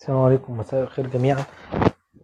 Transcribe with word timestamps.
السلام 0.00 0.18
عليكم. 0.20 0.56
مساء 0.56 0.82
الخير 0.82 1.06
جميعا. 1.06 1.44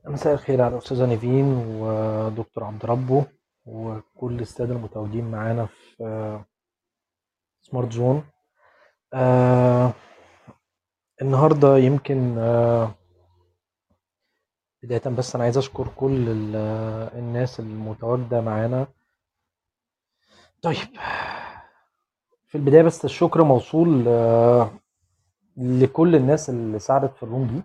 مساء 0.06 0.34
الخير 0.34 0.62
على 0.62 0.78
أستاذة 0.78 1.06
نيفين 1.06 1.44
ودكتور 1.80 2.64
عبد 2.64 2.86
ربه 2.86 3.26
وكل 3.64 4.40
السادة 4.40 4.74
المتواجدين 4.74 5.30
معانا 5.30 5.66
في 5.66 6.04
آه، 6.04 6.44
سمارت 7.62 7.92
زون 7.92 8.24
آه 9.14 9.92
النهاردة 11.22 11.76
يمكن 11.78 12.38
آه 12.38 12.94
بداية 14.82 15.14
بس 15.16 15.34
أنا 15.34 15.44
عايز 15.44 15.58
أشكر 15.58 15.88
كل 15.96 16.52
آه، 16.56 17.18
الناس 17.18 17.60
المتواجدة 17.60 18.40
معانا. 18.40 18.86
طيب 20.62 20.76
في 22.48 22.54
البداية 22.58 22.82
بس 22.82 23.04
الشكر 23.04 23.42
موصول 23.44 24.04
آه 24.08 24.70
لكل 25.56 26.16
الناس 26.16 26.50
اللي 26.50 26.78
ساعدت 26.78 27.16
في 27.16 27.22
الروم 27.22 27.46
دي. 27.46 27.62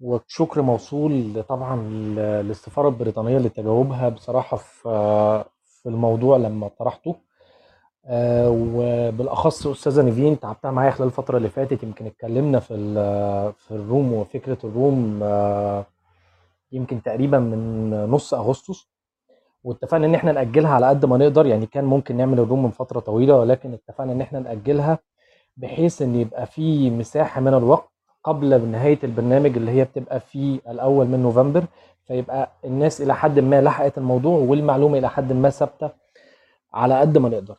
وشكر 0.00 0.62
موصول 0.62 1.42
طبعا 1.48 1.76
للسفارة 2.42 2.88
البريطانية 2.88 3.38
لتجاوبها 3.38 4.08
بصراحة 4.08 4.56
في 4.56 5.44
في 5.82 5.88
الموضوع 5.88 6.36
لما 6.36 6.68
طرحته. 6.78 7.16
آه، 8.06 8.50
وبالأخص 8.50 9.66
أستاذة 9.66 10.02
نيفين 10.02 10.40
تعبتها 10.40 10.70
معايا 10.70 10.90
خلال 10.90 11.06
الفترة 11.08 11.36
اللي 11.36 11.48
فاتت 11.48 11.82
يمكن 11.82 12.06
اتكلمنا 12.06 12.60
في 12.60 12.74
في 13.58 13.70
الروم 13.70 14.12
وفكرة 14.12 14.58
الروم 14.64 15.20
آه، 15.22 15.86
يمكن 16.72 17.02
تقريبا 17.02 17.38
من 17.38 17.90
نص 18.04 18.34
أغسطس. 18.34 18.90
واتفقنا 19.64 20.06
إن 20.06 20.14
إحنا 20.14 20.32
نأجلها 20.32 20.70
على 20.74 20.88
قد 20.88 21.04
ما 21.04 21.16
نقدر 21.16 21.46
يعني 21.46 21.66
كان 21.66 21.84
ممكن 21.84 22.16
نعمل 22.16 22.40
الروم 22.40 22.62
من 22.62 22.70
فترة 22.70 23.00
طويلة 23.00 23.36
ولكن 23.36 23.72
اتفقنا 23.72 24.12
إن 24.12 24.20
إحنا 24.20 24.38
نأجلها 24.38 24.98
بحيث 25.60 26.02
إن 26.02 26.14
يبقى 26.14 26.46
في 26.46 26.90
مساحة 26.90 27.40
من 27.40 27.54
الوقت 27.54 27.90
قبل 28.24 28.68
نهاية 28.68 28.98
البرنامج 29.04 29.56
اللي 29.56 29.70
هي 29.70 29.84
بتبقى 29.84 30.20
في 30.20 30.60
الأول 30.68 31.06
من 31.06 31.22
نوفمبر 31.22 31.64
فيبقى 32.06 32.50
الناس 32.64 33.00
إلى 33.00 33.14
حد 33.14 33.38
ما 33.38 33.60
لحقت 33.60 33.98
الموضوع 33.98 34.38
والمعلومة 34.38 34.98
إلى 34.98 35.08
حد 35.10 35.32
ما 35.32 35.50
ثابتة 35.50 35.90
على 36.74 37.00
قد 37.00 37.18
ما 37.18 37.28
نقدر. 37.28 37.56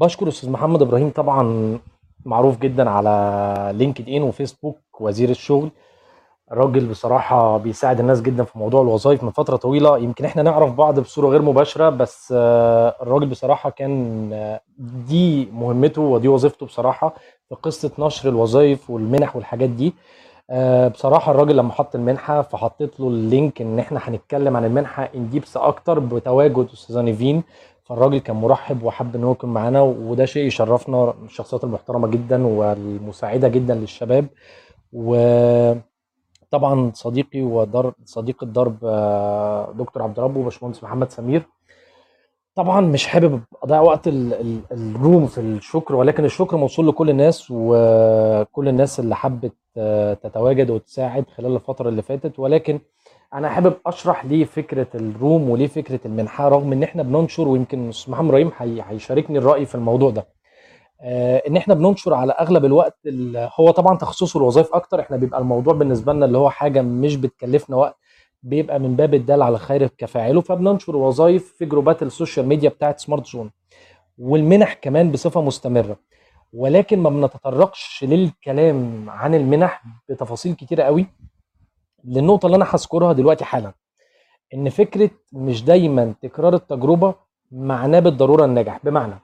بشكر 0.00 0.28
أستاذ 0.28 0.50
محمد 0.50 0.82
إبراهيم 0.82 1.10
طبعا 1.10 1.78
معروف 2.24 2.58
جدا 2.58 2.90
على 2.90 3.72
لينكد 3.78 4.08
إن 4.08 4.22
وفيسبوك 4.22 4.78
وزير 5.00 5.28
الشغل. 5.30 5.70
الراجل 6.52 6.86
بصراحة 6.86 7.56
بيساعد 7.58 8.00
الناس 8.00 8.22
جدا 8.22 8.44
في 8.44 8.58
موضوع 8.58 8.82
الوظائف 8.82 9.24
من 9.24 9.30
فترة 9.30 9.56
طويلة. 9.56 9.98
يمكن 9.98 10.24
إحنا 10.24 10.42
نعرف 10.42 10.72
بعض 10.72 11.00
بصورة 11.00 11.28
غير 11.28 11.42
مباشرة 11.42 11.88
بس 11.90 12.34
آه، 12.36 12.96
الراجل 13.02 13.26
بصراحة 13.26 13.70
كان 13.70 14.30
آه، 14.32 14.60
دي 14.78 15.48
مهمته 15.52 16.02
ودي 16.02 16.28
وظيفته 16.28 16.66
بصراحة 16.66 17.14
في 17.48 17.54
قصة 17.54 17.90
نشر 17.98 18.28
الوظائف 18.28 18.90
والمنح 18.90 19.36
والحاجات 19.36 19.70
دي. 19.70 19.94
آه، 20.50 20.88
بصراحة 20.88 21.32
الراجل 21.32 21.56
لما 21.56 21.72
حط 21.72 21.94
المنحة 21.94 22.42
فحطيت 22.42 23.00
له 23.00 23.08
ال 23.08 23.18
link 23.18 23.60
إن 23.62 23.78
إحنا 23.78 24.00
هنتكلم 24.02 24.56
عن 24.56 24.64
المنحة 24.64 25.08
in 25.14 25.28
depth 25.30 25.56
أكتر 25.56 25.98
بتواجد 25.98 26.68
أستاذة 26.72 27.00
نيفين. 27.00 27.42
فالراجل 27.84 28.18
كان 28.18 28.36
مرحب 28.36 28.82
وحب 28.82 29.16
إن 29.16 29.24
هو 29.24 29.32
يكون 29.32 29.50
معانا 29.50 29.80
وده 29.80 30.24
شيء 30.24 30.46
يشرفنا 30.46 31.14
الشخصيات 31.24 31.64
المحترمة 31.64 32.08
جدا 32.08 32.46
والمساعدة 32.46 33.48
جدا 33.48 33.74
للشباب. 33.74 34.26
وطبعا 36.54 36.90
صديقي 36.94 37.42
ودر 37.42 37.92
صديق 38.04 38.42
الدرب 38.42 38.76
آه، 38.84 39.72
دكتور 39.78 40.02
عبد 40.02 40.20
ربه 40.20 40.40
وباشمهندس 40.40 40.84
محمد 40.84 41.10
سمير. 41.10 41.42
طبعا 42.54 42.80
مش 42.80 43.06
حابب 43.06 43.40
أضيع 43.62 43.80
وقت 43.80 44.08
ال- 44.08 44.34
ال- 44.34 44.60
الروم 44.72 45.26
في 45.26 45.40
الشكر 45.40 45.94
ولكن 45.94 46.24
الشكر 46.24 46.56
موصول 46.56 46.88
لكل 46.88 47.10
الناس 47.10 47.46
وكل 47.50 48.68
الناس 48.68 49.00
اللي 49.00 49.16
حبت 49.16 49.52
آه، 49.76 50.14
تتواجد 50.14 50.70
وتساعد 50.70 51.24
خلال 51.36 51.54
الفترة 51.54 51.88
اللي 51.88 52.02
فاتت. 52.02 52.38
ولكن 52.38 52.80
أنا 53.34 53.48
حابب 53.48 53.74
أشرح 53.86 54.24
ليه 54.24 54.44
فكرة 54.44 54.86
الروم 54.94 55.50
وليه 55.50 55.66
فكرة 55.66 56.00
المنحة 56.06 56.48
رغم 56.48 56.72
إن 56.72 56.82
إحنا 56.82 57.02
بننشر 57.02 57.48
ويمكن 57.48 57.88
أستاذ 57.88 58.12
محمد 58.12 58.28
إبراهيم 58.28 58.50
هي- 58.58 58.82
هيشاركني 58.88 59.38
الرأي 59.38 59.66
في 59.66 59.74
الموضوع 59.74 60.10
ده. 60.10 60.26
إن 61.02 61.56
إحنا 61.56 61.74
بننشر 61.74 62.14
على 62.14 62.32
أغلب 62.32 62.64
الوقت 62.64 62.98
ال- 63.06 63.48
هو 63.60 63.70
طبعا 63.70 63.96
تخصصه 63.98 64.38
الوظائف 64.38 64.74
أكتر. 64.74 65.00
إحنا 65.00 65.16
بيبقى 65.16 65.40
الموضوع 65.40 65.74
بالنسبة 65.74 66.12
لنا 66.12 66.26
اللي 66.26 66.38
هو 66.38 66.50
حاجة 66.50 66.82
مش 66.82 67.16
بتكلفنا 67.16 67.76
وقت 67.76 67.96
بيبقى 68.42 68.78
من 68.78 68.96
باب 68.96 69.14
الدال 69.14 69.42
على 69.42 69.54
الخير 69.54 69.86
كفاعله 69.86 70.40
فبننشر 70.40 70.96
وظائف 70.96 71.54
في 71.58 71.64
جروبات 71.64 72.02
ال 72.02 72.08
social 72.08 72.46
media 72.46 72.68
بتاعت 72.70 73.00
سمارت 73.00 73.26
زون 73.26 73.50
والمنح 74.18 74.74
كمان 74.74 75.10
بصفة 75.12 75.40
مستمرة. 75.42 75.96
ولكن 76.52 76.98
ما 76.98 77.10
بنتطرقش 77.10 78.04
للكلام 78.08 79.10
عن 79.10 79.34
المنح 79.34 79.84
بتفاصيل 80.08 80.54
كتيرة 80.54 80.82
قوي. 80.82 81.06
للنقطة 82.04 82.46
اللي 82.46 82.56
أنا 82.56 82.66
هذكرها 82.74 83.12
دلوقتي 83.12 83.44
حالا 83.44 83.72
إن 84.54 84.68
فكرة 84.68 85.10
مش 85.32 85.64
دايما 85.64 86.14
تكرار 86.22 86.54
التجربة 86.54 87.14
معناه 87.52 88.00
بالضرورة 88.00 88.44
النجاح. 88.44 88.80
بمعنى 88.84 89.14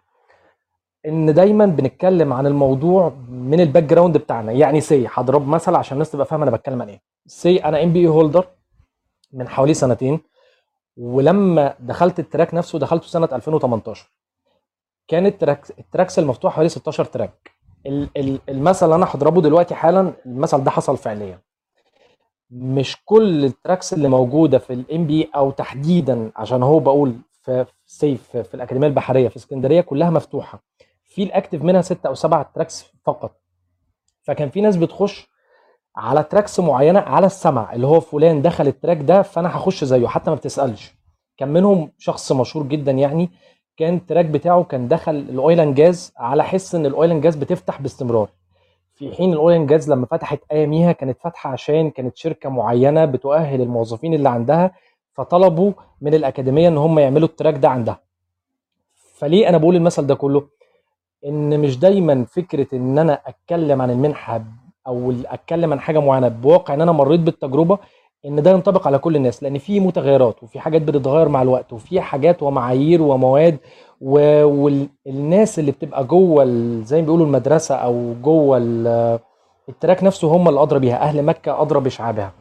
إن 1.06 1.34
دايما 1.34 1.66
بنتكلم 1.66 2.32
عن 2.32 2.46
الموضوع 2.46 3.12
من 3.28 3.60
ال 3.60 3.82
background 3.82 4.16
بتاعنا. 4.16 4.52
يعني 4.52 4.80
say 4.80 5.08
هضرب 5.14 5.48
مثل 5.48 5.74
عشان 5.74 5.92
الناس 5.94 6.10
تبقى 6.10 6.26
فاهمة 6.26 6.42
أنا 6.48 6.56
بتكلم 6.56 6.82
عن 6.82 6.88
إيه. 6.88 7.00
say 7.26 7.56
أنا 7.56 7.82
MBA 7.82 8.00
holder 8.00 8.46
من 9.32 9.48
حوالي 9.48 9.74
سنتين 9.74 10.20
ولما 10.96 11.74
دخلت 11.80 12.18
ال 12.20 12.26
track 12.26 12.54
نفسه 12.54 12.78
دخلته 12.78 13.06
سنة 13.06 13.28
2018 13.32 14.10
كان 15.08 15.26
ال 15.26 15.33
track 15.33 15.66
ال 15.78 15.84
tracks 15.84 16.18
المفتوح 16.18 16.52
حوالي 16.54 16.68
16 16.68 17.04
track. 17.04 17.50
ال- 17.86 18.08
ال- 18.16 18.40
المثل 18.48 18.86
اللي 18.86 18.96
أنا 18.96 19.06
هضربه 19.10 19.42
دلوقتي 19.42 19.74
حالا 19.74 20.12
المثل 20.26 20.64
ده 20.64 20.70
حصل 20.70 20.96
فعليا. 20.96 21.38
مش 22.50 22.96
كل 23.04 23.44
ال 23.44 23.51
tracks 23.51 23.92
اللي 23.92 24.08
موجودة 24.08 24.58
في 24.58 24.72
ال 24.72 25.06
MBA 25.06 25.30
أو 25.36 25.50
تحديدا 25.50 26.30
عشان 26.36 26.62
هو 26.62 26.78
بقول 26.78 27.14
في 27.42 27.66
سيف 27.86 28.36
في 28.36 28.54
الأكاديمية 28.54 28.86
البحرية 28.88 29.28
في 29.28 29.36
اسكندرية 29.36 29.80
كلها 29.80 30.10
مفتوحة. 30.10 30.62
في 31.16 31.22
ال 31.22 31.28
active 31.28 31.62
منها 31.62 31.82
ستة 31.82 32.06
أو 32.06 32.14
سبعة 32.14 32.50
tracks 32.54 32.92
فقط. 33.04 33.40
فكان 34.22 34.50
في 34.50 34.60
ناس 34.60 34.76
بتخش 34.76 35.28
على 35.96 36.22
tracks 36.22 36.60
معينة 36.60 37.00
على 37.00 37.26
السمع 37.26 37.72
اللي 37.72 37.86
هو 37.86 38.00
فلان 38.00 38.42
دخل 38.42 38.66
ال 38.66 38.71
track 38.71 38.96
ده 38.96 39.22
فأنا 39.22 39.56
هخش 39.56 39.84
زيه 39.84 40.06
حتى 40.06 40.30
ما 40.30 40.36
بتسألش. 40.36 40.94
كان 41.36 41.48
منهم 41.48 41.92
شخص 41.98 42.32
مشهور 42.32 42.66
جدا 42.66 42.92
يعني 42.92 43.30
كان 43.76 43.94
ال 43.94 43.99
track 43.99 44.24
بتاعه 44.24 44.64
كان 44.64 44.88
دخل 44.88 45.14
ال 45.14 45.29
oil 45.29 45.74
gas 45.74 46.12
على 46.16 46.44
حس 46.44 46.74
إن 46.74 46.86
ال 46.86 46.95
oil 46.95 47.20
gas 47.20 47.36
بتفتح 47.36 47.80
باستمرار. 47.80 48.28
في 48.94 49.14
حين 49.14 49.32
ال 49.32 49.41
oil 49.41 49.66
gas 49.66 49.90
لما 49.90 50.06
فتحت 50.06 50.38
اياميها 50.52 50.92
كانت 50.92 51.20
فاتحة 51.20 51.50
عشان 51.50 51.90
كانت 51.90 52.16
شركة 52.16 52.48
معينة 52.48 53.04
بتؤهل 53.04 53.60
الموظفين 53.60 54.14
اللي 54.14 54.28
عندها 54.28 54.70
فطلبوا 55.14 55.72
من 56.00 56.14
الأكاديمية 56.14 56.68
إن 56.68 56.78
هم 56.78 56.98
يعملوا 56.98 57.28
ال 57.28 57.33
track 57.33 57.54
ده 57.54 57.68
عندها. 57.68 58.00
فليه 59.14 59.48
أنا 59.48 59.58
بقول 59.58 59.76
المثل 59.76 60.06
ده 60.06 60.14
كله؟ 60.14 60.55
إن 61.26 61.60
مش 61.60 61.78
دايما 61.78 62.24
فكرة 62.24 62.66
إن 62.72 62.98
أنا 62.98 63.20
أتكلم 63.26 63.82
عن 63.82 63.90
المنحة 63.90 64.42
أو 64.86 65.12
أتكلم 65.26 65.72
عن 65.72 65.80
حاجة 65.80 65.98
معينة 65.98 66.28
بواقع 66.28 66.74
إن 66.74 66.80
أنا 66.80 66.92
مريت 66.92 67.20
بالتجربة 67.20 67.78
إن 68.26 68.42
ده 68.42 68.50
ينطبق 68.50 68.86
على 68.86 68.98
كل 68.98 69.16
الناس 69.16 69.42
لأن 69.42 69.58
في 69.58 69.80
متغيرات 69.80 70.42
وفي 70.42 70.60
حاجات 70.60 70.82
بتتغير 70.82 71.28
مع 71.28 71.42
الوقت 71.42 71.72
وفي 71.72 72.00
حاجات 72.00 72.42
ومعايير 72.42 73.02
ومواد 73.02 73.58
والناس 74.00 75.58
اللي 75.58 75.70
بتبقى 75.70 76.04
جوه 76.04 76.44
زي 76.84 76.96
ما 77.00 77.04
بيقولوا 77.06 77.26
المدرسة 77.26 77.74
أو 77.74 78.14
جوه 78.22 78.56
ال- 78.58 79.18
التراك 79.68 80.04
نفسه 80.04 80.28
هم 80.36 80.48
اللي 80.48 80.62
أدرى 80.62 80.78
بيها 80.78 80.96
أهل 81.02 81.22
مكة 81.22 81.62
أدرى 81.62 81.80
بشعابها 81.80 82.32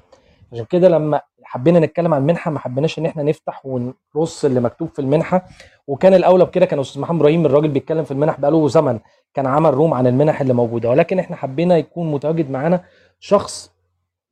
عشان 0.53 0.65
كده 0.65 0.87
لما 0.89 1.21
حبينا 1.45 1.79
نتكلم 1.79 2.13
عن 2.13 2.21
المنحه 2.21 2.51
ما 2.51 2.59
حبيناش 2.59 2.99
إن 2.99 3.05
إحنا 3.05 3.23
نفتح 3.23 3.65
ونرص 3.65 4.45
اللي 4.45 4.59
مكتوب 4.59 4.89
في 4.89 4.99
المنحة. 4.99 5.45
وكان 5.87 6.13
الأولى 6.13 6.45
بكده 6.45 6.65
كان 6.65 6.79
أستاذ 6.79 7.01
محمد 7.01 7.19
إبراهيم 7.19 7.45
الراجل 7.45 7.67
بيتكلم 7.67 8.03
في 8.03 8.11
المنح 8.11 8.39
بقاله 8.39 8.67
زمن 8.67 8.99
كان 9.33 9.47
عمل 9.47 9.73
room 9.73 9.93
عن 9.93 10.07
المنح 10.07 10.41
اللي 10.41 10.53
موجودة. 10.53 10.89
ولكن 10.89 11.19
إحنا 11.19 11.35
حبينا 11.35 11.77
يكون 11.77 12.11
متواجد 12.11 12.49
معانا 12.51 12.83
شخص 13.19 13.71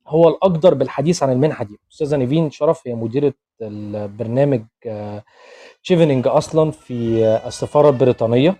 هو 0.08 0.28
الأقدر 0.28 0.74
بالحديث 0.74 1.22
عن 1.22 1.32
المنحة 1.32 1.64
دي. 1.64 1.78
أستاذة 1.92 2.16
نيفين 2.16 2.50
شرف 2.50 2.88
هي 2.88 2.94
مديرة 2.94 3.32
البرنامج 3.62 4.60
تشيفنينج 5.82 6.26
أصلا 6.28 6.70
في 6.70 7.24
آه، 7.26 7.48
السفارة 7.48 7.88
البريطانية. 7.90 8.56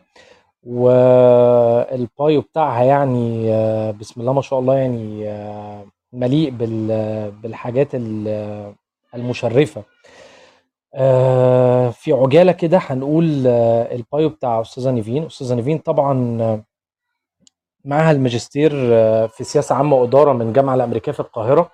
وال 0.66 1.36
bio 1.36 2.40
بتاعها 2.40 2.84
يعني 2.84 3.52
آه، 3.54 3.90
بسم 3.90 4.20
الله 4.20 4.32
ما 4.32 4.42
شاء 4.42 4.58
الله 4.58 4.74
يعني 4.74 5.28
آه، 5.28 5.84
مليء 6.14 6.50
بال- 6.50 7.30
بالحاجات 7.30 7.88
ال- 7.94 8.74
المشرفة. 9.14 9.82
آه، 10.94 11.90
في 11.90 12.12
عجالة 12.12 12.52
كده 12.52 12.78
هنقول 12.82 13.44
آه، 13.46 13.94
ال 13.94 14.03
bio 14.03 14.28
بتاع 14.28 14.60
أستاذة 14.60 14.90
نيفين. 14.90 15.24
أستاذة 15.26 15.54
نيفين 15.54 15.78
طبعا 15.78 16.38
آه، 16.42 16.64
معاها 17.84 18.10
الماجستير 18.10 18.70
في 19.28 19.44
سياسة 19.44 19.74
عامة 19.74 19.96
وإدارة 19.96 20.32
من 20.32 20.48
الجامعة 20.48 20.74
الأمريكية 20.74 21.12
في 21.12 21.20
القاهرة 21.20 21.70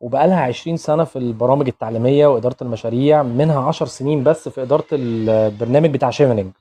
وبقالها 0.00 0.40
20 0.40 0.76
سنة 0.76 1.04
في 1.04 1.16
البرامج 1.16 1.68
التعليمية 1.68 2.26
وإدارة 2.26 2.56
المشاريع 2.62 3.22
منها 3.22 3.60
10 3.60 3.86
سنين 3.86 4.24
بس 4.24 4.48
في 4.48 4.62
إدارة 4.62 4.84
البرنامج 4.92 5.90
بتاع 5.90 6.10
شيفنينج 6.10 6.52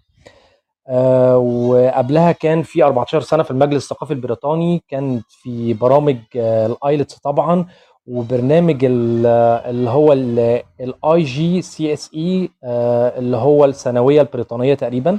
آه، 0.88 1.38
وقبلها 1.38 2.32
كان 2.32 2.62
في 2.64 2.84
14 2.84 3.22
سنة 3.22 3.44
في 3.44 3.52
المجلس 3.52 3.84
الثقافي 3.84 4.14
البريطاني. 4.14 4.84
كان 4.88 5.22
في 5.30 5.74
برامج 5.74 6.18
ال 6.36 6.49
IELTS 6.49 7.16
طبعا 7.20 7.66
وبرنامج 8.06 8.86
ال- 8.86 9.26
اللي 9.70 9.90
هو 9.90 10.14
ال 10.14 11.24
IGCSE 11.24 12.50
اللي 13.18 13.38
هو 13.38 13.66
الثانوية 13.66 14.22
البريطانية 14.22 14.74
تقريبا. 14.74 15.18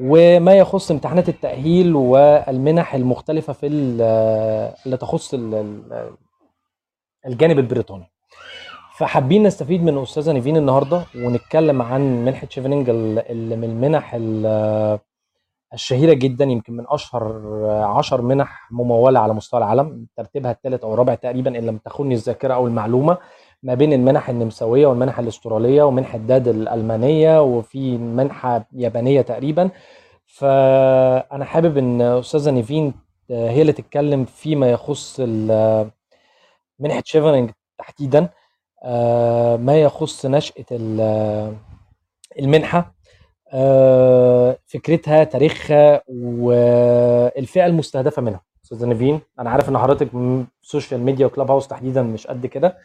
وما 0.00 0.54
يخص 0.58 0.90
امتحانات 0.90 1.28
التأهيل 1.28 1.94
والمنح 1.96 2.94
المختلفة 2.94 3.52
في 3.52 3.66
ال- 3.66 4.02
اللي 4.86 4.96
تخص 4.96 5.34
ال- 5.34 5.54
ال- 5.54 6.10
الجانب 7.26 7.58
البريطاني. 7.58 8.10
فحابين 8.98 9.42
نستفيد 9.42 9.82
من 9.82 9.98
أستاذة 9.98 10.32
نيفين 10.32 10.56
النهاردة 10.56 11.02
ونتكلم 11.16 11.82
عن 11.82 12.24
منحة 12.24 12.46
شيفنينج 12.50 12.88
ال- 12.90 13.18
اللي 13.18 13.56
من 13.56 13.64
المنح 13.64 14.14
ال- 14.14 14.98
الشهيرة 15.74 16.12
جدا 16.12 16.44
يمكن 16.44 16.72
من 16.76 16.84
أشهر 16.88 17.22
عشر 17.96 18.22
منح 18.22 18.68
ممولة 18.72 19.20
على 19.20 19.34
مستوى 19.34 19.58
العالم. 19.58 20.06
ترتيبها 20.16 20.50
الثالث 20.52 20.84
أو 20.84 20.94
الرابع 20.94 21.14
تقريبا 21.14 21.58
إن 21.58 21.66
لم 21.66 21.76
تخني 21.78 22.14
الذاكرة 22.14 22.54
أو 22.54 22.66
المعلومة 22.66 23.18
ما 23.62 23.74
بين 23.74 23.92
المنح 23.92 24.28
النمساوية 24.28 24.86
والمنح 24.86 25.18
الأسترالية 25.18 25.82
ومنحة 25.82 26.18
داد 26.18 26.48
الألمانية 26.48 27.42
وفي 27.42 27.98
منحة 27.98 28.66
يابانية 28.72 29.20
تقريبا. 29.20 29.70
فأنا 30.26 31.44
حابب 31.44 31.78
إن 31.78 32.00
أستاذة 32.02 32.50
نيفين 32.50 32.94
هي 33.30 33.60
اللي 33.60 33.72
تتكلم 33.72 34.24
فيما 34.24 34.70
يخص 34.70 35.20
منحة 36.80 37.02
شيفرنج 37.04 37.50
تحديدا. 37.78 38.28
ما 39.60 39.82
يخص 39.82 40.26
نشأة 40.26 40.64
ال- 40.72 41.56
المنحة. 42.38 42.94
آه، 43.52 44.58
فكرتها 44.66 45.24
تاريخها 45.24 46.02
والفئة 46.08 47.66
المستهدفة 47.66 48.22
منها. 48.22 48.40
أستاذة 48.64 48.86
نيفين 48.86 49.20
أنا 49.38 49.50
عارف 49.50 49.68
إن 49.68 49.78
حضرتك 49.78 50.14
من 50.14 50.46
ال 50.62 50.67
social 50.67 51.00
media 51.00 51.26
و 51.26 51.50
Clubhouse 51.50 51.68
تحديدا 51.68 52.02
مش 52.02 52.26
قد 52.26 52.46
كده. 52.46 52.78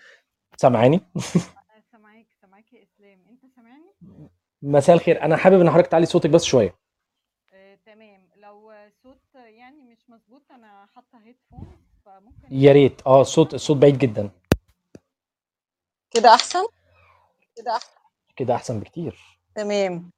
سامعاني؟ 0.58 0.96
أنا 1.16 1.82
سامعاك 1.92 2.26
سامعاك 2.42 2.74
يا 2.74 2.84
إسلام. 2.84 3.20
أنت 3.30 3.42
سامعني؟ 3.56 3.84
مساء 4.62 4.96
الخير. 4.96 5.22
أنا 5.24 5.38
حابب 5.38 5.62
إن 5.62 5.70
حضرتك 5.70 5.88
تعلي 5.88 6.06
صوتك 6.06 6.30
بس 6.30 6.44
شوية. 6.44 6.76
آه، 7.54 7.78
تمام. 7.86 8.22
لو 8.36 8.72
صوت 9.04 9.22
يعني 9.36 9.84
مش 9.92 10.10
مظبوط 10.10 10.42
أنا 10.52 10.86
حاطة 10.96 11.20
headphone 11.26 11.68
فممكن 12.06 12.48
يا 12.56 12.72
ريت. 12.72 13.02
آه 13.08 13.22
الصوت 13.22 13.54
الصوت 13.54 13.78
بعيد 13.78 13.98
جدا. 13.98 14.30
كده 16.14 16.34
أحسن؟ 16.34 16.66
كده 17.56 17.76
أحسن. 17.76 17.92
كده 18.36 18.56
أحسن 18.56 18.80
بكتير. 18.80 19.20
تمام. 19.56 20.12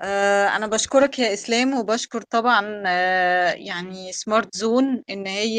آه، 0.00 0.48
أنا 0.48 0.66
بشكرك 0.66 1.18
يا 1.18 1.32
إسلام 1.32 1.78
وبشكر 1.78 2.22
طبعا 2.22 2.82
آه، 2.86 3.50
يعني 3.52 4.12
سمارت 4.12 4.56
زون 4.56 5.02
إن 5.10 5.26
هي 5.26 5.56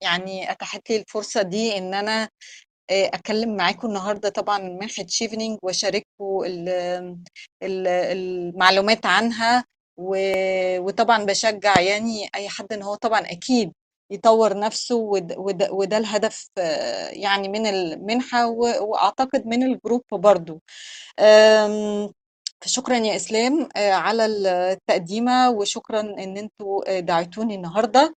يعني 0.00 0.50
أتاحت 0.52 0.90
لي 0.90 0.96
الفرصة 0.96 1.42
دي 1.42 1.78
إن 1.78 1.94
أنا 1.94 2.22
آه، 2.90 3.06
أتكلم 3.14 3.56
معاكم 3.56 3.88
النهاردة 3.88 4.28
طبعا 4.28 4.58
من 4.58 4.74
منحة 4.78 5.06
شيفنينج 5.08 5.58
ال- 7.62 7.86
المعلومات 7.88 9.06
عنها 9.06 9.64
وطبعا 9.96 11.24
بشجع 11.24 11.80
يعني 11.80 12.28
أي 12.34 12.48
حد 12.48 12.72
إن 12.72 12.82
هو 12.82 12.94
طبعا 12.94 13.20
أكيد 13.20 13.72
يطور 14.10 14.58
نفسه 14.58 14.94
وده, 14.96 15.36
وده, 15.38 15.72
الهدف 15.98 16.48
آه، 16.58 17.08
يعني 17.10 17.48
من 17.48 17.66
المنحة 17.66 18.46
وأعتقد 18.82 19.46
من 19.46 19.62
الجروب 19.62 20.02
برضو. 20.12 20.60
فشكرا 22.62 22.96
يا 22.96 23.16
إسلام 23.16 23.68
آه، 23.76 23.92
على 23.92 24.26
التقديمة 24.26 25.50
وشكرا 25.50 26.00
إن 26.00 26.36
أنتوا 26.38 26.96
آه، 26.98 27.00
دعيتوني 27.00 27.54
النهاردة. 27.54 28.14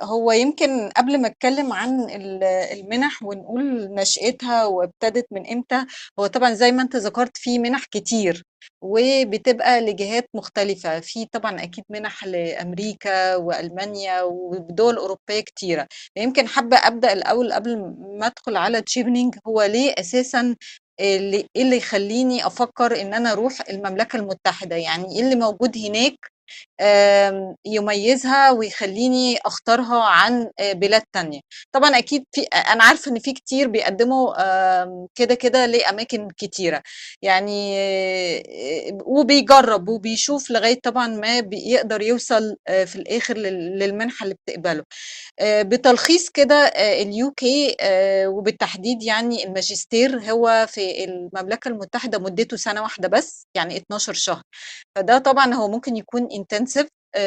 هو 0.00 0.32
يمكن 0.32 0.88
قبل 0.96 1.20
ما 1.20 1.28
اتكلم 1.28 1.72
عن 1.72 2.00
ال- 2.10 2.44
المنح 2.44 3.22
ونقول 3.22 3.94
نشأتها 3.94 4.64
وابتدت 4.66 5.26
من 5.30 5.46
إمتى 5.50 5.84
هو 6.18 6.26
طبعا 6.26 6.52
زي 6.54 6.72
ما 6.72 6.82
انت 6.82 6.96
ذكرت 6.96 7.36
في 7.36 7.58
منح 7.58 7.84
كتير 7.84 8.42
وبتبقى 8.82 9.80
لجهات 9.80 10.28
مختلفة. 10.34 11.00
في 11.00 11.24
طبعا 11.32 11.62
أكيد 11.62 11.84
منح 11.90 12.24
لأمريكا 12.24 13.36
وألمانيا 13.36 14.22
ودول 14.22 14.96
أوروبية 14.96 15.40
كتيرة. 15.40 15.86
يمكن 16.16 16.48
حابة 16.48 16.76
أبدأ 16.76 17.12
الأول 17.12 17.52
قبل 17.52 17.78
ما 18.18 18.26
أدخل 18.26 18.56
على 18.56 18.82
تشيفنينج 18.82 19.34
هو 19.46 19.62
ليه 19.62 19.94
أساسا 19.98 20.56
اللي 21.00 21.46
إيه 21.56 21.62
اللي 21.62 21.76
يخليني 21.76 22.46
أفكر 22.46 23.00
إن 23.00 23.14
أنا 23.14 23.32
أروح 23.32 23.58
المملكة 23.70 24.16
المتحدة؟ 24.16 24.76
يعني 24.76 25.04
إيه 25.16 25.20
اللي 25.22 25.34
موجود 25.36 25.76
هناك 25.78 26.14
يميزها 27.66 28.50
ويخليني 28.50 29.38
أختارها 29.46 30.02
عن 30.04 30.50
آه، 30.60 30.72
بلاد 30.72 31.02
تانية. 31.12 31.40
طبعا 31.72 31.98
أكيد 31.98 32.24
في 32.32 32.40
أنا 32.42 32.84
عارفة 32.84 33.10
إن 33.10 33.18
في 33.18 33.32
كتير 33.32 33.68
بيقدموا 33.68 34.32
كده 35.14 35.34
كده 35.34 35.66
لأماكن 35.66 36.28
كتيرة. 36.36 36.82
يعني 37.22 37.74
آه، 37.78 38.98
وبيجرب 39.06 39.88
وبيشوف 39.88 40.50
لغاية 40.50 40.80
طبعا 40.82 41.06
ما 41.08 41.40
بيقدر 41.40 42.02
يوصل 42.02 42.56
آه، 42.68 42.84
في 42.84 42.96
الآخر 42.96 43.36
لل- 43.36 43.78
للمنحة 43.78 44.24
اللي 44.24 44.34
بتقبله. 44.46 44.84
بتلخيص 45.42 46.28
كده 46.30 46.54
ال 46.76 47.30
UK 47.32 47.76
وبالتحديد 48.26 49.02
يعني 49.02 49.44
الماجستير 49.44 50.20
هو 50.30 50.66
في 50.68 51.04
المملكة 51.04 51.68
المتحدة 51.68 52.18
مدته 52.18 52.56
سنة 52.56 52.82
واحدة 52.82 53.08
بس 53.08 53.46
يعني 53.56 53.76
12 53.76 54.12
شهر. 54.14 54.42
فده 54.96 55.18
طبعا 55.18 55.54
هو 55.54 55.68
ممكن 55.68 55.96
يكون 55.96 56.28
intensive 56.42 56.86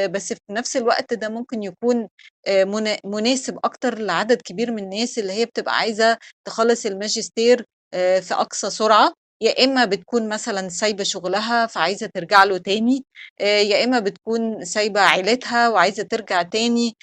بس 0.10 0.34
في 0.34 0.40
نفس 0.52 0.78
الوقت 0.78 1.14
ده 1.14 1.30
ممكن 1.30 1.64
يكون 1.64 2.08
آه، 2.48 2.64
منا- 2.64 2.98
مناسب 3.06 3.58
أكتر 3.64 4.00
لعدد 4.00 4.42
كبير 4.42 4.72
من 4.72 4.84
الناس 4.84 5.20
اللي 5.20 5.34
هي 5.34 5.46
بتبقى 5.46 5.78
عايزة 5.78 6.18
تخلص 6.48 6.86
الماجستير 6.86 7.66
آه، 7.94 8.20
في 8.20 8.34
أقصى 8.34 8.70
سرعة. 8.70 9.14
يا 9.42 9.64
إما 9.64 9.86
بتكون 9.86 10.30
مثلا 10.30 10.70
سايبة 10.70 11.04
شغلها 11.04 11.66
فعايزة 11.66 12.08
ترجع 12.14 12.44
له 12.44 12.58
تاني 12.58 13.06
يا 13.42 13.84
إما 13.84 14.00
بتكون 14.00 14.66
سايبة 14.66 15.02
عيلتها 15.02 15.70
وعايزة 15.70 16.04
ترجع 16.04 16.42
تاني 16.42 16.96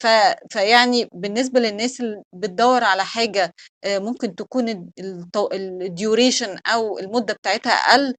ف 0.00 0.06
فيعني 0.50 1.08
بالنسبة 1.14 1.60
للناس 1.60 2.00
اللي 2.00 2.22
بتدور 2.32 2.84
على 2.84 3.04
حاجة 3.04 3.54
ممكن 3.86 4.34
تكون 4.34 4.92
الديوريشن 5.52 6.58
أو 6.66 6.98
المدة 6.98 7.34
بتاعتها 7.34 7.72
أقل 7.72 8.14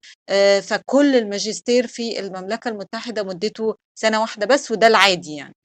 فكل 0.61 1.15
الماجستير 1.15 1.87
في 1.87 2.19
المملكة 2.19 2.69
المتحدة 2.69 3.23
مدته 3.23 3.75
سنة 3.95 4.21
واحدة 4.21 4.45
بس 4.45 4.71
وده 4.71 4.87
العادي 4.87 5.35
يعني. 5.35 5.55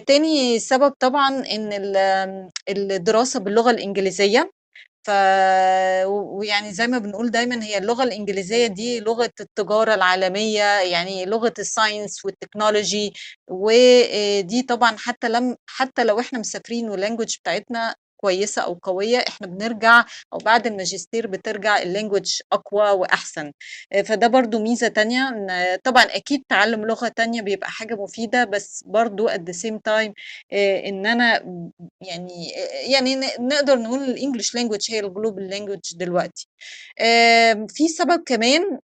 تاني 0.00 0.58
سبب 0.58 0.90
طبعا 1.00 1.28
إن 1.28 1.72
ال- 1.72 2.50
الدراسة 2.68 3.40
باللغة 3.40 3.70
الإنجليزية 3.70 4.50
ويعني 6.06 6.72
زي 6.72 6.86
ما 6.86 6.98
بنقول 6.98 7.30
دايما 7.30 7.64
هي 7.64 7.78
اللغة 7.78 8.04
الإنجليزية 8.04 8.66
دي 8.66 9.00
لغة 9.00 9.30
التجارة 9.40 9.94
العالمية 9.94 10.80
يعني 10.80 11.24
لغة 11.26 11.54
ال 11.58 11.66
science 11.66 12.24
وال 12.24 12.39
technology 12.39 13.12
ودي 13.48 14.62
طبعا 14.62 14.96
حتى 14.98 15.28
لم 15.28 15.56
حتى 15.66 16.04
لو 16.04 16.20
إحنا 16.20 16.38
مسافرين 16.38 16.90
وال 16.90 16.99
language 16.99 17.36
بتاعتنا 17.42 17.94
كويسة 18.20 18.62
أو 18.62 18.74
قوية 18.82 19.18
إحنا 19.28 19.46
بنرجع 19.46 20.04
أو 20.32 20.38
بعد 20.38 20.66
الماجستير 20.66 21.26
بترجع 21.26 21.82
ال 21.82 21.88
language 21.88 22.40
أقوى 22.52 22.90
وأحسن. 22.90 23.52
آه، 23.92 24.02
فده 24.02 24.26
برضو 24.26 24.58
ميزة 24.62 24.88
تانية 24.88 25.30
طبعا 25.84 26.02
أكيد 26.04 26.42
تعلم 26.48 26.84
لغة 26.86 27.08
تانية 27.08 27.42
بيبقى 27.42 27.70
حاجة 27.70 27.94
مفيدة 27.94 28.44
بس 28.44 28.84
برضو 28.86 29.28
at 29.28 29.40
the 29.50 29.54
same 29.54 29.78
time 29.88 30.12
آه، 30.52 30.88
إن 30.88 31.06
أنا 31.06 31.44
يعني 32.00 32.48
يعني 32.92 33.14
ن- 33.16 33.48
نقدر 33.48 33.78
نقول 33.78 34.02
ال 34.02 34.09
English 34.09 34.54
language 34.54 34.90
هي 34.90 35.00
ال 35.00 35.07
global 35.07 35.48
language 35.50 35.80
دلوقتي. 35.94 36.48
في 37.68 37.88
سبب 37.88 38.22
كمان 38.26 38.78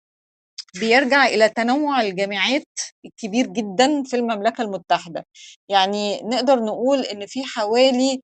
بيرجع 0.80 1.26
إلى 1.26 1.48
تنوع 1.48 2.00
الجامعات 2.00 2.64
الكبير 3.06 3.46
جدا 3.46 4.02
في 4.02 4.16
المملكة 4.16 4.62
المتحدة. 4.62 5.26
يعني 5.68 6.20
نقدر 6.22 6.60
نقول 6.64 7.00
إن 7.00 7.26
في 7.26 7.44
حوالي 7.44 8.20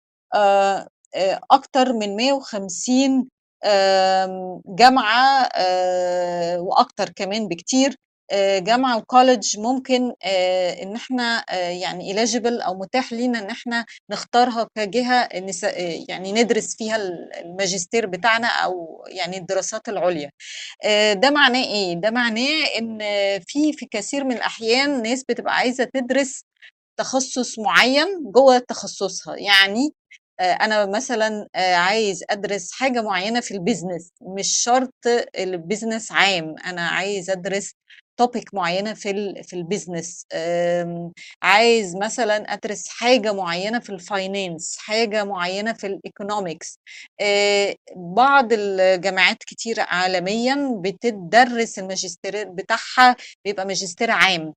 آه، 1.15 1.41
أكتر 1.51 1.93
من 1.93 2.17
150 2.17 3.29
آم، 3.65 4.61
جامعة 4.67 5.49
آه، 5.57 6.61
وأكتر 6.61 7.09
كمان 7.17 7.49
بكتير. 7.49 7.97
آه، 8.33 8.59
جامعة 8.59 8.97
و 8.99 9.06
college 9.06 9.59
ممكن 9.59 10.13
إحنا 10.97 11.45
آه، 11.51 11.55
يعني 11.71 12.15
eligible 12.15 12.65
أو 12.67 12.75
متاح 12.79 13.13
لينا 13.13 13.39
إن 13.39 13.51
إحنا 13.51 13.85
نختارها 14.11 14.69
آه، 15.69 16.05
يعني 16.09 16.33
ندرس 16.33 16.77
فيها 16.77 16.97
الماجستير 17.41 18.07
بتاعنا 18.07 18.47
أو 18.49 19.05
يعني 19.09 19.37
الدراسات 19.39 19.89
العليا. 19.89 20.31
ده 21.15 21.31
معناه 21.31 21.65
إيه؟ 21.65 21.95
ده 21.95 22.11
معناه 22.11 22.65
إن 22.79 22.99
في 23.47 23.73
في 23.73 23.87
كثير 23.91 24.25
من 24.25 24.33
الأحيان 24.37 25.03
ناس 25.03 25.25
بتبقى 25.29 25.55
عايزة 25.57 25.85
تدرس 25.95 26.43
تخصص 26.99 27.59
معين 27.59 28.07
جوه 28.33 28.59
تخصصها. 28.59 29.37
يعني 29.37 29.91
آه، 30.41 30.53
أنا 30.53 30.87
مثلا 30.87 31.49
آه، 31.55 31.75
عايز 31.75 32.25
أدرس 32.31 32.73
حاجة 32.73 33.03
معينة 33.03 33.41
في 33.41 33.51
ال 33.55 33.61
business 33.61 34.11
مش 34.23 34.49
شرط 34.63 34.95
ال 35.39 35.47
business 35.47 36.13
عام. 36.13 36.55
أنا 36.67 36.83
عايز 36.89 37.31
أدرس 37.31 37.73
topic 38.23 38.45
معينة 38.53 38.95
في 38.95 39.11
في 39.43 39.57
آمم، 40.35 41.13
عايز 41.43 41.97
مثلًا 41.97 42.37
أدرس 42.55 42.89
حاجة 42.89 43.33
معينة 43.33 43.79
في 43.81 43.99
الfinance 43.99 44.77
حاجة 44.79 45.25
معينة 45.25 45.73
في 45.73 45.89
الeconomics 45.99 46.77
آآ، 47.21 47.75
بعض 47.97 48.49
الجامعات 48.53 49.37
كتيرة 49.47 49.83
عالميًا 49.83 50.81
بتدرس 50.85 51.79
الماجستير 51.79 52.45
بتاعها 52.51 53.17
بيبقى 53.45 53.67
ماجستير 53.67 54.11
عام. 54.11 54.55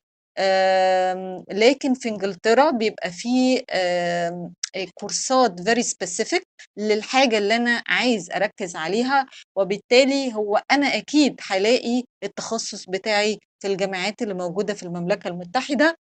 لكن 1.51 1.93
في 1.93 2.09
إنجلترا 2.09 2.71
بيبقى 2.71 3.11
في 3.11 3.57
آمم، 3.57 3.65
آآ، 3.69 4.53
كورسات 4.95 5.61
very 5.61 5.83
specific 5.83 6.41
للحاجة 6.77 7.37
اللي 7.37 7.55
أنا 7.55 7.83
عايز 7.87 8.31
أركّز 8.31 8.75
عليها، 8.75 9.25
وبالتالي 9.57 10.33
هو 10.35 10.61
أنا 10.71 10.87
أكيد 10.97 11.41
هالاقي 11.49 12.03
التخصص 12.23 12.85
بتاعي 12.89 13.39
في 13.59 13.67
الجامعات 13.67 14.21
اللي 14.21 14.33
موجودة 14.33 14.73
في 14.73 14.83
المملكة 14.83 15.27
المتحدة. 15.27 15.95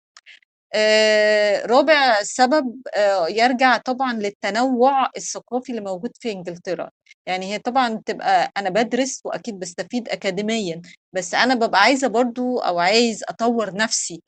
آآ، 0.75 1.66
رابع 1.68 2.24
سبب 2.24 2.75
آآ، 2.98 3.28
يرجع 3.30 3.78
طبعًا 3.78 4.13
للتنوع 4.13 5.10
الثقافي 5.18 5.70
اللي 5.72 5.82
موجود 5.82 6.12
في 6.20 6.32
إنجلترا، 6.32 6.90
يعني 7.28 7.54
هي 7.54 7.60
طبعًا 7.60 7.96
بتبقى 7.96 8.51
أنا 8.58 8.70
بادرس 8.70 9.22
وأكيد 9.25 9.60
باستفيد 9.60 10.10
أكاديميًا، 10.10 10.82
بس 11.13 11.34
أنا 11.36 11.56
بابقى 11.56 11.82
عايزة 11.82 12.08
برضه 12.08 12.63
أو 12.68 12.80
عايز 12.80 13.24
أطوّر 13.30 13.74
نفسي 13.75 14.22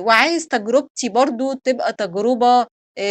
وعايز 0.00 0.48
تجربتي 0.48 1.08
برضه 1.08 1.60
تبقى 1.64 1.92
تجربة 1.92 2.60
آآ، 2.60 2.66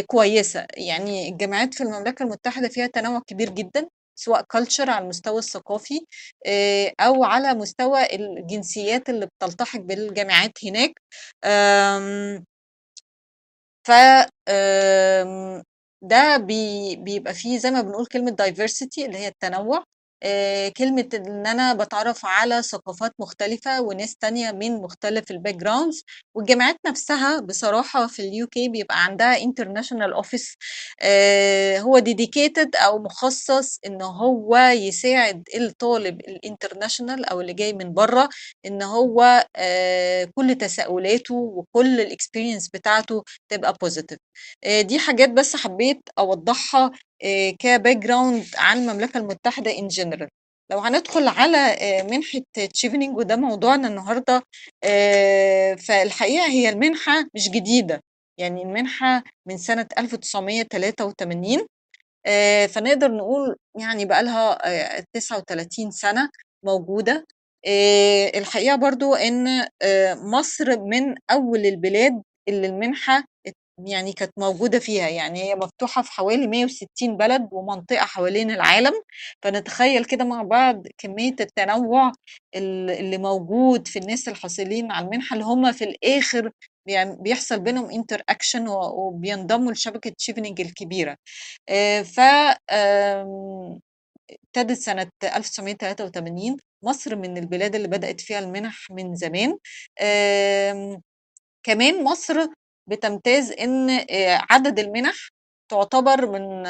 كويسة، 0.07 0.65
يعني 0.77 1.29
الجامعات 1.29 1.73
في 1.73 1.83
المملكة 1.83 2.23
المتحدة 2.23 2.67
فيها 2.69 2.87
تنوع 2.87 3.21
كبير 3.27 3.49
جدًا 3.49 3.87
سواء 4.19 4.41
culture 4.57 4.89
على 4.89 5.03
المستوى 5.03 5.39
الثقافي 5.39 5.99
آآ، 6.47 6.93
أو 7.01 7.23
على 7.23 7.53
مستوى 7.53 8.15
الجنسيات 8.15 9.09
اللي 9.09 9.25
بتلتحق 9.41 9.79
بالجامعات 9.79 10.51
هناك. 10.65 10.93
ف 13.87 13.91
ده 16.01 16.37
بي 16.37 16.95
بيبقى 16.95 17.33
فيه 17.33 17.57
زي 17.57 17.71
ما 17.71 17.81
بنقول 17.81 18.05
كلمة 18.05 18.35
diversity 18.41 19.05
اللي 19.05 19.17
هي 19.17 19.27
التنوع، 19.27 19.83
كلمة 20.77 21.09
إن 21.13 21.47
أنا 21.47 21.73
باتعرّف 21.73 22.25
على 22.25 22.61
ثقافات 22.63 23.11
مختلفة 23.19 23.81
وناس 23.81 24.15
تانية 24.15 24.51
من 24.51 24.71
مختلف 24.81 25.25
الbackgrounds 25.33 26.03
والجامعات 26.35 26.75
نفسها 26.87 27.39
بصراحة 27.39 28.07
في 28.07 28.21
الUK 28.31 28.69
بيبقى 28.71 29.03
عندها 29.03 29.35
international 29.39 30.23
office 30.23 30.55
آآ، 31.01 31.79
هو 31.79 31.99
dedicated 32.01 32.69
أو 32.75 32.99
مخصص 33.03 33.79
إن 33.85 34.01
هو 34.01 34.57
يساعد 34.57 35.43
الطالب 35.55 36.21
الinternational 36.21 37.31
أو 37.31 37.41
اللي 37.41 37.53
جاي 37.53 37.73
من 37.73 37.93
برّه، 37.93 38.29
إن 38.65 38.81
هو 38.83 39.47
آآ، 39.55 40.25
كل 40.35 40.55
تساؤلاته 40.55 41.35
وكل 41.35 42.07
الexperience 42.09 42.69
بتاعته 42.73 43.23
تبقى 43.49 43.73
آآ، 44.63 44.81
دي 44.81 44.99
حاجات 44.99 45.29
بس 45.29 45.55
حبيت 45.55 46.01
أوضّحها 46.19 46.91
آآ، 47.23 47.51
كbackground 47.63 48.43
عن 48.59 48.77
المملكة 48.77 49.17
المتحدة 49.17 49.71
in 49.71 49.89
general. 50.01 50.27
لو 50.71 50.79
هندخل 50.79 51.27
على 51.27 51.57
آآ، 51.57 52.03
منحة 52.03 52.39
chevening 52.77 53.09
وده 53.17 53.35
موضوعنا 53.35 53.87
النهارده 53.87 54.43
آآ، 54.83 55.75
فالحقيقة 55.75 56.45
هي 56.47 56.69
المنحة 56.69 57.13
مش 57.35 57.49
جديدة، 57.49 58.01
يعني 58.39 58.61
المنحة 58.63 59.23
من 59.47 59.57
سنة 59.57 59.87
1983 59.97 61.65
آآ، 62.27 62.67
فنقدر 62.67 63.11
نقول 63.11 63.55
يعني 63.79 64.05
بقى 64.05 64.23
لها 64.23 64.59
آآ، 64.99 65.05
39 65.13 65.91
سنة 65.91 66.29
موجودة. 66.65 67.25
الحقيقة 68.35 68.75
برضه 68.75 69.17
إن 69.27 69.67
مصر 70.31 70.79
من 70.79 71.15
أول 71.31 71.59
البلاد 71.65 72.21
اللي 72.49 72.67
المنحة 72.67 73.23
يعني 73.77 74.13
كانت 74.13 74.31
موجودة 74.37 74.79
فيها، 74.79 75.09
يعني 75.09 75.43
هي 75.43 75.55
مفتوحة 75.55 76.01
في 76.01 76.11
حوالي 76.11 76.47
160 76.47 77.17
بلد 77.17 77.49
ومنطقة 77.51 78.05
حوالين 78.05 78.51
العالم، 78.51 78.93
فنتخيل 79.43 80.05
كده 80.05 80.23
مع 80.25 80.41
بعض 80.43 80.83
كمية 80.97 81.35
التنوع 81.39 82.11
ال 82.55 82.89
اللي 82.91 83.17
موجود 83.17 83.87
في 83.87 83.99
الناس 83.99 84.27
الحاصلين 84.27 84.91
على 84.91 85.05
المنحة 85.05 85.33
اللي 85.33 85.45
هم 85.45 85.71
في 85.71 85.83
الآخر 85.83 86.51
بيحصل 87.19 87.59
بينهم 87.59 87.91
interaction 87.91 88.61
و 88.69 89.07
وبينضموا 89.07 89.71
لشبكة 89.71 90.11
chevening 90.23 90.53
الكبيرة. 90.59 91.15
آآ، 91.69 92.03
ف 92.03 92.19
ابتدت 94.31 94.77
سنة 94.79 95.09
1983 95.23 96.57
مصر 96.85 97.15
من 97.15 97.37
البلاد 97.37 97.75
اللي 97.75 97.87
بدأت 97.87 98.21
فيها 98.21 98.39
المنح 98.39 98.87
من 98.91 99.15
زمان. 99.15 99.57
كمان 101.65 102.03
مصر 102.03 102.47
بتمتاز 102.87 103.51
إن 103.51 103.89
آآ، 103.89 104.39
عدد 104.49 104.79
المنح 104.79 105.29
تعتبر 105.71 106.25
من 106.31 106.65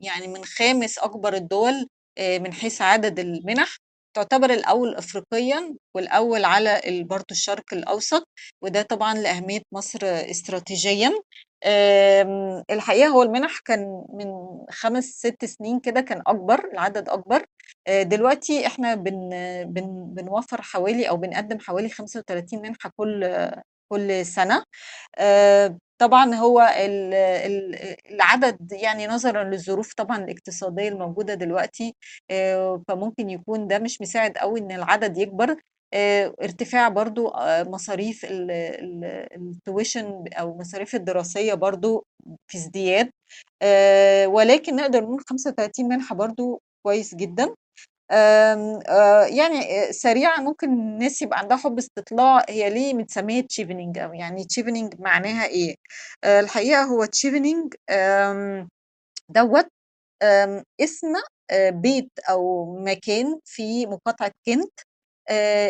يعني 0.00 0.28
من 0.28 0.44
خامس 0.44 0.98
أكبر 0.98 1.34
الدول 1.34 1.88
آآ، 2.18 2.38
من 2.38 2.52
حيث 2.52 2.82
عدد 2.82 3.18
المنح، 3.18 3.76
تعتبر 4.16 4.50
الأول 4.50 4.94
أفريقيًا 4.96 5.74
والأول 5.96 6.44
على 6.44 6.80
برضه 7.10 7.26
الشرق 7.30 7.64
الأوسط، 7.74 8.28
وده 8.62 8.82
طبعًا 8.82 9.14
لأهمية 9.14 9.60
مصر 9.72 9.98
استراتيجيًا. 10.04 11.12
آمم، 11.66 12.62
الحقيقة 12.70 13.08
هو 13.08 13.22
المنح 13.22 13.58
كان 13.64 14.04
من 14.14 14.26
5، 14.70 15.04
6 15.04 15.44
سنين 15.44 15.80
كده 15.80 16.00
كان 16.00 16.22
أكبر، 16.26 16.64
العدد 16.72 17.08
أكبر. 17.08 17.44
آآ، 17.88 18.02
دلوقتي 18.02 18.66
إحنا 18.66 18.94
بن 18.94 19.30
بن 19.64 20.06
بنوفّر 20.14 20.62
حوالي 20.62 21.08
أو 21.08 21.16
بنقدّم 21.16 21.58
حوالي 21.60 21.88
35 21.88 22.62
منحة 22.62 22.90
كل 22.96 23.24
كل 23.92 24.26
سنة. 24.26 24.64
آآ، 25.18 25.78
طبعًا 25.98 26.34
هو 26.36 26.60
ال 26.62 27.14
ال 27.14 27.76
العدد 28.14 28.72
يعني 28.72 29.06
نظرًا 29.08 29.44
للظروف 29.44 29.94
طبعًا 29.94 30.18
الاقتصادية 30.24 30.88
الموجودة 30.90 31.34
دلوقتي 31.34 31.94
آآ، 32.30 32.82
فممكن 32.88 33.30
يكون 33.30 33.68
ده 33.68 33.78
مش 33.80 34.02
مساعد 34.02 34.38
أوي 34.38 34.60
إن 34.60 34.72
العدد 34.72 35.18
يكبر. 35.18 35.56
آآ، 35.94 36.34
ارتفاع 36.42 36.88
برضه 36.88 37.32
آآ، 37.36 37.64
مصاريف 37.64 38.24
ال 38.24 38.50
ال 38.52 39.26
الtuition 39.68 40.38
أو 40.40 40.52
المصاريف 40.52 40.94
الدراسية 40.94 41.54
برضه 41.54 42.04
في 42.48 42.58
ازدياد. 42.58 43.10
ولكن 44.28 44.76
نقدر 44.76 45.02
نقول 45.02 45.20
35 45.30 45.88
منحة 45.88 46.14
برضه 46.16 46.60
كويس 46.86 47.14
جدًا. 47.14 47.54
آآ، 48.12 49.26
يعني 49.26 49.86
آآ، 49.88 49.92
سريعًا 49.92 50.40
ممكن 50.40 50.72
الناس 50.72 51.22
يبقى 51.22 51.38
عندها 51.38 51.56
حُب 51.56 51.78
استطلاع 51.78 52.44
هي 52.48 52.70
ليه 52.70 52.94
متسمية 52.94 53.42
chevening 53.42 53.98
أو 53.98 54.12
يعني 54.14 54.44
chevening 54.44 55.00
معناها 55.00 55.46
إيه؟ 55.46 55.74
آآ، 56.24 56.40
الحقيقة 56.40 56.82
هو 56.84 57.06
دوّة 59.30 59.66
آمم، 60.22 60.64
اسم 60.80 61.14
بيت 61.70 62.10
أو 62.30 62.66
مكان 62.84 63.40
في 63.46 63.86
مقاطعة 63.86 64.32
كنت. 64.46 64.80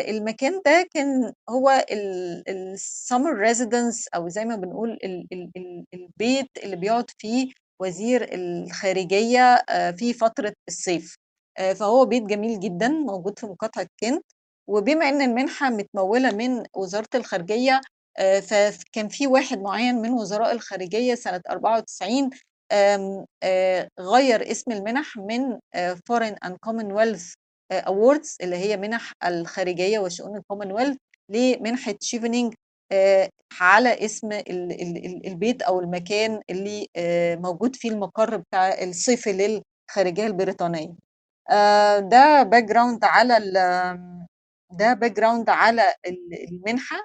المكان 0.09 0.61
ده 0.65 0.87
كان 0.95 1.33
هو 1.49 1.85
ال 1.91 2.43
الsummer 2.77 3.49
residence 3.51 4.07
أو 4.15 4.29
زي 4.29 4.45
ما 4.45 4.55
بنقول 4.57 4.91
ال 4.91 5.27
ال 5.33 5.51
ال 5.57 5.85
البيت 5.93 6.49
اللي 6.63 6.75
بيقعد 6.75 7.05
فيه 7.19 7.53
وزير 7.81 8.29
الخارجية 8.35 9.63
في 9.97 10.13
فترة 10.13 10.53
الصيف. 10.69 11.15
آآ، 11.57 11.73
فهو 11.73 12.05
بيت 12.05 12.23
جميل 12.23 12.59
جدًا 12.59 12.87
موجود 12.89 13.39
في 13.39 13.45
مقاطعة 13.45 13.87
كنت، 13.99 14.25
وبما 14.67 15.09
إن 15.09 15.21
المنحة 15.21 15.69
متمولة 15.69 16.31
من 16.31 16.63
وزارة 16.75 17.07
الخارجية 17.15 17.81
آآ، 18.17 18.39
فف 18.41 18.79
كان 18.91 19.07
في 19.07 19.27
واحد 19.27 19.59
معيّن 19.61 19.95
من 20.01 20.11
وزراء 20.11 20.51
الخارجية 20.51 21.15
سنة 21.15 21.41
94 21.49 22.29
آمم، 22.71 23.25
آآ، 23.43 23.89
غيّر 23.99 24.51
اسم 24.51 24.71
المنح 24.71 25.17
من 25.17 25.59
foreign 26.11 26.35
and 26.47 26.53
commonwealth 26.67 27.35
آآ، 27.71 27.81
awards 27.85 28.35
اللي 28.41 28.55
هي 28.57 28.77
منح 28.77 29.13
الخارجية 29.25 29.99
وشؤون 29.99 30.39
الcommonwealth 30.41 30.95
لمنحة 31.29 31.95
آآ، 32.91 33.29
على 33.61 34.05
اسم 34.05 34.31
ال 34.31 34.49
ال 34.81 35.05
ال 35.05 35.27
البيت 35.27 35.61
أو 35.61 35.79
المكان 35.79 36.41
اللي 36.49 36.87
موجود 37.41 37.75
فيه 37.75 37.89
المقر 37.91 38.37
بتاع 38.37 38.83
الصيفي 38.83 39.31
للخارجية 39.91 40.27
البريطانية. 40.27 40.95
آآ، 41.49 41.99
ده 41.99 42.43
background 42.53 42.99
على 43.03 43.37
ال 43.37 43.57
آمم، 43.57 44.27
ده 44.71 44.95
background 45.03 45.49
على 45.49 45.81
ال 46.07 46.49
المنحة. 46.49 46.97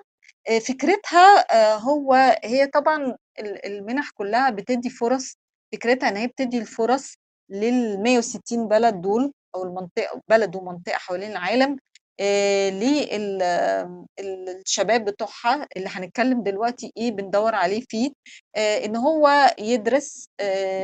آآ، 0.48 0.58
فكرتها 0.58 1.38
آآ، 1.50 1.76
هو 1.76 2.14
هي 2.44 2.66
طبعًا 2.66 3.16
ال 3.40 3.66
المنح 3.66 4.10
كلها 4.10 4.50
بتدّي 4.50 4.90
فرص، 4.90 5.36
فكرتها 5.72 6.08
إن 6.08 6.16
هي 6.16 6.26
بتدّي 6.26 6.58
الفرص 6.58 7.14
لل160 7.52 8.68
بلد 8.68 9.00
دول 9.00 9.32
أو 9.54 9.62
المنطقة 9.64 10.20
بلد 10.28 10.56
ومنطقة 10.56 10.98
حوالين 10.98 11.30
العالم 11.32 11.76
آآ، 12.20 12.70
لل 12.70 13.42
ال 14.20 14.48
الشباب 14.66 15.04
بتوعها 15.04 15.66
اللي 15.76 15.88
هنتكلم 15.92 16.42
دلوقتي 16.42 16.92
إيه 16.96 17.10
بندوّر 17.12 17.54
عليه 17.54 17.82
فيه، 17.88 18.10
إن 18.56 18.96
هو 18.96 19.54
يدرس 19.58 20.28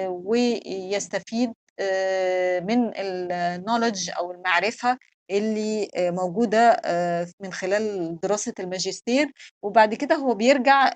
ويستفيد 0.09 1.53
من 2.67 2.91
الknowledge 2.93 4.17
أو 4.19 4.33
المعرفة 4.33 4.99
اللي 5.31 5.89
آآ 5.97 6.11
موجودة 6.11 6.59
آآ 6.85 7.27
من 7.41 7.53
خلال 7.53 8.17
دراسة 8.21 8.53
الماجستير، 8.61 9.33
وبعد 9.63 9.95
كده 9.95 10.15
هو 10.17 10.35
بيرجع 10.35 10.93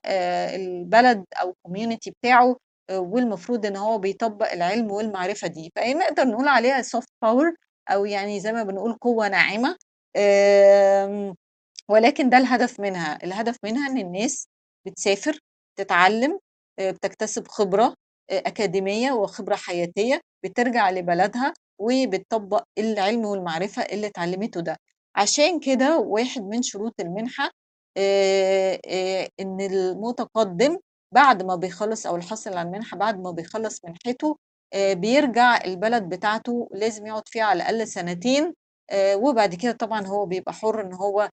البلد 0.55 1.25
أو 1.43 1.53
الcommunity 1.53 2.13
بتاعه 2.23 2.57
والمفروض 2.93 3.67
إن 3.67 3.77
هو 3.77 3.99
بيطبّق 3.99 4.53
العلم 4.53 4.91
والمعرفة 4.93 5.49
دي، 5.49 5.73
فهي 5.77 5.95
نقدر 5.95 6.25
نقول 6.25 6.49
عليها 6.49 6.83
soft 6.83 7.09
power 7.25 7.55
أو 7.91 8.05
يعني 8.05 8.41
زي 8.41 8.53
ما 8.53 8.63
بنقول 8.63 8.93
قوة 9.01 9.29
ناعمة. 9.29 9.77
آمم 10.17 11.35
ولكن 11.91 12.31
ده 12.31 12.39
الهدف 12.39 12.81
منها، 12.81 13.19
الهدف 13.25 13.57
منها 13.65 13.89
إن 13.91 13.99
الناس 13.99 14.49
بتسافر، 14.87 15.39
تتعلّم، 15.79 16.39
بتكتسب 16.81 17.49
خبرة 17.49 17.85
آآ 17.85 17.95
أكاديمية 18.31 19.13
وخبرة 19.13 19.57
حياتية، 19.57 20.21
بترجع 20.45 20.91
لبلدها 20.91 21.55
وبتطبّق 21.81 22.65
العلم 22.79 23.25
والمعرفة 23.25 23.83
اللي 23.83 24.07
اتعلّمته 24.07 24.61
ده. 24.61 24.77
عشان 25.17 25.61
كده 25.61 25.99
واحد 25.99 26.43
من 26.43 26.63
شروط 26.63 26.95
المنحة 27.01 27.51
آآ 27.97 28.81
آآ 28.87 29.29
إن 29.41 29.61
المتقدِّم 29.61 30.79
بعد 31.15 31.43
ما 31.43 31.55
بيخلّص 31.57 32.07
أو 32.07 32.17
الحاصل 32.17 32.51
على 32.57 32.63
المنحة 32.69 32.97
بعد 32.97 33.21
ما 33.21 33.31
بيخلّص 33.31 33.85
منحته 33.85 34.37
آآ 34.75 34.95
بيرجع 34.95 35.65
البلد 35.65 36.03
بتاعته 36.09 36.69
لازم 36.75 37.07
يقعد 37.07 37.29
فيها 37.29 37.45
على 37.45 37.57
الأقل 37.63 37.89
سنتين 37.89 38.55
وبعد 39.15 39.55
كده 39.55 39.73
طبعًا 39.73 40.07
هو 40.07 40.27
بيبقى 40.27 40.53
حُر 40.53 40.81
إن 40.81 40.93
هو 40.95 41.29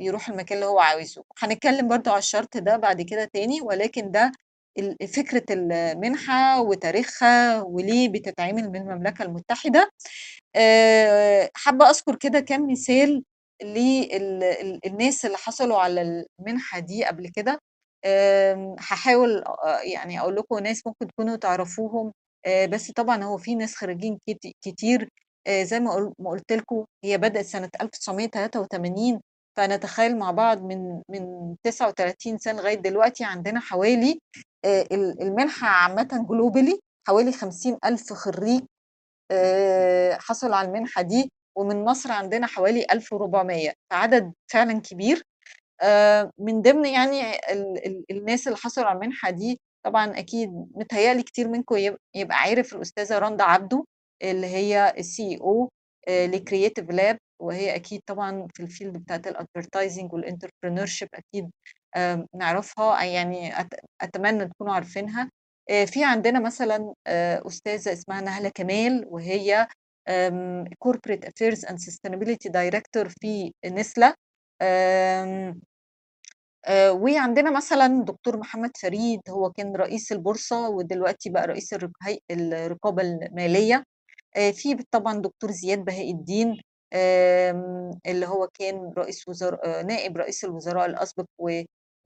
يروح 0.00 0.28
المكان 0.28 0.56
اللي 0.58 0.66
هو 0.66 0.78
عاوزه. 0.80 1.24
هنتكلّم 1.38 1.88
برضه 1.88 2.10
على 2.10 2.18
الشرط 2.18 2.56
ده 2.56 2.76
بعد 2.76 3.02
كده 3.02 3.24
تاني، 3.34 3.60
ولكن 3.62 4.10
ده 4.10 4.32
ال 4.78 5.08
فكرة 5.08 5.44
المنحة 5.50 6.60
وتاريخها 6.62 7.62
وليه 7.62 8.08
بتتعمل 8.08 8.70
من 8.70 8.76
المملكة 8.76 9.22
المتحدة. 9.22 9.90
حابة 11.54 11.90
أذكر 11.90 12.16
كده 12.16 12.40
كام 12.40 12.70
مثال 12.72 13.24
لل 13.62 14.44
ال 14.44 14.80
الناس 14.86 15.26
اللي 15.26 15.36
حصلوا 15.38 15.78
على 15.78 16.24
المنحة 16.40 16.78
دي 16.78 17.04
قبل 17.04 17.28
كده. 17.36 17.58
آمم 18.06 18.76
هاحاول 18.80 19.38
أ 19.46 19.82
يعني 19.84 20.20
أقول 20.20 20.36
لكم 20.36 20.58
ناس 20.58 20.86
ممكن 20.86 21.06
تكونوا 21.08 21.36
تعرفوهم، 21.36 22.12
بس 22.70 22.90
طبعًا 22.90 23.24
هو 23.24 23.38
في 23.38 23.54
ناس 23.54 23.74
خريجين 23.76 24.18
كت 24.28 24.46
كتير 24.62 25.08
زي 25.62 25.80
ما 25.80 25.92
قل 25.94 26.12
ما 26.18 26.30
قُلت 26.30 26.52
لكم 26.52 26.84
هي 27.04 27.18
بدأت 27.18 27.44
سنة 27.46 27.70
1983 27.82 29.20
فنتخيّل 29.56 30.18
مع 30.18 30.30
بعض 30.30 30.62
من 30.62 31.02
من 31.10 31.56
39 31.64 32.38
سنة 32.38 32.62
لغاية 32.62 32.74
دلوقتي 32.74 33.24
عندنا 33.24 33.60
حوالي 33.60 34.20
المنحة 35.22 35.68
عامةً 35.68 36.26
globally 36.30 36.78
حوالي 37.08 37.32
50.000 37.32 38.12
خرّيج 38.12 38.62
آآ 39.32 40.18
حصلوا 40.20 40.56
على 40.56 40.68
المنحة 40.68 41.02
دي، 41.02 41.30
ومن 41.58 41.84
مصر 41.84 42.12
عندنا 42.12 42.46
حوالي 42.46 42.86
1400 42.92 43.72
فعدد 43.92 44.32
فعلًا 44.52 44.80
كبير. 44.80 45.22
آآ 45.82 46.30
من 46.38 46.62
ضمن 46.62 46.86
يعني 46.86 47.20
ال 47.52 47.86
ال 47.86 48.04
الناس 48.10 48.46
اللي 48.48 48.58
حصلوا 48.58 48.86
على 48.88 48.96
المنحة 48.98 49.30
دي 49.30 49.60
طبعًا 49.86 50.18
أكيد 50.18 50.50
متهيأ 50.76 51.14
لي 51.14 51.22
كتير 51.22 51.48
منكم 51.48 51.76
يب 51.76 51.96
يبقى 52.16 52.36
عارف 52.38 52.74
الأستاذة 52.76 53.18
رندا 53.18 53.44
عبده 53.44 53.84
اللي 54.22 54.46
هي 54.46 54.94
الCEO 54.98 55.68
آآ 56.08 56.28
لcreative 56.28 56.88
lab 56.96 57.16
وهي 57.42 57.74
أكيد 57.76 58.00
طبعًا 58.06 58.48
في 58.54 58.66
الfield 58.66 58.98
بتاعة 58.98 59.22
الadvertising 59.28 60.08
والentrepreneurship 60.12 61.08
أكيد 61.14 61.44
آآ 61.44 61.50
نعرفها 62.34 63.04
يعني 63.04 63.60
أت 63.60 63.74
أتمنى 64.00 64.48
تكونوا 64.48 64.74
عارفينها. 64.74 65.30
آآ 65.70 65.84
في 65.84 66.04
عندنا 66.04 66.40
مثلًا 66.40 66.94
آآ 67.06 67.42
أستاذة 67.46 67.92
اسمها 67.92 68.20
نهلة 68.20 68.48
كمال 68.54 69.04
وهي 69.08 69.66
corporate 70.84 71.24
affairs 71.28 71.58
and 71.68 71.76
sustainability 71.76 72.48
director 72.50 73.08
في 73.20 73.52
نسلة. 73.66 74.14
وعندنا 76.90 77.50
مثلًا 77.50 78.04
دكتور 78.04 78.36
محمد 78.36 78.70
فريد 78.82 79.20
هو 79.28 79.50
كان 79.50 79.76
رئيس 79.76 80.12
البورصة 80.12 80.68
ودلوقتي 80.68 81.30
بقى 81.30 81.46
رئيس 81.46 81.74
الرقابة 82.30 83.02
المالية. 83.02 83.84
في 84.34 84.76
طبعًا 84.90 85.18
دكتور 85.20 85.50
زياد 85.50 85.78
بهاء 85.84 86.10
الدين 86.10 86.60
اللي 88.06 88.26
هو 88.26 88.48
كان 88.54 88.92
رئيس 88.98 89.28
وزرا 89.28 89.58
آآ 89.64 89.82
نائب 89.82 90.16
رئيس 90.16 90.44
الوزراء 90.44 90.86
الأسبق 90.86 91.24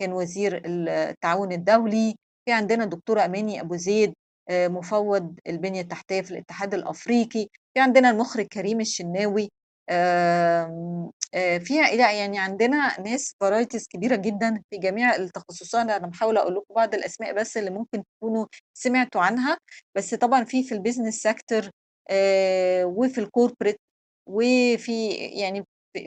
وكان 0.00 0.12
وزير 0.12 0.56
ال 0.56 0.88
التعاون 0.88 1.52
الدولي. 1.52 2.14
في 2.48 2.52
عندنا 2.52 2.84
دكتورة 2.84 3.24
أماني 3.24 3.60
أبو 3.60 3.76
زيد 3.76 4.14
آآ 4.50 4.68
مفوّض 4.68 5.38
البنية 5.46 5.80
التحتية 5.80 6.20
في 6.20 6.30
الاتحاد 6.30 6.74
الأفريقي. 6.74 7.48
في 7.74 7.80
عندنا 7.80 8.10
المخرج 8.10 8.46
كريم 8.46 8.80
الشناوي. 8.80 9.48
آمم 9.90 11.10
آآ 11.34 11.58
في 11.58 11.74
لأ 11.74 12.12
يعني 12.12 12.38
عندنا 12.38 13.00
ناس 13.00 13.32
varieties 13.44 13.86
كبيرة 13.90 14.16
جدًا 14.16 14.62
في 14.70 14.78
جميع 14.78 15.16
التخصصات، 15.16 15.80
أنا 15.90 15.98
باحاول 16.06 16.36
أقول 16.38 16.54
لكم 16.54 16.74
بعض 16.74 16.94
الأسماء 16.94 17.32
بس 17.34 17.56
اللي 17.56 17.70
ممكن 17.70 18.02
تكونوا 18.18 18.46
سمعتوا 18.74 19.20
عنها، 19.20 19.58
بس 19.96 20.14
طبعًا 20.14 20.44
في 20.44 20.62
في 20.64 20.74
الbusiness 20.74 21.30
sector 21.30 21.70
آآ 22.10 22.84
وفي 22.84 23.26
الcorporate 23.26 23.76
وفي 24.26 25.08
يعني 25.10 25.64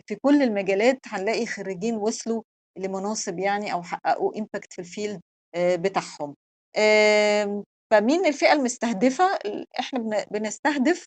في 0.08 0.16
كل 0.22 0.42
المجالات 0.44 1.00
هنلاقي 1.08 1.46
خريجين 1.46 1.96
وصلوا 1.96 2.44
لمناصب 2.80 3.40
يعني 3.40 3.74
أو 3.74 3.84
حققوا 3.84 4.34
impact 4.36 4.68
في 4.70 4.84
الfield 4.84 5.20
آآ 5.56 5.76
بتاعهم. 5.76 6.36
فمين 7.92 8.26
الفئة 8.26 8.54
المستهدفة؟ 8.54 9.36
ال 9.46 9.66
إحنا 9.80 10.00
بن 10.00 10.24
بنستهدف 10.32 11.06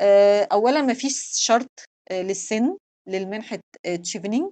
آآ 0.00 0.48
أولًا 0.52 0.82
ما 0.82 0.94
فيش 0.94 1.30
شرط 1.34 1.70
آآ 2.10 2.22
للسن 2.22 2.76
للمنحة 3.08 3.58
chevening 3.88 4.50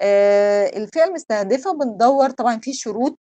آآ 0.00 0.66
الفئة 0.76 1.04
المستهدفة 1.04 1.72
بندوّر 1.72 2.30
طبعًا 2.30 2.58
في 2.58 2.72
شروط 2.72 3.18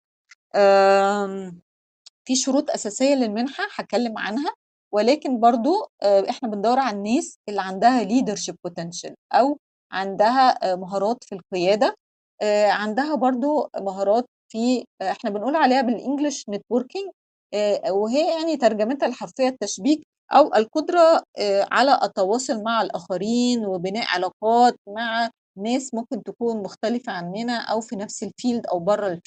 في 2.26 2.36
شروط 2.36 2.70
أساسية 2.70 3.16
للمنحة 3.16 3.64
هاتكلم 3.78 4.18
عنها، 4.18 4.54
ولكن 4.94 5.40
برضه 5.40 5.88
آآ 6.04 6.30
إحنا 6.30 6.50
بندوّر 6.50 6.80
على 6.80 6.98
الناس 6.98 7.38
اللي 7.50 7.62
عندها 7.62 8.04
leadership 8.06 8.56
potential 8.68 9.14
أو 9.34 9.58
عندها 9.92 10.76
مهارات 10.76 11.24
في 11.24 11.36
القيادة، 11.36 11.96
آآ 12.42 12.72
عندها 12.72 13.16
برضه 13.16 13.70
مهارات 13.78 14.26
في 14.52 14.86
إحنا 15.02 15.30
بنقول 15.30 15.56
عليها 15.56 15.82
بالEnglish 15.82 16.44
networking 16.56 17.12
آآ 17.54 17.92
وهي 17.92 18.30
يعني 18.38 18.58
ترجمتها 18.58 19.08
الحرفية 19.08 19.48
التشبيك 19.48 20.04
أو 20.34 20.56
القدرة 20.56 21.24
على 21.72 22.00
التواصل 22.04 22.64
مع 22.64 22.82
الآخرين 22.82 23.66
وبناء 23.66 24.06
علاقات 24.08 24.76
مع 24.88 25.30
ناس 25.58 25.94
ممكن 25.94 26.24
تكون 26.24 26.64
مختلفة 26.64 27.12
عننا 27.14 27.58
أو 27.72 27.82
في 27.82 27.96
نفس 27.96 28.24
الfield 28.24 28.62
أو 28.72 28.80
برّه 28.80 29.20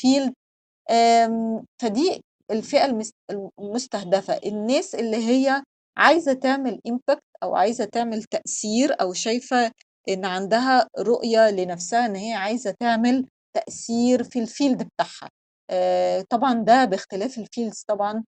آمم 0.91 1.65
فدي 1.83 2.23
الفئة 2.51 2.85
المس 2.85 3.11
المستهدفة، 3.61 4.41
الناس 4.47 4.95
اللي 4.95 5.17
هي 5.17 5.63
عايزة 5.99 6.33
تعمل 6.33 6.81
impact 6.89 7.21
أو 7.43 7.55
عايزة 7.57 7.85
تعمل 7.85 8.23
تأثير 8.25 8.97
أو 9.01 9.13
شايفة 9.13 9.73
إن 10.09 10.25
عندها 10.25 10.89
رؤية 10.99 11.51
لنفسها 11.51 12.07
إن 12.07 12.17
هي 12.17 12.33
عايزة 12.33 12.75
تعمل 12.81 13.27
تأثير 13.55 14.23
في 14.25 14.47
الfield 14.47 14.77
بتاعها. 14.85 15.31
آآ 15.71 16.25
طبعًا 16.31 16.55
ده 16.55 16.85
باختلاف 16.85 17.41
الfields 17.41 17.85
طبعًا 17.89 18.25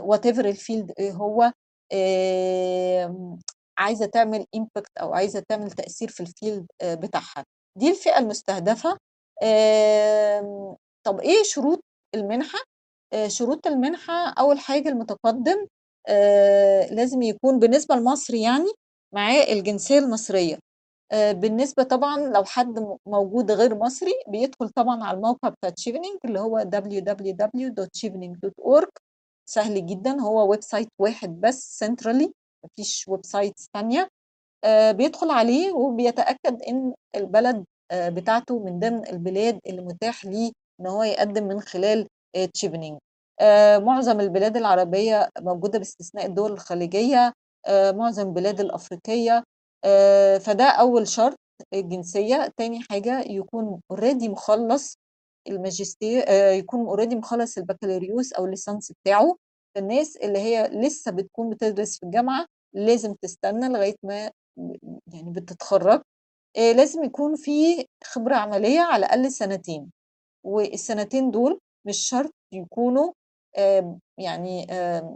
whatever 0.00 0.42
الfield 0.54 0.92
إيه 0.98 1.12
هو 1.12 1.52
آمم 1.92 3.38
عايزة 3.78 4.06
تعمل 4.06 4.44
impact 4.56 4.90
أو 5.00 5.14
عايزة 5.14 5.42
تعمل 5.48 5.70
تأثير 5.70 6.08
في 6.08 6.24
الfield 6.26 6.64
آآ 6.82 6.94
بتاعها. 6.94 7.44
دي 7.78 7.90
الفئة 7.90 8.18
المستهدفة. 8.18 8.96
آمم 9.42 10.76
طب 11.06 11.20
إيه 11.20 11.42
شروط 11.44 11.80
المنحة؟ 12.14 12.58
آآ 13.12 13.28
شروط 13.28 13.66
المنحة 13.66 14.28
أول 14.38 14.58
حاجة 14.58 14.88
المتقدم 14.88 15.66
لازم 16.90 17.22
يكون 17.22 17.58
بالنسبة 17.58 17.94
لمصر 17.94 18.34
يعني 18.34 18.66
معاه 19.14 19.44
الجنسية 19.52 19.98
المصرية. 19.98 20.58
آآ 21.12 21.32
بالنسبة 21.32 21.82
طبعًا 21.82 22.16
لو 22.18 22.44
حد 22.44 22.98
موجود 23.06 23.50
غير 23.50 23.74
مصري 23.78 24.12
بيدخل 24.28 24.68
طبعًا 24.68 25.04
على 25.04 25.16
الموقع 25.16 25.48
بتاع 25.48 25.70
chevening 25.70 26.18
اللي 26.24 26.40
هو 26.40 26.60
www.chevening.org 26.74 28.88
سهل 29.50 29.86
جدًا 29.86 30.20
هو 30.20 30.54
web 30.56 30.60
site 30.60 30.88
واحد 30.98 31.40
بس 31.40 31.84
centrally 31.84 32.30
ما 32.64 32.68
فيش 32.76 33.06
web 33.10 33.20
sites 33.36 33.66
تانية. 33.74 34.08
آآ 34.64 34.92
بيدخل 34.92 35.30
عليه 35.30 35.72
وبيتأكد 35.72 36.62
إن 36.62 36.94
البلد 37.16 37.64
آآ 37.90 38.10
بتاعته 38.10 38.58
من 38.58 38.78
ضمن 38.80 39.06
البلاد 39.08 39.58
اللي 39.66 39.80
متاح 39.82 40.24
ليه 40.24 40.52
إن 40.80 40.86
هو 40.86 41.02
يقدّم 41.02 41.44
من 41.48 41.60
خلال 41.60 42.06
chevening. 42.58 42.98
آآ 43.40 43.78
معظم 43.78 44.20
البلاد 44.20 44.56
العربية 44.56 45.28
موجودة 45.40 45.78
باستثناء 45.78 46.26
الدول 46.26 46.52
الخليجية، 46.52 47.32
آآ 47.66 47.92
معظم 47.92 48.28
البلاد 48.28 48.60
الأفريقية. 48.60 49.44
آآ 49.84 50.38
فده 50.38 50.64
أول 50.64 51.08
شرط 51.08 51.36
الجنسية. 51.74 52.52
تاني 52.56 52.80
حاجة 52.90 53.20
يكون 53.20 53.80
already 53.92 54.24
مخلّص 54.30 54.96
الماجستير 55.48 56.24
آآ 56.28 56.52
يكون 56.52 56.86
already 56.96 57.14
مخلّص 57.14 57.58
البكالوريوس 57.58 58.32
أو 58.32 58.46
الlicense 58.52 58.92
بتاعه. 59.02 59.36
الناس 59.76 60.16
اللي 60.16 60.38
هي 60.38 60.68
لسه 60.72 61.10
بتكون 61.12 61.50
بتدرس 61.50 61.98
في 61.98 62.06
الجامعة 62.06 62.46
لازم 62.74 63.14
تستنى 63.22 63.68
لغاية 63.68 63.94
ما 64.02 64.30
يعني 65.14 65.30
بتتخرّج 65.32 66.00
آآ 66.58 66.72
لازم 66.72 67.04
يكون 67.04 67.36
في 67.36 67.86
خبرة 68.04 68.36
عملية 68.36 68.80
على 68.80 69.06
الأقل 69.06 69.32
سنتين، 69.32 69.90
والسنتين 70.46 71.30
دول 71.30 71.60
مش 71.88 71.98
شرط 72.10 72.32
يكونوا 72.54 73.12
يعني 74.18 74.64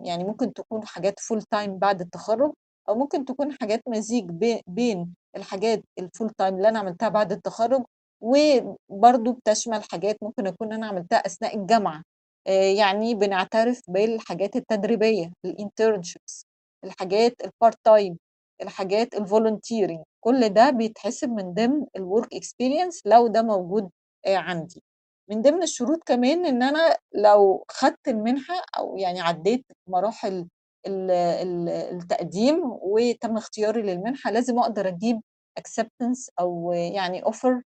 يعني 0.05 0.25
ممكن 0.25 0.53
تكون 0.53 0.87
حاجات 0.87 1.21
full 1.21 1.41
time 1.57 1.71
بعد 1.71 2.01
التخرُّج، 2.01 2.53
أو 2.89 2.95
ممكن 2.95 3.25
تكون 3.25 3.53
حاجات 3.61 3.83
مزيج 3.89 4.25
بين 4.67 5.15
الحاجات 5.37 5.83
الfull 6.01 6.27
time 6.29 6.43
اللي 6.53 6.69
أنا 6.69 6.79
عملتها 6.79 7.09
بعد 7.09 7.33
التخرُّج، 7.33 7.83
وبرضه 8.21 9.33
بتشمل 9.33 9.83
حاجات 9.93 10.17
ممكن 10.23 10.47
أكون 10.47 10.73
أنا 10.73 10.87
عملتها 10.87 11.17
أثناء 11.19 11.57
الجامعة، 11.57 12.03
آآ 12.47 12.53
يعني 12.73 13.15
بنعترف 13.15 13.81
بالحاجات 13.89 14.57
التدريبية 14.57 15.33
الinternships 15.47 16.43
الحاجات 16.85 17.35
الpart 17.43 17.75
time 17.89 18.17
الحاجات 18.63 19.15
الvolunteering 19.17 20.03
كل 20.21 20.49
ده 20.49 20.71
بيتحسب 20.71 21.29
من 21.31 21.55
ضمن 21.55 21.87
الwork 21.99 22.27
experience 22.39 23.01
لو 23.07 23.27
ده 23.27 23.43
موجود 23.43 23.91
آآ 24.27 24.37
عندي. 24.37 24.83
من 25.31 25.43
ضمن 25.43 25.63
الشروط 25.63 25.99
كمان 26.07 26.47
إن 26.47 26.63
أنا 26.63 26.97
لو 27.15 27.65
خدت 27.71 28.09
المنحة 28.09 28.55
أو 28.79 28.97
يعني 28.97 29.21
عدّيت 29.21 29.65
مراحل 29.89 30.49
التقديم 30.87 32.61
وتم 32.83 33.37
اختياري 33.37 33.83
للمنحة، 33.83 34.31
لازم 34.31 34.59
أقدر 34.59 34.89
أجيب 34.89 35.21
acceptance 35.61 36.31
أو 36.41 36.73
يعني 36.73 37.23
offer 37.23 37.63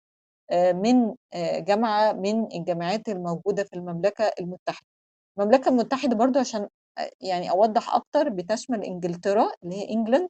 آآ 0.52 0.72
من 0.72 1.14
آآ 1.35 1.61
جامعة 1.61 2.12
من 2.12 2.46
الجامعات 2.57 3.09
الموجودة 3.09 3.64
في 3.64 3.76
المملكة 3.76 4.33
المتحدة. 4.40 4.87
المملكة 5.38 5.68
المتحدة 5.68 6.16
برضه 6.16 6.40
عشان 6.40 6.68
أ 6.98 7.11
يعني 7.20 7.50
أوضّح 7.50 7.94
أكتر 7.94 8.29
بتشمل 8.29 8.85
إنجلترا 8.85 9.50
اللي 9.64 9.76
هي 9.76 9.88
England 9.96 10.29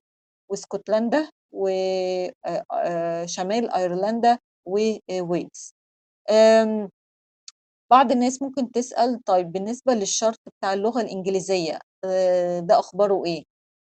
واسكتلندا 0.51 1.31
و 1.53 1.69
آآ 1.69 2.65
آآ 2.73 3.27
شمال 3.27 3.71
أيرلندا 3.73 4.39
وWales. 4.71 5.73
آمم 6.31 6.91
بعض 7.93 8.13
الناس 8.13 8.43
ممكن 8.43 8.71
تسأل 8.71 9.21
طيب 9.27 9.53
بالنسبة 9.53 9.95
للشرط 9.95 10.41
بتاع 10.61 10.73
اللغة 10.75 11.01
الإنجليزية 11.03 11.79
آآ 12.05 12.61
ده 12.61 12.79
أخباره 12.79 13.25
إيه؟ 13.27 13.45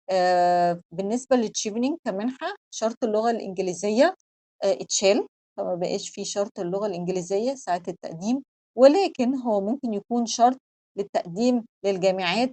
آآ 0.10 0.82
بالنسبة 0.92 1.36
للchevening 1.38 1.96
كمنحة 2.06 2.48
شرط 2.72 3.04
اللغة 3.04 3.32
الإنجليزية 3.32 4.16
آآ 4.64 4.74
اتشال، 4.74 5.28
فما 5.58 5.76
بقاش 5.76 6.10
في 6.10 6.26
شرط 6.26 6.60
اللغة 6.60 6.88
الإنجليزية 6.88 7.56
ساعة 7.56 7.84
التقديم، 7.88 8.44
ولكن 8.78 9.36
هو 9.36 9.62
ممكن 9.62 9.94
يكون 9.94 10.26
شرط 10.26 10.58
للتقديم 10.98 11.66
للجامعات 11.86 12.52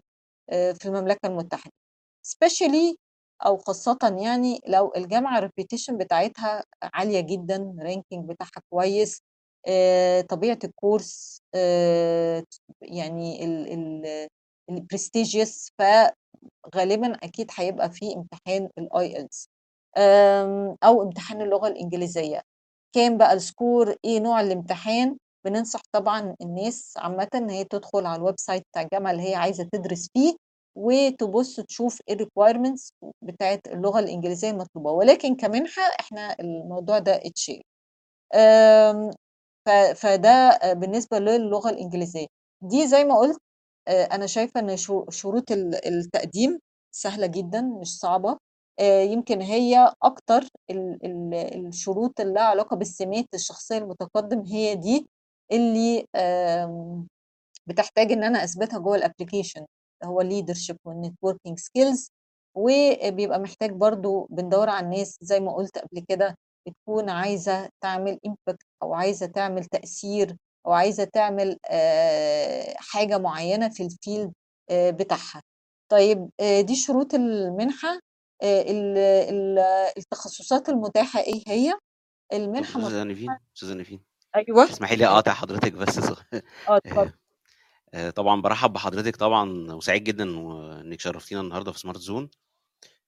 في 0.50 0.86
المملكة 0.86 1.26
المتحدة 1.26 1.72
especially 2.28 2.96
أو 3.46 3.58
خاصةً 3.58 3.98
يعني 4.24 4.60
لو 4.68 4.92
الجامعة 4.96 5.40
الreputation 5.42 5.94
بتاعتها 5.94 6.64
عالية 6.82 7.20
جدًا 7.20 7.74
الranking 7.80 8.18
بتاعها 8.26 8.62
كويس 8.70 9.22
طبيعة 10.30 10.58
آآ 11.54 12.44
يعني 12.82 13.44
ال 13.44 13.72
ال 13.72 14.28
الprestigious 14.72 15.70
فغالبًا 15.78 17.14
أكيد 17.22 17.50
هيبقى 17.56 17.90
في 17.90 18.14
امتحان 18.16 18.68
الIELTS 18.80 19.46
آمم 19.98 20.76
أو 20.84 21.02
امتحان 21.02 21.42
اللغة 21.42 21.68
الإنجليزية. 21.68 22.42
كام 22.96 23.18
بقى 23.18 23.40
الscore 23.40 23.96
إيه 24.04 24.20
نوع 24.20 24.40
الامتحان؟ 24.40 25.18
بننصح 25.46 25.80
طبعًا 25.92 26.36
الناس 26.42 26.94
عامةً 26.98 27.28
إن 27.34 27.50
هي 27.50 27.64
تدخل 27.64 28.06
على 28.06 28.22
الwebsite 28.22 28.62
بتاع 28.72 28.82
الجامعة 28.82 29.10
اللي 29.12 29.30
هي 29.30 29.34
عايزة 29.34 29.68
تدرس 29.72 30.08
فيه، 30.14 30.36
وتبُص 30.78 31.56
تشوف 31.60 32.00
إيه 32.08 32.16
الrequirements 32.18 32.90
بتاعة 33.22 33.60
اللغة 33.68 33.98
الإنجليزية 34.00 34.50
المطلوبة، 34.50 34.90
ولكن 34.92 35.36
كمنحة 35.36 35.82
إحنا 36.00 36.36
الموضوع 36.40 36.98
ده 36.98 37.16
اتشال. 37.26 37.62
آمم 38.34 39.10
فده 39.96 40.30
آآ 40.30 40.72
بالنسبة 40.74 41.18
للغة 41.18 41.70
الإنجليزية. 41.70 42.26
دي 42.62 42.88
زي 42.88 43.04
ما 43.04 43.18
قُلت 43.18 43.38
آآ 43.88 44.04
أنا 44.04 44.26
شايفة 44.26 44.60
إن 44.60 44.76
شروط 45.10 45.52
ال 45.52 45.86
التقديم 45.88 46.58
سهلة 46.94 47.26
جدًا 47.26 47.60
مش 47.62 47.98
صعبة، 47.98 48.38
آآ 48.80 49.02
يمكن 49.02 49.40
هي 49.42 49.92
أكتر 50.02 50.42
ال 50.70 50.98
ال 51.06 51.34
الشروط 51.66 52.20
اللي 52.20 52.34
لها 52.34 52.42
علاقة 52.42 52.76
بالسمات 52.76 53.26
الشخصية 53.34 53.78
المتقدم 53.78 54.44
هي 54.46 54.74
دي 54.74 55.06
اللي 55.52 56.06
بتحتاج 57.66 58.12
إن 58.12 58.24
أنا 58.24 58.44
أثبتها 58.44 58.78
جوّه 58.78 58.96
اللي 59.56 59.66
هو 60.04 60.22
leadership 60.22 60.76
والnetworking 60.88 61.54
skills. 61.60 62.08
وبيبقى 62.56 63.38
محتاج 63.40 63.70
برضه 63.72 64.26
بندوّر 64.30 64.68
على 64.70 64.86
الناس 64.86 65.16
زي 65.22 65.40
ما 65.40 65.52
قُلت 65.54 65.78
قبل 65.78 66.04
كده 66.08 66.36
بتكون 66.68 67.10
عايزة 67.10 67.68
تعمل 67.82 68.18
impact 68.28 68.56
أو 68.82 68.94
عايزة 68.94 69.26
تعمل 69.26 69.64
تأثير 69.64 70.36
أو 70.66 70.72
عايزة 70.72 71.04
تعمل 71.04 71.58
آآ 71.70 72.74
حاجة 72.78 73.18
معيّنة 73.18 73.68
في 73.68 73.82
آآ 74.70 74.90
بتاعها. 74.90 75.42
طيب 75.92 76.30
دي 76.62 76.76
شروط 76.76 77.14
المنحة 77.14 77.88
آآ 78.42 78.62
ال 78.62 78.98
ال 78.98 79.58
التخصصات 79.98 80.68
المتاحة 80.68 81.20
إيه 81.20 81.42
هي؟ 81.48 81.74
أستاذة 82.60 83.04
مفتوحة 83.04 83.04
نيفين، 83.04 83.38
أستاذة 83.56 83.74
نيفين، 83.74 84.00
أيوه، 84.36 84.68
تسمحي 84.68 84.96
لي. 84.96 85.06
أقاطع 85.06 85.32
حضرتك 85.34 85.72
بس 85.72 86.00
آه 86.68 86.76
اتفضل. 86.76 87.10
آآ 87.94 88.10
طبعًا 88.10 88.42
بارحّب 88.42 88.72
بحضرتك 88.72 89.16
طبعًا 89.16 89.72
وسعيد 89.72 90.04
جدًا 90.04 90.38
وإنِّك 90.40 91.00
شرّفتينا 91.00 91.40
النهارده 91.40 91.72
في 91.72 91.78
zone. 92.00 92.28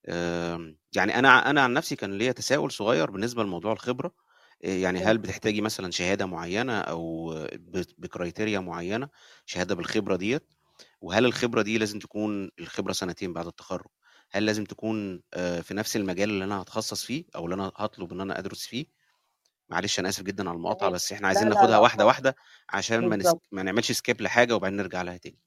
آمم 0.09 0.79
يعني 0.97 1.18
أنا 1.18 1.51
أنا 1.51 1.62
عن 1.62 1.73
نفسي 1.75 1.97
كان 1.97 2.18
ليّا 2.18 2.33
تساؤل 2.33 2.73
صغير 2.73 3.11
بالنسبة 3.11 3.42
لموضوع 3.42 3.73
الخبرة، 3.73 4.09
آآ 4.09 4.28
يعني 4.61 4.99
أيوه. 4.99 5.11
هل 5.11 5.18
بتحتاجي 5.18 5.61
مثلًا 5.61 5.90
شهادة 5.90 6.27
معيّنة 6.27 6.81
أو 6.81 7.31
بت 7.55 7.90
بcriteria 8.07 8.59
معيّنة، 8.59 9.09
شهادة 9.47 9.75
بالخبرة 9.75 10.16
ديّة؟ 10.16 10.40
وهل 11.01 11.25
الخبرة 11.27 11.62
دي 11.62 11.79
لازم 11.79 11.99
تكون 11.99 12.51
الخبرة 12.61 12.92
سنتين 12.92 13.33
بعد 13.33 13.47
التخرُّج؟ 13.47 13.87
هل 14.33 14.47
لازم 14.47 14.64
تكون 14.64 15.23
آآ 15.35 15.62
في 15.62 15.75
نفس 15.75 15.97
المجال 15.97 16.31
اللي 16.31 16.44
أنا 16.44 16.61
هاتخصص 16.61 17.05
فيه 17.05 17.25
أو 17.37 17.44
اللي 17.44 17.55
أنا 17.55 17.73
هاطلب 17.79 18.12
إن 18.12 18.21
أنا 18.21 18.38
أدرس 18.38 18.66
فيه؟ 18.66 18.87
معلش 19.71 20.01
أنا 20.01 20.09
آسف 20.09 20.23
جدًا 20.25 20.49
على 20.51 20.57
المقاطعة،. 20.57 20.90
بس 20.90 21.12
إحنا 21.12 21.29
لا، 21.29 21.29
عايزين 21.29 21.49
لا، 21.49 21.51
ناخدها 21.51 21.79
لأ 21.79 21.81
واحدة،. 21.81 22.05
واحدة 22.07 22.37
عشان 22.71 23.09
ما 23.09 23.16
نس. 23.16 23.37
ما 23.53 23.64
نعملش 23.64 23.92
skip 23.92 24.21
لحاجة 24.23 24.57
وبعدين 24.57 24.79
نرجع 24.79 25.03
لها 25.03 25.18
تاني. 25.18 25.38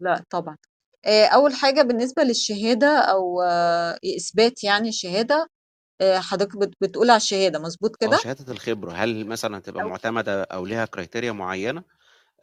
لأ 0.00 0.24
طبعًا. 0.30 0.56
آآ 1.06 1.26
أول 1.26 1.54
حاجة 1.54 1.82
بالنسبة 1.82 2.22
للشهادة 2.22 2.86
أو 2.98 3.42
إثبات 4.16 4.64
يعني 4.64 4.88
الشهادة، 4.88 5.48
آآ 6.00 6.20
حضرتك 6.20 6.56
بت 6.58 6.70
بتقول 6.80 7.10
على 7.10 7.16
الشهادة 7.16 7.58
مضبوط 7.58 7.96
آه، 8.06 8.06
كده؟ 8.06 8.16
شهادة 8.16 8.52
الخبرة، 8.52 8.92
هل 8.92 9.26
مثلًا 9.26 9.58
هتبقى 9.58 9.82
أو 9.82 9.88
معتمدة 9.88 10.42
أو 10.42 10.66
ليها 10.66 10.86
criteria 10.96 11.24
معيّنة؟ 11.30 11.82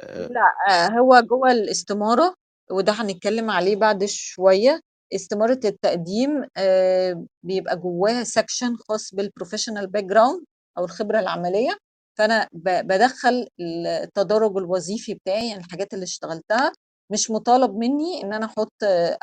آآ 0.02 0.30
لأ، 0.30 0.98
هو 1.00 1.20
جوّه 1.22 1.52
الاستمارة 1.52 2.36
وده 2.72 2.94
هنتكلم 2.94 3.50
عليه 3.52 3.76
بعد 3.76 4.06
شوية، 4.06 4.80
استمارة 5.16 5.60
التقديم 5.66 6.46
آآ 6.58 7.26
بيبقى 7.44 7.78
جواها 7.80 8.24
section 8.24 8.76
خاص 8.90 9.16
بالprofessional 9.16 9.86
background 9.98 10.44
أو 10.78 10.86
الخبرة 10.86 11.20
العملية، 11.20 11.78
فأنا 12.18 12.48
ب 12.54 12.88
بادخّل 12.88 13.48
ال 13.60 13.88
التدرُّج 13.88 14.58
الوظيفي 14.58 15.14
بتاعي، 15.14 15.50
يعني 15.50 15.64
الحاجات 15.66 15.94
اللي 15.94 16.04
اشتغلتها، 16.04 16.72
مش 17.12 17.32
مطالب 17.32 17.76
منّي 17.76 18.24
إن 18.24 18.34
أنا 18.34 18.46
أحُط 18.46 18.74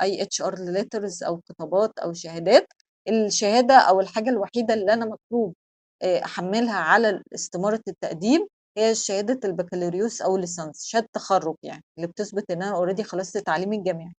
أي 0.03 0.23
HR 0.25 0.55
letters 0.55 1.27
أو 1.27 1.41
خطابات 1.49 1.99
أو 1.99 2.13
شهادات، 2.13 2.67
الشهادة 3.09 3.75
أو 3.77 4.01
الحاجة 4.01 4.31
الوحيدة 4.31 4.75
اللي 4.75 4.93
أنا 4.93 5.07
مطلوب 5.07 5.55
آآ 6.03 6.25
أحمّلها 6.25 6.75
على 6.77 7.23
استمارة 7.35 7.81
التقديم 7.89 8.47
هي 8.79 8.95
شهادة 8.95 9.49
البكالوريوس 9.49 10.23
أو 10.23 10.37
الليسانس، 10.37 10.85
شهادة 10.87 11.09
تخرُّج 11.13 11.57
يعني، 11.63 11.85
اللي 11.99 12.07
بتثبت 12.09 12.51
إن 12.51 12.63
أنا 12.63 12.77
already 12.87 13.03
خلصت 13.03 13.39
تعليمي 13.39 13.77
الجامعي. 13.77 14.13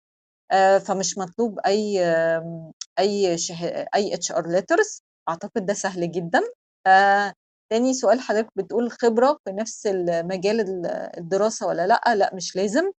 آآ 0.52 0.80
فمش 0.80 1.18
مطلوب 1.18 1.60
آمم 1.68 2.72
أي 3.00 3.38
شه 3.40 3.56
أي 3.96 4.16
HR 4.18 4.44
letters 4.44 5.02
أعتقد 5.30 5.66
ده 5.66 5.74
سهل 5.74 6.12
جدًا. 6.12 6.42
آآ 6.88 7.34
تاني 7.72 7.94
سؤال 7.94 8.22
حضرتك 8.22 8.50
بتقول 8.58 8.92
خبرة 8.92 9.40
في 9.46 9.52
نفس 9.54 9.88
ال 9.88 10.28
مجال 10.28 10.60
ال 10.62 10.88
الدراسة 11.20 11.68
والّا 11.68 11.88
لأ، 11.88 12.16
لأ 12.16 12.32
مش 12.36 12.56
لازم. 12.56 12.92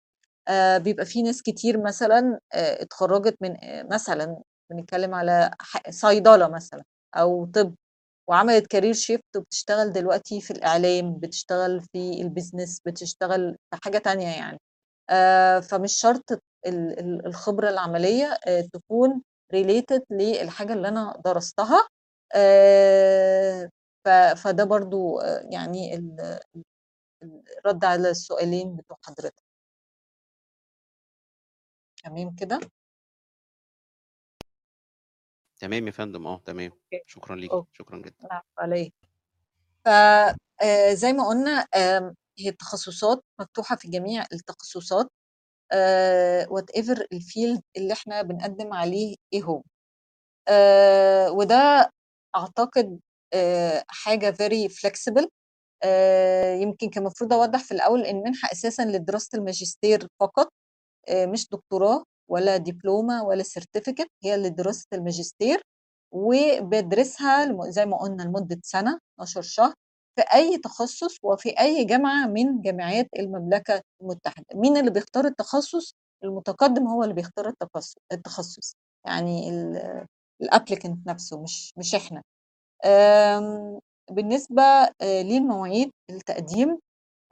بيبقى 0.78 1.06
في 1.06 1.22
ناس 1.22 1.42
كتير 1.42 1.82
مثلًا 1.82 2.40
اتخرّجت 2.54 3.36
من 3.42 3.56
مثلًا 3.92 4.42
بنتكلم 4.70 5.14
على 5.14 5.50
ح 5.60 5.90
صيدلة 5.90 6.48
مثلًا 6.48 6.84
أو 7.16 7.46
طِب 7.46 7.74
وعملت 8.30 8.76
career 8.76 8.94
shift 8.96 9.36
وبتشتغل 9.38 9.92
دلوقتي 9.92 10.40
في 10.40 10.50
الإعلام، 10.52 11.14
بتشتغل 11.20 11.80
في 11.92 12.22
الbusiness، 12.24 12.80
بتشتغل 12.86 13.56
في 13.72 13.78
حاجة 13.84 13.98
تانية 13.98 14.28
يعني. 14.36 14.58
آآ 15.10 15.60
فمش 15.60 15.92
شرط 16.00 16.32
ال 16.32 16.40
ال 17.00 17.26
الخبرة 17.26 17.70
العملية 17.70 18.26
آآ 18.48 18.62
تكون 18.74 19.22
related 19.56 20.02
للحاجة 20.12 20.72
اللي 20.74 20.88
أنا 20.88 21.22
درستها. 21.26 21.88
ف 24.04 24.08
فده 24.44 24.64
برضه 24.64 25.22
آآ 25.22 25.48
يعني 25.52 25.94
ال 25.94 26.20
ال 27.24 27.42
الرد 27.58 27.84
على 27.86 28.10
السؤالين 28.10 28.76
بتوع 28.76 28.96
حضرتك. 29.06 29.34
تمام 32.02 32.34
كده؟ 32.36 32.60
تمام 35.60 35.86
يا 35.86 35.92
فندم 35.92 36.26
آه 36.26 36.38
تمام 36.44 36.70
أوكي. 36.70 37.04
شكرا 37.06 37.36
ليك 37.36 37.50
أوكي. 37.50 37.68
شكرا 37.72 37.98
جدا 37.98 38.14
العفو 38.24 38.46
على 38.58 38.74
إيه. 38.76 38.90
ف 39.84 39.88
آآ 40.62 40.94
زي 40.94 41.12
ما 41.12 41.28
قُلنا 41.28 41.66
آمم 41.76 42.14
هي 42.38 42.48
التخصصات 42.48 43.24
مفتوحة 43.40 43.76
في 43.76 43.88
جميع 43.88 44.24
التخصصات 44.32 45.08
آآ 45.72 46.46
whatever 46.46 46.96
ال 47.14 47.22
field 47.22 47.60
اللي 47.76 47.92
إحنا 47.92 48.22
بنقدّم 48.22 48.74
عليه 48.74 49.16
إيه 49.32 49.42
هو. 49.44 49.62
آآ 50.48 51.30
وده 51.30 51.90
أعتقد 52.36 53.00
آآ 53.34 53.84
حاجة 53.88 54.32
very 54.32 54.68
flexible 54.72 55.28
آآ 55.84 56.54
يمكن 56.56 56.90
كان 56.90 57.02
المفروض 57.04 57.32
أوضّح 57.32 57.64
في 57.64 57.72
الأول 57.74 58.02
إن 58.04 58.16
المنحة 58.18 58.48
أساسًا 58.52 58.82
لدراسة 58.82 59.38
الماجستير 59.38 60.08
فقط 60.20 60.48
آآ 61.08 61.26
مش 61.26 61.48
دكتوراه 61.50 62.04
ولا 62.30 62.56
دبلومة 62.56 63.24
ولا 63.24 63.44
certificate 63.44 64.08
هي 64.24 64.36
لدراسة 64.36 64.86
الماجستير، 64.92 65.62
وبادرسها 66.12 67.46
لم 67.46 67.70
زي 67.70 67.86
ما 67.86 67.96
قُلنا 67.98 68.22
لمدة 68.22 68.60
سنة 68.64 68.98
12 69.16 69.42
شهر 69.42 69.74
في 70.16 70.22
أي 70.34 70.58
تخصُّص 70.58 71.18
وفي 71.22 71.50
أي 71.60 71.84
جامعة 71.84 72.26
من 72.26 72.62
جامعات 72.62 73.06
المملكة 73.18 73.82
المتحدة. 74.02 74.46
مين 74.54 74.76
اللي 74.76 74.90
بيختار 74.90 75.24
التخصُّص؟ 75.26 75.94
المتقدِّم 76.24 76.86
هو 76.88 77.02
اللي 77.04 77.14
بيختار 77.14 77.48
التخصُّ 77.48 77.94
التخصُّص، 78.12 78.74
يعني 79.06 79.48
ال 79.50 79.78
الapplicant 80.44 80.96
نَفْسه 81.06 81.42
مش 81.42 81.72
مش 81.78 81.94
إحنا. 81.94 82.22
آمم 82.86 83.80
بالنسبة 84.12 84.62
آآ 84.62 85.22
للمواعيد 85.24 85.90
التقديم 86.10 86.78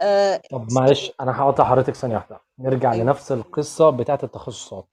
آآ 0.02 0.40
طب 0.50 0.72
معلش 0.72 1.12
أنا 1.20 1.40
هاقاطع 1.40 1.64
حضرتك 1.64 1.94
ثانية 1.94 2.14
واحدة، 2.14 2.40
نرجع 2.58 2.92
أيوه. 2.92 3.04
لنفس 3.04 3.32
القصة 3.32 3.90
بتاعة 3.90 4.18
التخصصات. 4.22 4.86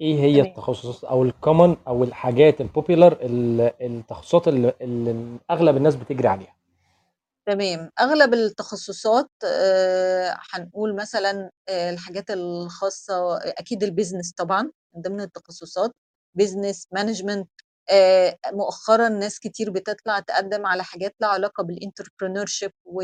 إيه 0.00 0.14
هي 0.20 0.42
تمام. 0.42 0.50
التخصصات 0.50 1.04
أو 1.04 1.30
الcommon 1.30 1.76
أو 1.88 2.04
الحاجات 2.04 2.62
الpopular 2.62 2.90
ال 3.22 3.60
التخصصات 3.80 4.48
ال 4.48 4.72
اللي 4.82 5.38
أغلب 5.50 5.76
الناس 5.76 5.96
بتجري 5.96 6.28
عليها؟ 6.28 6.56
تمام. 7.46 7.90
أغلب 8.00 8.34
التخصصات 8.34 9.30
آآ 9.44 10.36
هنقول 10.52 10.96
مثلًا 10.96 11.50
آآ 11.68 11.90
الحاجات 11.90 12.30
الخاصة 12.30 13.36
أكيد 13.38 13.84
الbusiness 13.84 14.32
طبعًا 14.36 14.62
من 14.96 15.02
ضمن 15.02 15.20
التخصصات، 15.20 15.90
business 16.42 16.76
management 16.98 17.44
آآ 17.90 18.36
مؤخرًا 18.52 19.08
ناس 19.08 19.38
كتير 19.40 19.70
بتطلع 19.70 20.20
تقدّم 20.20 20.66
على 20.66 20.84
حاجات 20.84 21.14
ليها 21.20 21.30
علاقة 21.30 21.64
بالentrepreneurship 21.64 22.70
و 22.84 23.02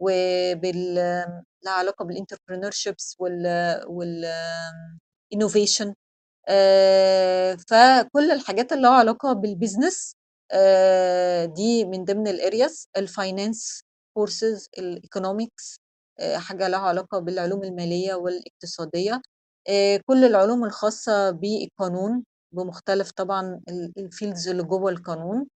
وبال 0.00 0.94
ليها 1.64 1.72
علاقة 1.74 2.06
بالentrepreneurships 2.06 3.16
وال 3.20 3.46
وال 3.88 4.26
innovation. 5.34 5.94
آآ 6.48 7.56
فكل 7.70 8.32
الحاجات 8.32 8.72
اللي 8.72 8.82
ليها 8.82 8.92
علاقة 8.96 9.34
بالbusiness 9.42 10.14
آآ 10.52 11.44
دي 11.46 11.84
من 11.84 12.04
ضمن 12.04 12.28
الfinance 12.98 13.82
courses 14.20 14.68
الeconomics 14.80 15.78
آآ 16.20 16.38
حاجة 16.38 16.68
ليها 16.68 16.78
علاقة 16.80 17.18
بالعلوم 17.20 17.64
المالية 17.64 18.14
والاقتصادية، 18.14 19.22
آآ 19.68 19.98
كل 20.06 20.24
العلوم 20.24 20.64
الخاصة 20.64 21.30
بالقانون 21.30 22.24
بمختلف 22.54 23.10
طبعًا 23.12 23.60
ال 23.68 23.92
الfields 24.00 24.48
اللي 24.48 24.62
جوّه 24.62 24.90
القانون، 24.92 25.48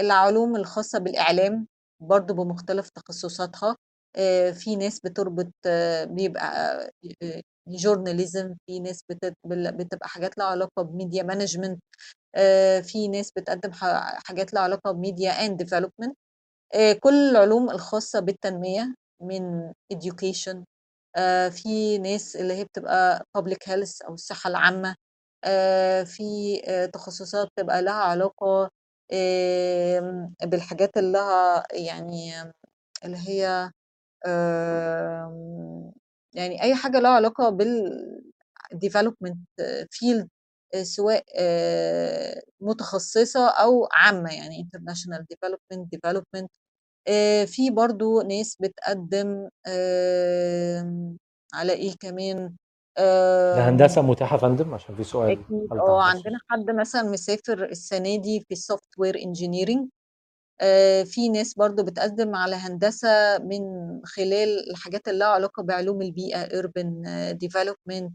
العلوم 0.00 0.56
الخاصة 0.56 0.98
بالإعلام. 1.00 1.68
برضه 2.00 2.34
بمختلف 2.34 2.88
تخصصاتها، 2.90 3.76
آآ 4.16 4.52
في 4.52 4.76
ناس 4.76 5.00
بتربط 5.00 5.52
بيبقى 6.04 6.46
آآ 7.22 7.42
journalism 7.70 8.54
في 8.66 8.80
ناس 8.80 9.00
بتبقى 9.46 10.08
حاجات 10.08 10.40
علاقة 10.40 10.84
بmedia 10.84 11.22
management 11.24 11.78
آآ 12.36 12.80
في 12.82 13.08
ناس 13.08 13.32
بتقدّم 13.36 13.72
حاجات 14.26 14.56
علاقة 14.58 14.92
بmedia 14.94 15.32
and 15.48 15.66
development. 15.66 16.12
آآ 16.74 16.92
كل 16.92 17.14
العلوم 17.30 17.70
الخاصة 17.70 18.20
بالتنمية 18.20 18.94
من 19.22 19.72
education. 19.94 20.56
في 21.50 21.98
ناس 21.98 22.36
اللي 22.36 22.54
هي 22.54 22.64
بتبقى 22.64 23.24
public 23.38 23.68
health 23.70 24.06
أو 24.08 24.14
الصحة 24.14 24.48
العامة، 24.50 24.96
آآ 25.44 26.04
في 26.04 26.24
تخصصات 26.94 27.48
بتبقى 27.56 27.82
ليها 27.82 27.92
علاقة 27.94 28.70
آمم 29.12 30.34
بالحاجات 30.44 30.96
اللي 30.96 31.18
ليها 31.18 31.64
يعني 31.72 32.32
اللي 33.04 33.18
هي 33.28 33.70
آمم 34.26 35.92
يعني 36.34 36.62
أي 36.62 36.74
حاجة 36.74 37.00
ليها 37.00 37.10
علاقة 37.12 37.50
field 39.94 40.28
آآ 40.74 40.84
سواء 40.84 41.24
آآ 41.38 42.42
متخصصة 42.60 43.48
أو 43.50 43.88
عامة 43.92 44.34
يعني 44.34 44.68
international 44.74 45.20
development 45.34 45.86
development. 45.96 46.48
آآ 47.08 47.46
في 47.46 47.70
برضه 47.70 48.22
ناس 48.24 48.58
بتقدّم 48.60 49.48
آمم 49.68 51.18
على 51.54 51.72
إيه 51.72 51.94
كمان؟ 52.00 52.56
آمم 52.98 53.58
الهندسة 53.58 54.02
متاحة 54.02 54.36
يا 54.36 54.40
فندم؟ 54.40 54.74
عشان 54.74 54.94
في 54.94 55.04
سؤال 55.04 55.30
أكيد. 55.32 55.68
هل 55.72 55.78
آه، 55.78 56.02
عندنا 56.02 56.38
حد 56.50 56.70
مثلًا 56.70 57.02
مسافر 57.02 57.64
السنة 57.64 58.16
دي 58.16 58.40
في 58.48 58.56
software 58.56 59.16
engineering. 59.16 59.88
آآ 60.60 61.04
في 61.04 61.28
ناس 61.28 61.54
برضه 61.54 61.82
بتقدّم 61.84 62.34
على 62.36 62.56
هندسة 62.56 63.38
من 63.38 63.60
خلال 64.04 64.70
الحاجات 64.70 65.08
اللي 65.08 65.18
ليها 65.18 65.28
علاقة 65.28 65.62
بعلوم 65.62 66.02
البيئة 66.02 66.48
urban 66.62 66.88
development. 67.44 68.10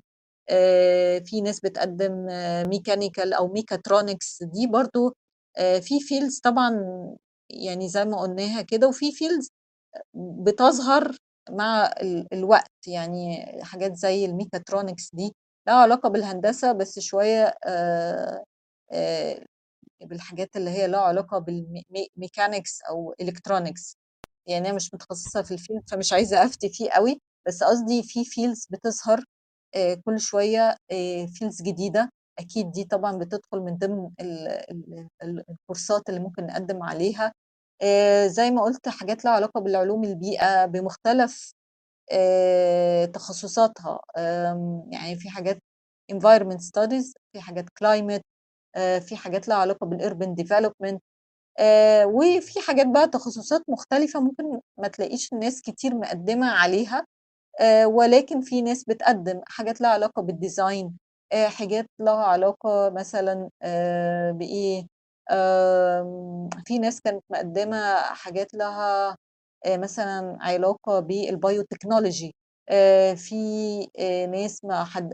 آآ 0.50 1.20
في 1.26 1.42
ناس 1.42 1.60
بتقدّم 1.60 2.28
mechanical 2.64 3.34
أو 3.38 3.54
mechatronics. 3.56 4.46
دي 4.54 4.68
برضه 4.68 5.16
آآ 5.58 5.80
في 5.80 6.00
fields 6.00 6.42
طبعًا 6.44 6.72
يعني 7.50 7.90
زي 7.90 8.06
ما 8.06 8.22
قُلناها 8.22 8.62
كده، 8.62 8.88
وفي 8.88 9.12
fields 9.12 9.48
بتظهر 10.16 11.18
مع 11.50 11.86
ال 12.02 12.28
الوقت، 12.34 12.88
يعني 12.88 13.46
حاجات 13.64 13.96
زي 13.96 14.28
الmechatronics 14.28 15.10
دي 15.14 15.34
ليها 15.68 15.76
علاقة 15.76 16.10
بالهندسة 16.10 16.72
بس 16.72 17.00
شوية 17.00 17.54
بالحاجات 20.02 20.56
اللي 20.58 20.70
هي 20.70 20.88
ليها 20.88 21.00
علاقة 21.00 21.40
بالم 21.40 21.84
م 21.90 22.26
mechanics 22.26 22.90
أو 22.90 23.16
electronics 23.24 23.96
يعني 24.48 24.68
أنا 24.70 24.76
مش 24.76 24.94
متخصصة 24.94 25.42
في 25.42 25.58
الfield 25.58 25.84
فمش 25.92 26.14
عايزة 26.14 26.46
أفتي 26.46 26.70
فيه 26.70 26.92
أوي، 26.92 27.22
بس 27.48 27.64
قصدي 27.64 28.04
في 28.04 28.26
fields 28.26 28.68
بتظهر 28.72 29.24
كل 30.06 30.20
شوية 30.20 30.76
fields 31.28 31.64
جديدة، 31.64 32.10
أكيد 32.40 32.72
دي 32.72 32.84
طبعًا 32.86 33.18
بتدخل 33.18 33.60
من 33.60 33.78
ضمن 33.78 34.12
ال 34.22 34.48
ال 34.50 35.08
ال 35.24 35.44
الكورسات 35.52 36.10
اللي 36.10 36.20
ممكن 36.22 36.46
نقدّم 36.48 36.84
عليها، 36.84 37.34
زي 38.28 38.52
ما 38.52 38.62
قُلت 38.64 38.90
حاجات 38.90 39.26
ليها 39.26 39.34
علاقة 39.34 39.62
بالعلوم 39.62 40.04
البيئة 40.04 40.66
بمختلف 40.66 41.54
آآ 42.14 43.06
تخصصاتها، 43.08 44.00
يعني 44.92 45.16
في 45.20 45.30
حاجات 45.30 45.60
environment 46.14 46.60
studies 46.62 47.14
في 47.34 47.42
حاجات 47.42 47.66
climate 47.84 48.22
آآ 48.78 49.00
في 49.00 49.18
حاجات 49.18 49.48
ليها 49.48 49.58
علاقة 49.58 49.88
بالurban 49.92 50.36
development 50.44 51.00
وفي 52.06 52.62
حاجات 52.68 52.88
بقى 52.88 53.08
تخصصات 53.10 53.64
مختلفة 53.70 54.22
ممكن 54.22 54.62
ما 54.80 54.88
تلاقيش 54.90 55.34
ناس 55.34 55.62
كتير 55.62 55.96
مقدّمة 55.96 56.52
عليها، 56.52 57.06
ولكن 57.86 58.42
في 58.42 58.62
ناس 58.64 58.84
بتقدّم 58.86 59.42
حاجات 59.48 59.82
ليها 59.82 59.92
علاقة 59.92 60.22
آآ 61.34 61.50
حاجات 61.50 61.86
ليها 62.00 62.14
علاقة 62.26 62.90
مثلًا 62.92 63.50
بإيه، 64.34 64.88
آمم 65.32 66.50
في 66.66 66.80
ناس 66.80 67.02
كانت 67.02 67.24
مقدّمة 67.30 67.96
حاجات 68.02 68.54
لها 68.54 69.18
مثلًا 69.68 70.38
علاقة 70.42 71.00
آآ 72.70 73.16
في 73.16 73.36
ناس 74.32 74.62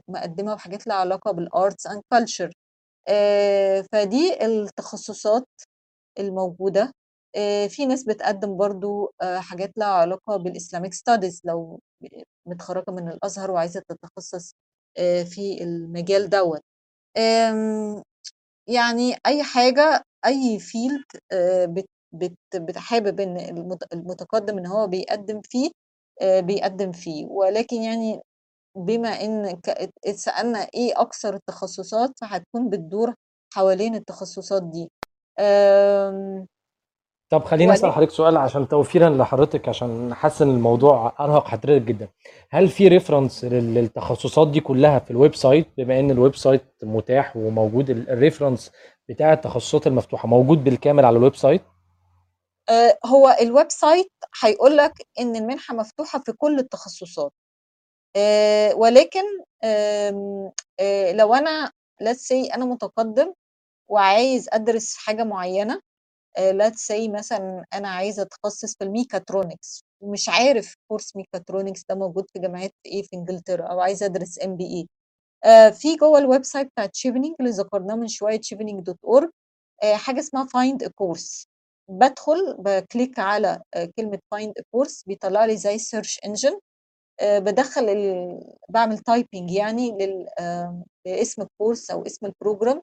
مقدّمة 0.10 0.56
بحاجات 0.56 0.88
ليها 0.88 0.96
علاقة 0.96 1.32
and 1.90 2.02
culture. 2.16 2.52
آآ 3.10 3.84
فدي 3.94 4.46
التخصصات 4.46 5.48
الموجودة، 6.20 6.92
في 7.70 7.86
ناس 7.88 8.04
بتقدّم 8.04 8.58
برضه 8.58 9.12
حاجات 9.24 9.72
ليها 9.78 9.88
علاقة 9.88 10.38
بالislamic 10.44 10.92
studies 10.96 11.42
لو 11.46 11.80
متخرّجة 12.48 12.92
من 12.92 13.10
الأزهر 13.10 13.52
وعايزة 13.52 13.84
تتخصص 13.90 14.54
في 15.26 15.64
المجال 15.64 16.30
دوّة. 16.30 16.62
آمم 17.18 18.04
يعني 18.68 19.16
أي 19.26 19.44
حاجة 19.44 20.04
أي 20.26 20.60
field 20.60 21.20
آآ 21.32 21.66
بت 21.66 21.86
بت 22.14 22.38
بت 22.56 22.78
إن 23.22 23.38
المت 23.38 23.94
المتقدّم 23.94 24.58
إن 24.58 24.68
هو 24.68 24.88
بيقدّم 24.88 25.42
فيه 25.44 25.72
آآ 26.22 26.40
بيقدّم 26.42 26.92
فيه، 26.92 27.26
ولكن 27.28 27.78
يعني 27.82 28.22
بما 28.78 29.10
إن 29.10 29.46
اتسألنا 30.08 30.60
إيه 30.76 31.02
أكثر 31.02 31.36
التخصصات، 31.36 32.12
فهتكون 32.22 32.70
بتدور 32.70 33.16
حوالين 33.56 33.96
التخصصات 33.96 34.64
دي. 34.64 34.92
آمم 35.40 36.48
طب 37.30 37.44
خليني 37.44 37.74
أسأل 37.74 37.92
حضرتك 37.92 38.12
سؤال 38.12 38.38
عشان 38.38 38.68
توفيرا 38.68 39.10
لحضرتك 39.10 39.70
عشان 39.70 40.14
إن 40.14 40.50
الموضوع 40.50 41.16
أرهق 41.20 41.48
حضرتك 41.48 41.82
جدا. 41.82 42.08
هل 42.50 42.68
في 42.70 42.88
reference 42.88 43.46
للتخصصات 43.46 44.48
دي 44.48 44.60
كلها 44.60 45.00
في 45.00 45.12
ال 45.12 45.36
website؟ 45.36 45.68
بما 45.78 46.00
إن 46.00 46.12
ال 46.12 46.36
website 46.36 46.64
متاح 46.84 47.38
وموجود 47.38 47.90
ال- 47.90 48.10
ال 48.10 48.16
reference 48.16 48.72
بتاع 49.10 49.34
التخصصات 49.34 49.88
المفتوحة 49.88 50.28
موجود 50.28 50.64
بالكامل 50.64 51.06
على 51.06 51.18
ال 51.18 51.36
website؟ 51.36 51.62
آه، 52.70 52.98
هو 53.06 53.38
ال 53.42 53.70
website 53.72 54.12
هيقول 54.44 54.78
لك 54.78 54.94
إن 55.20 55.36
المنحة 55.36 55.76
مفتوحة 55.76 56.20
في 56.26 56.32
كل 56.32 56.60
التخصصات. 56.60 57.32
آه، 58.16 58.76
ولكن 58.76 59.24
آه، 59.64 61.12
لو 61.12 61.34
أنا 61.34 61.72
say 62.18 62.54
أنا 62.56 62.66
متقدم 62.66 63.34
وعايز 63.90 64.50
أدرس 64.54 64.96
حاجة 64.96 65.24
معينة 65.24 65.82
let's 66.38 66.88
say 66.88 67.10
مثلا 67.10 67.66
أنا 67.74 67.88
عايزة 67.90 68.22
أتخصص 68.22 68.76
في 68.78 68.84
الميكاترونكس 68.84 69.82
ومش 70.02 70.30
عارف 70.30 70.76
course 70.92 71.16
mechatronics 71.16 71.86
ده 71.90 71.96
موجود 71.96 72.26
في 72.34 72.40
جامعات 72.40 72.72
إيه 72.86 73.04
في 73.04 73.16
إنجلترا 73.16 73.64
أو 73.68 73.80
عايزة 73.80 74.06
أدرس 74.06 74.40
MBA 74.46 74.88
في 75.72 75.96
جوه 75.96 76.20
ال 76.20 76.44
website 76.44 76.68
بتاع 76.68 76.86
تشيفنينج 76.86 77.36
اللي 77.40 77.52
ذكرناه 77.52 77.96
من 77.96 78.08
شوية 78.08 78.38
تشيفنينج 78.40 78.82
dot 78.84 78.98
org 79.06 79.30
حاجة 79.96 80.20
اسمها 80.20 80.46
find 80.48 80.84
a 80.84 80.88
course 80.96 81.48
بدخل 81.90 82.56
ب 82.60 82.70
click 82.70 83.20
على 83.20 83.62
آه، 83.76 83.90
كلمة 83.98 84.20
find 84.32 84.54
a 84.60 84.64
course 84.72 85.04
بيطلع 85.08 85.46
لي 85.46 85.58
زي 85.58 85.78
search 85.80 86.20
engine 86.26 86.60
بدخل 87.24 87.90
ال... 87.90 88.40
بعمل 88.70 88.98
typing 89.00 89.52
يعني. 89.52 89.98
آه، 90.40 90.84
لاسم 91.08 91.42
ال 91.42 91.49
course 91.49 91.92
أو 91.92 92.04
اسم 92.06 92.26
ال 92.26 92.33
program 92.33 92.82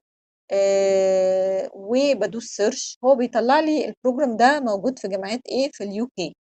آه، 0.51 1.69
وبدوس 1.73 2.45
search 2.45 2.97
هو 3.05 3.15
بيطلع 3.15 3.59
لي 3.59 3.85
ال 3.89 3.95
program 3.95 4.37
ده 4.37 4.59
موجود 4.59 4.99
في 4.99 5.07
جامعات 5.07 5.41
إيه؟ 5.49 5.71
في 5.73 5.83
ال 5.83 6.07
UK. 6.17 6.35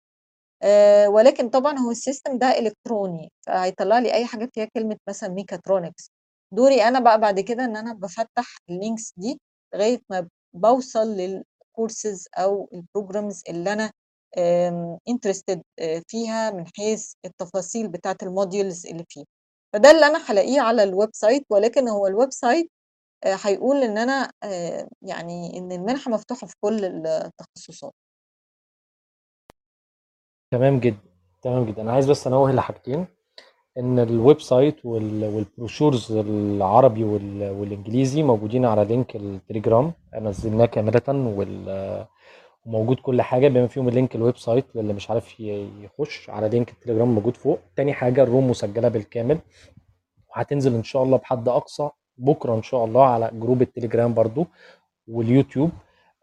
آه، 0.64 1.10
ولكن 1.10 1.50
طبعا 1.50 1.80
هو 1.80 1.92
ال 1.92 1.98
system 1.98 2.38
ده 2.38 2.48
إلكتروني 2.60 3.32
فهيطلع 3.48 4.00
لي 4.00 4.14
أي 4.14 4.26
حاجة 4.26 4.50
فيها 4.54 4.66
كلمة 4.76 4.98
مثلا 5.10 5.30
ميكاترونكس 5.30 6.12
دوري 6.54 6.84
أنا 6.84 7.00
بقى 7.00 7.20
بعد 7.22 7.40
كده 7.40 7.66
إن 7.66 7.78
أنا 7.78 7.94
بفتح 7.94 8.58
ال 8.70 8.77
links 8.77 9.14
دي 9.18 9.40
لغاية 9.76 10.00
ما 10.10 10.28
بوصل 10.54 11.08
للكورسز 11.18 12.28
أو 12.38 12.70
ال 12.74 12.81
programs 12.81 13.44
اللي 13.50 13.74
أنا 13.74 13.92
interested 15.10 15.62
فيها 16.08 16.52
من 16.52 16.66
حيث 16.78 17.14
التفاصيل 17.26 17.88
بتاعة 17.88 18.18
ال 18.24 18.31
modules 18.31 18.86
اللي 18.88 19.06
فيه. 19.10 19.24
فده 19.74 19.92
اللي 19.92 20.06
أنا 20.08 20.20
هلاقيه 20.32 20.62
على 20.62 20.84
ال 20.84 21.10
website 21.14 21.46
ولكن 21.50 21.88
هو 21.90 22.08
ال 22.08 22.32
website 22.32 22.72
آه، 23.26 23.38
هيقول 23.44 23.78
إن 23.84 23.98
أنا 23.98 24.32
آه، 24.44 24.88
يعني 25.02 25.58
إن 25.58 25.72
المنحة 25.72 26.12
مفتوحة 26.12 26.48
في 26.48 26.56
كل 26.62 26.86
التخصصات. 26.86 27.94
تمام 30.52 30.80
جدا 30.80 30.98
تمام 31.42 31.66
جدا. 31.66 31.82
أنا 31.82 31.92
عايز 31.94 32.10
بس 32.12 32.28
أنوه 32.28 32.52
لحاجتين 32.52 33.06
إن 33.78 34.00
ال 34.00 34.42
website 34.42 34.86
وال- 34.86 35.24
وال 35.36 35.49
brochures 35.49 36.12
العربي 36.12 37.04
وال- 37.04 37.52
والإنجليزي 37.52 38.24
موجودين 38.24 38.66
على 38.66 38.86
link 38.86 39.16
التليجرام 39.16 39.94
نزلناه 40.16 40.66
كامله 40.66 41.02
وال- 41.08 42.08
وموجود 42.66 42.98
كل 43.00 43.22
حاجة 43.22 43.48
بما 43.48 43.68
فيهم 43.68 43.88
ال 43.88 43.93
link 43.93 44.16
ال 44.16 44.38
website 44.38 44.76
للي 44.76 44.94
مش 44.94 45.10
عارف 45.10 45.40
يخش 45.40 46.30
على 46.30 46.50
link 46.50 46.72
التليجرام 46.72 47.08
موجود 47.16 47.38
فوق. 47.38 47.60
تاني 47.76 47.94
حاجة 47.94 48.24
ال 48.24 48.29
room 48.29 48.50
مسجلة 48.50 48.88
بالكامل. 48.88 49.40
وهتنزل 50.30 50.74
إن 50.76 50.84
شاء 50.84 51.04
الله 51.04 51.18
بحد 51.18 51.48
أقصى 51.50 51.90
بكرة 52.18 52.56
إن 52.56 52.64
شاء 52.64 52.86
الله 52.86 53.06
على 53.06 53.30
group 53.34 53.62
التليجرام 53.62 54.14
برضو 54.14 54.48
واليوتيوب 55.08 55.70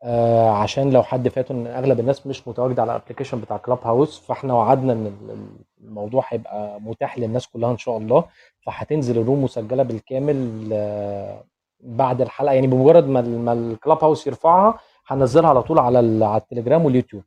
آه 0.02 0.50
عشان 0.50 0.90
لو 0.90 1.02
حد 1.02 1.28
فاته 1.28 1.52
إن 1.52 1.66
أغلب 1.66 2.00
الناس 2.00 2.26
مش 2.26 2.48
متواجدة 2.48 2.82
على 2.82 2.96
ال 2.96 3.00
application 3.00 3.40
بتاع 3.40 3.56
كلاب 3.56 3.78
هاوس 3.84 4.18
فإحنا 4.20 4.54
وعدنا 4.54 4.92
إن 4.92 5.06
ال- 5.06 5.46
الموضوع 5.84 6.24
هيبقى 6.28 6.80
متاح 6.80 7.18
للناس 7.18 7.46
كلها 7.48 7.70
إن 7.70 7.78
شاء 7.78 7.96
الله. 7.96 8.24
فهتنزل 8.66 9.18
الروم 9.18 9.44
مسجلة 9.44 9.82
بالكامل 9.82 10.68
آه 10.72 11.44
بعد 11.80 12.20
الحلقة 12.20 12.52
يعني 12.54 12.66
بمجرد 12.66 13.08
ما 13.08 13.20
ما 13.20 13.52
الكلاب 13.52 14.04
هاوس 14.04 14.26
يرفعها 14.26 14.74
هنزلها 15.06 15.50
على 15.50 15.62
طول 15.62 15.78
على 15.78 16.24
على 16.24 16.36
التليجرام 16.40 16.84
واليوتيوب. 16.84 17.22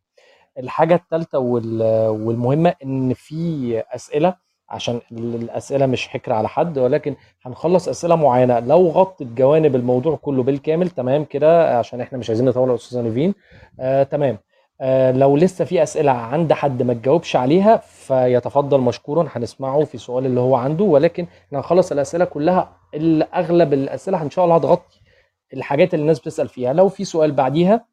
الحاجة 0.57 0.95
الثالثه 0.95 1.39
والمهمة 1.39 2.73
إن 2.83 3.13
في 3.13 3.79
أسئلة 3.95 4.35
عشان 4.73 5.01
ال- 5.11 5.35
الأسئلة 5.35 5.85
مش 5.85 6.07
حكر 6.07 6.33
على 6.33 6.47
حد 6.49 6.77
ولكن 6.77 7.15
هنخلص 7.45 7.87
أسئلة 7.89 8.15
معينة. 8.15 8.59
لو 8.59 8.87
غطت 8.87 9.23
جوانب 9.23 9.75
الموضوع 9.75 10.15
كله 10.15 10.43
بالكامل 10.43 10.89
تمام 10.89 11.25
كده؟ 11.25 11.77
عشان 11.77 12.01
إحنا 12.01 12.17
مش 12.17 12.29
عايزين 12.29 12.45
نطول 12.45 12.69
يا 12.69 12.75
أستاذة 12.75 13.01
نيفين. 13.01 13.33
آه 13.79 14.03
تمام. 14.03 14.37
آه 14.81 15.11
لو 15.11 15.37
لسه 15.37 15.65
في 15.65 15.83
أسئلة 15.83 16.11
عند 16.11 16.53
حد 16.53 16.81
ما 16.83 16.93
تجاوبش 16.93 17.35
عليها 17.35 17.77
فيتفضل 17.77 18.79
مشكورا 18.81 19.27
هنسمعه 19.31 19.83
في 19.83 19.97
سؤال 19.97 20.25
اللي 20.25 20.39
هو 20.39 20.55
عنده. 20.55 20.83
ولكن 20.83 21.27
إحنا 21.47 21.59
هنخلص 21.59 21.91
الأسئلة 21.91 22.25
كلها 22.25 22.77
اغلب 23.35 23.73
الأسئلة 23.73 24.21
إن 24.21 24.29
شاء 24.29 24.45
الله 24.45 24.55
هتغطي 24.55 24.99
الحاجات 25.53 25.93
اللي 25.93 26.01
الناس 26.01 26.19
بتسأل 26.19 26.47
فيها. 26.47 26.73
لو 26.73 26.89
في 26.89 27.05
سؤال 27.05 27.31
بعديها 27.31 27.85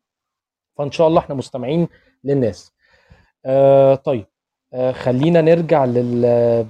فإن 0.79 0.91
شاء 0.91 1.09
الله 1.09 1.19
إحنا 1.21 1.35
مستمعين 1.35 1.89
للناس. 2.25 2.73
آه 3.47 3.95
طيب. 3.95 4.27
خلينا 4.93 5.41
نرجع 5.41 5.85
لل 5.85 6.25
آه، 6.25 6.67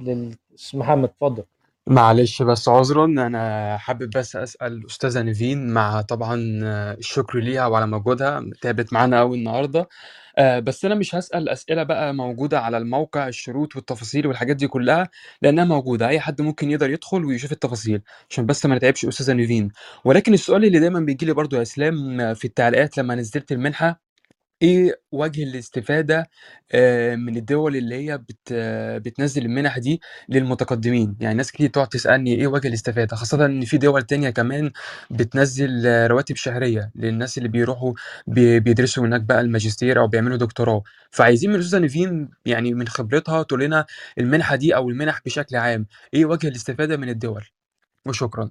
لل 0.00 0.34
محمد 0.74 1.08
اتفضل. 1.08 1.42
معلش 1.86 2.42
بس 2.42 2.68
عذرا 2.68 3.04
أنا 3.04 3.76
حابب 3.78 4.10
بس 4.10 4.36
أسأل 4.36 4.72
الاستاذه 4.72 5.22
نيفين 5.22 5.68
مع 5.70 6.00
طبعا 6.00 6.60
آه، 6.64 6.92
الشكر 6.94 7.38
ليها 7.38 7.66
وعلى 7.66 7.86
مجهودها 7.86 8.44
تعبت 8.62 8.92
معانا 8.92 9.18
قوي 9.20 9.36
النهارده. 9.38 9.88
آه، 10.38 10.58
بس 10.58 10.84
أنا 10.84 10.94
مش 10.94 11.14
هسأل 11.14 11.48
أسئلة 11.48 11.82
بقى 11.82 12.14
موجودة 12.14 12.60
على 12.60 12.78
الموقع 12.78 13.28
الشروط 13.28 13.76
والتفاصيل 13.76 14.26
والحاجات 14.26 14.56
دي 14.56 14.68
كلها 14.68 15.08
لأنها 15.42 15.64
موجودة. 15.64 16.08
أي 16.08 16.20
حد 16.20 16.40
ممكن 16.42 16.70
يقدر 16.70 16.90
يدخل 16.90 17.24
ويشوف 17.24 17.52
التفاصيل 17.52 18.02
عشان 18.30 18.46
بس 18.46 18.66
ما 18.66 18.76
نتعبش 18.76 19.04
أستاذة 19.06 19.32
نيفين. 19.32 19.70
ولكن 20.04 20.34
السؤال 20.34 20.64
اللي 20.64 20.78
دايما 20.78 21.00
بيجي 21.00 21.26
لي 21.26 21.32
برضو 21.32 21.56
يا 21.56 21.62
إسلام 21.62 22.20
آه، 22.20 22.32
في 22.32 22.44
التعليقات 22.44 22.98
لما 22.98 23.14
نزلت 23.14 23.52
المنحة 23.52 24.05
إيه 24.62 25.00
وجه 25.12 25.42
الاستفادة 25.44 26.30
آه، 26.72 27.16
من 27.16 27.36
الدول 27.36 27.76
اللي 27.76 27.94
هي 27.94 28.18
بت 28.18 28.52
بتنزل 29.04 29.44
المنح 29.44 29.78
دي 29.78 30.00
للمتقدمين؟ 30.28 31.16
يعني 31.20 31.34
ناس 31.34 31.52
كتير 31.52 31.68
تقعد 31.70 31.88
تسألني 31.88 32.34
إيه 32.34 32.46
وجه 32.46 32.68
الاستفادة 32.68 33.16
خاصة 33.16 33.46
إن 33.46 33.64
في 33.64 33.78
دول 33.78 34.02
تانية 34.02 34.30
كمان 34.30 34.72
بتنزل 35.10 35.86
آه، 35.86 36.06
رواتب 36.06 36.36
شهرية 36.36 36.90
للناس 36.94 37.38
اللي 37.38 37.48
بيروحوا 37.48 37.94
بي- 38.26 38.60
بيدرسوا 38.60 39.04
هناك 39.06 39.20
بقى 39.20 39.40
الماجستير 39.40 40.00
أو 40.00 40.06
بيعملوا 40.08 40.36
دكتوراه. 40.36 40.82
فعايزين 41.10 41.50
من 41.50 41.56
الاستاذة 41.56 41.80
نيفين 41.80 42.30
يعني 42.46 42.74
من 42.74 42.88
خبرتها 42.88 43.42
تقول 43.42 43.60
لنا 43.64 43.86
المنحة 44.18 44.56
دي 44.56 44.76
أو 44.76 44.88
المنح 44.90 45.20
بشكل 45.26 45.56
عام 45.56 45.86
إيه 46.14 46.24
وجه 46.26 46.48
الاستفادة 46.48 46.96
من 46.96 47.08
الدول؟ 47.08 47.44
وشكرا. 48.06 48.50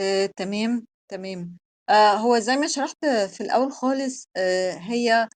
آه، 0.00 0.26
تمام 0.36 0.86
تمام. 1.10 1.58
آه، 1.88 2.14
هو 2.16 2.38
زي 2.38 2.56
ما 2.56 2.66
شرحت 2.66 3.06
في 3.06 3.40
الأول 3.40 3.72
خالص 3.72 4.28
آه، 4.36 4.72
هي 4.72 5.28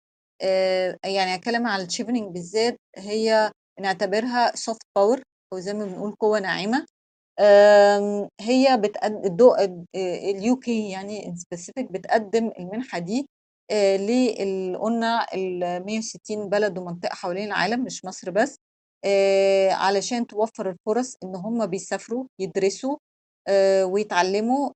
آه، 0.43 0.99
يعني 1.05 1.35
هتكلم 1.35 1.67
على 1.67 1.85
الشيفنينج 1.85 2.33
بالذات 2.35 2.77
هي 2.97 3.53
نعتبرها 3.81 4.57
soft 4.57 4.83
power 4.97 5.23
أو 5.53 5.59
زي 5.61 5.75
ما 5.75 5.85
بنقول 5.87 6.13
قوة 6.21 6.41
ناعمة. 6.41 6.87
هي 8.41 8.77
بتقدم 8.77 9.55
ال 9.97 10.57
UK 10.57 10.91
يعني 10.91 11.35
specific 11.37 11.93
بتقدم 11.93 12.53
المنحة 12.59 12.99
دي 12.99 13.27
لل 13.73 14.79
قلنا 14.79 15.27
ال 15.35 15.85
160 15.87 16.49
بلد 16.49 16.79
ومنطقة 16.79 17.15
حوالين 17.15 17.47
العالم 17.49 17.85
مش 17.85 18.05
مصر 18.05 18.31
بس 18.31 18.57
علشان 19.73 20.27
توفر 20.27 20.71
الفرص 20.71 21.17
إن 21.25 21.37
هم 21.37 21.67
بيسافروا 21.67 22.25
يدرسوا 22.41 22.97
ويتعلموا 23.85 24.71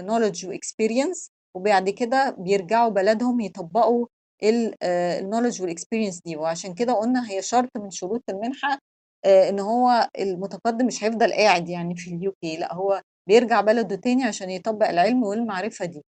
knowledge 0.00 0.46
و 0.46 0.54
experience 0.54 1.30
وبعد 1.54 1.90
كده 1.90 2.30
بيرجعوا 2.38 2.88
بلدهم 2.88 3.40
يطبقوا 3.40 4.06
ال 4.42 4.54
knowledge 4.54 5.62
وال 5.62 5.72
experience 5.72 6.20
دي. 6.20 6.36
وعشان 6.36 6.74
كده 6.74 6.92
قلنا 6.92 7.30
هي 7.30 7.42
شرط 7.42 7.70
من 7.76 7.90
شروط 7.90 8.22
المنحة 8.30 8.78
آه، 9.24 9.48
إن 9.48 9.60
هو 9.60 10.08
المتقدم 10.18 10.86
مش 10.86 11.04
هيفضل 11.04 11.32
قاعد 11.32 11.68
يعني 11.68 11.96
في 11.96 12.10
ال 12.14 12.32
UK 12.42 12.56
لأ 12.56 12.74
هو 12.74 13.02
بيرجع 13.28 13.60
بلده 13.60 13.96
تاني 13.96 14.24
عشان 14.24 14.50
يطبق 14.50 14.88
العلم 14.88 15.22
والمعرفة 15.22 15.84
دي. 15.84 16.02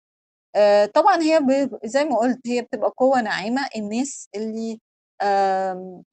آه، 0.57 0.87
طبعا 0.87 1.23
هي 1.23 1.41
زي 1.85 2.05
ما 2.05 2.17
قلت 2.19 2.41
هي 2.47 2.63
بتبقى 2.63 2.93
قوة 2.97 3.21
ناعمة. 3.23 3.69
الناس 3.77 4.29
اللي 4.37 4.79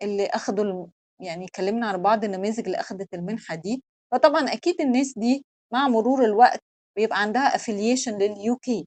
اللي 0.04 0.26
أخدوا 0.28 0.64
الم- 0.66 0.92
يعني 1.20 1.46
اتكلمنا 1.46 1.88
على 1.88 1.98
بعض 1.98 2.24
النماذج 2.24 2.66
اللي 2.66 2.80
أخدت 2.80 3.14
المنحة 3.14 3.56
دي. 3.56 3.84
فطبعا 4.12 4.54
أكيد 4.54 4.82
الناس 4.82 5.14
دي 5.18 5.46
مع 5.74 5.88
مرور 5.88 6.26
الوقت 6.26 6.60
بيبقى 6.98 7.22
عندها 7.22 7.56
affiliation 7.56 8.18
لل 8.18 8.56
UK. 8.56 8.86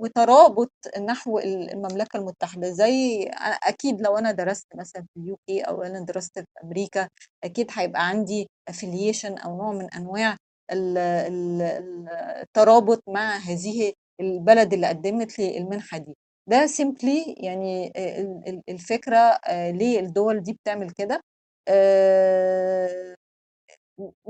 وترابط 0.00 0.70
نحو 1.00 1.38
المملكة 1.38 2.16
المتحدة. 2.16 2.70
زي 2.70 3.22
أكيد 3.64 4.00
لو 4.02 4.18
أنا 4.18 4.32
درست 4.32 4.66
مثلا 4.74 5.02
في 5.14 5.20
ال 5.20 5.38
UK 5.48 5.60
أو 5.60 5.82
أنا 5.82 6.00
درست 6.00 6.38
في 6.38 6.46
أمريكا 6.64 7.08
أكيد 7.44 7.66
هيبقى 7.74 8.08
عندي 8.08 8.46
affiliation 8.68 9.38
أو 9.38 9.56
نوع 9.56 9.72
من 9.72 9.94
أنواع 9.94 10.36
ال- 10.72 10.98
ال- 10.98 11.62
ال- 11.62 12.08
الترابط 12.42 13.02
مع 13.08 13.36
هذه 13.36 13.92
البلد 14.20 14.72
اللي 14.72 14.86
قدمت 14.88 15.38
لي 15.38 15.58
المنحة 15.58 15.98
دي. 15.98 16.14
ده 16.48 16.66
simply 16.66 17.34
يعني 17.44 17.86
ال- 17.96 18.42
ال- 18.48 18.62
الفكرة 18.68 19.16
آه، 19.18 19.70
ليه 19.70 20.00
الدول 20.00 20.40
دي 20.42 20.52
بتعمل 20.52 20.90
كده. 20.90 21.20
آه، 21.68 23.14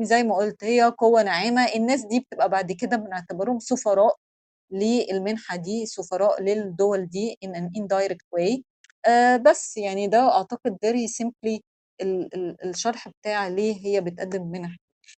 زي 0.01 0.23
ما 0.23 0.35
قلت 0.37 0.65
هي 0.65 0.83
قوة 0.99 1.23
ناعمة. 1.23 1.65
الناس 1.75 2.05
دي 2.07 2.21
بتبقى 2.21 2.49
بعد 2.49 2.73
كده 2.73 2.97
بنعتبرهم 2.97 3.59
سفراء 3.59 4.17
للمنحة 4.73 5.57
دي 5.57 5.87
سفراء 5.87 6.43
للدول 6.43 7.07
دي 7.07 7.39
in 7.45 7.49
an 7.49 7.65
indirect 7.81 8.27
way. 8.41 8.63
آه 9.09 9.37
بس 9.37 9.77
يعني 9.77 10.07
ده 10.09 10.19
أعتقد 10.37 10.73
very 10.87 11.09
simply 11.25 11.61
ال 12.03 12.35
ال 12.35 12.69
الشرح 12.71 13.09
بتاع 13.09 13.49
ليه 13.49 13.87
هي 13.87 14.01
بتقدم 14.01 14.43
منح. 14.53 14.77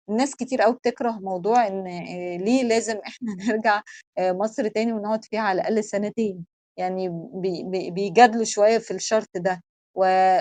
الناس 0.10 0.36
كتير 0.36 0.62
قوي 0.62 0.74
بتكره 0.76 1.12
موضوع 1.12 1.68
إن 1.68 1.88
آه، 1.88 2.38
ليه 2.38 2.64
لازم 2.64 2.98
إحنا 3.08 3.36
نرجع 3.50 3.82
آه، 4.18 4.32
مصر 4.32 4.68
تاني 4.68 4.94
ونقعد 4.94 5.26
فيها 5.26 5.42
على 5.42 5.62
الأقل 5.62 5.84
سنتين. 5.84 6.46
يعني 6.78 7.10
بي- 7.34 7.64
بي- 7.64 7.92
بيجادلوا 7.92 8.44
شوية 8.46 8.78
في 8.78 8.92
الشرط 8.92 9.30
ده. 9.38 9.62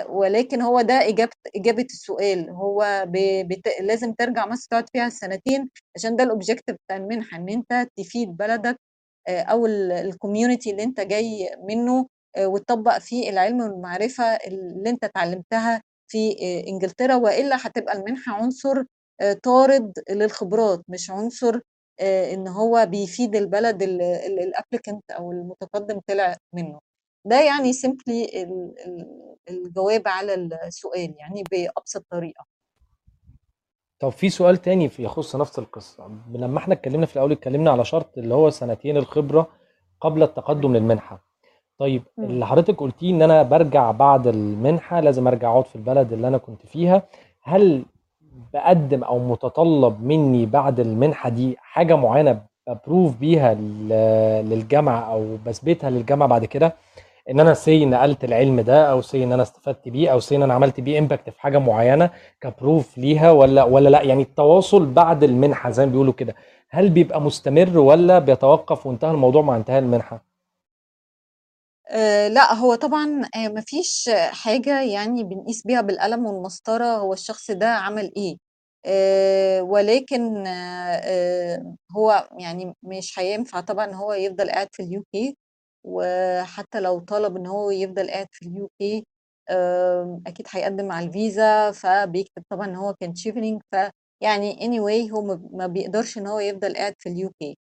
ولكن 0.09 0.61
هو 0.61 0.81
ده 0.81 0.93
اجابه 0.93 1.31
إجابة 1.55 1.83
السؤال. 1.83 2.49
هو 2.49 3.05
بت... 3.09 3.67
لازم 3.81 4.13
ترجع 4.13 4.45
مصر 4.47 4.67
تقعد 4.71 4.89
فيها 4.93 5.09
سنتين 5.09 5.69
عشان 5.95 6.15
ده 6.15 6.23
ال 6.23 6.28
objective 6.28 6.75
بتاع 6.85 6.97
المنحة 6.97 7.37
إن 7.37 7.49
أنت 7.49 7.87
تفيد 7.97 8.37
بلدك 8.37 8.77
آه، 9.27 9.41
أو 9.41 9.65
ال 9.65 9.76
community 9.76 10.71
اللي 10.71 10.83
أنت 10.83 10.99
جاي 11.01 11.49
منه 11.69 12.07
آه، 12.37 12.47
وتطبق 12.47 12.97
فيه 12.97 13.29
العلم 13.29 13.61
والمعرفة 13.61 14.23
اللي 14.23 14.89
أنت 14.89 15.03
اتعلمتها 15.03 15.81
في 16.11 16.31
آه، 16.41 16.67
إنجلترا. 16.69 17.15
وإلا 17.15 17.57
هتبقى 17.67 17.97
المنحة 17.97 18.33
عنصر 18.33 18.83
طارد 19.43 19.93
للخبرات 20.09 20.81
مش 20.89 21.11
عنصر 21.11 21.59
إن 22.01 22.47
هو 22.47 22.85
بيفيد 22.85 23.35
البلد 23.35 23.83
ال 23.83 23.96
applicant 23.96 25.11
أو 25.11 25.31
المتقدم 25.31 25.99
طلع 26.07 26.35
منه. 26.55 26.79
ده 27.29 27.41
يعني 27.41 27.73
simply 27.73 28.47
الجواب 29.49 30.01
على 30.05 30.33
السؤال 30.67 31.15
يعني 31.19 31.43
بأبسط 31.51 32.05
طريقة. 32.11 32.45
طب 33.99 34.09
في 34.09 34.29
سؤال 34.29 34.57
تاني 34.57 34.89
في 34.89 35.03
يخص 35.03 35.35
نفس 35.35 35.59
القصة. 35.59 36.11
لما 36.31 36.57
إحنا 36.57 36.73
اتكلمنا 36.73 37.05
في 37.05 37.15
الأول 37.15 37.31
اتكلمنا 37.31 37.71
على 37.71 37.85
شرط 37.85 38.17
اللي 38.17 38.33
هو 38.33 38.49
سنتين 38.49 38.97
الخبرة 38.97 39.47
قبل 40.01 40.23
التقدم 40.23 40.73
للمنحة. 40.75 41.27
طيب. 41.79 42.03
اللي 42.19 42.45
حضرتك 42.47 42.75
قلتيه 42.77 43.11
إن 43.11 43.21
أنا 43.21 43.43
برجع 43.43 43.91
بعد 43.91 44.27
المنحة 44.27 44.99
لازم 44.99 45.27
أرجع 45.27 45.51
أقعد 45.51 45.65
في 45.65 45.75
البلد 45.75 46.13
اللي 46.13 46.27
أنا 46.27 46.37
كنت 46.37 46.65
فيها. 46.65 47.03
هل 47.43 47.85
بقدم 48.53 49.03
أو 49.03 49.19
متطلب 49.19 50.03
مني 50.03 50.45
بعد 50.45 50.79
المنحة 50.79 51.29
دي 51.29 51.55
حاجة 51.59 51.95
معينة 51.95 52.41
ب 52.67 52.75
prove 52.75 53.17
بيها 53.17 53.53
للجامعة 54.41 54.99
أو 54.99 55.37
بثبتها 55.45 55.89
للجامعة 55.89 56.27
بعد 56.27 56.45
كده؟ 56.45 56.75
إن 57.29 57.39
أنا 57.39 57.53
say 57.53 57.85
نقلت 57.85 58.23
العلم 58.23 58.61
ده 58.61 58.91
أو 58.91 59.01
say 59.01 59.23
إن 59.23 59.31
أنا 59.33 59.43
استفدت 59.43 59.89
بيه 59.89 60.09
أو 60.11 60.19
say 60.19 60.35
إن 60.35 60.43
أنا 60.43 60.53
عملت 60.53 60.79
بيه 60.79 60.99
impact 60.99 61.29
في 61.29 61.41
حاجة 61.41 61.57
معينة 61.57 62.09
ك 62.41 62.50
proof 62.50 62.97
ليها 62.97 63.31
ولا 63.31 63.63
ولا 63.63 63.89
لأ؟ 63.89 64.01
يعني 64.01 64.21
التواصل 64.23 64.85
بعد 64.85 65.23
المنحة 65.23 65.69
زي 65.69 65.85
ما 65.85 65.91
بيقولوا 65.91 66.13
كده. 66.13 66.35
هل 66.69 66.89
بيبقى 66.89 67.21
مستمر 67.21 67.77
ولا 67.79 68.19
بيتوقف 68.19 68.85
وانتهى 68.87 69.11
الموضوع 69.11 69.41
مع 69.41 69.55
انتهاء 69.57 69.79
المنحة؟ 69.79 70.25
آه 71.89 72.27
لأ 72.27 72.53
هو 72.53 72.75
طبعا 72.75 73.21
آه 73.35 73.47
مفيش 73.47 74.09
حاجة 74.31 74.81
يعني 74.81 75.23
بنقيس 75.23 75.63
بيها 75.67 75.81
بالقلم 75.81 76.25
والمسطرة 76.25 76.85
هو 76.85 77.13
الشخص 77.13 77.51
ده 77.51 77.67
عمل 77.69 78.11
إيه. 78.17 78.37
آه 78.85 79.61
ولكن 79.61 80.47
آه 80.47 80.51
آه، 81.03 81.75
هو 81.97 82.29
يعني 82.39 82.73
مش 82.83 83.19
هينفع 83.19 83.59
طبعا 83.61 83.93
هو 83.93 84.13
يفضل 84.13 84.49
قاعد 84.49 84.67
في 84.71 84.83
ال 84.83 85.03
UK. 85.13 85.37
وحتى 85.87 86.79
لو 86.79 86.99
طلب 86.99 87.37
إن 87.37 87.47
هو 87.47 87.71
يفضل 87.71 88.09
قاعد 88.11 88.27
في 88.31 88.45
ال 88.47 88.69
UK 88.79 89.05
أكيد 90.27 90.47
هيقدم 90.51 90.91
على 90.91 91.07
الفيزا 91.07 91.71
فبيكتب 91.71 92.43
طبعا 92.49 92.65
إن 92.67 92.75
هو 92.75 92.93
كان 93.01 93.15
شيفنينج 93.15 93.61
ف 93.71 93.75
يعني 94.21 94.55
anyway 94.59 95.11
هو 95.13 95.37
ما 95.51 95.67
بيقدرش 95.67 96.17
إن 96.17 96.27
هو 96.27 96.39
يفضل 96.39 96.75
قاعد 96.77 96.93
في 96.99 97.09
ال 97.09 97.31
UK. 97.39 97.57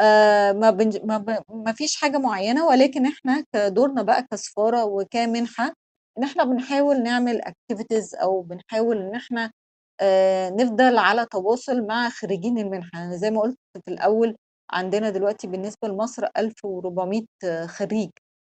آه، 0.00 0.52
ما 0.52 0.70
بنج... 0.70 0.98
ما, 1.04 1.18
ب... 1.18 1.42
ما 1.50 1.72
فيش 1.72 1.96
حاجة 1.96 2.18
معينة 2.18 2.66
ولكن 2.68 3.06
إحنا 3.06 3.44
كدورنا 3.54 4.02
بقى 4.02 4.26
كسفارة 4.32 4.84
وكمنحة 4.84 5.72
إن 6.18 6.24
إحنا 6.24 6.44
بنحاول 6.44 7.02
نعمل 7.02 7.42
activities 7.42 8.20
أو 8.22 8.42
بنحاول 8.42 8.98
إن 9.02 9.14
إحنا 9.14 9.52
آه، 10.00 10.50
نفضل 10.50 10.98
على 10.98 11.26
تواصل 11.32 11.86
مع 11.86 12.08
خريجين 12.08 12.58
المنحة. 12.58 12.90
أنا 13.04 13.16
زي 13.16 13.30
ما 13.30 13.40
قلت 13.40 13.58
في 13.86 13.92
الأول 13.94 14.36
عندنا 14.72 15.10
دلوقتي 15.10 15.46
بالنسبة 15.46 15.88
لمصر 15.88 16.26
1400 16.36 17.24
خريج. 17.66 18.10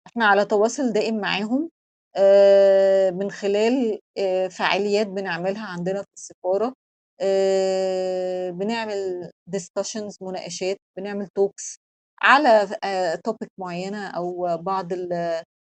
إحنا 0.07 0.25
على 0.25 0.45
تواصل 0.45 0.93
دائم 0.93 1.17
معاهم 1.21 1.69
آه، 2.15 3.09
من 3.11 3.31
خلال 3.31 3.99
آه، 4.17 4.47
فعاليات 4.47 5.07
بنعملها 5.07 5.65
عندنا 5.67 6.01
في 6.01 6.07
السفارة 6.17 6.73
آه، 7.21 8.49
بنعمل 8.49 9.31
discussions 9.55 10.17
مناقشات 10.21 10.77
بنعمل 10.97 11.27
talks 11.35 11.77
على 12.21 12.67
topic 13.23 13.49
معينة 13.59 14.07
أو 14.07 14.57
بعض 14.57 14.93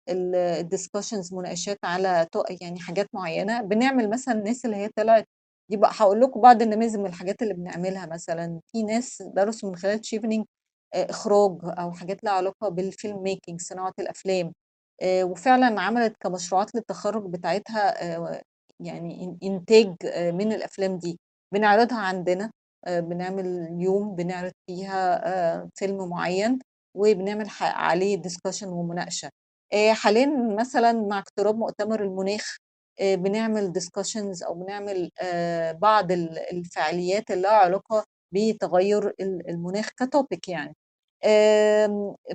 ال 0.10 0.20
discussions 0.20 1.34
مناقشات 1.34 1.78
على 1.84 2.28
يعني 2.62 2.80
حاجات 2.80 3.08
معينة. 3.14 3.62
بنعمل 3.62 4.10
مثلا 4.10 4.34
الناس 4.36 4.66
اللي 4.66 4.76
هي 4.78 4.90
طلعت 4.96 5.26
يبقى 5.70 5.92
هقول 5.94 6.22
لكم 6.22 6.42
بعض 6.42 6.62
النماذج 6.62 6.98
من 6.98 7.06
الحاجات 7.06 7.42
اللي 7.42 7.54
بنعملها 7.54 8.06
مثلا. 8.06 8.60
في 8.72 8.84
ناس 8.84 9.22
درسوا 9.36 9.70
من 9.70 9.76
خلال 9.76 10.06
شيفنينج 10.06 10.46
إخراج 10.94 11.58
أو 11.64 11.92
حاجات 11.92 12.24
لها 12.24 12.34
علاقة 12.34 12.70
بال 12.70 12.88
film 12.88 13.24
making 13.24 13.62
صناعة 13.62 13.94
الأفلام 14.00 14.54
آه، 15.02 15.24
وفعلا 15.24 15.82
عملت 15.82 16.16
كمشروعات 16.20 16.76
للتخرج 16.76 17.30
بتاعتها 17.32 18.16
آه، 18.18 18.42
يعني 18.80 19.26
إن- 19.42 19.46
إنتاج 19.48 19.96
آه، 20.06 20.32
من 20.32 20.54
الأفلام 20.54 20.98
دي. 20.98 21.20
بنعرضها 21.54 21.98
عندنا 22.00 22.52
آه، 22.88 23.00
بنعمل 23.00 23.68
يوم 23.82 24.16
بنعرض 24.16 24.52
فيها 24.68 25.28
آه، 25.58 25.70
فيلم 25.76 26.10
معين 26.10 26.60
وبنعمل 26.98 27.48
عليه 27.62 28.16
discussion 28.18 28.68
ومناقشة. 28.70 29.30
آه، 29.74 29.94
حاليا 29.94 30.56
مثلا 30.60 30.92
مع 30.94 31.20
اقتراب 31.20 31.56
مؤتمر 31.58 32.04
المناخ 32.04 32.58
آه، 32.58 32.69
بنعمل 33.02 33.72
discussions 33.74 34.44
أو 34.44 34.54
بنعمل 34.54 35.12
آه، 35.22 35.72
بعض 35.72 36.12
ال- 36.12 36.40
الفعاليات 36.54 37.32
اللي 37.32 37.42
لها 37.42 37.52
علاقة 37.52 38.06
بتغير 38.32 39.08
ال- 39.08 39.50
المناخ 39.50 39.90
ك 39.90 39.99
topic 39.99 40.48
يعني. 40.50 40.76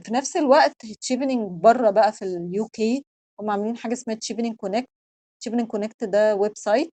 في 0.00 0.12
نفس 0.12 0.36
الوقت 0.36 0.86
تشيفنينج 1.00 1.50
بره 1.62 1.90
بقى 1.90 2.12
في 2.12 2.22
ال 2.24 2.68
UK 2.68 3.04
هم 3.40 3.50
عاملين 3.50 3.76
حاجة 3.76 3.92
اسمها 3.92 4.16
Chevening 4.16 4.56
Connect 4.56 4.88
Chevening 5.40 5.68
Connect 5.68 6.04
ده 6.04 6.34
website 6.36 6.90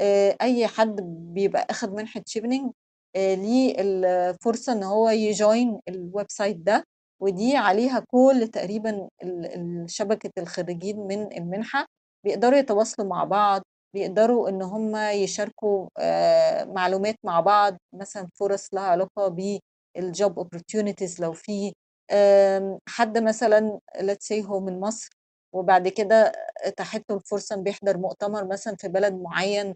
آه، 0.00 0.36
أي 0.42 0.66
حد 0.66 0.96
بيبقى 1.34 1.66
أخد 1.70 1.92
منحة 1.94 2.22
شيفنينج 2.26 2.72
ليه 3.16 3.74
الفرصة 3.78 4.72
إن 4.72 4.82
هو 4.82 5.10
ي 5.10 5.24
join 5.24 5.80
ال 5.88 6.26
website 6.30 6.56
ده 6.56 6.84
ودي 7.22 7.56
عليها 7.56 8.04
كل 8.08 8.48
تقريبا 8.52 9.08
شبكة 9.86 10.30
الخريجين 10.38 10.98
من 10.98 11.32
المنحة. 11.38 11.86
بيقدروا 12.28 12.58
يتواصلوا 12.58 13.08
مع 13.08 13.24
بعض 13.24 13.62
بيقدروا 13.94 14.48
إن 14.48 14.62
هم 14.62 14.96
يشاركوا 14.96 15.88
آه، 15.98 16.64
معلومات 16.64 17.14
مع 17.24 17.40
بعض 17.40 17.76
مثلا 17.94 18.28
فرص 18.34 18.74
لها 18.74 18.82
علاقة 18.82 19.28
بالجوب 19.28 20.40
opportunities 20.46 21.20
لو 21.20 21.32
في 21.32 21.72
حد 22.88 23.18
مثلا 23.18 23.78
let's 23.98 24.26
say 24.32 24.44
هو 24.44 24.60
من 24.60 24.80
مصر 24.80 25.08
وبعد 25.54 25.88
كده 25.88 26.32
اتاحت 26.62 27.02
الفرصة 27.10 27.54
انه 27.54 27.62
بيحضر 27.64 27.96
مؤتمر 27.98 28.44
مثلا 28.44 28.76
في 28.76 28.88
بلد 28.88 29.12
معين 29.14 29.74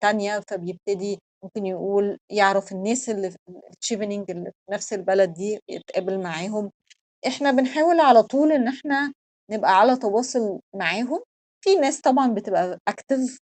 تانية 0.00 0.40
فبيبتدي 0.48 1.18
ممكن 1.44 1.66
يقول 1.66 2.18
يعرف 2.30 2.72
الناس 2.72 3.10
اللي 3.10 3.30
في 3.30 3.36
التشيفنينج 3.70 4.30
اللي 4.30 4.50
في 4.50 4.72
نفس 4.72 4.92
البلد 4.92 5.32
دي 5.34 5.60
يتقابل 5.68 6.20
معاهم. 6.22 6.70
إحنا 7.26 7.50
بنحاول 7.50 8.00
على 8.00 8.22
طول 8.22 8.52
إن 8.52 8.68
إحنا 8.68 9.12
نبقى 9.50 9.80
على 9.80 9.96
تواصل 9.96 10.60
معاهم 10.74 11.20
في 11.64 11.74
ناس 11.74 12.00
طبعا 12.00 12.34
بتبقى 12.34 12.78
active 12.88 13.38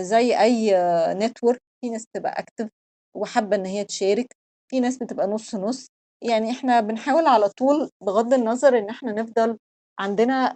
زي 0.00 0.40
أي 0.40 0.74
network 1.14 1.60
في 1.80 1.90
ناس 1.90 2.06
بتبقى 2.06 2.32
active 2.38 2.68
وحابة 3.16 3.56
إن 3.56 3.66
هي 3.66 3.84
تشارك 3.84 4.26
في 4.70 4.80
ناس 4.80 4.98
بتبقى 4.98 5.26
نص 5.26 5.54
نص. 5.54 5.86
يعني 6.24 6.50
إحنا 6.50 6.80
بنحاول 6.80 7.26
على 7.26 7.48
طول 7.48 7.90
بغض 8.06 8.34
النظر 8.34 8.78
إن 8.78 8.88
إحنا 8.90 9.12
نفضل 9.12 9.58
عندنا 10.00 10.54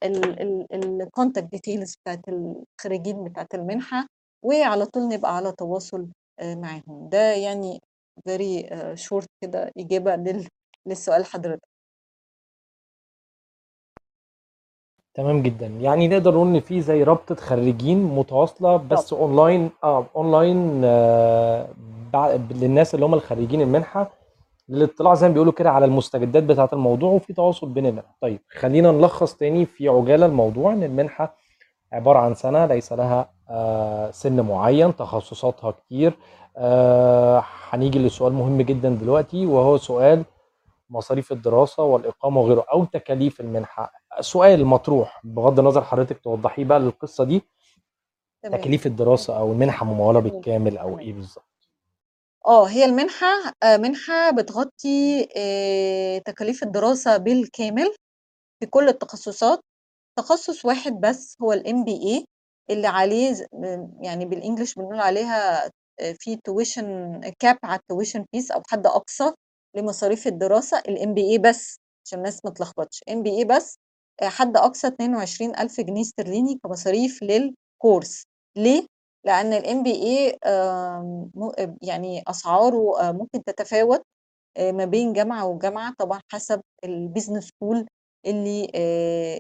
ال 0.75 0.84
contact 0.84 1.49
details 1.51 1.95
بتاعت 2.03 2.21
الخريجين 2.29 3.25
بتاعت 3.25 3.55
المنحة 3.55 4.07
وعلى 4.45 4.87
طول 4.87 5.09
نبقى 5.09 5.37
على 5.37 5.53
تواصل 5.53 6.09
آه، 6.41 6.55
معاهم. 6.55 7.09
ده 7.09 7.33
يعني 7.35 7.81
آه، 8.73 8.95
short 8.95 9.27
كده 9.43 9.71
لل- 9.77 10.49
للسؤال 10.87 11.25
حضرتك. 11.25 11.72
تمام 15.15 15.43
جدا. 15.43 15.67
يعني 15.67 16.09
نقدر 16.09 16.35
نقول 16.35 16.47
إن 16.47 16.61
في 16.61 16.81
زي 16.81 17.03
رابطة 17.03 17.35
خريجين 17.35 18.03
متواصلة 18.03 18.77
بس 18.77 19.13
اونلاين 19.13 19.71
آه 19.85 20.07
اونلاين 20.17 20.81
آه 20.85 21.67
بع- 22.13 22.53
للناس 22.55 22.95
اللي 22.95 23.07
هم 23.07 23.15
الخريجين 23.15 23.61
المنحة. 23.61 24.11
للاطلاع 24.69 25.15
زي 25.15 25.29
ما 25.29 25.33
بيقولوا 25.35 25.53
كده 25.53 25.71
على 25.71 25.85
المستجدات 25.85 26.43
بتاعة 26.43 26.69
الموضوع 26.73 27.11
وفي 27.13 27.33
تواصل 27.33 27.69
بين 27.69 27.87
المنح 27.87 28.05
طيب 28.21 28.39
خلينا 28.51 28.91
نلخص 28.93 29.35
تاني 29.35 29.67
في 29.67 29.89
عجالة 29.89 30.27
الموضوع 30.27 30.73
إن 30.73 30.83
المنحة 30.83 31.35
عبارة 31.93 32.19
عن 32.19 32.35
سنة 32.35 32.67
ليس 32.67 32.93
لها 32.93 33.31
آه، 33.51 34.11
سن 34.11 34.41
معين 34.41 34.97
تخصصاتها 34.97 35.71
كتير. 35.71 36.13
آه، 36.57 37.45
هنيجي 37.71 37.99
لسؤال 37.99 38.33
مهم 38.33 38.63
جدا 38.63 38.89
دلوقتي 38.89 39.47
وهو 39.47 39.77
سؤال 39.77 40.25
مصاريف 40.93 41.33
الدراسة 41.33 41.83
والإقامة 41.83 42.41
وغيره 42.41 42.65
أو 42.73 42.85
تكاليف 42.85 43.41
المنحة. 43.41 43.93
سؤال 44.21 44.67
مطروح 44.67 45.21
بغض 45.25 45.59
النظر 45.59 45.85
حضرتك 45.85 46.19
توضحيه 46.21 46.65
بقى 46.65 46.81
للقصة 46.81 47.25
دي. 47.25 47.43
تمام. 48.43 48.61
تكاليف 48.61 48.87
الدراسة 48.87 49.39
أو 49.39 49.53
المنحة 49.53 49.87
ممولة 49.87 50.21
بالكامل 50.21 50.79
أو 50.79 50.99
إيه 50.99 51.13
بالظبط؟ 51.13 51.45
آه 52.47 52.65
هي 52.69 52.85
المنحة 52.85 53.27
آه، 53.63 53.77
منحة 53.77 54.31
بتغطي 54.31 55.29
آه، 55.37 56.19
تكاليف 56.19 56.63
الدراسة 56.63 57.17
بالكامل 57.17 57.95
في 58.61 58.67
كل 58.67 58.89
التخصصات. 58.89 59.61
تخصص 60.19 60.65
واحد 60.65 60.93
بس 61.01 61.37
هو 61.43 61.53
الام 61.53 61.85
بي 61.85 61.93
اي 61.93 62.25
اللي 62.71 62.87
عليه 62.87 63.35
يعني 64.01 64.25
بال 64.25 64.36
English 64.36 64.75
بنقول 64.75 65.01
عليها 65.01 65.67
آه، 66.01 66.15
في 66.19 66.37
tuition 66.37 67.21
cap 67.39 67.59
على 67.65 67.79
ال 67.81 67.86
tuition 67.86 68.25
fees 68.33 68.51
أو 68.51 68.63
حد 68.71 68.87
أقصى. 68.87 69.33
لمصاريف 69.77 70.27
الدراسة 70.27 70.79
ال 70.79 71.15
MBA 71.15 71.39
بس 71.39 71.77
عشان 72.07 72.19
الناس 72.19 72.45
ما 72.45 72.51
تلخبطش. 72.51 73.01
MBA 73.11 73.45
بس 73.45 73.79
آه، 74.23 74.29
حد 74.29 74.57
أقصى 74.57 74.87
22000 74.87 75.81
جنيه 75.81 76.01
استرليني 76.03 76.61
كمصاريف 76.65 77.23
للكورس. 77.23 78.25
ليه؟ 78.57 78.87
لأن 79.27 79.53
ال 79.53 79.83
MBA 79.83 80.39
يعني 81.83 82.23
أسعاره 82.29 83.01
آه، 83.01 83.13
ممكن 83.13 83.45
تتفاوت 83.45 84.03
آه، 84.57 84.73
ما 84.73 84.85
بين 84.85 85.13
جامعة 85.13 85.47
وجامعة 85.47 85.95
طبعا 85.99 86.21
حسب 86.33 86.61
ال 86.85 86.92
business 86.92 87.45
school 87.49 87.87
اللي 88.27 88.71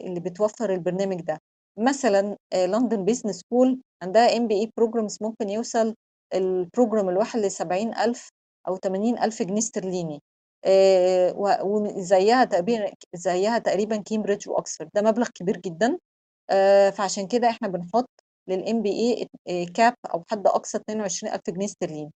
اللي 0.06 0.20
بتوفر 0.20 0.72
البرنامج 0.74 1.20
ده. 1.20 1.38
مثلا 1.78 2.36
London 2.54 3.04
Business 3.04 3.36
School 3.40 3.80
عندها 4.02 4.36
MBA 4.36 4.54
programs 4.54 5.18
ممكن 5.22 5.48
يوصل 5.48 5.94
ال 6.34 6.44
program 6.44 7.08
الواحد 7.08 7.40
ل 7.40 7.50
70000 7.50 8.28
أو 8.68 8.76
80000 8.76 9.42
جنيه 9.42 9.58
استرليني. 9.58 10.22
وزيها 11.62 12.44
تقريبا 12.44 12.92
زيها 13.14 13.58
تقريبا 13.58 13.96
كامبريدج 13.96 14.48
وأكسفورد. 14.48 14.90
ده 14.94 15.02
مبلغ 15.02 15.28
كبير 15.34 15.56
جدا. 15.56 15.98
فعشان 16.92 17.26
كده 17.28 17.48
إحنا 17.50 17.68
بنحط 17.68 18.10
لل 18.48 18.82
MBA 18.82 18.90
cap 19.48 19.94
أو 20.14 20.24
حد 20.30 20.46
أقصى 20.46 20.78
22000 20.78 21.50
جنيه 21.50 21.64
استرليني. 21.66 22.12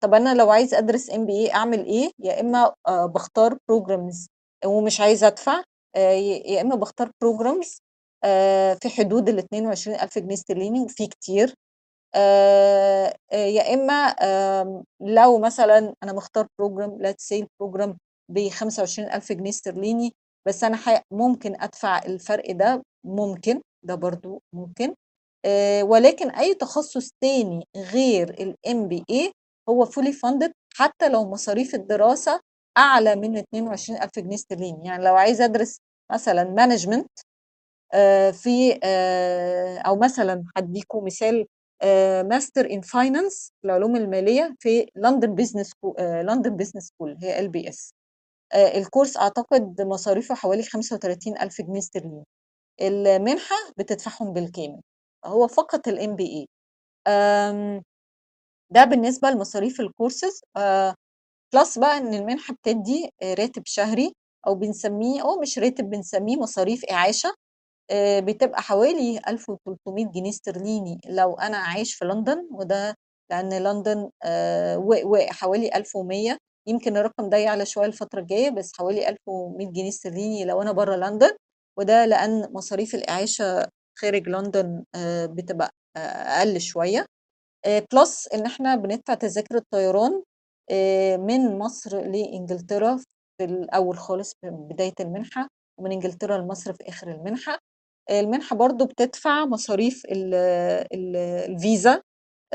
طب 0.00 0.14
أنا 0.14 0.34
لو 0.34 0.50
عايز 0.50 0.74
أدرس 0.74 1.10
MBA 1.10 1.54
أعمل 1.54 1.84
إيه؟ 1.86 2.10
يا 2.18 2.40
إما 2.40 2.74
آه، 2.88 3.06
بختار 3.06 3.58
programs 3.68 4.26
ومش 4.66 5.00
عايزه 5.00 5.26
أدفع 5.26 5.62
آه، 5.96 6.10
يا 6.46 6.60
إما 6.60 6.74
بختار 6.76 7.10
programs 7.20 7.78
في 8.82 8.88
حدود 8.98 9.28
ال 9.28 9.38
22000 9.38 10.18
جنيه 10.18 10.34
استرليني 10.34 10.80
وفي 10.80 11.06
كتير. 11.06 11.54
يا 13.32 13.74
إما 13.74 14.14
لو 15.00 15.38
مثلا 15.38 15.94
أنا 16.02 16.12
مختار 16.12 16.46
program 16.58 16.98
لا 17.02 17.14
سيل 17.18 17.46
program 17.60 17.98
ب 18.30 18.48
25000 18.48 19.32
جنيه 19.32 19.50
استرليني 19.50 20.12
بس 20.46 20.64
أنا 20.64 20.78
ممكن 21.12 21.60
أدفع 21.62 21.98
الفرق 22.06 22.50
ده 22.52 22.82
ممكن 23.06 23.60
ده 23.82 23.94
برضو 23.94 24.42
ممكن 24.54 24.94
آه، 25.44 25.82
ولكن 25.84 26.30
أي 26.30 26.54
تخصص 26.54 27.10
تاني 27.20 27.66
غير 27.76 28.30
ال 28.30 28.88
MBA 28.88 29.32
هو 29.68 29.84
fully 29.84 30.12
funded 30.12 30.52
حتى 30.76 31.08
لو 31.08 31.24
مصاريف 31.30 31.74
الدراسة 31.74 32.40
أعلى 32.78 33.16
من 33.16 33.36
22000 33.38 34.18
جنيه 34.18 34.34
استرليني. 34.34 34.86
يعني 34.88 35.04
لو 35.04 35.14
عايز 35.16 35.40
أدرس 35.40 35.78
مثلا 36.12 36.44
management 36.44 37.10
في 38.32 38.80
آه، 38.84 39.78
أو 39.78 39.96
مثلا 39.96 40.44
هديكم 40.56 41.04
مثال 41.04 41.46
Master 42.30 42.70
in 42.70 42.80
Finance 42.80 43.52
العلوم 43.64 43.96
المالية 43.96 44.54
في 44.60 44.86
London 44.96 45.34
Business 45.34 45.72
London 46.00 46.56
Business 46.56 46.84
School 46.86 47.18
هي 47.22 47.38
LBS 47.40 47.94
الكورس 48.56 49.16
أعتقد 49.16 49.82
مصاريفه 49.82 50.34
حوالي 50.34 50.62
35000 50.62 51.60
جنيه 51.62 51.78
استرليني 51.78 52.24
المنحة 52.82 53.56
بتدفعهم 53.78 54.34
بالكامل 54.34 54.80
هو 55.26 55.48
فقط 55.48 55.88
ال 55.88 56.16
MBA 56.16 56.48
ده 58.70 58.84
بالنسبة 58.84 59.30
لمصاريف 59.30 59.80
ال 59.80 59.87
courses. 59.87 60.40
plus 61.54 61.78
بقى 61.78 61.96
إن 61.98 62.14
المنحة 62.14 62.54
بتدي 62.54 63.10
آه، 63.22 63.34
راتب 63.34 63.62
شهري 63.66 64.12
أو 64.46 64.54
بنسميه 64.54 65.22
أو 65.22 65.40
مش 65.40 65.58
راتب 65.58 65.90
بنسميه 65.90 66.36
مصاريف 66.36 66.84
إعاشة. 66.84 67.34
آه، 67.90 68.20
بتبقى 68.20 68.62
حوالي 68.62 69.18
1300 69.28 70.06
جنيه 70.06 70.30
استرليني 70.30 71.00
لو 71.08 71.34
أنا 71.34 71.56
عايش 71.56 71.94
في 71.94 72.04
لندن 72.04 72.48
وده 72.50 72.94
لأن 73.30 73.52
لندن 73.62 74.10
آه، 74.24 74.78
و- 74.78 75.02
وحوالي 75.04 75.76
1100 75.76 76.38
يمكن 76.68 76.96
الرقم 76.96 77.28
ده 77.28 77.36
يعلى 77.36 77.66
شوية 77.66 77.86
الفترة 77.86 78.20
الجاية 78.20 78.50
بس 78.50 78.72
حوالي 78.78 79.08
1100 79.08 79.66
جنيه 79.72 79.88
استرليني 79.88 80.44
لو 80.44 80.62
أنا 80.62 80.72
بره 80.72 80.96
لندن. 80.96 81.36
وده 81.78 82.04
لأن 82.06 82.48
مصاريف 82.52 82.94
الإعاشة 82.94 83.68
خارج 83.98 84.28
لندن 84.28 84.84
آه، 84.94 85.26
بتبقى 85.26 85.70
أقل 85.96 86.60
شوية. 86.60 87.06
plus 87.92 88.28
إن 88.34 88.46
إحنا 88.46 88.76
بندفع 88.76 89.14
تذاكر 89.14 89.56
الطيران 89.56 90.22
من 91.26 91.58
مصر 91.58 92.00
لإنجلترا 92.00 92.96
في 93.38 93.44
الأول 93.44 93.98
خالص 93.98 94.34
في 94.40 94.50
بداية 94.50 94.92
المنحة 95.00 95.48
ومن 95.80 95.92
إنجلترا 95.92 96.38
لمصر 96.38 96.72
في 96.72 96.88
آخر 96.88 97.10
المنحة. 97.10 97.58
المنحة 98.10 98.56
برضو 98.56 98.84
بتدفع 98.86 99.44
مصاريف 99.44 100.02
ال- 100.04 100.34
ال- 100.94 101.16
الفيزا 101.50 102.02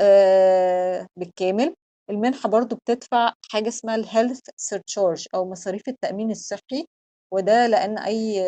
آه، 0.00 1.06
بالكامل. 1.16 1.74
المنحة 2.10 2.48
برضو 2.48 2.76
بتدفع 2.76 3.32
حاجة 3.50 3.68
اسمها 3.68 3.94
ال 3.94 4.01
health 4.01 4.40
surcharge 4.56 5.26
أو 5.34 5.50
مصاريف 5.50 5.82
التأمين 5.88 6.30
الصحي 6.30 6.86
وده 7.32 7.66
لأن 7.66 7.98
أي 7.98 8.42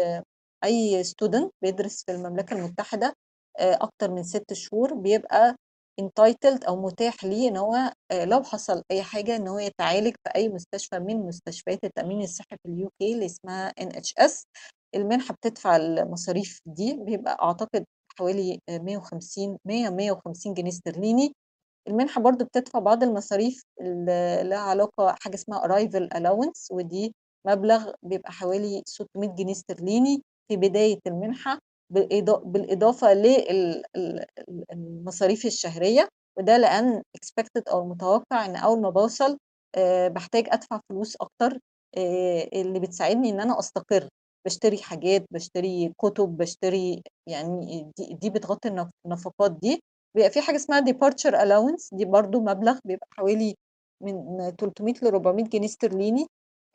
أي 0.65 1.05
student 1.05 1.53
بيدرس 1.63 2.05
في 2.07 2.13
المملكة 2.13 2.57
المتحدة 2.57 3.15
آه، 3.59 3.75
أكتر 3.81 4.11
من 4.11 4.23
ست 4.23 4.53
شهور 4.53 4.95
بيبقى 4.95 5.57
entitled 6.01 6.67
أو 6.69 6.83
متاح 6.83 7.25
ليه 7.25 7.49
إن 7.49 7.57
هو 7.57 7.75
آه، 8.11 8.25
لو 8.25 8.43
حصل 8.43 8.83
أي 8.91 9.03
حاجة 9.03 9.37
إن 9.37 9.49
هو 9.49 9.59
يتعالج 9.59 10.15
في 10.25 10.31
أي 10.37 10.49
مستشفى 10.49 10.99
من 10.99 11.17
مستشفيات 11.27 11.85
التأمين 11.85 12.23
الصحي 12.23 12.57
في 12.63 12.69
ال 12.73 12.91
UK 13.01 13.15
اللي 13.15 13.27
اسمها 13.27 13.69
NHS 13.81 14.45
المنحة 14.95 15.35
بتدفع 15.35 15.77
المصاريف 15.77 16.61
دي 16.67 16.95
بيبقى 17.01 17.37
أعتقد 17.43 17.85
حوالي 18.19 18.59
آه، 18.69 18.79
150 18.79 19.59
100 19.65 19.89
150 19.91 20.55
جنيه 20.55 20.69
استرليني. 20.71 21.33
المنحة 21.89 22.21
برضو 22.21 22.45
بتدفع 22.45 22.79
بعض 22.79 23.03
المصاريف 23.03 23.63
اللي 23.81 24.43
لها 24.45 24.59
علاقة 24.59 25.15
حاجة 25.21 25.35
اسمها 25.35 25.61
arrival 25.69 26.09
allowance 26.19 26.69
ودي 26.73 27.15
مبلغ 27.47 27.93
بيبقى 28.03 28.33
حوالي 28.33 28.83
600 28.87 29.29
جنيه 29.35 29.53
استرليني 29.53 30.23
في 30.49 30.57
بداية 30.57 30.99
المنحة 31.07 31.59
بالإضا- 31.95 32.45
بالإضافة 32.47 33.15
للمصاريف 34.75 35.47
الشهرية. 35.47 36.09
وده 36.39 36.57
لأن 36.59 37.03
expected 37.19 37.63
أو 37.73 37.83
المتوقع 37.83 38.45
إن 38.47 38.57
أول 38.57 38.81
ما 38.81 38.91
بوصل 38.91 39.39
آه، 39.77 40.09
بحتاج 40.09 40.45
أدفع 40.51 40.81
فلوس 40.89 41.17
أكتر 41.21 41.59
آه، 41.97 42.49
اللي 42.53 42.81
بتساعدني 42.81 43.31
إن 43.31 43.41
أنا 43.41 43.59
أستقر. 43.59 44.09
بشتري 44.47 44.79
حاجات 44.83 45.25
بشتري 45.31 45.93
كتب 45.99 46.37
بشتري 46.37 47.03
يعني 47.27 47.91
دي, 47.99 48.15
دي 48.15 48.31
بتغطي 48.31 48.69
النف- 48.69 48.91
النفقات 49.07 49.53
دي. 49.63 49.81
بيبقى 50.17 50.31
في 50.31 50.41
حاجة 50.41 50.57
اسمها 50.57 50.81
departure 50.81 51.33
allowance 51.35 51.89
دي 51.93 52.05
برضو 52.05 52.41
مبلغ 52.41 52.79
بيبقى 52.85 53.07
حوالي 53.19 53.55
من 54.03 54.51
300 54.59 54.95
ل 55.03 55.07
400 55.07 55.45
جنيه 55.45 55.67
استرليني 55.67 56.27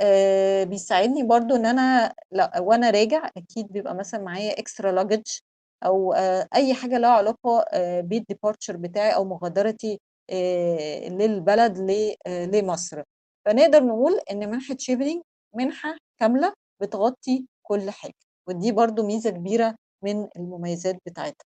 آه 0.01 0.63
بيساعدني 0.63 1.23
برضو 1.23 1.55
إن 1.55 1.65
أنا 1.65 2.13
لأ 2.31 2.59
وأنا 2.59 2.89
راجع 2.89 3.29
أكيد 3.37 3.67
بيبقى 3.71 3.95
مثلا 3.95 4.21
معايا 4.21 4.59
extra 4.59 4.91
luggage 4.91 5.23
أو 5.85 6.13
آه 6.13 6.47
أي 6.55 6.73
حاجة 6.73 6.97
لها 6.97 7.09
علاقة 7.09 7.65
آه 7.73 8.01
بال 8.01 8.15
departure 8.15 8.77
بتاعي 8.77 9.15
أو 9.15 9.25
مغادرتي 9.25 9.99
آه 10.29 11.09
للبلد 11.09 11.77
لمصر. 12.27 13.03
فنقدر 13.45 13.83
نقول 13.83 14.19
إن 14.31 14.49
منحة 14.49 14.75
تشيفنينج 14.79 15.21
منحة 15.55 15.97
كاملة 16.19 16.53
بتغطي 16.81 17.45
كل 17.67 17.89
حاجة 17.91 18.13
ودي 18.47 18.71
برضو 18.71 19.05
ميزة 19.07 19.29
كبيرة 19.29 19.75
من 20.03 20.27
المميزات 20.37 20.95
بتاعتها. 21.05 21.45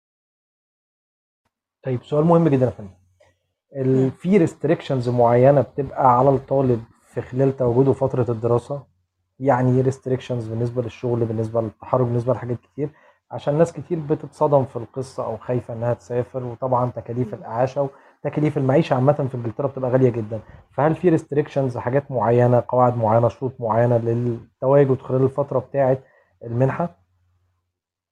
طيب 1.84 2.04
سؤال 2.04 2.26
مهم 2.26 2.48
جدا 2.48 2.66
يا 2.66 2.72
فندم. 2.72 2.90
ال-. 3.76 4.12
في 4.12 4.38
restrictions 4.38 5.10
معينة 5.10 5.62
بتبقى 5.62 6.18
على 6.18 6.30
الطالب 6.30 6.84
في 7.14 7.22
خلال 7.22 7.58
تواجده 7.58 7.94
فترة 7.94 8.32
الدراسة؟ 8.32 8.84
يعني 9.40 9.76
إيه 9.78 9.82
restrictions 9.82 10.48
بالنسبة 10.48 10.82
للشغل 10.82 11.26
بالنسبة 11.26 11.62
للتحرك 11.62 12.06
بالنسبة 12.06 12.34
لحاجات 12.34 12.58
كتير؟ 12.62 12.90
عشان 13.32 13.58
ناس 13.58 13.74
كتير 13.74 14.00
بتتصدم 14.00 14.66
في 14.66 14.76
القصة 14.76 15.26
أو 15.26 15.38
خايفة 15.38 15.74
إنها 15.74 15.94
تسافر 15.94 16.44
وطبعا 16.44 16.92
تكاليف 16.92 17.28
مم. 17.28 17.34
الاعاشه 17.40 17.90
تكاليف 18.24 18.58
المعيشة 18.58 18.94
عامة 18.94 19.14
في 19.14 19.36
إنجلترا 19.36 19.68
بتبقى 19.68 19.92
غالية 19.92 20.10
جدا. 20.10 20.40
فهل 20.72 20.96
في 20.96 21.10
restrictions 21.10 21.78
حاجات 21.78 22.12
معينة 22.12 22.64
قواعد 22.68 22.98
معينة 22.98 23.28
شروط 23.28 23.54
معينة 23.60 23.98
للتواجد 23.98 25.02
خلال 25.02 25.24
الفترة 25.24 25.60
بتاعه 25.60 25.98
المنحة؟ 26.44 26.98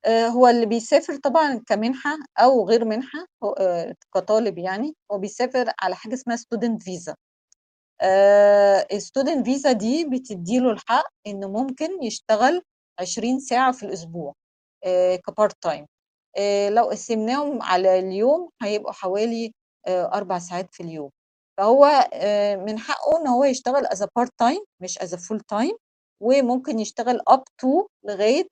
آه، 0.05 0.27
هو 0.27 0.47
اللي 0.47 0.65
بيسافر 0.65 1.15
طبعا 1.15 1.61
كمنحة 1.67 2.17
أو 2.39 2.67
غير 2.69 2.85
منحة 2.85 3.25
آه، 3.59 3.95
كطالب 4.15 4.57
يعني 4.57 4.95
هو 5.11 5.17
بيسافر 5.17 5.71
على 5.81 5.95
حاجة 5.95 6.13
اسمها 6.13 6.35
student 6.35 6.83
visa 6.83 7.15
ال 8.91 8.98
student 8.98 9.45
visa 9.45 9.71
دي 9.71 10.05
بتديله 10.05 10.71
الحق 10.71 11.05
إنه 11.27 11.47
ممكن 11.47 12.03
يشتغل 12.03 12.61
20 12.99 13.39
ساعة 13.39 13.71
في 13.71 13.83
الأسبوع 13.83 14.33
ك 15.27 15.33
part 15.33 15.55
time 15.61 15.85
لو 16.69 16.83
قسمناهم 16.89 17.61
على 17.61 17.99
اليوم 17.99 18.49
هيبقوا 18.61 18.91
حوالي 18.91 19.53
آه، 19.87 20.11
أربع 20.13 20.39
ساعات 20.39 20.73
في 20.73 20.83
اليوم. 20.83 21.09
فهو 21.57 21.85
آه، 22.13 22.55
من 22.55 22.79
حقه 22.79 23.21
إن 23.21 23.27
هو 23.27 23.43
يشتغل 23.43 23.85
as 23.87 23.97
a 23.99 24.07
part 24.19 24.29
time 24.43 24.63
مش 24.79 24.99
as 24.99 25.11
a 25.11 25.17
full 25.17 25.39
time. 25.53 25.75
وممكن 26.21 26.79
يشتغل 26.79 27.19
up 27.31 27.41
to 27.61 27.85
لغاية 28.03 28.47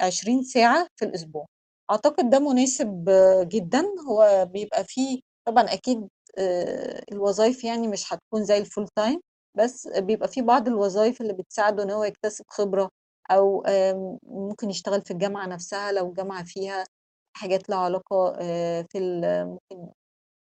20 0.00 0.42
ساعة 0.42 0.86
في 0.96 1.04
الأسبوع. 1.04 1.46
أعتقد 1.90 2.30
ده 2.30 2.38
مناسب 2.38 3.08
آه، 3.08 3.42
جدا. 3.42 3.84
هو 4.08 4.48
بيبقى 4.52 4.84
فيه 4.84 5.20
طبعا 5.46 5.64
أكيد 5.72 6.08
الوظائف 7.12 7.64
يعني 7.64 7.88
مش 7.88 8.12
هتكون 8.12 8.44
زي 8.44 8.58
الفول 8.58 8.88
تايم 8.96 9.20
بس 9.58 9.88
بيبقى 9.88 10.28
في 10.28 10.42
بعض 10.42 10.68
الوظائف 10.68 11.20
اللي 11.20 11.32
بتساعده 11.32 11.82
إن 11.82 11.90
هو 11.90 12.04
يكتسب 12.04 12.44
خبرة 12.48 12.90
أو 13.30 13.64
ممكن 14.26 14.70
يشتغل 14.70 15.02
في 15.02 15.10
الجامعة 15.10 15.46
نفسها 15.46 15.92
لو 15.92 16.08
الجامعة 16.08 16.44
فيها 16.44 16.84
حاجات 17.36 17.68
لها 17.68 17.78
علاقة 17.78 18.32
في 18.90 18.98
ممكن 19.46 19.92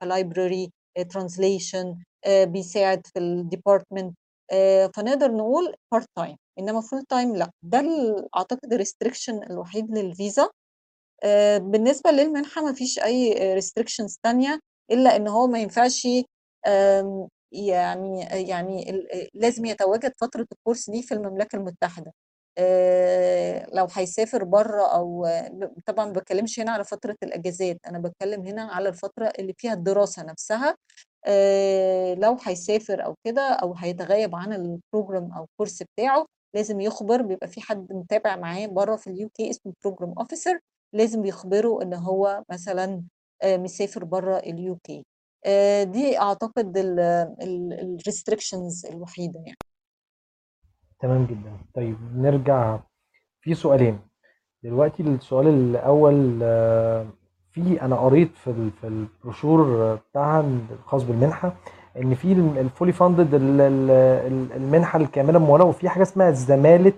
library 0.05 0.69
translation 1.17 1.87
بيساعد 2.29 3.07
في 3.07 3.19
ال 3.19 3.28
department 3.28 4.15
فنقدر 4.97 5.33
نقول 5.33 5.75
part 5.93 6.07
time 6.17 6.37
إنما 6.59 6.81
full 6.81 7.03
time 7.03 7.37
لأ. 7.37 7.51
ده 7.63 7.83
أعتقد 8.37 8.73
ال 8.73 8.79
restriction 8.79 9.43
الوحيد 9.43 9.91
للفيزا 9.99 10.49
بالنسبة 11.59 12.11
للمنحة 12.11 12.63
ما 12.65 12.73
فيش 12.73 12.99
أي 12.99 13.55
restrictions 13.55 14.19
تانية 14.23 14.61
إلا 14.91 15.17
إن 15.17 15.29
هو 15.29 15.47
ما 15.47 15.59
ينفعش 15.61 16.09
يعني 17.53 18.21
يعني 18.49 19.07
لازم 19.35 19.65
يتواجد 19.65 20.13
فترة 20.21 20.47
الكورس 20.53 20.91
دي 20.91 21.03
في 21.03 21.15
المملكة 21.15 21.57
المتحدة. 21.57 22.13
لو 23.75 23.87
هيسافر 23.93 24.45
بره 24.45 24.83
أو 24.95 25.27
طبعا 25.87 26.07
ما 26.07 26.13
بتكلمش 26.13 26.61
هنا 26.61 26.73
على 26.73 26.85
فترة 26.85 27.17
الأجازات 27.23 27.79
أنا 27.87 27.99
بتكلم 27.99 28.47
هنا 28.47 28.63
على 28.63 28.89
الفترة 28.89 29.33
اللي 29.39 29.55
فيها 29.59 29.73
الدراسة 29.73 30.23
نفسها. 30.23 30.77
لو 32.23 32.37
هيسافر 32.45 33.05
أو 33.05 33.15
كده 33.25 33.43
أو 33.43 33.75
هيتغيب 33.75 34.35
عن 34.35 34.53
ال 34.53 34.63
program 34.63 35.33
أو 35.33 35.45
الكورس 35.45 35.83
بتاعه 35.83 36.27
لازم 36.55 36.81
يخبر 36.81 37.23
بيبقى 37.23 37.49
في 37.49 37.61
حد 37.61 37.93
متابع 37.93 38.37
معاه 38.37 38.67
بره 38.67 38.97
في 38.97 39.11
ال 39.11 39.29
UK 39.29 39.51
اسمه 39.51 39.73
program 39.85 40.15
officer 40.19 40.59
لازم 40.95 41.25
يخبره 41.25 41.83
إن 41.83 41.95
هو 41.95 42.43
مثلا 42.51 43.03
مسافر 43.45 44.05
بره 44.05 44.37
ال 44.39 44.79
UK. 44.85 45.05
دي 45.85 46.19
أعتقد 46.19 46.79
ال 47.43 47.54
restrictions 47.54 48.87
الوحيدة 48.87 49.41
يعني. 49.41 49.57
تمام 51.01 51.27
جدا. 51.27 51.59
طيب 51.75 51.97
نرجع 52.15 52.81
في 53.41 53.55
سؤالين. 53.55 54.01
دلوقتي 54.63 55.03
السؤال 55.03 55.47
الأول 55.49 56.39
في 57.65 57.83
أنا 57.83 57.97
قريت 57.97 58.31
في 58.45 58.71
في 58.81 58.87
البروشور 58.87 59.95
بتاعها 59.95 60.45
الخاص 60.81 61.03
بالمنحة 61.03 61.53
إن 61.97 62.15
في 62.15 62.33
ال 62.33 62.43
fully 62.43 62.93
funded 62.93 63.29
المنحة 64.57 64.99
الكاملة 64.99 65.39
مموله 65.39 65.65
وفي 65.65 65.89
حاجة 65.89 66.03
اسمها 66.03 66.31
زمالة 66.31 66.93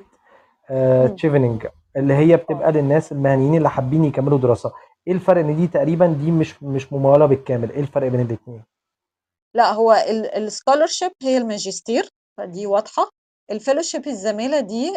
تشيفننج 1.16 1.66
اللي 1.96 2.14
هي 2.14 2.36
بتبقى 2.36 2.72
للناس 2.72 3.12
المهنيين 3.12 3.54
اللي 3.54 3.70
حابين 3.70 4.04
يكملوا 4.04 4.38
دراسة. 4.38 4.72
إيه 5.08 5.12
الفرق 5.14 5.40
إن 5.40 5.56
دي 5.56 5.66
تقريبا 5.66 6.06
دي 6.06 6.30
مش 6.30 6.62
مش 6.62 6.92
ممولة 6.92 7.26
بالكامل؟ 7.26 7.70
إيه 7.72 7.80
الفرق 7.80 8.08
بين 8.08 8.20
الاثنين 8.20 8.64
لا 9.56 9.72
هو 9.72 9.92
ال 10.36 10.43
scholarship 10.43 11.10
هي 11.22 11.38
الماجستير 11.38 12.08
فدي 12.38 12.66
واضحة. 12.66 13.08
ال 13.50 13.55
fellowship 13.55 14.06
الزمالة 14.06 14.60
دي 14.60 14.92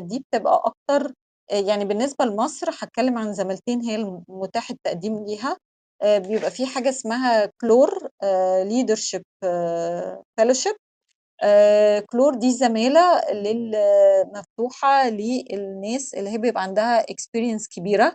دي 0.00 0.24
بتبقى 0.32 0.62
أكتر 0.64 1.12
يعني 1.50 1.84
بالنسبة 1.84 2.24
لمصر 2.24 2.66
هتكلم 2.70 3.18
عن 3.18 3.32
زمالتين 3.32 3.80
هي 3.82 3.94
المتاح 3.96 4.70
التقديم 4.70 5.24
ليها. 5.24 5.56
بيبقى 6.04 6.50
في 6.50 6.66
حاجة 6.66 6.88
اسمها 6.88 7.46
Clore 7.60 8.08
Leadership 8.64 9.22
Fellowship 10.36 10.76
Clore 12.12 12.34
دي 12.34 12.50
زمالة 12.52 13.20
مفتوحه 14.34 15.08
للناس 15.08 16.14
اللي 16.14 16.30
هي 16.30 16.38
بيبقى 16.38 16.62
عندها 16.62 17.00
experience 17.10 17.68
كبيرة 17.68 18.14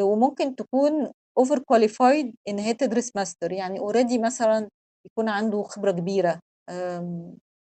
وممكن 0.00 0.56
تكون 0.56 1.12
over 1.38 1.58
qualified 1.58 2.34
إن 2.48 2.58
هي 2.58 2.74
تدرس 2.74 3.12
ماستر 3.16 3.52
يعني 3.52 3.78
already 3.78 4.18
مثلا 4.18 4.68
يكون 5.06 5.28
عنده 5.28 5.62
خبرة 5.62 5.90
كبيرة 5.92 6.40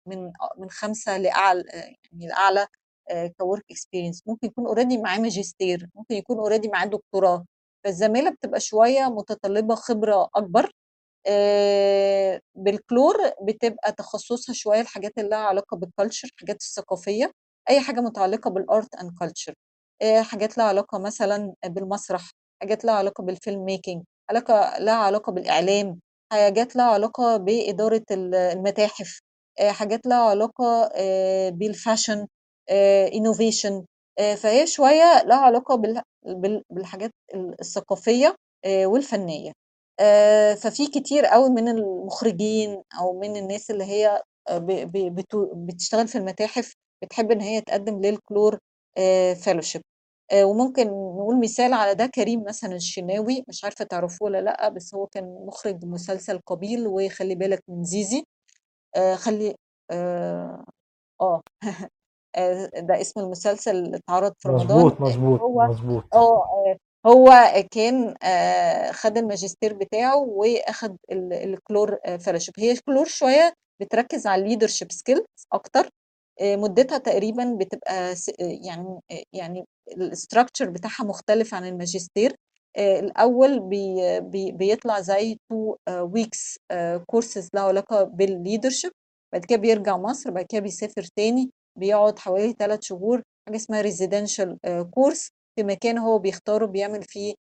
من 0.08 0.32
من 0.58 0.70
خمسة 0.70 1.18
لأعلى 1.18 1.64
يعني 2.12 2.26
الأعلى. 2.26 2.66
work 3.38 3.64
experience 3.70 4.22
ممكن 4.26 4.46
يكون 4.46 4.66
already 4.66 4.98
معاه 4.98 5.18
ماجستير 5.18 5.88
ممكن 5.94 6.14
يكون 6.14 6.38
already 6.38 6.68
معاه 6.68 6.86
دكتوراه. 6.86 7.44
فالزمالة 7.84 8.30
بتبقى 8.30 8.60
شوية 8.60 9.04
متطلبة 9.08 9.74
خبرة 9.74 10.28
أكبر. 10.36 10.70
بال 12.54 12.72
Clore 12.72 13.16
بتبقى 13.42 13.92
تخصصها 13.92 14.52
شوية 14.52 14.80
الحاجات 14.80 15.12
اللي 15.18 15.30
لها 15.30 15.38
علاقة 15.38 15.76
بال 15.76 15.88
culture 15.88 16.28
الحاجات 16.34 16.56
الثقافية 16.62 17.32
أي 17.70 17.80
حاجة 17.80 18.00
متعلقة 18.00 18.50
بال 18.50 18.68
art 18.68 18.94
and 18.94 19.10
culture 19.20 19.54
حاجات 20.22 20.58
لها 20.58 20.66
علاقة 20.66 20.98
مثلا 20.98 21.54
بالمسرح 21.66 22.30
حاجات 22.62 22.84
لها 22.84 22.94
علاقة 22.94 23.24
بال 23.24 23.37
film 23.37 23.64
making 23.64 24.02
علاقة 24.30 24.78
لها 24.78 24.94
علاقة 24.94 25.32
بالإعلام 25.32 26.00
حاجات 26.32 26.76
لها 26.76 26.84
علاقة 26.84 27.36
بإدارة 27.36 28.04
المتاحف 28.10 29.20
حاجات 29.68 30.06
لها 30.06 30.30
علاقة 30.30 30.90
بال 31.50 31.67
fashion 31.67 32.26
innovation 33.14 33.84
فهي 34.36 34.66
شوية 34.66 35.22
لها 35.26 35.36
علاقة 35.38 35.82
بالحاجات 36.70 37.10
الثقافية 37.60 38.34
والفنية. 38.84 39.52
ففي 40.62 40.86
كتير 40.86 41.26
قوي 41.26 41.50
من 41.50 41.68
المخرجين 41.68 42.82
أو 43.00 43.20
من 43.20 43.36
الناس 43.36 43.70
اللي 43.70 43.84
هي 43.84 44.22
بتشتغل 45.68 46.08
في 46.08 46.18
المتاحف 46.18 46.72
بتحب 47.02 47.30
إن 47.32 47.40
هي 47.40 47.60
تقدم 47.60 48.00
لل 48.02 48.18
Clore 48.18 48.58
Fellowship 49.44 49.82
وممكن 50.34 50.86
نقول 50.88 51.40
مثال 51.40 51.72
على 51.72 51.94
ده 51.94 52.06
كريم 52.06 52.44
مثلا 52.44 52.74
الشناوي 52.76 53.44
مش 53.48 53.64
عارفة 53.64 53.84
تعرفوه 53.84 54.26
ولا 54.28 54.40
لأ 54.40 54.68
بس 54.68 54.94
هو 54.94 55.06
كان 55.06 55.24
مخرج 55.46 55.84
مسلسل 55.84 56.38
قابيل 56.46 56.86
وخلي 56.86 57.34
بالك 57.34 57.62
من 57.68 57.84
زيزي. 57.84 58.24
آه 58.96 59.14
خلي 59.16 59.54
آه, 59.92 60.64
آه. 61.22 61.42
ده 62.78 63.00
اسم 63.00 63.20
المسلسل 63.20 63.76
اللي 63.76 63.96
اتعرض 63.96 64.32
في 64.38 64.48
رمضان 64.48 64.66
مظبوط 64.78 65.00
مظبوط 65.00 65.40
هو 65.40 65.62
مظبوط. 65.66 66.04
آه 66.14 66.76
هو 67.06 67.52
كان 67.70 68.14
خد 68.92 69.18
الماجستير 69.18 69.74
بتاعه 69.74 70.16
واخد 70.16 70.96
ال 71.12 71.26
Clore 71.26 71.98
Fellowship 72.18 72.54
هي 72.58 72.70
ال 72.72 72.78
Clore 72.78 73.06
شوية 73.06 73.52
بتركز 73.82 74.26
على 74.26 74.42
ال 74.42 74.47
leadership 74.47 74.92
skills 74.92 75.24
أكتر 75.52 75.88
مدتها 76.42 76.98
تقريبا 76.98 77.56
بتبقى 77.60 78.14
يعني 78.38 79.00
يعني 79.32 79.64
ال 79.96 80.03
structure 80.03 80.70
بتاعها 80.70 81.04
مختلف 81.04 81.54
عن 81.54 81.64
الماجستير. 81.66 82.34
الأول 82.78 83.60
بي 83.60 84.20
بي 84.20 84.52
بيطلع 84.52 85.00
زي 85.00 85.36
two 85.50 85.76
weeks 85.92 86.56
كورسز 87.06 87.48
له 87.54 87.60
علاقة 87.60 88.02
بال 88.02 88.17
leadership 88.17 88.90
بعد 89.32 89.44
كده 89.44 89.58
بيرجع 89.58 89.96
مصر 89.96 90.30
بعد 90.30 90.44
كده 90.48 90.60
بيسافر 90.60 91.02
تاني 91.16 91.50
بيقعد 91.78 92.18
حوالي 92.18 92.52
ثلاث 92.52 92.82
شهور 92.82 93.22
حاجة 93.48 93.56
اسمها 93.56 93.80
residential 93.80 94.58
course 94.90 95.28
في 95.56 95.64
مكان 95.64 95.98
هو 95.98 96.18
بيختاره 96.18 96.66
بيعمل 96.66 97.02
فيه 97.02 97.34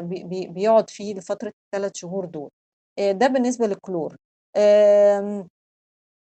بي 0.00 0.46
بيقعد 0.48 0.90
فيه 0.90 1.14
لفترة 1.14 1.52
الثلاث 1.66 1.92
شهور 1.94 2.24
دول. 2.24 2.50
ده 2.98 3.26
بالنسبة 3.26 3.66
لل 3.66 3.78
Clore. 3.78 4.16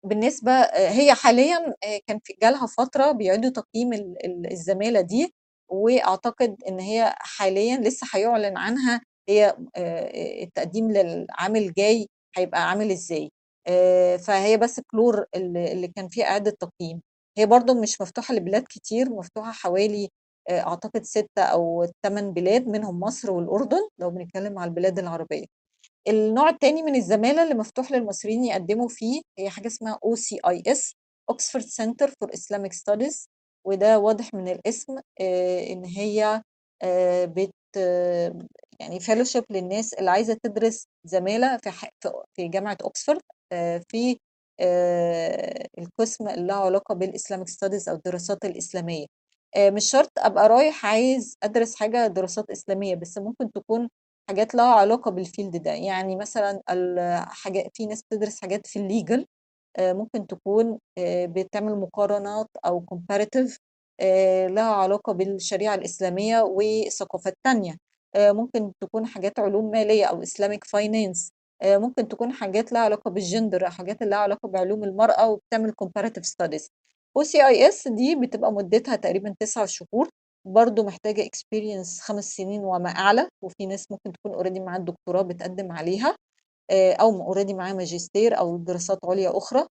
بالنسبة 0.05 0.51
هي 0.75 1.13
حاليا 1.13 1.73
كان 2.07 2.19
في 2.23 2.33
جالها 2.41 2.67
فترة 2.67 3.11
بيعيدوا 3.11 3.49
تقييم 3.49 3.93
الزمالة 4.51 5.01
دي 5.01 5.33
وأعتقد 5.71 6.55
إن 6.67 6.79
هي 6.79 7.13
حاليا 7.17 7.77
لسه 7.77 8.07
هيعلن 8.13 8.57
عنها 8.57 9.01
هي 9.29 9.57
التقديم 10.43 10.91
للعام 10.91 11.55
الجاي 11.55 12.07
هيبقى 12.37 12.69
عامل 12.69 12.91
إزاي. 12.91 13.29
فهي 14.27 14.57
بس 14.57 14.79
كلور 14.91 15.25
اللي 15.35 15.87
كان 15.95 16.07
فيه 16.07 16.23
إعادة 16.23 16.51
تقييم. 16.59 17.01
هي 17.37 17.45
برضو 17.45 17.81
مش 17.81 18.01
مفتوحة 18.01 18.33
لبلاد 18.33 18.63
كتير 18.69 19.09
مفتوحة 19.09 19.51
حوالي 19.51 20.09
أعتقد 20.49 21.03
ستة 21.03 21.41
أو 21.43 21.87
ثمان 22.05 22.33
بلاد 22.33 22.67
منهم 22.67 22.99
مصر 22.99 23.31
والأردن 23.31 23.87
لو 23.99 24.09
بنتكلم 24.09 24.59
على 24.59 24.69
البلاد 24.69 24.99
العربية. 24.99 25.45
النوع 26.07 26.49
التاني 26.49 26.83
من 26.83 26.95
الزمالة 26.95 27.43
اللي 27.43 27.53
مفتوح 27.55 27.91
للمصريين 27.91 28.43
يقدموا 28.45 28.87
فيه 28.89 29.21
هي 29.39 29.49
حاجة 29.49 29.67
اسمها 29.67 29.99
OCIS 30.05 30.93
Oxford 31.31 31.63
Center 31.63 32.07
for 32.09 32.29
Islamic 32.29 32.71
Studies 32.73 33.27
وده 33.67 33.99
واضح 33.99 34.33
من 34.33 34.47
الاسم 34.47 34.97
آه، 35.21 35.67
إن 35.67 35.85
هي 35.85 36.41
آه، 36.83 37.25
بت 37.25 37.53
آه، 37.77 38.39
يعني 38.79 38.99
fellowship 38.99 39.43
للناس 39.51 39.93
اللي 39.93 40.11
عايزة 40.11 40.37
تدرس 40.43 40.87
زمالة 41.05 41.57
في 41.57 41.71
في 42.33 42.47
جامعة 42.47 42.77
أوكسفورد 42.83 43.21
آه، 43.51 43.81
في 43.89 44.11
آه، 44.11 44.17
القسم 45.79 46.27
اللي 46.29 46.47
له 46.47 46.53
علاقة 46.53 46.95
بال 46.95 47.07
Islamic 47.07 47.49
studies 47.49 47.89
أو 47.89 47.95
الدراسات 47.95 48.45
الإسلامية. 48.45 49.05
آه، 49.55 49.69
مش 49.69 49.91
شرط 49.91 50.11
أبقى 50.17 50.49
رايح 50.49 50.85
عايز 50.85 51.37
أدرس 51.43 51.75
حاجة 51.75 52.07
دراسات 52.07 52.49
إسلامية 52.51 52.95
بس 52.95 53.17
ممكن 53.17 53.51
تكون 53.51 53.89
حاجات 54.29 54.55
لها 54.55 54.73
علاقة 54.75 55.11
بال 55.11 55.24
field 55.24 55.57
ده. 55.63 55.71
يعني 55.71 56.15
مثلا 56.15 56.61
ال- 56.71 57.25
حاجة 57.29 57.69
في 57.73 57.85
ناس 57.85 58.01
بتدرس 58.03 58.41
حاجات 58.41 58.67
في 58.67 58.79
ال 58.79 58.87
legal 58.87 59.25
ممكن 59.93 60.27
تكون 60.27 60.79
آه، 60.97 61.25
بتعمل 61.25 61.75
مقارنات 61.79 62.47
أو 62.65 62.79
آه، 64.01 64.47
لها 64.47 64.63
علاقة 64.75 65.13
بالشريعة 65.13 65.75
الإسلامية 65.75 66.41
وثقافات 66.41 67.37
تانية. 67.43 67.77
آه، 68.15 68.31
ممكن 68.31 68.71
تكون 68.81 69.05
حاجات 69.07 69.39
علوم 69.39 69.71
مالية 69.71 70.05
أو 70.05 70.21
finance. 70.65 71.31
آه، 71.31 71.42
ممكن 71.65 72.07
تكون 72.07 72.31
حاجات 72.33 72.71
لها 72.71 72.81
علاقة 72.81 73.11
بالجندر 73.11 73.69
حاجات 73.69 74.03
لها 74.03 74.17
علاقة 74.17 74.47
بعلوم 74.49 74.83
المرأة 74.83 75.29
وبتعمل 75.29 75.73
comparative 75.83 76.23
studies. 76.23 76.67
OCIS 77.19 77.87
دي 77.95 78.15
بتبقى 78.15 78.51
مدتها 78.53 78.95
تقريبا 78.95 79.35
تسع 79.39 79.65
شهور 79.65 80.09
برضو 80.45 80.83
محتاجة 80.83 81.21
experience 81.23 82.01
خمس 82.01 82.25
سنين 82.35 82.61
وما 82.63 82.89
أعلى 82.89 83.27
وفي 83.43 83.65
ناس 83.65 83.91
ممكن 83.91 84.11
تكون 84.11 84.33
already 84.33 84.59
معاها 84.59 84.77
الدكتوراه 84.79 85.21
بتقدم 85.21 85.71
عليها 85.71 86.15
آه، 86.71 86.93
أو 86.93 87.21
already 87.23 87.53
معاها 87.53 87.73
ماجستير 87.73 88.37
أو 88.39 88.57
دراسات 88.57 88.99
عليا 89.05 89.37
أخرى. 89.37 89.67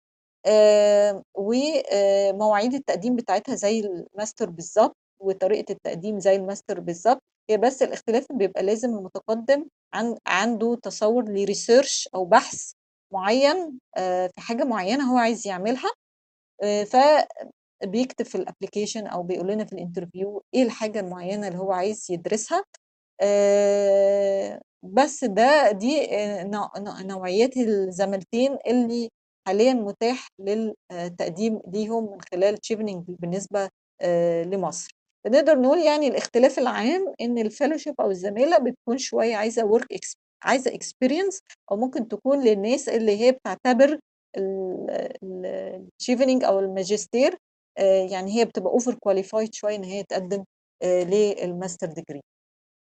آه، 0.45 1.23
ومواعيد 1.35 2.73
التقديم 2.73 3.15
بتاعتها 3.15 3.55
زي 3.55 3.79
الماستر 3.79 4.49
بالظبط 4.49 4.95
وطريقة 5.21 5.71
التقديم 5.73 6.19
زي 6.19 6.35
الماستر 6.35 6.79
بالظبط. 6.79 7.21
هي 7.49 7.57
بس 7.57 7.81
الاختلاف 7.83 8.25
بيبقى 8.31 8.63
لازم 8.63 8.89
المتقدم 8.97 9.65
عن 9.93 10.15
عنده 10.27 10.75
تصور 10.83 11.23
ل 11.29 11.38
research 11.38 12.09
أو 12.15 12.25
بحث 12.25 12.71
معين 13.13 13.79
آه، 13.97 14.27
في 14.27 14.41
حاجة 14.41 14.63
معينة 14.63 15.13
هو 15.13 15.17
عايز 15.17 15.47
يعملها 15.47 15.91
آه، 16.63 16.83
فبيكتب 16.83 18.25
في 18.25 18.35
ال 18.35 18.41
application 18.41 19.07
أو 19.07 19.23
بيقول 19.23 19.47
لنا 19.47 19.65
في 19.65 19.73
ال 19.73 19.80
interview 19.80 20.43
إيه 20.53 20.63
الحاجة 20.63 20.99
المعينة 20.99 21.47
اللي 21.47 21.59
هو 21.59 21.71
عايز 21.71 22.07
يدرسها 22.11 22.63
آه، 23.21 24.61
بس 24.83 25.23
ده 25.23 25.71
دي 25.71 26.07
نوع- 26.43 26.71
نوع- 26.77 27.01
نوعيات 27.01 27.57
الزمالتين 27.57 28.57
اللي 28.67 29.09
حاليا 29.47 29.73
متاح 29.73 30.27
للتقديم 30.39 31.61
ليهم 31.67 32.11
من 32.11 32.21
خلال 32.31 32.57
تشيفنينج 32.57 33.05
بالنسبة 33.09 33.69
لمصر. 34.45 34.91
نقدر 35.27 35.59
نقول 35.59 35.77
يعني 35.79 36.07
الاختلاف 36.07 36.59
العام 36.59 37.13
إن 37.21 37.49
ال 37.49 37.53
fellowship 37.53 37.93
أو 37.99 38.11
الزمالة 38.11 38.57
بتكون 38.57 38.97
شوية 38.97 39.35
عايزة 39.35 39.65
work 39.65 39.99
عايزة 40.43 40.75
experience 40.75 41.41
أو 41.71 41.77
ممكن 41.77 42.07
تكون 42.07 42.43
للناس 42.43 42.89
اللي 42.89 43.17
هي 43.19 43.31
بتعتبر 43.31 43.99
التشيفنينج 45.23 46.43
أو 46.43 46.59
الماجستير 46.59 47.37
آه، 47.77 48.07
يعني 48.11 48.39
هي 48.39 48.45
بتبقى 48.45 48.71
over 48.73 48.93
qualified 48.93 49.53
شوية 49.53 49.75
إن 49.75 49.83
هي 49.83 50.03
تقدم 50.03 50.43
آه، 50.83 51.03
لل 51.03 51.24
master 51.24 51.87
degree 51.87 52.21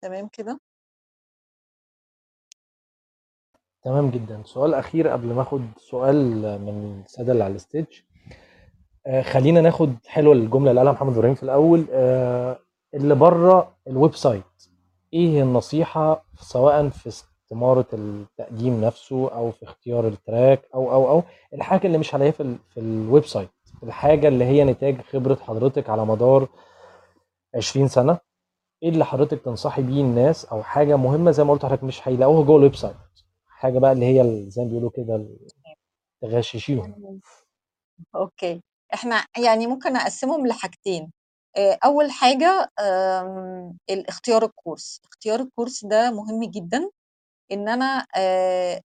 تمام 0.04 0.28
كده؟ 0.34 0.60
تمام 3.84 4.10
جدا. 4.12 4.44
سؤال 4.46 4.74
أخير 4.74 5.08
قبل 5.08 5.28
ما 5.28 5.42
آخد 5.42 5.62
سؤال 5.78 6.16
من 6.62 7.02
السادة 7.06 7.32
اللي 7.32 7.44
على 7.44 7.56
ال 7.56 7.63
stage 7.63 8.02
آه 9.08 9.22
خلينا 9.22 9.62
ناخد 9.62 9.96
حلوة 10.08 10.34
الجملة 10.34 10.70
اللي 10.70 10.80
قالها 10.82 10.94
محمد 10.94 11.14
إبراهيم 11.18 11.36
في 11.36 11.44
الأول. 11.44 11.86
آه 11.92 12.60
اللي 12.94 13.16
بره 13.16 13.76
ال 13.88 14.16
website 14.16 14.44
إيه 15.14 15.42
النصيحة 15.44 16.26
سواء 16.40 16.90
في 16.90 17.08
استماره 17.08 17.86
التقديم 17.94 18.82
نفسه 18.86 19.30
أو 19.32 19.52
في 19.52 19.64
اختيار 19.64 20.08
ال 20.08 20.18
track 20.18 20.68
أو 20.74 20.92
أو 20.92 21.10
أو 21.10 21.24
الحاجة 21.54 21.88
اللي 21.88 21.98
مش 21.98 22.16
هلاقيها 22.16 22.32
في, 22.32 22.56
في 22.70 22.80
ال 22.80 23.26
website؟ 23.26 23.50
الحاجة 23.84 24.28
اللي 24.28 24.46
هي 24.46 24.64
نتاج 24.64 25.02
خبرة 25.02 25.36
حضرتك 25.36 25.90
على 25.90 26.06
مدار 26.06 26.48
20 27.56 27.88
سنة. 27.88 28.20
إيه 28.84 28.90
اللي 28.90 29.06
حضرتك 29.06 29.42
تنصحي 29.42 29.82
بيه 29.82 30.02
الناس 30.02 30.46
أو 30.46 30.64
حاجة 30.64 30.96
مهمة 30.96 31.32
زي 31.32 31.44
ما 31.44 31.52
قلت 31.54 31.64
لحضرتك 31.64 31.84
مش 31.84 32.08
هيلاقوها 32.08 32.46
جوه 32.46 32.58
ال 32.58 32.76
website؟ 32.76 32.96
حاجة 33.48 33.80
بقى 33.80 33.92
اللي 33.92 34.06
هي 34.06 34.50
زي 34.50 34.62
ما 34.64 34.68
بيقولوا 34.70 34.90
كده 34.90 35.28
تغششيهم. 36.22 37.20
okay. 38.16 38.62
إحنا 38.94 39.26
يعني 39.38 39.68
ممكن 39.68 39.96
أقسمهم 39.96 40.48
لحاجتين. 40.48 41.12
أول 41.86 42.12
حاجة 42.12 42.70
آم، 42.80 43.78
الاختيار 43.90 44.46
الكورس. 44.46 45.02
اختيار 45.06 45.40
الكورس 45.40 45.86
ده 45.86 46.12
مهم 46.12 46.44
جدا 46.44 46.90
إن 47.52 47.70
أنا 47.70 48.06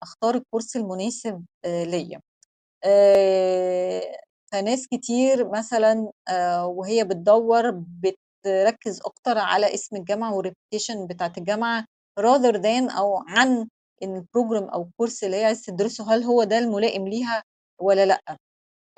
أختار 0.03 0.35
الكورس 0.35 0.77
المناسب 0.77 1.45
ليا. 1.67 2.21
فناس 4.53 4.87
كتير 4.89 5.51
مثلا 5.51 6.11
وهي 6.65 7.05
بتدور 7.05 7.71
بتركز 7.71 9.01
أكتر 9.07 9.39
على 9.39 9.75
اسم 9.75 9.97
الجامعة 9.97 10.35
وال 10.35 10.47
reputation 10.47 11.07
بتاعت 11.07 11.39
الجامعة 11.39 11.85
rather 12.21 12.53
than 12.55 12.97
أو 12.99 13.17
عن 13.29 13.69
إن 14.03 14.17
ال 14.17 14.23
program 14.23 14.65
أو 14.71 14.83
الكورس 14.83 15.25
اللي 15.25 15.37
هي 15.37 15.45
عايز 15.45 15.63
تدرسه 15.63 16.15
هل 16.15 16.23
هو 16.23 16.45
ده 16.45 16.59
الملائم 16.59 17.09
ليها 17.09 17.43
ولا 17.81 18.07
لأ. 18.07 18.37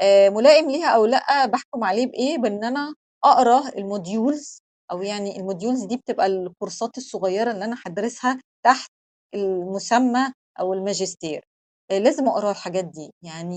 آه، 0.00 0.28
ملائم 0.28 0.70
ليها 0.70 0.88
أو 0.88 1.06
لأ 1.06 1.46
بحكم 1.46 1.84
عليه 1.84 2.06
بإيه؟ 2.06 2.38
بإن 2.38 2.64
أنا 2.64 2.94
أقرأ 3.24 3.68
ال 3.78 3.89
modules 3.89 4.62
أو 4.92 5.02
يعني 5.02 5.36
ال 5.40 5.46
modules 5.46 5.84
دي 5.84 5.96
بتبقى 5.96 6.26
الكورسات 6.26 6.98
الصغيرة 6.98 7.50
اللي 7.52 7.64
أنا 7.64 7.76
هدرسها 7.86 8.40
تحت 8.66 8.90
المسمى 9.34 10.32
أو 10.60 10.74
الماجستير. 10.74 11.44
آه، 11.90 11.98
لازم 11.98 12.28
أقرأ 12.28 12.50
الحاجات 12.50 12.84
دي. 12.84 13.10
يعني 13.22 13.56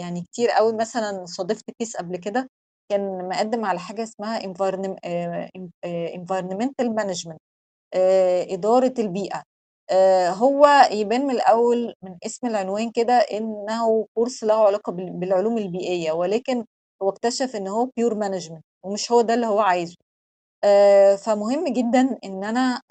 يعني 0.00 0.22
كتير 0.22 0.50
قوي 0.50 0.72
مثلا 0.76 1.24
صادفت 1.26 1.64
case 1.78 1.96
قبل 1.96 2.16
كده 2.16 2.48
كان 2.90 3.28
مقدم 3.28 3.64
على 3.64 3.78
حاجة 3.80 4.02
اسمها 4.02 4.40
environmental 6.16 6.88
management 7.00 7.36
آه، 7.94 8.46
إدارة 8.54 8.94
البيئة. 8.98 9.36
آه، 9.38 9.42
هو 10.30 10.88
يبان 10.92 11.26
من 11.26 11.34
الأول 11.34 11.94
من 12.02 12.16
اسم 12.26 12.46
العنوان 12.46 12.90
كده 12.90 13.14
إنه 13.14 14.06
كورس 14.14 14.44
له 14.44 14.66
علاقة 14.66 14.92
بال- 14.92 15.10
بالعلوم 15.10 15.58
البيئية 15.58 16.12
ولكن 16.12 16.64
هو 17.02 17.08
اكتشف 17.10 17.56
إن 17.56 17.68
هو 17.68 17.90
pure 17.96 18.14
management 18.14 18.64
ومش 18.84 19.12
هو 19.12 19.20
ده 19.20 19.34
اللي 19.34 19.46
هو 19.46 19.60
عايزه. 19.60 19.96
آه، 20.64 21.16
فمهم 21.16 21.68
جدا 21.74 22.18
إن 22.24 22.44
أنا 22.44 22.82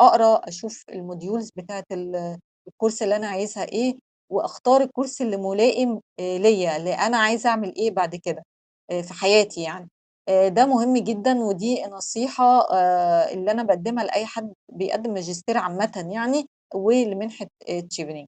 أقرأ 0.00 0.48
أشوف 0.48 0.84
ال 0.90 0.97
modules 0.97 1.50
بتاعت 1.56 1.84
ال- 1.92 2.38
الكورس 2.68 3.02
اللي 3.02 3.16
أنا 3.16 3.26
عايزها 3.28 3.64
إيه 3.64 3.94
وأختار 4.32 4.80
الكورس 4.82 5.22
اللي 5.22 5.36
ملائم 5.36 6.00
آه، 6.20 6.36
ليا 6.38 6.76
اللي 6.76 6.94
أنا 6.94 7.16
عايزة 7.18 7.50
أعمل 7.50 7.74
إيه 7.76 7.90
بعد 7.90 8.16
كده 8.16 8.42
آه، 8.90 9.00
في 9.02 9.14
حياتي 9.14 9.62
يعني. 9.62 9.84
آه، 9.84 9.95
ده 10.28 10.66
مهم 10.66 10.96
جدا 10.96 11.38
ودي 11.44 11.82
نصيحة 11.84 12.60
آه، 12.72 13.32
اللي 13.32 13.50
أنا 13.50 13.62
بقدمها 13.62 14.04
لأي 14.04 14.26
حد 14.26 14.52
بيقدم 14.72 15.12
ماجستير 15.14 15.58
عامة 15.58 16.08
يعني 16.14 16.46
ولمنحة 16.74 17.46
تشيفنينج 17.90 18.26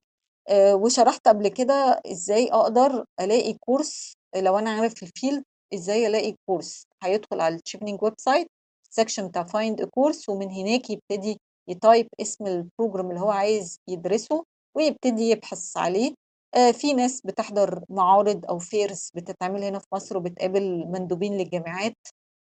وشرحت 0.53 1.29
قبل 1.29 1.49
كده 1.49 2.01
إزاي 2.07 2.49
أقدر 2.53 3.05
ألاقي 3.21 3.53
كورس 3.61 4.13
لو 4.37 4.59
أنا 4.59 4.71
عارف 4.71 5.03
ال 5.03 5.10
field 5.10 5.45
إزاي 5.75 6.07
ألاقي 6.07 6.35
كورس. 6.47 6.85
هيدخل 7.03 7.41
على 7.41 7.55
التشيفنينج 7.55 8.03
website 8.03 8.47
section 8.91 9.29
بتاع 9.29 9.45
find 9.45 9.83
course 9.85 10.29
ومن 10.29 10.51
هناك 10.51 10.91
يبتدي 10.91 11.39
ي 11.69 11.77
type 11.77 12.09
اسم 12.21 12.47
ال 12.47 12.54
program 12.55 13.09
اللي 13.11 13.21
هو 13.21 13.31
عايز 13.31 13.79
يدرسه 13.89 14.45
ويبتدي 14.77 15.23
يبحث 15.31 15.77
عليه. 15.77 16.15
آه، 16.55 16.71
في 16.73 16.93
ناس 16.95 17.21
بتحضر 17.25 17.85
معارض 17.89 18.47
أو 18.47 18.59
fairs 18.59 19.11
بتتعمل 19.15 19.65
هنا 19.65 19.79
في 19.79 19.87
مصر 19.93 20.17
وبتقابل 20.19 20.87
مندوبين 20.87 21.39
للجامعات 21.39 21.97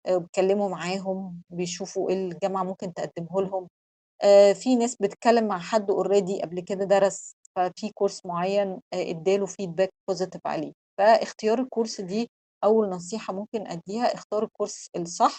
آه، 0.07 0.17
وبيتكلموا 0.17 0.69
معاهم 0.69 1.43
بيشوفوا 1.51 2.11
إيه 2.11 2.17
الجامعة 2.17 2.65
ممكن 2.65 2.95
تقدمه 2.95 3.43
لهم. 3.43 3.69
آه، 4.23 4.53
في 4.53 4.77
ناس 4.77 4.97
بتتكلم 5.01 5.49
مع 5.49 5.59
حد 5.59 5.91
already 5.91 6.43
قبل 6.43 6.61
كده 6.61 6.85
درس 6.85 7.35
ففي 7.57 7.91
كورس 7.95 8.27
معين 8.27 8.81
اداله 8.95 9.47
feedback 9.47 9.91
positive 10.09 10.41
عليه. 10.47 10.73
فاختيار 10.99 11.61
الكورس 11.61 12.01
دي 12.01 12.31
أول 12.65 12.89
نصيحة 12.91 13.33
ممكن 13.35 13.67
أديها 13.67 14.15
اختار 14.15 14.45
الكورس 14.45 14.91
الصح. 14.97 15.39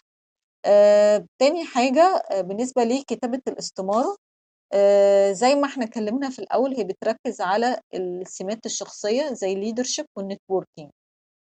تاني 1.39 1.65
حاجة 1.65 2.23
بالنسبة 2.41 2.83
لكتابة 2.83 3.41
الاستمارة 3.47 4.15
آه، 4.73 5.31
زي 5.31 5.55
ما 5.55 5.67
إحنا 5.67 5.85
اتكلمنا 5.85 6.29
في 6.29 6.39
الأول 6.39 6.75
هي 6.75 6.83
بتركز 6.83 7.41
على 7.41 7.79
السمات 7.93 8.65
الشخصية 8.65 9.33
زي 9.33 9.55
leadership 9.73 10.05
والنتوركينج 10.17 10.89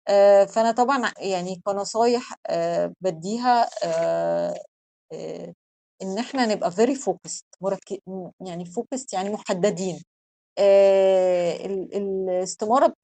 آه، 0.09 0.45
فأنا 0.45 0.73
طبعا 0.73 1.13
يعني 1.19 1.61
كنصايح 1.65 2.35
آه، 2.51 2.93
بديها 3.01 3.69
إن 6.03 6.19
إحنا 6.19 6.47
نبقى 6.47 6.71
مرك 7.61 8.01
م 8.07 8.31
يعني 8.41 8.65
focused 8.67 9.07
يعني 9.15 9.31
محددين. 9.31 10.03
الاستمارة 11.95 12.95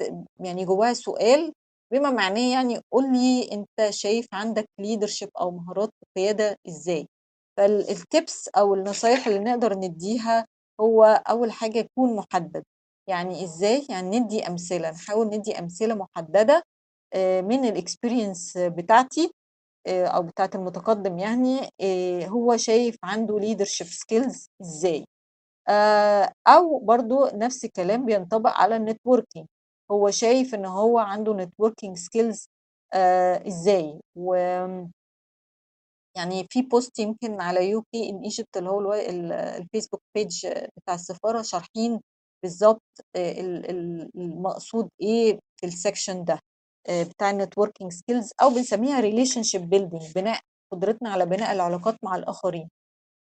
يعني 0.40 0.64
جواها 0.64 0.92
سؤال 0.94 1.52
بما 1.92 2.10
معناه 2.10 2.52
يعني 2.52 2.80
قُل 2.92 3.12
لي 3.12 3.52
أنت 3.52 3.90
شايف 3.90 4.26
عندك 4.32 4.66
leadership 4.82 5.28
أو 5.40 5.50
مهارات 5.50 5.90
القيادة 6.02 6.56
إزاي؟ 6.68 7.08
فال 7.56 7.86
الtips 7.96 8.48
أو 8.58 8.74
النصايح 8.74 9.26
اللي 9.26 9.38
نقدر 9.38 9.74
ندّيها 9.74 10.46
هو 10.80 11.04
أول 11.30 11.52
حاجة 11.52 11.78
يكون 11.78 12.16
محدد، 12.16 12.64
يعني 13.08 13.44
إزاي؟ 13.44 13.86
يعني 13.90 14.20
ندّي 14.20 14.48
أمثلة، 14.48 14.90
نحاول 14.90 15.26
ندّي 15.26 15.58
أمثلة 15.58 15.94
محددة 15.94 16.62
آآ 17.14 17.40
من 17.42 17.74
الexperience 17.76 18.58
بتاعتي 18.58 19.32
آآ 19.86 20.06
أو 20.06 20.22
بتاعة 20.22 20.50
المتقدم 20.54 21.18
يعني 21.18 21.60
آآ 21.82 22.26
هو 22.26 22.56
شايف 22.56 22.96
عنده 23.04 23.40
leadership 23.40 23.88
إزاي؟ 24.62 25.06
آآ 25.68 26.32
أو 26.48 26.78
برضه 26.80 27.30
نفس 27.34 27.64
الكلام 27.64 28.06
بينطبق 28.06 28.50
على 28.50 28.78
الnetworking 28.78 29.46
هو 29.92 30.10
شايف 30.10 30.54
إن 30.54 30.66
هو 30.66 30.98
عنده 30.98 31.38
networking 31.46 31.94
skills 31.98 32.46
آآ 32.94 33.48
إزاي؟ 33.48 34.00
يعني 36.16 36.46
في 36.50 36.62
post 36.62 36.90
يمكن 36.98 37.40
على 37.40 37.72
UK 37.80 38.10
in 38.10 38.30
Egypt 38.32 38.56
اللي 38.56 38.70
هو 38.70 38.92
الفيسبوك 38.94 40.00
page 40.18 40.48
بتاع 40.76 40.94
السفارة 40.94 41.42
شارحين 41.42 42.00
ال 43.16 43.70
ال 43.70 44.10
المقصود 44.16 44.88
إيه 45.02 45.38
في 45.60 45.66
الsection 45.70 46.24
ده 46.24 46.38
آآ 46.88 47.02
بتاع 47.04 47.32
الnetworking 47.32 47.88
skills 47.96 48.30
أو 48.42 48.50
بنسميها 48.50 49.00
relationship 49.02 49.60
building 49.60 50.14
بناء 50.14 50.40
قدرتنا 50.72 51.10
على 51.10 51.26
بناء 51.26 51.52
العلاقات 51.52 51.96
مع 52.04 52.16
الآخرين. 52.16 52.68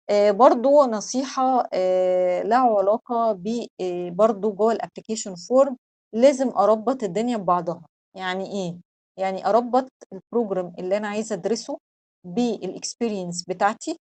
آآ 0.09 0.31
برضه 0.31 0.85
نصيحة 0.87 1.69
آآ 1.73 2.43
لها 2.43 2.77
علاقة 2.79 3.31
ب 3.33 3.67
آآ 3.81 4.09
برضه 4.09 4.51
جوّه 4.51 4.75
الapplication 4.75 5.31
form 5.35 5.75
لازم 6.15 6.49
أربّط 6.49 7.03
الدنيا 7.03 7.37
ببعضها، 7.37 7.85
يعني 8.17 8.45
إيه؟ 8.51 8.77
يعني 9.19 9.45
أربّط 9.47 9.89
الprogram 10.15 10.71
اللي 10.79 10.97
أنا 10.97 11.07
عايزة 11.07 11.35
أدرسه 11.35 11.77
بالexperience 12.27 13.45
بتاعتي 13.47 13.97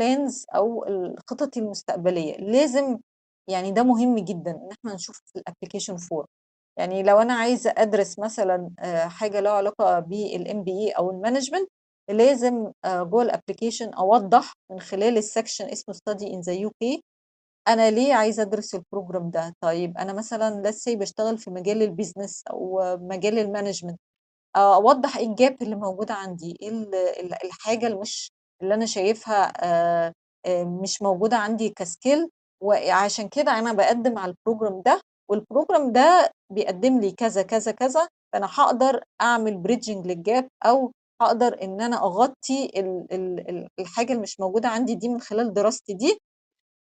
plans 0.00 0.44
أو 0.54 0.84
ال 0.86 1.16
خططي 1.30 1.60
المستقبلية، 1.60 2.36
لازم 2.36 2.98
يعني 3.50 3.70
ده 3.72 3.82
مهم 3.82 4.18
جدًا 4.18 4.50
إن 4.50 4.68
إحنا 4.72 4.94
نشوفه 4.94 5.20
في 5.26 5.38
الapplication 5.40 5.96
form 5.98 6.26
يعني 6.78 7.02
لو 7.02 7.18
أنا 7.18 7.34
عايزة 7.34 7.74
أدرس 7.78 8.18
مثلًا 8.18 8.70
آآ 8.80 9.08
حاجة 9.08 9.40
لها 9.40 9.52
علاقة 9.52 10.00
بالMBA 10.00 10.98
أو 10.98 11.22
الmanagement 11.22 11.66
لازم 12.10 12.72
آآ 12.84 13.02
جوّه 13.04 13.28
الapplication 13.32 13.98
أوضّح 13.98 14.52
من 14.72 14.80
خلال 14.80 15.22
الsection 15.22 15.72
اسمه 15.72 15.94
study 15.94 16.24
in 16.26 16.42
the 16.52 16.58
UK 16.68 17.00
أنا 17.68 17.90
ليه 17.90 18.14
عايزة 18.14 18.42
أدرس 18.42 18.76
الprogram 18.76 19.22
ده؟ 19.32 19.54
طيب 19.62 19.98
أنا 19.98 20.12
مثلًا 20.12 20.62
say 20.72 20.96
باشتغل 20.98 21.38
في 21.38 21.50
مجال 21.50 21.96
الbusiness 21.96 22.42
أو 22.50 22.80
مجال 23.02 23.46
الmanagement 23.48 23.96
آآ 24.56 24.74
أوضّح 24.74 25.16
إيه 25.16 25.28
الgap 25.36 25.56
اللي 25.62 25.76
موجودة 25.76 26.14
عندي، 26.14 26.56
إيه 26.62 26.68
ال 26.68 26.94
ال 26.94 27.44
الحاجة 27.44 27.86
اللي 27.86 27.98
مش 27.98 28.32
اللي 28.62 28.74
أنا 28.74 28.86
شايفها 28.86 29.52
آآ 29.64 30.12
آآ 30.46 30.64
مش 30.64 31.02
موجودة 31.02 31.36
عندي 31.36 31.74
كskill 31.82 32.28
وعشان 32.62 33.28
كده 33.28 33.58
أنا 33.58 33.72
باقدّم 33.72 34.18
على 34.18 34.32
الprogram 34.32 34.82
ده 34.86 35.00
والprogram 35.32 35.90
ده 35.92 36.30
بيقدّم 36.52 37.00
لي 37.00 37.10
كذا، 37.12 37.42
كذا، 37.42 37.72
كذا، 37.72 38.08
فأنا 38.32 38.48
هاقدر 38.58 39.02
أعمل 39.22 39.62
bridging 39.68 40.06
للgap 40.06 40.44
أو 40.66 40.92
هاقدر 41.22 41.62
إن 41.62 41.80
أنا 41.80 41.96
أغطّي 42.04 42.64
ال 42.76 43.06
ال 43.12 43.50
ال 43.50 43.68
الحاجة 43.78 44.10
اللي 44.12 44.22
مش 44.22 44.40
موجودة 44.40 44.68
عندي 44.68 44.94
دي 44.94 45.08
من 45.08 45.20
خلال 45.20 45.52
دراستي 45.54 45.94
دي، 45.94 46.18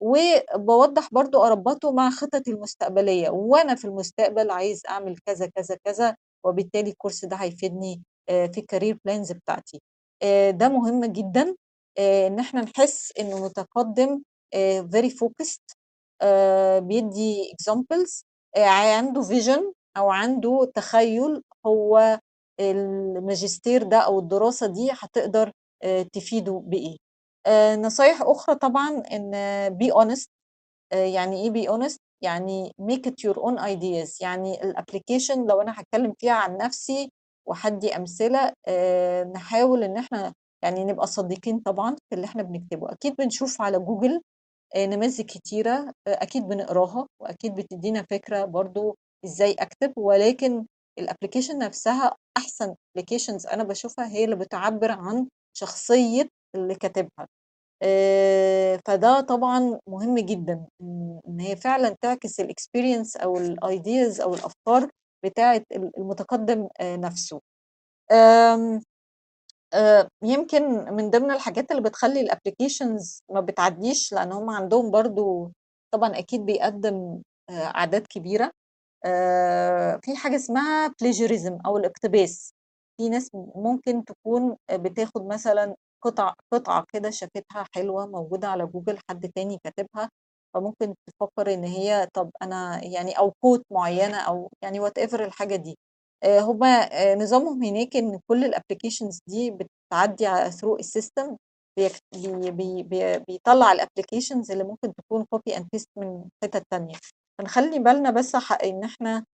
وباوضّح 0.00 1.08
برضه 1.12 1.46
أربّطه 1.46 1.92
مع 1.92 2.10
خططي 2.10 2.50
المستقبلية، 2.50 3.30
وأنا 3.30 3.74
في 3.74 3.84
المستقبل 3.84 4.50
عايز 4.50 4.82
أعمل 4.90 5.16
كذا، 5.26 5.46
كذا، 5.46 5.76
كذا، 5.84 6.16
وبالتالي 6.44 6.90
الcourse 6.92 7.28
ده 7.28 7.36
هيفيدني 7.36 8.02
آآ 8.28 8.46
في 8.46 8.60
الcareer 8.60 8.96
plans 9.08 9.32
بتاعتي. 9.34 9.80
آآ 10.22 10.50
ده 10.50 10.68
مهم 10.68 11.04
جدًا 11.04 11.56
آآ 11.98 12.26
إن 12.26 12.38
إحنا 12.38 12.60
نحس 12.62 13.12
إنه 13.20 13.44
متقدم 13.44 14.22
focused 15.10 15.74
آآ 16.22 16.78
بيدّي 16.80 17.52
آآ 18.56 18.66
عنده 18.66 19.22
vision 19.22 19.72
أو 19.96 20.10
عنده 20.10 20.72
تخيُّل 20.74 21.42
هو 21.66 22.20
الماجستير 22.60 23.82
ده 23.82 23.98
أو 23.98 24.18
الدراسة 24.18 24.66
دي 24.66 24.90
هتقدر 24.92 25.52
تفيده 26.12 26.62
بإيه. 26.66 26.96
آآ 27.46 27.76
نصايح 27.76 28.22
أخرى 28.22 28.54
طبعًا 28.56 29.02
be 29.70 29.92
honest 29.94 30.28
آآ 30.92 31.06
يعني 31.06 31.36
إيه 31.44 31.52
be 31.52 31.68
honest؟ 31.70 31.98
يعني 32.22 32.72
make 32.82 33.10
it 33.10 33.14
your 33.28 33.36
own 33.36 33.58
ideas 33.60 34.22
يعني 34.22 34.56
الapplication 34.56 35.38
لو 35.48 35.60
أنا 35.62 35.80
هاتكلم 35.80 36.14
فيها 36.18 36.32
عن 36.32 36.56
نفسي 36.56 37.10
وهادّي 37.48 37.96
أمثلة 37.96 38.52
آآ 38.68 39.24
نحاول 39.24 39.82
إن 39.84 39.96
إحنا 39.96 40.32
يعني 40.64 40.84
نبقى 40.84 41.06
صادقين 41.06 41.58
طبعًا 41.60 41.90
في 42.10 42.14
اللي 42.16 42.26
إحنا 42.26 42.42
بنكتبه، 42.42 42.92
أكيد 42.92 43.14
بنشوف 43.18 43.62
على 43.62 43.78
جوجل 43.78 44.20
آآ 44.76 44.86
نماذج 44.86 45.22
كتيرة 45.22 45.72
آآ 46.08 46.12
أكيد 46.22 46.42
بنقراها 46.48 47.06
وأكيد 47.22 47.54
بتدّينا 47.54 48.02
فكرة 48.10 48.44
برضه 48.44 48.96
إزاي 49.24 49.52
أكتب، 49.52 49.92
ولكن 49.98 50.66
الapplication 51.00 51.54
نفسها 51.56 52.16
أحسن 52.36 52.74
applications 52.98 53.52
أنا 53.52 53.64
باشوفها 53.64 54.08
هي 54.08 54.24
اللي 54.24 54.36
بتعبّر 54.36 54.92
عن 54.92 55.28
شخصية 55.58 56.28
اللي 56.56 56.74
كاتبها. 56.74 57.28
آآ 57.82 58.80
فده 58.86 59.20
طبعًا 59.20 59.80
مهم 59.88 60.18
جدًا 60.18 60.66
إن 61.28 61.40
هي 61.40 61.56
فعلًا 61.56 61.96
تعكس 62.02 62.40
الexperience 62.40 63.22
أو 63.22 63.38
الideas 63.38 64.20
أو 64.20 64.34
الأفكار 64.34 64.90
بتاعة 65.24 65.62
ال 65.72 65.90
المتقدم 65.98 66.68
آآ 66.80 66.96
نفسه. 66.96 67.40
آآ 68.12 68.80
يمكن 70.22 70.62
من 70.94 71.10
ضمن 71.10 71.30
الحاجات 71.30 71.70
اللي 71.70 71.82
بتخلّي 71.82 72.28
الapplications 72.30 73.20
ما 73.30 73.40
بتعدّيش 73.40 74.12
لأن 74.12 74.32
هم 74.32 74.50
عندهم 74.50 74.90
برضه 74.90 75.52
طبعًا 75.94 76.18
أكيد 76.18 76.46
بيقدّم 76.46 77.22
أعداد 77.50 78.06
كبيرة 78.10 78.50
في 80.02 80.16
حاجة 80.16 80.36
اسمها 80.36 80.88
plagiarism 80.88 81.58
أو 81.66 81.78
الاقتباس، 81.78 82.52
في 82.98 83.08
ناس 83.08 83.30
ممكن 83.56 84.04
تكون 84.04 84.56
بتاخد 84.72 85.26
مثلًا 85.26 85.76
قطع 86.06 86.34
قطعة 86.52 86.84
كده 86.92 87.10
شافتها 87.10 87.66
حلوة 87.74 88.06
موجودة 88.06 88.48
على 88.48 88.66
جوجل 88.66 88.98
حد 89.10 89.30
تاني 89.34 89.58
كاتبها، 89.64 90.10
فممكن 90.54 90.94
تفكّر 91.06 91.54
إن 91.54 91.64
هي 91.64 92.08
طَب 92.14 92.30
أنا 92.42 92.84
يعني 92.84 93.18
أو 93.18 93.30
quote 93.46 93.62
معيّنة 93.70 94.16
أو 94.18 94.50
يعني 94.62 94.80
whatever 94.90 95.20
الحاجة 95.20 95.56
دي. 95.56 95.78
آآ 96.24 96.40
هم 96.40 96.64
آآ 96.64 97.14
نظامهم 97.14 97.62
هناك 97.64 97.96
إن 97.96 98.20
كل 98.28 98.54
الapplications 98.54 99.18
دي 99.28 99.50
بتعدّي 99.50 100.26
ع 100.26 100.50
through 100.50 100.78
بي 102.82 103.18
بيطلّع 103.28 103.74
الapplications 103.74 104.50
اللي 104.50 104.64
ممكن 104.64 104.92
تكون 104.94 105.24
copy 105.34 105.52
and 105.58 105.62
paste 105.76 105.86
من 105.96 106.24
حتت 106.44 106.62
تانية، 106.70 106.94
فنخلّي 107.38 107.78
بالنا 107.78 108.10
بس 108.10 108.36
ح 108.36 108.52
إن 108.64 108.84
إحنا 108.84 109.24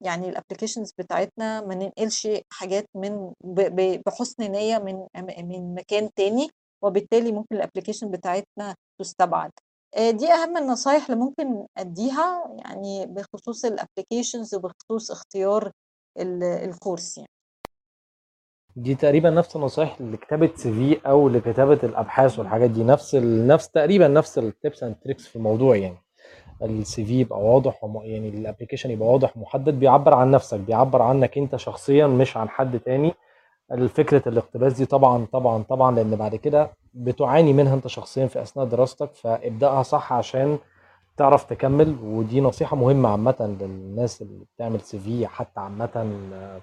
يعني 0.00 0.32
الapplications 0.32 0.90
بتاعتنا 0.98 1.60
ما 1.60 1.74
ننقلش 1.74 2.28
حاجات 2.52 2.84
من 2.94 3.32
بحُسن 4.06 4.50
نيّة 4.52 4.78
من 4.78 5.06
من 5.48 5.74
مكان 5.74 6.10
تاني، 6.16 6.48
وبالتالي 6.84 7.32
ممكن 7.32 7.62
الapplication 7.62 8.04
بتاعتنا 8.04 8.74
تُستبعد. 9.00 9.50
آآ 9.96 10.10
دي 10.10 10.32
أهم 10.32 10.56
النصايح 10.56 11.04
اللي 11.10 11.20
ممكن 11.20 11.66
أدّيها 11.78 12.54
يعني 12.64 13.06
بخصوص 13.06 13.66
الapplications 13.66 14.54
وبخصوص 14.54 15.10
اختيار 15.10 15.70
ال 16.18 16.42
الcourse 16.72 17.16
يعني. 17.18 17.28
دي 18.76 18.94
تقريبًا 18.94 19.30
نفس 19.30 19.56
النصايح 19.56 20.00
لكتابة 20.00 20.46
CV 20.48 21.06
أو 21.06 21.28
لكتابة 21.28 21.80
الأبحاث. 21.82 22.38
والحاجات 22.38 22.70
دي، 22.70 22.84
نفس 22.84 23.14
نفس 23.24 23.68
تقريبًا 23.68 24.08
نفس 24.08 24.38
الtips 24.38 24.78
and 24.78 24.94
tricks 25.08 25.22
في 25.28 25.36
الموضوع 25.36 25.76
يعني. 25.76 26.03
الCV 26.66 27.10
يبقى 27.10 27.40
واضح 27.40 27.84
وم 27.84 27.96
يعني 28.04 28.32
الapplication 28.32 28.86
يبقى 28.86 29.08
واضح 29.08 29.36
ومحدد 29.36 29.74
بيعبّر 29.80 30.14
عن 30.14 30.30
نفسك، 30.30 30.60
بيعبّر 30.60 31.02
عنك 31.02 31.38
أنت 31.38 31.56
شخصيًا 31.56 32.06
مش 32.06 32.36
عن 32.36 32.48
حد 32.48 32.80
تاني. 32.80 33.14
الفكرة 33.72 34.22
الاقتباس 34.28 34.72
دي 34.72 34.86
طبعًا، 34.86 35.26
طبعًا، 35.32 35.62
طبعًا 35.62 35.96
لإن 35.96 36.16
بعد 36.16 36.36
كده 36.36 36.70
بتعاني 36.94 37.52
منها 37.52 37.74
أنت 37.74 37.86
شخصيًا 37.86 38.26
في 38.26 38.42
أثناء 38.42 38.66
دراستك، 38.66 39.14
فابدأها 39.14 39.82
صح 39.82 40.12
عشان 40.12 40.58
تعرف 41.16 41.44
تكمّل، 41.44 41.96
ودي 42.04 42.40
نصيحة 42.40 42.76
مهمة 42.76 43.08
عامةً 43.08 43.56
للناس 43.60 44.22
اللي 44.22 44.44
بتعمل 44.56 44.80
CV 44.80 45.24
حتى 45.26 45.60
عامةً 45.60 46.06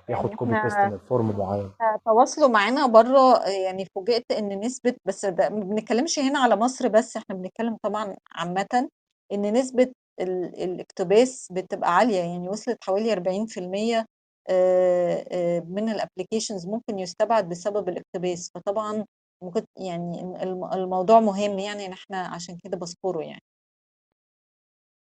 بياخد 0.08 0.26
يعني 0.30 0.38
copy 0.38 0.66
paste 0.66 0.78
إحنا 0.78 0.90
من 0.90 0.98
form 1.10 1.38
معيّن. 1.40 1.70
آآ 1.82 2.00
تواصلوا 2.06 2.48
معانا 2.48 2.88
برّه 2.88 3.50
يعني 3.50 3.86
فوجئت 3.96 4.32
إن 4.32 4.60
نسبة 4.60 4.94
بس 5.06 5.26
ده 5.26 5.50
ما 5.50 5.60
بنتكلمش 5.60 6.20
هنا 6.20 6.40
على 6.40 6.56
مصر 6.56 6.88
بس، 6.88 7.18
إحنا 7.18 7.36
بنتكلم 7.36 7.78
طبعًا 7.84 8.16
عامةً، 8.36 8.90
إن 9.34 9.54
نسبة 9.54 9.92
ال 10.22 10.64
الاقتباس 10.64 11.48
بتبقى 11.52 11.96
عالية، 11.96 12.18
يعني 12.20 12.50
وصلت 12.50 12.78
حوالي 12.84 13.14
40% 13.14 14.06
آآ 14.50 15.26
آآ 15.32 15.60
من 15.70 15.94
الapplications 15.96 16.68
ممكن 16.68 17.00
يُستبعد 17.00 17.50
بسبب 17.50 17.90
الاقتباس، 17.90 18.52
فطبعًا 18.56 19.06
ممكن 19.44 19.66
يعني 19.78 20.22
الم 20.44 20.66
الموضوع 20.74 21.20
مهم 21.20 21.60
يعني 21.60 21.86
إن 21.86 21.92
إحنا 21.94 22.18
عشان 22.28 22.58
كده 22.64 22.78
باذكره 22.78 23.22
يعني. 23.22 23.42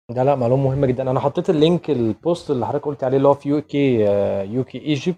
لا، 0.10 0.24
لأ، 0.24 0.36
معلومة 0.36 0.64
مهمة 0.64 0.88
جدًا. 0.88 1.12
أنا 1.12 1.20
حطيت 1.20 1.52
ال 1.52 1.58
link 1.58 1.82
ال 1.90 2.02
post 2.02 2.50
اللي 2.52 2.68
حضرتك 2.68 2.86
قُلتِ 2.86 3.04
عليه 3.04 3.18
اللي 3.18 3.28
هو 3.28 3.34
في 3.34 3.62
UK 3.62 3.74
UK 4.66 4.72
Egypt 5.00 5.16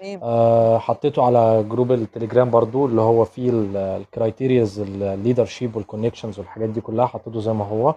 تمام. 0.00 0.20
آآ 0.22 0.78
حطيته 0.78 1.22
على 1.26 1.64
جروب 1.68 1.92
التليجرام 1.92 2.50
برضه 2.50 2.86
اللي 2.86 3.00
هو 3.00 3.24
فيه 3.24 3.50
ال 3.50 4.04
ال 4.04 4.11
criterias 4.11 4.70
ال 4.78 4.86
leadership 4.86 5.70
وال 5.76 5.86
connections 5.86 6.38
والحاجات 6.38 6.68
دي 6.68 6.80
كلها 6.80 7.06
حطيته 7.06 7.40
زي 7.40 7.52
ما 7.52 7.64
هو، 7.64 7.94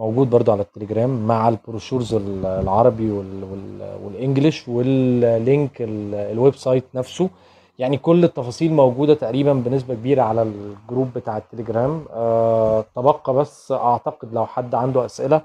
موجود 0.00 0.30
برضه 0.30 0.52
على 0.52 0.62
التليجرام 0.62 1.26
مع 1.26 1.48
ال 1.48 1.55
brochures 1.55 2.14
ال 2.14 2.46
العربي 2.46 3.10
وال 3.10 3.44
وال 3.44 3.98
وال 4.04 4.16
English 4.16 4.60
وال 4.66 5.04
link 5.04 5.80
ال 5.80 6.14
ال 6.14 6.54
website 6.54 6.84
نفسه، 6.94 7.30
يعني 7.78 7.96
كل 7.96 8.24
التفاصيل 8.24 8.72
موجودة 8.72 9.14
تقريبًا 9.14 9.52
بنسبة 9.52 9.94
كبيرة 9.94 10.22
على 10.22 10.42
الجروب 10.42 11.08
بتاع 11.16 11.36
التليجرام. 11.36 12.04
آآ 12.10 12.84
تبقى 12.96 13.34
بس 13.34 13.72
أعتقد 13.72 14.34
لو 14.34 14.46
حد 14.46 14.74
عنده 14.74 15.04
أسئلة 15.04 15.42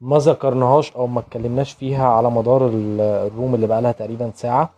ما 0.00 0.18
ذكرناهاش 0.18 0.92
أو 0.92 1.06
ما 1.06 1.20
اتكلمناش 1.20 1.72
فيها 1.72 2.06
على 2.06 2.30
مدار 2.30 2.66
ال 2.66 3.00
ال 3.00 3.11
room 3.11 3.54
اللي 3.54 3.66
بقى 3.66 3.82
لها 3.82 3.92
تقريبًا 3.92 4.30
ساعة، 4.34 4.70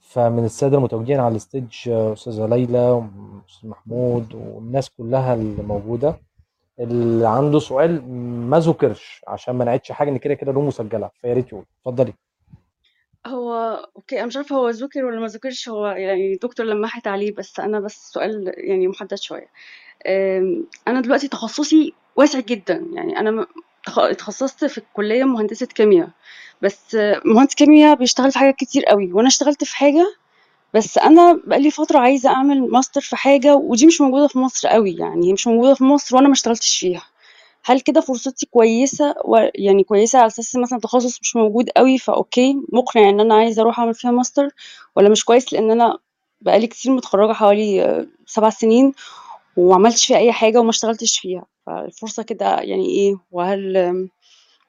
فمن 0.00 0.44
السادة 0.44 0.76
المتواجدين 0.76 1.20
على 1.20 1.38
ال 1.38 1.46
stage 1.46 1.88
أستاذة 1.88 2.46
ليلى 2.46 2.90
وأستاذ 2.90 3.70
محمود 3.70 4.34
والناس 4.34 4.90
كلها 4.90 5.34
اللي 5.34 5.62
موجودة، 5.62 6.16
اللي 6.80 7.28
عنده 7.28 7.58
سؤال 7.58 8.02
ما 8.50 8.58
ذُكرش 8.58 9.22
عشان 9.28 9.54
ما 9.56 9.64
نعيدش 9.64 9.92
حاجة 9.92 10.08
إن 10.10 10.16
كده، 10.18 10.34
كده 10.34 10.50
ال 10.50 10.53
room 10.53 10.66
مسجلة 10.66 11.10
فيا 11.20 11.34
ريت 11.34 11.48
يقول، 11.48 11.64
اتفضلي. 11.80 12.12
هو 13.26 13.54
okay 13.96 14.18
أنا 14.18 14.26
مش 14.26 14.36
عارفة 14.36 14.56
هو 14.56 14.70
ذُكر 14.70 15.04
والّا 15.04 15.20
ما 15.20 15.26
ذُكرش 15.26 15.68
هو 15.68 15.86
يعني 15.86 16.32
الدكتور 16.32 16.66
لمّحت 16.66 17.06
عليه 17.06 17.34
بس 17.34 17.60
أنا 17.60 17.80
بس 17.80 18.10
سؤال 18.12 18.52
يعني 18.56 18.88
محدد 18.88 19.14
شوية. 19.18 19.48
آمم 20.06 20.64
أنا 20.88 21.00
دلوقتي 21.00 21.28
تخصُّصي 21.28 21.92
واسع 22.16 22.40
جدًا، 22.40 22.86
يعني 22.92 23.46
تخ 23.86 23.98
اتخصصت 23.98 24.64
في 24.64 24.78
الكلية 24.78 25.24
مهندسة 25.24 25.66
كيميا، 25.66 26.08
بس 26.62 26.96
مهندس 27.24 27.54
كيميا 27.54 27.94
بيشتغل 27.94 28.32
في 28.32 28.38
حاجات 28.38 28.56
كتير 28.56 28.90
أوي، 28.90 29.12
وأنا 29.12 29.28
اشتغلت 29.28 29.64
في 29.64 29.76
حاجة 29.76 30.14
بس 30.74 30.98
أنا 30.98 31.40
بقى 31.46 31.60
لي 31.60 31.70
فترة 31.70 31.98
عايزة 31.98 32.30
أعمل 32.30 32.60
ماستر 32.70 33.00
في 33.00 33.16
حاجة 33.16 33.56
ودي 33.56 33.86
مش 33.86 34.00
موجودة 34.00 34.26
في 34.28 34.38
مصر 34.38 34.68
أوي، 34.68 34.96
يعني 34.96 35.28
هي 35.28 35.32
مش 35.32 35.46
موجودة 35.46 35.74
في 35.74 35.84
مصر 35.84 36.16
وأنا 36.16 36.26
ما 36.28 36.32
اشتغلتش 36.32 36.78
فيها. 36.78 37.02
هل 37.64 37.80
كده 37.80 38.00
فرصتي 38.00 38.46
كويسة؟ 38.46 39.14
و 39.24 39.36
يعني 39.54 39.84
كويسة 39.84 40.18
على 40.18 40.26
أساس 40.26 40.56
مثلًا 40.56 40.78
تخصُّص 40.80 41.20
مش 41.22 41.36
موجود 41.36 41.70
أوي 41.78 41.98
فأوكي، 41.98 42.56
مقنع 42.72 43.08
إن 43.10 43.20
أنا 43.20 43.34
عايزة 43.34 43.62
أروح 43.62 43.80
أعمل 43.80 43.94
فيها 43.94 44.10
ماستر 44.10 44.48
والّا 44.96 45.08
مش 45.08 45.24
كويس؟ 45.24 45.52
لإن 45.52 45.70
أنا 45.70 45.98
بقى 46.40 46.58
لي 46.60 46.66
كتير 46.66 46.92
متخرّجة 46.92 47.32
حوالي 47.32 48.06
7 48.26 48.50
سنين 48.50 48.92
وما 49.56 49.74
عملتش 49.74 50.06
فيها 50.06 50.18
أي 50.18 50.32
حاجة 50.32 50.60
وما 50.60 50.70
اشتغلتش 50.70 51.18
فيها، 51.18 51.46
فالفرصة 51.66 52.22
كده 52.22 52.60
يعني 52.60 52.86
إيه، 52.86 53.16
وهل 53.32 54.08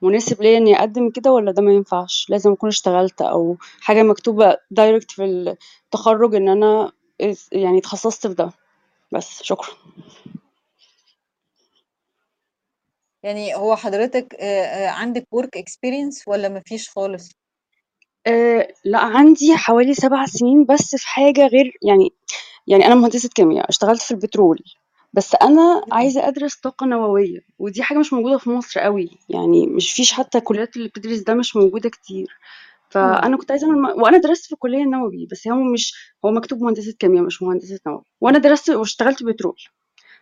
مناسب 0.02 0.42
ليّا 0.42 0.58
إني 0.58 0.80
أقدّم 0.80 1.10
كده 1.10 1.32
والّا 1.32 1.52
ده 1.52 1.62
ما 1.62 1.72
ينفعش، 1.74 2.28
لازم 2.30 2.52
أكون 2.52 2.70
اشتغلت 2.70 3.22
أو 3.22 3.58
حاجة 3.82 4.04
مكتوبة 4.04 4.54
direct 4.54 5.08
في 5.16 5.26
التخرُّج 5.86 6.36
إن 6.36 6.50
أنا 6.50 6.92
اس 7.22 7.50
يعني 7.52 7.78
اتخصصت 7.78 8.28
في 8.28 8.34
ده؟ 8.34 8.52
بس، 9.14 9.44
شكرًا. 9.44 9.70
يعني 13.24 13.56
هو 13.56 13.76
حضرتك 13.76 14.36
آآ 14.36 14.86
آآ 14.86 14.90
عندِك 14.90 15.28
work 15.36 15.60
experience 15.60 16.28
والّا 16.28 16.50
ما 16.50 16.62
فيش 16.66 16.90
خالص؟ 16.90 17.30
آآ 18.28 18.68
لأ، 18.86 19.00
عندي 19.00 19.56
حوالي 19.56 19.94
7 19.94 20.26
سنين 20.26 20.66
بس 20.66 20.96
في 20.96 21.08
حاجة 21.08 21.48
غير 21.48 21.74
يعني 21.84 22.10
يعني 22.68 22.86
أنا 22.88 22.96
مهندسة 22.96 23.30
كيميا، 23.30 23.70
اشتغلت 23.70 24.02
في 24.02 24.12
البترول، 24.12 24.60
بس 25.16 25.36
أنا 25.36 25.62
إمم. 25.84 25.94
عايزة 25.94 26.28
أدرس 26.28 26.56
طاقة 26.56 26.86
نووية 26.86 27.40
ودي 27.60 27.84
حاجة 27.84 27.98
مش 28.00 28.14
موجودة 28.14 28.38
في 28.38 28.50
مصر 28.50 28.80
أوي، 28.86 29.10
يعني 29.30 29.68
مش 29.68 29.94
فيش 29.94 30.14
حتى 30.14 30.38
الكليات 30.38 30.78
اللي 30.78 30.88
بتدرس 30.88 31.20
ده 31.20 31.34
مش 31.34 31.56
موجودة 31.56 31.90
كتير،. 31.90 32.28
فأنا 32.90 33.38
كنت 33.38 33.52
عايزة 33.52 33.68
أعمل 33.68 33.82
م 33.82 34.02
وأنا 34.04 34.18
درست 34.18 34.46
في 34.48 34.54
الكلية 34.54 34.84
النووي، 34.84 35.28
بس 35.32 35.48
هو 35.48 35.56
مش 35.74 35.94
هو 36.26 36.32
مكتوب 36.32 36.64
مهندسة 36.64 36.94
كيميا 37.00 37.22
مش 37.22 37.42
مهندسة 37.44 37.80
نووي، 37.88 38.04
وأنا 38.22 38.38
درست 38.40 38.70
واشتغلت 38.70 39.24
بترول، 39.24 39.58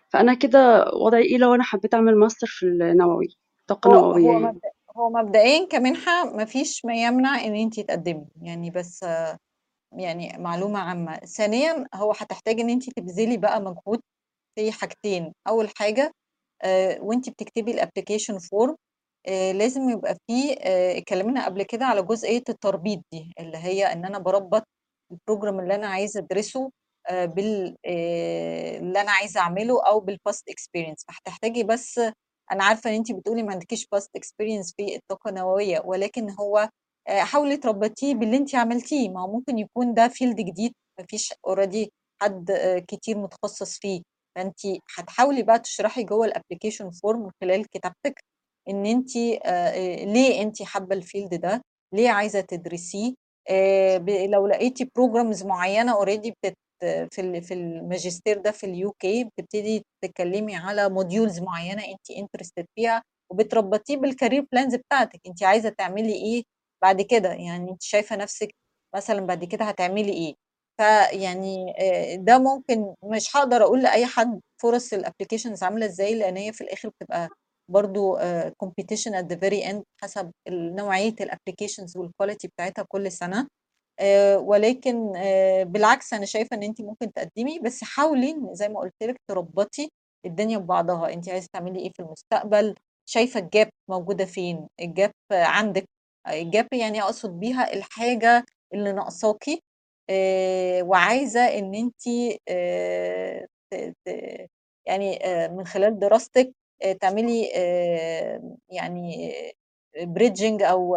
فأنا 0.09 0.35
كده 0.35 0.91
وضعي 0.93 1.23
إيه 1.23 1.37
لو 1.39 1.55
أنا 1.55 1.63
حبيت 1.63 1.95
أعمل 1.95 2.17
ماستر 2.17 2.47
في 2.47 2.67
النووي، 2.67 3.37
طاقة 3.67 3.89
هو 3.89 3.91
نووية 3.91 4.31
هو 4.37 4.39
يعني؟ 4.41 4.61
هو 4.97 5.09
مبدئيًا 5.09 5.65
كمنحة 5.67 6.23
ما 6.35 6.45
فيش 6.45 6.85
ما 6.85 6.95
يمنع 6.95 7.43
إن 7.45 7.55
أنتِ 7.55 7.79
تقدّمي، 7.79 8.27
يعني 8.41 8.69
بس 8.69 9.05
يعني 9.93 10.37
معلومة 10.39 10.79
عامة. 10.79 11.17
ثانيًا 11.19 11.87
هو 11.95 12.11
هتحتاجي 12.11 12.61
إن 12.61 12.69
أنتِ 12.71 12.91
تبذلي 12.91 13.37
بقى 13.37 13.61
مجهود 13.61 14.01
في 14.55 14.71
حاجتين، 14.71 15.33
أول 15.47 15.69
حاجة 15.77 16.11
آآ 16.63 16.99
وأنتِ 17.01 17.29
بتكتبي 17.29 17.73
الapplication 17.81 18.35
form 18.39 18.75
آآ 19.27 19.53
لازم 19.53 19.89
يبقى 19.89 20.15
في 20.27 20.53
آآ 20.61 20.97
اتكلمنا 20.97 21.45
قبل 21.45 21.63
كده 21.63 21.85
على 21.85 22.03
جزئية 22.03 22.43
التربيط 22.49 23.01
دي، 23.13 23.33
اللي 23.39 23.57
هي 23.57 23.85
إن 23.93 24.05
أنا 24.05 24.19
باربّط 24.19 24.63
الprogram 25.13 25.59
اللي 25.61 25.75
أنا 25.75 25.87
عايزة 25.87 26.19
أدرسه 26.19 26.71
آآ 27.09 27.25
بال 27.25 27.77
آآ 27.85 28.77
اللي 28.79 29.01
أنا 29.01 29.11
عايزة 29.11 29.39
أعمله 29.39 29.83
أو 29.87 30.05
بالpast 30.05 30.41
experience، 30.51 31.03
فهتحتاجي 31.07 31.63
بس 31.63 31.99
أنا 32.51 32.63
عارفة 32.63 32.89
إن 32.89 32.95
أنتِ 32.95 33.11
بتقولي 33.11 33.43
ما 33.43 33.51
عندكيش 33.53 33.87
past 33.95 34.07
experience 34.19 34.73
في 34.77 34.95
الطاقة 34.95 35.29
النووية، 35.29 35.81
ولكن 35.85 36.29
هو 36.39 36.69
آآ 37.09 37.23
حاولي 37.23 37.57
تربّطيه 37.57 38.15
باللي 38.15 38.37
أنتِ 38.37 38.55
عملتيه، 38.55 39.09
ما 39.09 39.21
هو 39.23 39.27
ممكن 39.33 39.57
يكون 39.59 39.93
ده 39.93 40.07
field 40.09 40.35
جديد 40.35 40.73
ما 40.99 41.05
فيش 41.09 41.33
already 41.49 41.87
حد 42.21 42.51
آآ 42.51 42.79
كتير 42.87 43.17
متخصص 43.17 43.79
فيه، 43.79 44.01
فأنتِ 44.35 44.59
هتحاولي 44.97 45.43
بقى 45.43 45.59
تشرحي 45.59 46.03
جوّه 46.03 46.27
الapplication 46.27 46.85
form 46.85 47.15
من 47.17 47.31
خلال 47.41 47.65
كتابتِك 47.69 48.19
إن 48.69 48.85
أنتِ 48.85 49.09
آآ 49.45 50.05
ليه 50.05 50.41
أنتِ 50.41 50.63
حابة 50.63 51.01
الfield 51.01 51.35
ده، 51.39 51.61
ليه 51.93 52.09
عايزة 52.09 52.41
تدرسيه، 52.41 53.13
ب 53.97 54.09
لو 54.09 54.47
لقيتِ 54.47 54.83
programs 54.83 55.45
معيّنة 55.45 55.93
already 56.05 56.31
بتت 56.43 56.57
في 57.11 57.41
في 57.41 57.53
الماجستير 57.53 58.37
ده 58.37 58.51
في 58.51 58.67
الUK 58.67 59.27
بتبتدي 59.27 59.83
تتكلمي 60.03 60.55
على 60.55 60.89
modules 60.89 61.41
معيّنة 61.43 61.83
أنتِ 61.83 62.11
interested 62.19 62.65
فيها 62.75 63.03
وبتربّطيه 63.31 63.97
بالcareer 63.97 64.43
plans 64.55 64.75
بتاعتِك، 64.77 65.19
أنتِ 65.27 65.43
عايزة 65.43 65.69
تعملي 65.69 66.13
إيه 66.13 66.43
بعد 66.83 67.01
كده، 67.01 67.29
يعني 67.33 67.71
أنتِ 67.71 67.81
شايفة 67.83 68.15
نَفْسِك 68.15 68.49
مثلًا 68.95 69.21
بعد 69.25 69.43
كده 69.45 69.65
هتعملي 69.65 70.13
إيه، 70.13 70.35
فيعني 70.79 71.73
آآ 71.79 72.15
ده 72.15 72.37
ممكن 72.39 72.93
مش 73.03 73.35
هاقدر 73.37 73.63
أقول 73.63 73.83
لأي 73.83 74.05
حد 74.05 74.39
فرص 74.61 74.93
الapplications 74.93 75.63
عاملة 75.63 75.85
إزاي، 75.85 76.15
لإن 76.19 76.37
هي 76.37 76.53
في 76.53 76.61
الآخر 76.61 76.89
بتبقى 76.89 77.29
برضه 77.71 78.19
competition 78.65 79.11
at 79.13 79.25
the 79.33 79.37
very 79.37 79.63
end 79.71 79.83
حسب 80.03 80.31
نوعية 80.49 81.15
الapplications 81.21 81.91
والquality 81.97 82.47
بتاعتها 82.55 82.85
كل 82.89 83.11
سنة، 83.11 83.47
آآ 83.99 84.37
ولكن 84.37 85.15
آآ 85.17 85.63
بالعكس 85.63 86.13
أنا 86.13 86.25
شايفة 86.25 86.57
إن 86.57 86.63
أنتِ 86.63 86.81
ممكن 86.81 87.13
تقدّمي، 87.13 87.59
بس 87.59 87.83
حاولي 87.83 88.35
زي 88.53 88.69
ما 88.69 88.79
قُلت 88.79 88.93
لِك 89.03 89.17
تربّطي 89.29 89.89
الدنيا 90.25 90.57
ببعضها، 90.57 91.13
أنتِ 91.13 91.29
عايزة 91.29 91.47
تعملي 91.53 91.79
إيه 91.79 91.91
في 91.97 92.01
المستقبل، 92.03 92.75
شايفة 93.09 93.41
الgap 93.41 93.69
موجودة 93.89 94.25
فين، 94.25 94.67
الgap 94.81 95.11
عندِك، 95.33 95.85
الgap 96.29 96.67
يعني 96.73 97.03
أقصد 97.03 97.39
بيها 97.39 97.73
الحاجة 97.73 98.45
اللي 98.73 98.91
ناقصاكِ. 98.93 99.45
آآ 100.13 100.83
وعايزة 100.83 101.41
إن 101.59 101.75
أنتِ 101.75 102.01
آآ 102.49 103.47
ت 103.71 103.75
ت 104.05 104.09
يعني 104.87 105.25
آآ 105.27 105.47
من 105.47 105.65
خلال 105.65 105.99
دراستِك 105.99 106.53
تعملي 107.01 107.45
يعني 108.69 109.31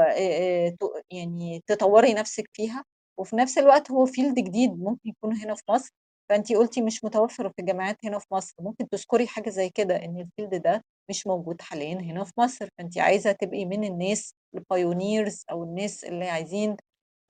آآ 0.02 0.70
ت 0.70 0.78
يعني 1.12 1.62
تطوّري 1.66 2.14
نَفْسِك 2.14 2.50
فيها، 2.52 2.84
وفي 3.18 3.36
نَفْس 3.36 3.58
الوقت 3.58 3.90
هو 3.90 4.06
field 4.06 4.34
جديد 4.34 4.70
ممكن 4.80 5.08
يكون 5.10 5.36
هنا 5.36 5.54
في 5.54 5.62
مصر، 5.70 5.90
فأنتِ 6.28 6.52
قُلتِ 6.52 6.78
مش 6.78 7.04
متوفّر 7.04 7.48
في 7.50 7.58
الجامعات 7.60 7.96
هنا 8.04 8.18
في 8.18 8.26
مصر، 8.32 8.54
ممكن 8.60 8.88
تذكري 8.88 9.26
حاجة 9.26 9.50
زي 9.50 9.70
كده 9.70 9.96
إن 9.96 10.28
الfield 10.40 10.56
ده 10.56 10.84
مش 11.10 11.26
موجود 11.26 11.60
حاليًا 11.62 11.94
هنا 12.00 12.24
في 12.24 12.32
مصر، 12.38 12.68
فأنتِ 12.78 12.98
عايزة 12.98 13.32
تبقي 13.32 13.64
من 13.64 13.84
الناس 13.84 14.34
الpioneers 14.56 15.44
أو 15.50 15.62
الناس 15.64 16.04
اللي 16.04 16.28
عايزين 16.28 16.76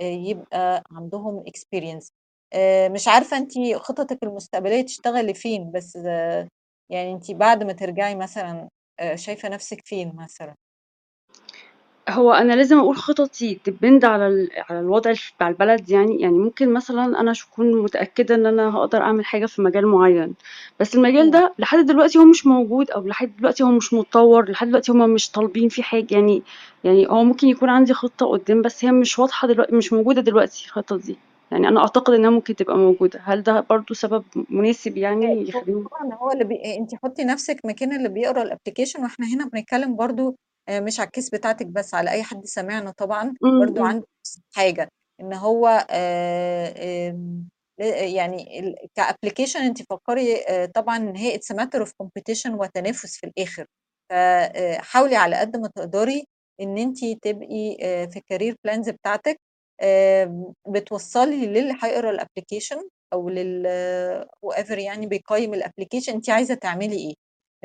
يبقى 0.00 0.82
عندهم 0.92 1.44
experience. 1.44 2.10
آآ 2.54 2.88
مش 2.88 3.08
عارفة 3.08 3.36
أنتِ 3.36 3.52
خططِك 3.76 4.18
المستقبلية 4.22 4.82
تشتغلي 4.82 5.34
فين، 5.34 5.70
بس 5.72 5.96
يعني 6.90 7.12
أنتِ 7.12 7.30
بعد 7.30 7.64
ما 7.64 7.72
ترجعي 7.72 8.14
مثلًا 8.14 8.68
آآ 9.00 9.16
شايفة 9.16 9.48
نَفْسِك 9.48 9.82
فين 9.86 10.16
مثلًا؟ 10.16 10.56
هو 12.08 12.32
أنا 12.32 12.52
لازم 12.52 12.78
أقول 12.78 12.96
خططي 12.96 13.58
depend 13.70 14.04
على 14.04 14.26
ال 14.26 14.48
على 14.70 14.80
الوضع 14.80 15.10
الف 15.10 15.32
بتاع 15.36 15.48
البلد 15.48 15.90
يعني، 15.90 16.20
يعني 16.20 16.38
ممكن 16.38 16.72
مثلًا 16.72 17.20
أنا 17.20 17.32
ش 17.32 17.44
أكون 17.44 17.82
متأكدة 17.82 18.34
إن 18.34 18.46
أنا 18.46 18.76
هاقدر 18.76 19.02
أعمل 19.02 19.24
حاجة 19.24 19.46
في 19.46 19.62
مجال 19.62 19.86
معيّن، 19.86 20.34
بس 20.80 20.94
المجال 20.94 21.22
إمم. 21.22 21.30
ده 21.30 21.54
لحد 21.58 21.86
دلوقتي 21.86 22.18
هو 22.18 22.24
مش 22.24 22.46
موجود 22.46 22.90
أو 22.90 23.06
لحد 23.06 23.36
دلوقتي 23.36 23.62
هو 23.64 23.70
مش 23.70 23.94
متطوّر، 23.94 24.50
لحد 24.50 24.66
دلوقتي 24.68 24.92
هُم 24.92 25.10
مش 25.10 25.30
طالبين 25.30 25.68
فيه 25.68 25.82
حاجة 25.82 26.06
يعني 26.14 26.42
يعني 26.84 27.06
هو 27.10 27.24
ممكن 27.24 27.48
يكون 27.48 27.68
عندي 27.68 27.94
خطة 27.94 28.26
قدّام 28.26 28.62
بس 28.62 28.84
هي 28.84 28.92
مش 28.92 29.18
واضحة 29.18 29.48
دلوق 29.48 29.72
مش 29.72 29.92
موجودة 29.92 30.20
دلوقتي 30.20 30.64
الخطة 30.66 30.96
دي. 30.96 31.16
يعني 31.50 31.68
أنا 31.68 31.80
أعتقد 31.80 32.14
إنها 32.14 32.30
ممكن 32.30 32.56
تبقى 32.56 32.76
موجودة 32.78 33.20
هل 33.24 33.42
ده 33.42 33.60
برضو 33.70 33.94
سبب 33.94 34.24
مناسب 34.50 34.96
يعني 34.96 35.26
هو 35.28 35.40
يخليهم 35.40 35.88
طبعا 35.88 36.14
هو 36.14 36.30
اللي 36.32 36.44
بي... 36.44 36.76
انت 36.78 36.94
حطي 36.94 37.24
نفسك 37.24 37.60
مكان 37.64 37.96
اللي 37.96 38.08
بيقرأ 38.08 38.42
ال 38.42 38.47
application 38.47 39.02
وإحنا 39.02 39.26
هنا 39.34 39.48
بنتكلم 39.52 39.96
برضو 39.96 40.36
آه، 40.68 40.80
مش 40.80 41.00
على 41.00 41.06
ال 41.06 41.11
case 41.11 41.30
بتاعتك 41.30 41.66
بس 41.66 41.94
على 41.94 42.10
أي 42.10 42.22
حد 42.22 42.44
سمعنا 42.46 42.90
طبعا 42.90 43.24
م- 43.42 43.60
برضو 43.60 43.80
م. 43.80 43.84
عنده 43.84 44.06
نفس 44.20 44.40
الحاجة 44.50 44.88
إن 45.20 45.32
هو 45.34 45.86
آه، 45.90 47.08
آم، 47.10 47.48
يعني 48.14 48.74
ك 48.94 49.00
application 49.00 49.60
انت 49.60 49.82
فكري 49.82 50.44
آه، 50.48 50.66
طبعا 50.66 50.96
إن 50.96 51.16
هي 51.16 51.34
it's 51.34 51.52
matter 51.52 51.80
of 51.80 51.92
competition 51.98 52.54
وتنافس 52.54 53.16
في 53.16 53.26
الآخر 53.26 53.66
فحاولي 54.10 55.16
على 55.16 55.36
قد 55.36 55.56
ما 55.56 55.68
تقدري 55.76 56.24
إن 56.60 56.78
انت 56.78 56.98
تبقي 57.22 57.76
آه، 57.82 58.06
في 58.06 58.16
ال 58.18 58.24
career 58.24 58.56
plans 58.64 58.90
بتاعتك 58.90 59.36
آه، 59.80 60.52
بتوصلي 60.68 61.46
للي 61.46 61.74
هيقرا 61.82 62.10
ال 62.10 62.17
application 62.17 62.88
أو 63.12 63.28
لل 63.28 63.66
whoever 64.46 64.78
يعني 64.78 65.06
بيقيم 65.06 65.54
ال 65.54 65.59
application 65.59 66.12
انت 66.12 66.30
عايزة 66.30 66.54
تعملي 66.54 66.96
إيه 66.96 67.14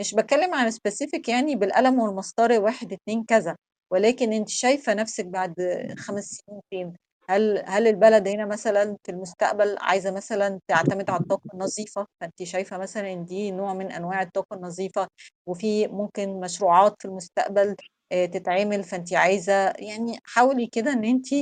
مش 0.01 0.15
بتكلم 0.15 0.53
عن 0.53 0.71
specific 0.71 1.29
يعني 1.29 1.55
بالقلم 1.55 1.99
والمسطرة 1.99 2.59
واحد 2.59 2.93
اتنين 2.93 3.23
كذا 3.23 3.55
ولكن 3.91 4.33
انت 4.33 4.49
شايفة 4.49 4.93
نفسك 4.93 5.25
بعد 5.25 5.53
خمس 5.97 6.23
سنين 6.23 6.61
فين؟ 6.69 6.93
هل 7.29 7.63
هل 7.65 7.87
البلد 7.87 8.27
هنا 8.27 8.45
مثلا 8.45 8.97
في 9.03 9.11
المستقبل 9.11 9.77
عايزة 9.81 10.11
مثلا 10.11 10.59
تعتمد 10.67 11.09
على 11.09 11.21
الطاقة 11.21 11.49
النظيفة؟ 11.53 12.07
فانت 12.21 12.43
شايفة 12.43 12.77
مثلا 12.77 13.13
إن 13.13 13.25
دي 13.25 13.51
نوع 13.51 13.73
من 13.73 13.91
أنواع 13.91 14.21
الطاقة 14.21 14.55
النظيفة 14.55 15.07
وفي 15.45 15.87
ممكن 15.87 16.39
مشروعات 16.39 16.95
في 16.99 17.05
المستقبل 17.05 17.75
آه، 18.11 18.25
تتعمل 18.25 18.83
فانت 18.83 19.13
عايزة 19.13 19.69
يعني 19.69 20.19
حاولي 20.23 20.67
كده 20.67 20.93
إن 20.93 21.05
انت 21.05 21.33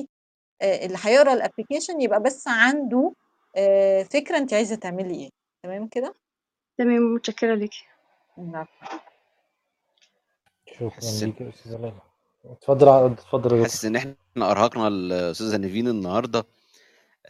آه، 0.62 0.86
اللي 0.86 0.98
هيقرأ 1.02 1.34
الابلكيشن 1.34 2.02
يبقى 2.02 2.24
بس 2.24 2.48
عنده 2.48 3.14
آه، 3.58 4.04
فكرة 4.04 4.38
انت 4.38 4.54
عايزة 4.54 4.76
تعملي 4.76 5.16
إيه. 5.16 5.30
تمام 5.64 5.88
كده؟ 5.88 6.14
تمام 6.78 7.14
متشكرة 7.14 7.56
ليكي. 7.56 7.86
نعم. 8.40 8.66
شكرا 10.68 11.12
ليك 11.26 11.42
يا 11.42 11.50
أستاذة 11.50 11.78
ليلى. 11.78 12.02
اتفضل 12.46 13.12
اتفضل 13.12 13.58
يا 13.58 13.64
حاسس 13.64 13.86
ان 13.86 13.96
إحنا 13.96 14.16
أرهقنا 14.38 14.88
الأستاذة 14.88 15.58
نيفين 15.58 15.88
النهارده. 15.88 16.46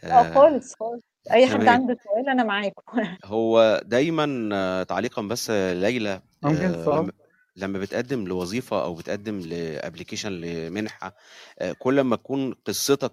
لا 0.02 0.20
آه 0.20 0.34
خالص 0.34 0.74
خالص. 0.74 1.02
أي 1.30 1.46
حد 1.46 1.68
عنده 1.68 1.98
سؤال 2.04 2.28
أنا 2.28 2.44
معاكم. 2.44 2.82
هو 3.24 3.80
دايما 3.84 4.48
آه، 4.52 4.82
تعليقا 4.82 5.22
بس 5.22 5.50
ليلى 5.50 6.22
ممكن 6.42 6.74
آه، 6.74 6.84
سؤال 6.84 6.98
لما 6.98 7.12
لما 7.56 7.78
بتقدم 7.78 8.24
لوظيفة 8.24 8.82
أو 8.82 8.94
بتقدم 8.94 9.40
ل 9.40 9.48
application 9.48 10.32
لمنحة 10.32 11.16
آه، 11.58 11.72
كل 11.72 12.00
ما 12.00 12.16
تكون 12.16 12.52
قصتك 12.52 13.12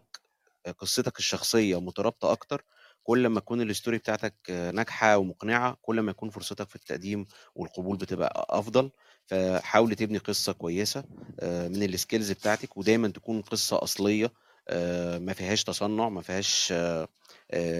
قصتك 0.79 1.19
الشخصية 1.19 1.79
مترابطة 1.79 2.31
أكتر 2.31 2.63
كل 3.07 3.27
ما 3.27 3.39
تكون 3.39 3.61
ال 3.61 3.67
story 3.67 3.97
بتاعتك 3.97 4.33
ناجحة 4.49 5.17
ومقنعة 5.17 5.77
كل 5.81 5.99
ما 5.99 6.11
يكون 6.11 6.29
فرصتك 6.29 6.69
في 6.69 6.75
التقديم 6.75 7.25
والقبول 7.55 7.97
بتبقى 7.97 8.47
أفضل. 8.49 8.91
فحاول 9.25 9.95
تبني 9.95 10.17
قصة 10.17 10.53
كويسة 10.53 11.03
آه، 11.39 11.67
من 11.67 11.83
السكيلز 11.83 12.31
بتاعتك 12.31 12.77
ودايما 12.77 13.07
تكون 13.07 13.41
قصة 13.41 13.83
أصلية 13.83 14.33
آه، 14.69 15.17
ما 15.17 15.33
فيهاش 15.33 15.63
تصنع 15.63 16.09
ما 16.09 16.21
فيهاش 16.21 16.69
آه، 16.71 17.07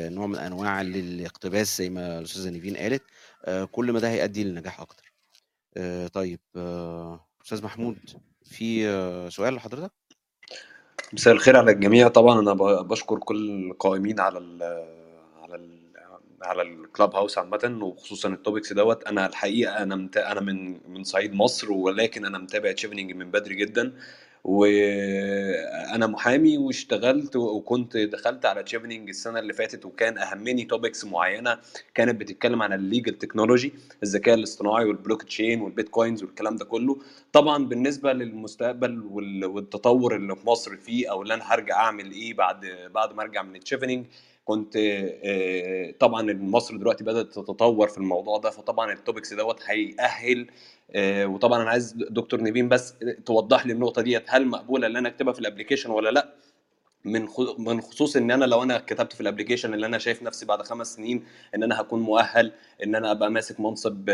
نوع 0.10 0.28
من 0.28 0.36
أنواع 0.36 0.82
الاقتباس 0.82 1.78
زي 1.78 1.90
ما 1.90 2.20
الأستاذة 2.20 2.50
نيفين 2.50 2.78
قالت 2.78 3.04
كل 3.72 3.92
ما 3.92 4.00
ده 4.00 4.10
هيؤدي 4.10 4.44
للنجاح 4.44 4.82
أكتر. 4.82 5.14
آه، 5.78 6.08
طيب 6.08 6.40
أستاذ 7.46 7.64
محمود 7.64 7.98
في 8.46 8.84
سؤال 9.32 9.54
لحضرتك؟ 9.54 9.92
مساء 11.14 11.34
الخير 11.34 11.58
على 11.58 11.72
الجميع. 11.72 12.08
طبعا 12.08 12.40
أنا 12.40 12.54
بشكر 12.82 13.20
كل 13.20 13.70
القائمين 13.72 14.20
على 14.20 14.38
على 16.42 16.62
ال 16.62 17.16
Clubhouse 17.16 17.38
عامة 17.38 17.80
وخصوصا 17.82 18.30
ال 18.30 18.36
topics 18.36 18.74
دوت. 18.74 19.04
أنا 19.04 19.26
الحقيقة 19.28 19.72
أنا 19.84 19.96
مت... 19.96 20.18
أنا 20.18 20.42
من 20.42 20.80
من 20.94 21.04
صعيد 21.04 21.34
مصر 21.34 21.72
ولكن 21.72 22.26
أنا 22.26 22.38
متابع 22.38 22.72
تشيفنينج 22.72 23.12
من 23.12 23.32
بدري 23.32 23.56
جدا. 23.56 23.94
وأنا 24.44 26.08
محامي 26.08 26.58
واشتغلت 26.58 27.36
وكنت 27.36 27.98
دخلت 27.98 28.46
على 28.46 28.64
تشيفنينج 28.64 29.10
السنة 29.10 29.40
اللي 29.40 29.54
فاتت 29.54 29.86
وكان 29.86 30.18
أهمني 30.18 30.66
topics 30.66 31.06
معينة 31.06 31.58
كانت 31.96 32.16
بتتكلم 32.22 32.62
عن 32.62 32.74
ال 32.74 32.80
legal 32.80 33.14
technology 33.14 33.74
الذكاء 34.04 34.36
الاصطناعي 34.36 34.86
وال 34.86 35.24
blockchain 35.24 35.62
وال 35.62 35.74
bitcoins 35.74 36.24
والكلام 36.24 36.56
ده 36.56 36.66
كله. 36.66 36.98
طبعا 37.34 37.66
بالنسبة 37.66 38.14
للمستقبل 38.14 39.02
وال- 39.02 39.46
والتطور 39.46 40.16
اللي 40.16 40.36
في 40.36 40.48
مصر 40.48 40.76
فيه 40.76 41.12
أو 41.12 41.22
اللي 41.22 41.34
أنا 41.34 41.54
هرجع 41.54 41.76
أعمل 41.76 42.12
إيه 42.12 42.34
بعد 42.34 42.66
بعد 42.94 43.14
ما 43.14 43.22
أرجع 43.24 43.44
من 43.44 43.56
التشيفنينج 43.56 44.06
كنت 44.48 44.74
آه، 44.78 45.92
طبعا 46.00 46.34
مصر 46.34 46.78
دلوقتي 46.78 47.04
بدأت 47.04 47.26
تتطور 47.28 47.88
في 47.88 47.98
الموضوع 47.98 48.38
ده 48.38 48.50
فطبعا 48.50 48.94
ال 48.94 48.99
topics 48.99 49.34
دوت 49.34 49.60
هيأهل 49.66 50.48
آه، 50.92 51.26
وطبعا 51.26 51.62
أنا 51.62 51.70
عايز 51.70 51.94
دكتور 51.94 52.42
نيفين 52.42 52.70
بس 52.70 52.96
توضح 53.26 53.66
لي 53.66 53.74
النقطة 53.74 54.02
ديت 54.02 54.24
هل 54.28 54.48
مقبولة 54.48 54.88
إن 54.88 54.96
أنا 54.98 55.10
أكتبها 55.10 55.34
في 55.34 55.40
ال 55.40 55.44
application 55.44 55.92
ولا 55.92 56.10
لأ؟ 56.10 56.34
من 57.06 57.28
من 57.58 57.82
خصوص 57.82 58.16
إن 58.16 58.32
أنا 58.32 58.46
لو 58.46 58.64
أنا 58.64 58.78
كتبت 58.80 59.14
في 59.14 59.22
ال 59.22 59.26
application 59.26 59.74
اللي 59.74 59.86
أنا 59.86 59.98
شايف 59.98 60.24
نفسي 60.24 60.46
بعد 60.46 60.62
خمس 60.62 60.94
سنين 60.96 61.26
إن 61.56 61.64
أنا 61.64 61.82
هكون 61.82 62.00
مؤهل 62.02 62.52
إن 62.84 62.96
أنا 62.96 63.12
أبقى 63.12 63.32
ماسك 63.32 63.60
منصب 63.60 64.10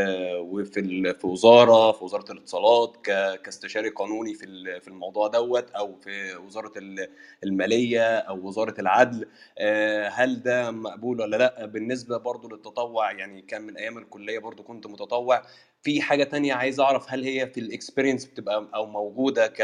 ال- 0.78 1.16
في 1.16 1.28
وزارة 1.28 1.92
في 1.92 2.04
وزارة 2.04 2.32
الاتصالات 2.32 2.98
كاستشاري 3.44 3.90
قانوني 3.90 4.34
في 4.34 4.46
في 4.82 4.88
الموضوع 4.88 5.28
دوت 5.28 5.72
أو 5.72 5.96
في 5.96 6.36
وزارة 6.36 6.72
ال- 6.78 7.10
المالية 7.44 8.18
أو 8.18 8.48
وزارة 8.48 8.82
العدل 8.82 9.28
آه، 9.58 10.08
هل 10.08 10.42
ده 10.44 10.72
مقبول 10.72 11.22
ولا 11.22 11.38
لأ؟ 11.38 11.66
بالنسبة 11.66 12.18
برضو 12.18 12.50
للتطوع 12.50 13.12
يعني 13.12 13.42
كان 13.42 13.62
من 13.62 13.78
أيام 13.78 13.98
الكلية 13.98 14.40
برضو 14.40 14.64
كنت 14.64 14.88
متطوع. 14.88 15.42
في 15.84 16.02
حاجة 16.02 16.24
تانية 16.24 16.54
عايز 16.54 16.80
أعرف 16.80 17.06
هل 17.14 17.24
هي 17.24 17.48
في 17.48 17.60
ال 17.60 17.66
experience 17.66 18.26
بتبقى 18.26 18.70
أو 18.76 18.86
موجودة 18.86 19.48
ك 19.48 19.62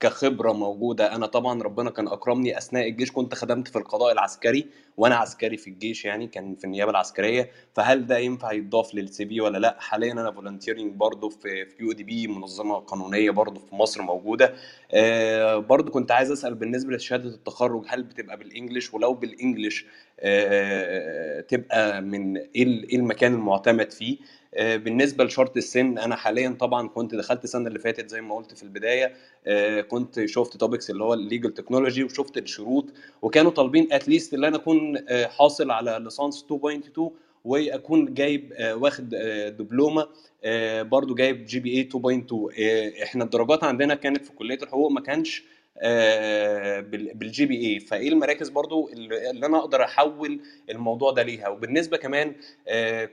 كخبرة 0.00 0.52
موجودة. 0.52 1.14
أنا 1.16 1.26
طبعا 1.26 1.62
ربنا 1.62 1.90
كان 1.90 2.08
أكرمني 2.08 2.58
أثناء 2.58 2.88
الجيش 2.88 3.12
كنت 3.12 3.34
خدمت 3.34 3.68
في 3.68 3.78
القضاء 3.78 4.12
العسكري. 4.12 4.66
وأنا 5.00 5.16
عسكري 5.16 5.56
في 5.56 5.70
الجيش 5.70 6.04
يعني 6.04 6.26
كان 6.26 6.54
في 6.56 6.64
النيابة 6.64 6.90
العسكرية. 6.90 7.50
فهل 7.74 8.06
ده 8.06 8.18
ينفع 8.18 8.52
يتضاف 8.52 8.94
لل 8.94 9.26
CV 9.26 9.40
ولا 9.40 9.58
لا؟ 9.58 9.76
حاليا 9.80 10.12
أنا 10.12 10.30
volunteering 10.30 10.92
برضه 10.94 11.28
في 11.28 11.64
في 11.66 11.82
UDP 11.82 12.26
منظمة 12.26 12.74
قانونية 12.78 13.30
برضه 13.30 13.60
في 13.60 13.74
مصر 13.74 14.02
موجودة. 14.02 14.54
آه 14.92 15.56
برضه 15.56 15.90
كنت 15.90 16.10
عايز 16.10 16.30
أسأل 16.30 16.54
بالنسبة 16.54 16.92
لشهادة 16.96 17.28
التخرج 17.28 17.84
هل 17.88 18.02
بتبقى 18.02 18.36
بال 18.36 18.49
English 18.49 18.94
ولو 18.94 19.14
بال 19.14 19.30
English 19.30 19.86
آه 20.20 21.40
تبقى 21.40 22.02
من 22.02 22.36
إيه 22.36 22.50
إيه 22.56 22.96
المكان 22.96 23.34
المعتمد 23.34 23.92
فيه؟ 23.92 24.16
آه، 24.54 24.76
بالنسبة 24.76 25.24
لشرط 25.24 25.56
السن 25.56 25.98
أنا 25.98 26.16
حاليا 26.16 26.56
طبعا 26.60 26.88
كنت 26.88 27.14
دخلت 27.14 27.44
السنة 27.44 27.68
اللي 27.68 27.78
فاتت 27.78 28.08
زي 28.10 28.20
ما 28.20 28.34
قلت 28.34 28.54
في 28.54 28.62
البداية. 28.62 29.12
كنت 29.82 30.24
شفت 30.24 30.56
topics 30.56 30.90
اللي 30.90 31.04
هو 31.04 31.14
ال 31.14 31.21
legal 31.21 31.54
technology 31.54 32.04
وشفت 32.04 32.36
الشروط 32.38 32.86
وكانوا 33.22 33.50
طالبين 33.50 33.92
at 33.92 34.04
least 34.04 34.34
إن 34.34 34.44
أنا 34.44 34.56
أكون 34.56 34.89
آه، 35.08 35.26
حاصل 35.26 35.70
على 35.70 35.98
ليسانس 36.04 36.44
2.2 36.52 37.10
واكون 37.44 38.14
جايب 38.14 38.52
آه، 38.56 38.74
واخد 38.76 39.14
آه، 39.14 39.48
دبلومة 39.48 40.08
برضو 40.82 41.14
جايب 41.14 41.44
GPA 41.44 41.84
2.2 41.84 42.50
آه، 42.60 42.92
إحنا 43.02 43.24
الدرجات 43.24 43.64
عندنا 43.64 43.94
كانت 43.94 44.24
في 44.24 44.32
كلية 44.32 44.58
الحقوق 44.62 44.90
ما 44.90 45.00
كانش 45.00 45.44
بال- 46.80 47.14
بال 47.14 47.46
GPA 47.46 47.80
فإيه 47.80 48.08
المراكز 48.08 48.48
برضو 48.48 48.88
اللي 48.92 49.46
أنا 49.46 49.58
أقدر 49.58 49.84
أحول 49.84 50.40
الموضوع 50.70 51.10
ده 51.10 51.22
ليها؟ 51.22 51.48
وبالنسبة 51.48 51.96
كمان 51.96 52.34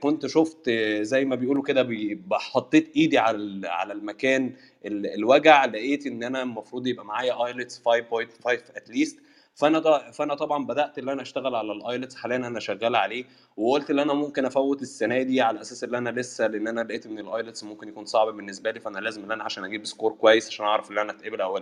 كنت 0.00 0.26
شفت 0.26 0.70
زي 1.00 1.24
ما 1.24 1.36
بيقولوا 1.36 1.62
كده 1.62 1.88
حطيت 2.32 2.96
إيدي 2.96 3.18
على 3.18 3.68
على 3.68 3.92
المكان 3.92 4.52
ال- 4.86 5.06
الوجع. 5.14 5.64
لقيت 5.64 6.06
إن 6.06 6.22
أنا 6.22 6.42
المفروض 6.42 6.86
يبقى 6.86 7.04
معايا 7.04 7.46
IELTS 7.46 7.78
5.5 7.78 8.70
at 8.76 8.88
least 8.88 9.18
فأنا 9.58 10.10
فأنا 10.12 10.34
طبعا 10.34 10.64
بدأت 10.66 10.98
إن 10.98 11.08
أنا 11.08 11.22
أشتغل 11.22 11.54
على 11.54 11.72
ال 11.72 11.79
IELTS 11.79 12.16
حاليا 12.16 12.36
أنا 12.36 12.60
شغال 12.60 12.96
عليه 12.96 13.24
وقلت 13.56 13.90
إن 13.90 13.98
أنا 13.98 14.12
ممكن 14.14 14.44
أفوت 14.44 14.82
السنة 14.82 15.22
دي 15.22 15.40
على 15.40 15.60
أساس 15.60 15.84
إن 15.84 15.94
أنا 15.94 16.10
لسه 16.10 16.46
لأن 16.46 16.68
أنا 16.68 16.80
لقيت 16.80 17.06
إن 17.06 17.18
ال 17.18 17.26
IELTS 17.26 17.64
ممكن 17.64 17.88
يكون 17.88 18.04
صعب 18.04 18.28
بالنسبة 18.28 18.70
لي 18.70 18.80
فأنا 18.80 18.98
لازم 18.98 19.24
إن 19.24 19.32
أنا 19.32 19.44
عشان 19.44 19.64
أجيب 19.64 19.86
score 19.86 20.12
كويس 20.12 20.48
عشان 20.48 20.66
أعرف 20.66 20.90
إن 20.90 20.98
أنا 20.98 21.12
أتقبل 21.12 21.40
أو 21.40 21.58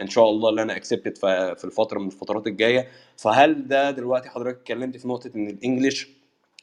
إن 0.00 0.06
شاء 0.06 0.30
الله 0.30 0.50
إن 0.50 0.58
أنا 0.58 0.76
accepted 0.76 1.16
في 1.56 1.64
الفترة 1.64 1.98
من 1.98 2.06
الفترات 2.06 2.46
الجاية. 2.46 2.88
فهل 3.16 3.68
ده 3.68 3.90
دلوقتي 3.90 4.28
حضرتك 4.28 4.56
اتكلمت 4.58 4.96
في 4.96 5.08
نقطة 5.08 5.30
إن 5.36 5.46
ال 5.48 5.56
English 5.56 6.08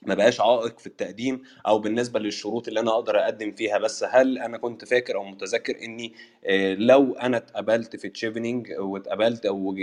ما 0.02 0.16
بقاش 0.16 0.42
عائق 0.42 0.80
في 0.80 0.88
التقديم 0.88 1.42
أو 1.68 1.80
بالنسبة 1.80 2.20
للشروط 2.20 2.68
اللي 2.68 2.80
أنا 2.80 2.92
أقدر 2.92 3.20
أقدم 3.20 3.52
فيها 3.52 3.78
بس 3.78 4.04
هل 4.04 4.38
أنا 4.38 4.58
كنت 4.58 4.86
فاكر 4.86 5.16
أو 5.16 5.24
متذكر 5.24 5.76
إني 5.84 6.14
آه، 6.46 6.74
لو 6.74 7.14
أنا 7.14 7.38
اتقبلت 7.38 7.96
في 7.96 8.10
تشيفنينج 8.10 8.72
واتقبلت 8.80 9.46
أو 9.46 9.76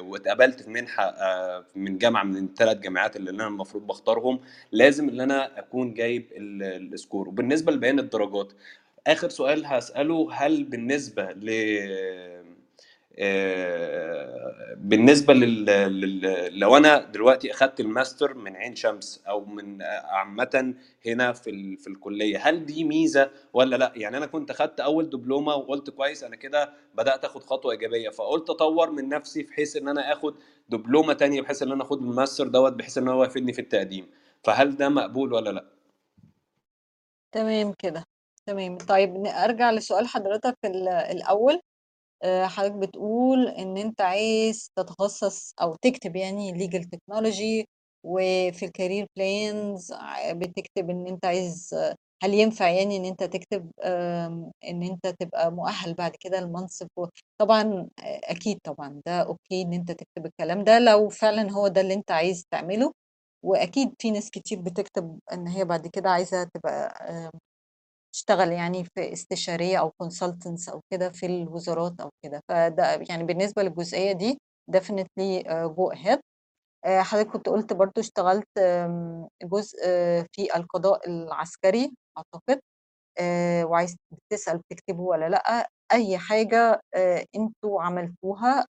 واتقبلت 0.00 0.62
في 0.62 0.70
منحة 0.70 1.04
آه، 1.04 1.64
من 1.74 1.98
جامعة 1.98 2.24
من 2.24 2.44
الثلاث 2.44 2.76
جامعات 2.78 3.16
اللي 3.16 3.30
أنا 3.30 3.46
المفروض 3.46 3.86
بختارهم 3.86 4.40
لازم 4.72 5.08
إن 5.08 5.20
أنا 5.20 5.58
أكون 5.58 5.94
جايب 5.94 6.32
ال- 6.32 6.92
ال 6.94 6.99
score. 6.99 7.28
وبالنسبة 7.28 7.72
لبيان 7.72 7.98
الدرجات 7.98 8.52
آخر 9.06 9.28
سؤال 9.28 9.66
هسأله 9.66 10.28
هل 10.32 10.64
بالنسبة 10.64 11.22
ل 11.32 11.50
بالنسبة 14.76 15.34
لل... 15.34 15.64
لل... 15.66 16.58
لو 16.58 16.76
أنا 16.76 16.98
دلوقتي 16.98 17.50
أخدت 17.52 17.80
الماستر 17.80 18.34
من 18.34 18.56
عين 18.56 18.76
شمس 18.76 19.22
أو 19.28 19.44
من 19.44 19.82
عامة 19.82 20.74
هنا 21.06 21.32
في 21.32 21.50
ال... 21.50 21.76
في 21.76 21.86
الكلية 21.86 22.38
هل 22.48 22.66
دي 22.66 22.84
ميزة 22.84 23.30
ولا 23.52 23.76
لأ؟ 23.76 23.92
يعني 23.96 24.16
أنا 24.16 24.26
كنت 24.26 24.50
أخدت 24.50 24.80
أول 24.80 25.10
دبلومة 25.10 25.54
وقلت 25.54 25.90
كويس 25.90 26.24
أنا 26.24 26.36
كده 26.36 26.72
بدأت 26.94 27.24
أخد 27.24 27.42
خطوة 27.42 27.72
إيجابية 27.72 28.08
فقلت 28.10 28.50
أطور 28.50 28.90
من 28.90 29.08
نفسي 29.08 29.42
بحيث 29.42 29.76
إن 29.76 29.88
أنا 29.88 30.12
آخد 30.12 30.34
دبلومة 30.68 31.12
تانية 31.12 31.42
بحيث 31.42 31.62
إن 31.62 31.72
أنا 31.72 31.82
أخد 31.82 31.98
الماستر 32.02 32.48
دوت 32.48 32.72
بحيث 32.72 32.98
إن 32.98 33.08
هو 33.08 33.24
يفيدني 33.24 33.52
في 33.52 33.60
التقديم. 33.60 34.06
فهل 34.44 34.76
ده 34.76 34.88
مقبول 34.88 35.32
ولا 35.32 35.50
لأ؟ 35.50 35.64
تمام 37.32 37.72
كده 37.78 38.04
تمام. 38.46 38.78
طيب 38.78 39.26
أرجع 39.26 39.70
لسؤال 39.70 40.06
حضرتك 40.08 40.56
ال- 40.64 40.88
الأول. 40.88 41.60
آه، 42.22 42.46
حضرتك 42.46 42.74
بتقول 42.76 43.48
إن 43.48 43.76
أنت 43.76 44.00
عايز 44.00 44.70
تتخصص 44.76 45.54
أو 45.62 45.74
تكتب 45.74 46.16
يعني 46.16 46.52
legal 46.68 46.82
technology 46.84 47.64
وفي 48.04 48.64
ال 48.64 48.70
career 48.70 49.06
plans 49.16 49.92
بتكتب 50.32 50.90
إن 50.90 51.06
أنت 51.06 51.24
عايز 51.24 51.74
هل 52.22 52.34
ينفع 52.34 52.68
يعني 52.68 52.96
إن 52.96 53.04
أنت 53.04 53.22
تكتب 53.24 53.70
إن 54.64 54.82
أنت 54.82 55.06
تبقى 55.06 55.52
مؤهل 55.52 55.94
بعد 55.94 56.12
كده 56.20 56.40
لمنصب 56.40 56.88
و- 56.96 57.06
طبعا 57.40 57.62
آه، 57.98 58.20
أكيد 58.24 58.58
طبعا 58.64 59.02
ده 59.06 59.20
أوكي 59.22 59.62
إن 59.62 59.72
أنت 59.72 59.92
تكتب 59.92 60.26
الكلام 60.26 60.64
ده 60.64 60.78
لو 60.78 61.08
فعلا 61.08 61.52
هو 61.52 61.68
ده 61.68 61.80
اللي 61.80 61.94
أنت 61.94 62.10
عايز 62.10 62.44
تعمله 62.50 62.92
وأكيد 63.44 63.94
في 63.98 64.10
ناس 64.10 64.30
كتير 64.30 64.60
بتكتب 64.60 65.18
إن 65.32 65.48
هي 65.48 65.64
بعد 65.64 65.86
كده 65.86 66.10
عايزة 66.10 66.44
تبقى 66.44 66.94
تشتغل 68.12 68.52
يعني 68.52 68.84
في 68.84 69.12
استشارية 69.12 69.78
أو 69.80 69.92
consultants 70.04 70.68
أو 70.72 70.80
كده 70.90 71.10
في 71.10 71.26
الوزارات 71.26 72.00
أو 72.00 72.10
كده. 72.24 72.40
فده 72.48 72.84
يعني 73.10 73.24
بالنسبة 73.24 73.62
للجزئية 73.62 74.12
دي 74.12 74.38
go 75.68 75.94
ahead. 75.96 76.18
آه، 76.86 77.00
حضرتك 77.02 77.30
كنت 77.30 77.48
قلت 77.48 77.72
برضو 77.72 78.00
اشتغلت 78.00 78.46
جزء 79.44 79.78
آه، 79.86 80.26
في 80.32 80.56
القضاء 80.56 81.08
العسكري 81.10 81.94
أعتقد. 82.18 82.60
آه، 83.20 83.64
وعايز 83.66 83.96
تسأل 84.32 84.62
تكتبه 84.70 85.02
ولا 85.02 85.28
لأ. 85.28 85.68
أي 85.92 86.18
حاجة 86.18 86.80
آه، 86.96 87.26
أنتوا 87.36 87.82
عملتوها 87.82 88.66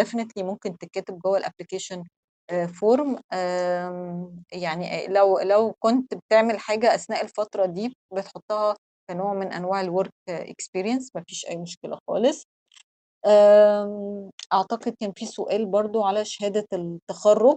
definitely 0.00 0.42
ممكن 0.44 0.78
تتكتب 0.78 1.18
جوه 1.18 1.38
form 2.80 3.18
يعني 4.52 5.06
لو 5.06 5.38
لو 5.38 5.74
كنت 5.78 6.14
بتعمل 6.14 6.58
حاجة 6.58 6.94
أثناء 6.94 7.24
الفترة 7.24 7.66
دي 7.66 7.96
بتحطها 8.16 8.76
كنوع 9.10 9.34
من 9.34 9.52
أنواع 9.52 9.80
ال 9.80 9.86
work 9.86 10.12
experience 10.28 11.10
مفيش 11.16 11.46
أي 11.46 11.56
مشكلة 11.56 11.98
خالص. 12.08 12.44
أعتقد 14.52 14.94
كان 15.00 15.12
في 15.16 15.26
سؤال 15.26 15.66
برضو 15.66 16.02
على 16.04 16.24
شهادة 16.24 16.66
التخرج. 16.72 17.56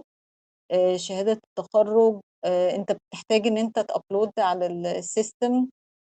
آه، 0.72 0.96
شهادة 0.96 1.40
التخرج 1.58 2.20
آه، 2.44 2.74
أنت 2.76 2.92
بتحتاج 2.92 3.46
إن 3.46 3.58
أنت 3.58 3.78
ت 3.80 3.87
upload 3.87 4.30
على 4.38 4.66
ال 4.66 4.81
system 4.81 5.68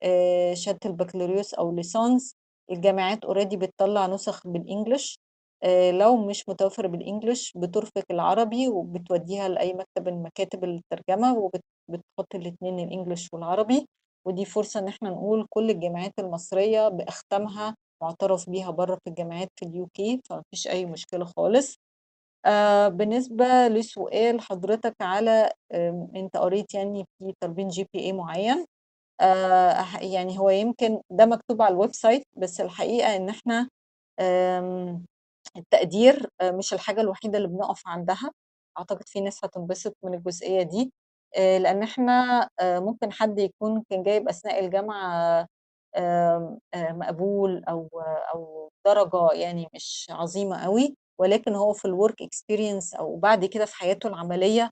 آه، 0.03 0.55
شهادة 0.55 0.81
البكالوريوس 0.91 1.55
أو 1.55 1.77
ليسانس 1.77 2.35
الجامعات 2.71 3.25
already 3.25 3.57
بتطلع 3.57 4.07
نسخ 4.07 4.47
بال 4.49 4.63
English. 4.63 5.19
آه، 5.65 5.91
لو 5.91 6.17
مش 6.27 6.49
متوفر 6.49 6.87
بال 6.87 7.02
English 7.02 7.53
بترفق 7.57 8.05
العربي 8.11 8.69
وبتوديها 8.69 9.49
لأي 9.49 9.73
مكتب 9.75 10.09
من 10.09 10.23
مكاتب 10.23 10.65
الترجمة 10.65 11.35
وبتحط 11.39 12.35
الاتنين 12.35 12.79
ال 12.79 12.85
English 12.85 13.29
والعربي. 13.33 13.87
ودي 14.27 14.45
فرصة 14.45 14.81
إن 14.81 14.89
إحنا 14.89 15.11
نقول 15.11 15.47
كل 15.51 15.71
الجامعات 15.71 16.13
المصرية 16.19 16.89
بأختامها 16.89 17.75
معترف 18.03 18.51
بيها 18.51 18.71
بره 18.71 18.95
في 19.05 19.11
الجامعات 19.11 19.49
في 19.57 19.67
ال 19.67 19.85
UK 19.85 20.21
فمفيش 20.31 20.69
أي 20.69 20.87
مشكلة 20.87 21.25
خالص. 21.25 21.77
آه 22.47 22.89
بالنسبة 22.89 23.69
لسؤال 23.69 24.41
حضرتك 24.41 24.95
على 25.03 25.53
آم، 25.75 26.09
أنت 26.17 26.37
قريت 26.37 26.75
يعني 26.75 27.05
في 27.19 27.35
B 27.49 27.69
A 28.01 28.13
معين. 28.13 28.67
آه 29.21 29.87
يعني 30.03 30.39
هو 30.39 30.51
يمكن 30.51 31.01
ده 31.11 31.27
مكتوب 31.27 31.63
على 31.63 31.73
ال 31.75 31.93
website 31.95 32.23
بس 32.37 32.61
الحقيقة 32.61 33.17
إن 33.17 33.29
إحنا 33.29 33.69
آم، 34.21 35.05
التقدير 35.57 36.29
آه، 36.41 36.51
مش 36.51 36.75
الحاجة 36.75 37.01
الوحيدة 37.01 37.39
اللي 37.39 37.49
بنقف 37.49 37.83
عندها. 37.89 38.31
أعتقد 38.79 39.09
في 39.09 39.21
ناس 39.21 39.45
هتنبسط 39.45 39.97
من 40.05 40.15
الجزئية 40.15 40.63
دي 40.63 40.93
آه، 41.37 41.59
لأن 41.59 41.83
إحنا 41.83 42.49
آه، 42.61 42.79
ممكن 42.79 43.13
حد 43.13 43.39
يكون 43.39 43.83
كان 43.91 44.03
جايب 44.03 44.29
أثناء 44.29 44.65
الجامعة 44.67 45.47
مقبول 46.77 47.65
أو 47.69 47.89
أو 48.35 48.71
درجة 48.87 49.33
يعني 49.33 49.69
مش 49.75 50.07
عظيمة 50.11 50.65
قوي 50.65 50.97
ولكن 51.21 51.55
هو 51.55 51.73
في 51.73 51.85
ال 51.85 51.92
work 51.92 52.23
experience 52.23 52.95
أو 52.95 53.17
بعد 53.17 53.45
كده 53.45 53.65
في 53.65 53.75
حياته 53.77 54.07
العملية 54.09 54.71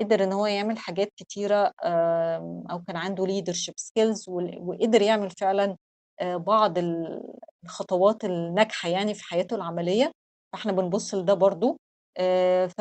قدر 0.00 0.24
إن 0.24 0.32
هو 0.32 0.46
يعمل 0.46 0.78
حاجات 0.78 1.08
كتيرة 1.16 1.72
أو 2.70 2.82
كان 2.88 2.96
عنده 2.96 3.26
skills 3.80 4.28
وال- 4.28 4.58
وقدر 4.62 5.02
يعمل 5.02 5.30
فعلا 5.30 5.76
بعض 6.22 6.78
ال- 6.78 7.22
الخطوات 7.64 8.24
الناجحة 8.24 8.88
يعني 8.88 9.14
في 9.14 9.24
حياته 9.24 9.56
العملية 9.56 10.12
فإحنا 10.52 10.72
بنبص 10.72 11.14
لده 11.14 11.34
برضو. 11.34 11.76
آه، 12.18 12.66
ف 12.66 12.80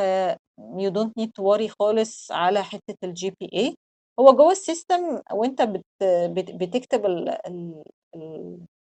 don't 0.98 1.12
need 1.20 1.30
to 1.40 1.44
worry 1.44 1.68
خالص 1.80 2.32
على 2.32 2.64
حتة 2.64 2.96
ال 3.04 3.30
GPA 3.40 3.76
هو 4.20 4.36
جوه 4.36 4.52
ال 4.52 4.62
system 4.62 5.22
وأنت 5.32 5.62
بت 5.62 5.86
بت- 6.04 6.52
بتكتب 6.52 7.06
ال- 7.06 7.30
ال- 7.48 7.84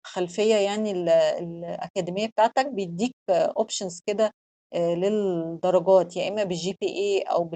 الخلفية 0.06 0.56
يعني 0.56 0.92
ال- 0.92 1.10
الأكاديمية 1.10 2.28
بتاعتك 2.28 2.66
بيديك 2.68 3.14
options 3.30 4.02
كده 4.08 4.32
آه، 4.74 4.96
للدرجات 4.96 6.18
يا 6.18 6.30
إما 6.30 6.44
بال 6.44 6.78
GPA 6.82 7.22
أو 7.22 7.50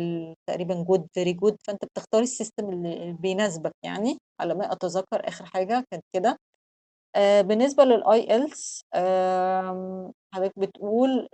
تقريبا 0.50 0.84
good 0.84 1.08
very 1.14 1.34
good 1.34 1.58
فأنت 1.68 1.86
بتختار 1.86 2.22
ال 2.22 2.29
system 2.29 2.70
اللي 2.70 3.14
بيناسبك 3.20 3.72
يعني. 3.86 4.18
على 4.42 4.54
ما 4.56 4.72
أتذكر 4.72 5.28
آخر 5.28 5.46
حاجة 5.46 5.86
كانت 5.92 6.04
كده. 6.16 6.38
آه، 7.16 7.42
بالنسبة 7.42 7.84
لل 7.84 8.32
IELTS 8.32 8.84
حضرتك 10.34 10.60
بتقول 10.60 11.28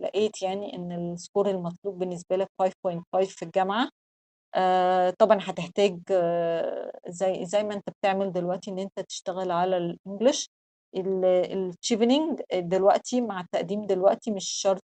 لقيت 0.00 0.42
يعني 0.42 0.74
إن 0.76 0.92
ال 1.12 1.18
score 1.18 1.50
المطلوب 1.50 1.98
بالنسبة 1.98 2.36
لك 2.36 2.48
5.5 2.62 3.36
في 3.36 3.44
الجامعة. 3.44 3.88
آه، 4.54 5.10
طبعا 5.18 5.38
هتحتاج 5.42 6.00
آه، 6.12 6.92
زي 7.08 7.46
زي 7.46 7.62
ما 7.64 7.74
أنت 7.74 7.84
بتعمل 8.00 8.32
دلوقتي 8.32 8.70
إن 8.70 8.78
أنت 8.78 9.00
تشتغل 9.00 9.50
على 9.50 9.76
ال 9.78 9.86
English. 9.86 10.50
التشيفنينج 10.96 12.40
دلوقتي 12.54 13.20
مع 13.20 13.40
التقديم 13.40 13.86
دلوقتي 13.86 14.30
مش 14.30 14.48
شرط 14.48 14.82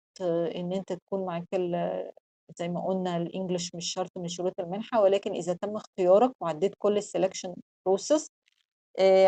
إن 0.56 0.74
أنت 0.74 0.94
تكون 0.94 1.26
معاك 1.26 1.46
زي 2.60 2.70
ما 2.70 2.86
قلنا 2.88 3.18
ال 3.18 3.25
English 3.25 3.76
مش 3.76 3.94
شرط 3.94 4.10
من 4.18 4.28
شروط 4.28 4.54
المنحة 4.60 5.02
ولكن 5.02 5.32
إذا 5.34 5.54
تم 5.54 5.76
اختيارك 5.76 6.32
وعديت 6.42 6.74
كل 6.80 7.02
ال 7.02 7.07
selection 7.07 7.54
process 7.86 8.28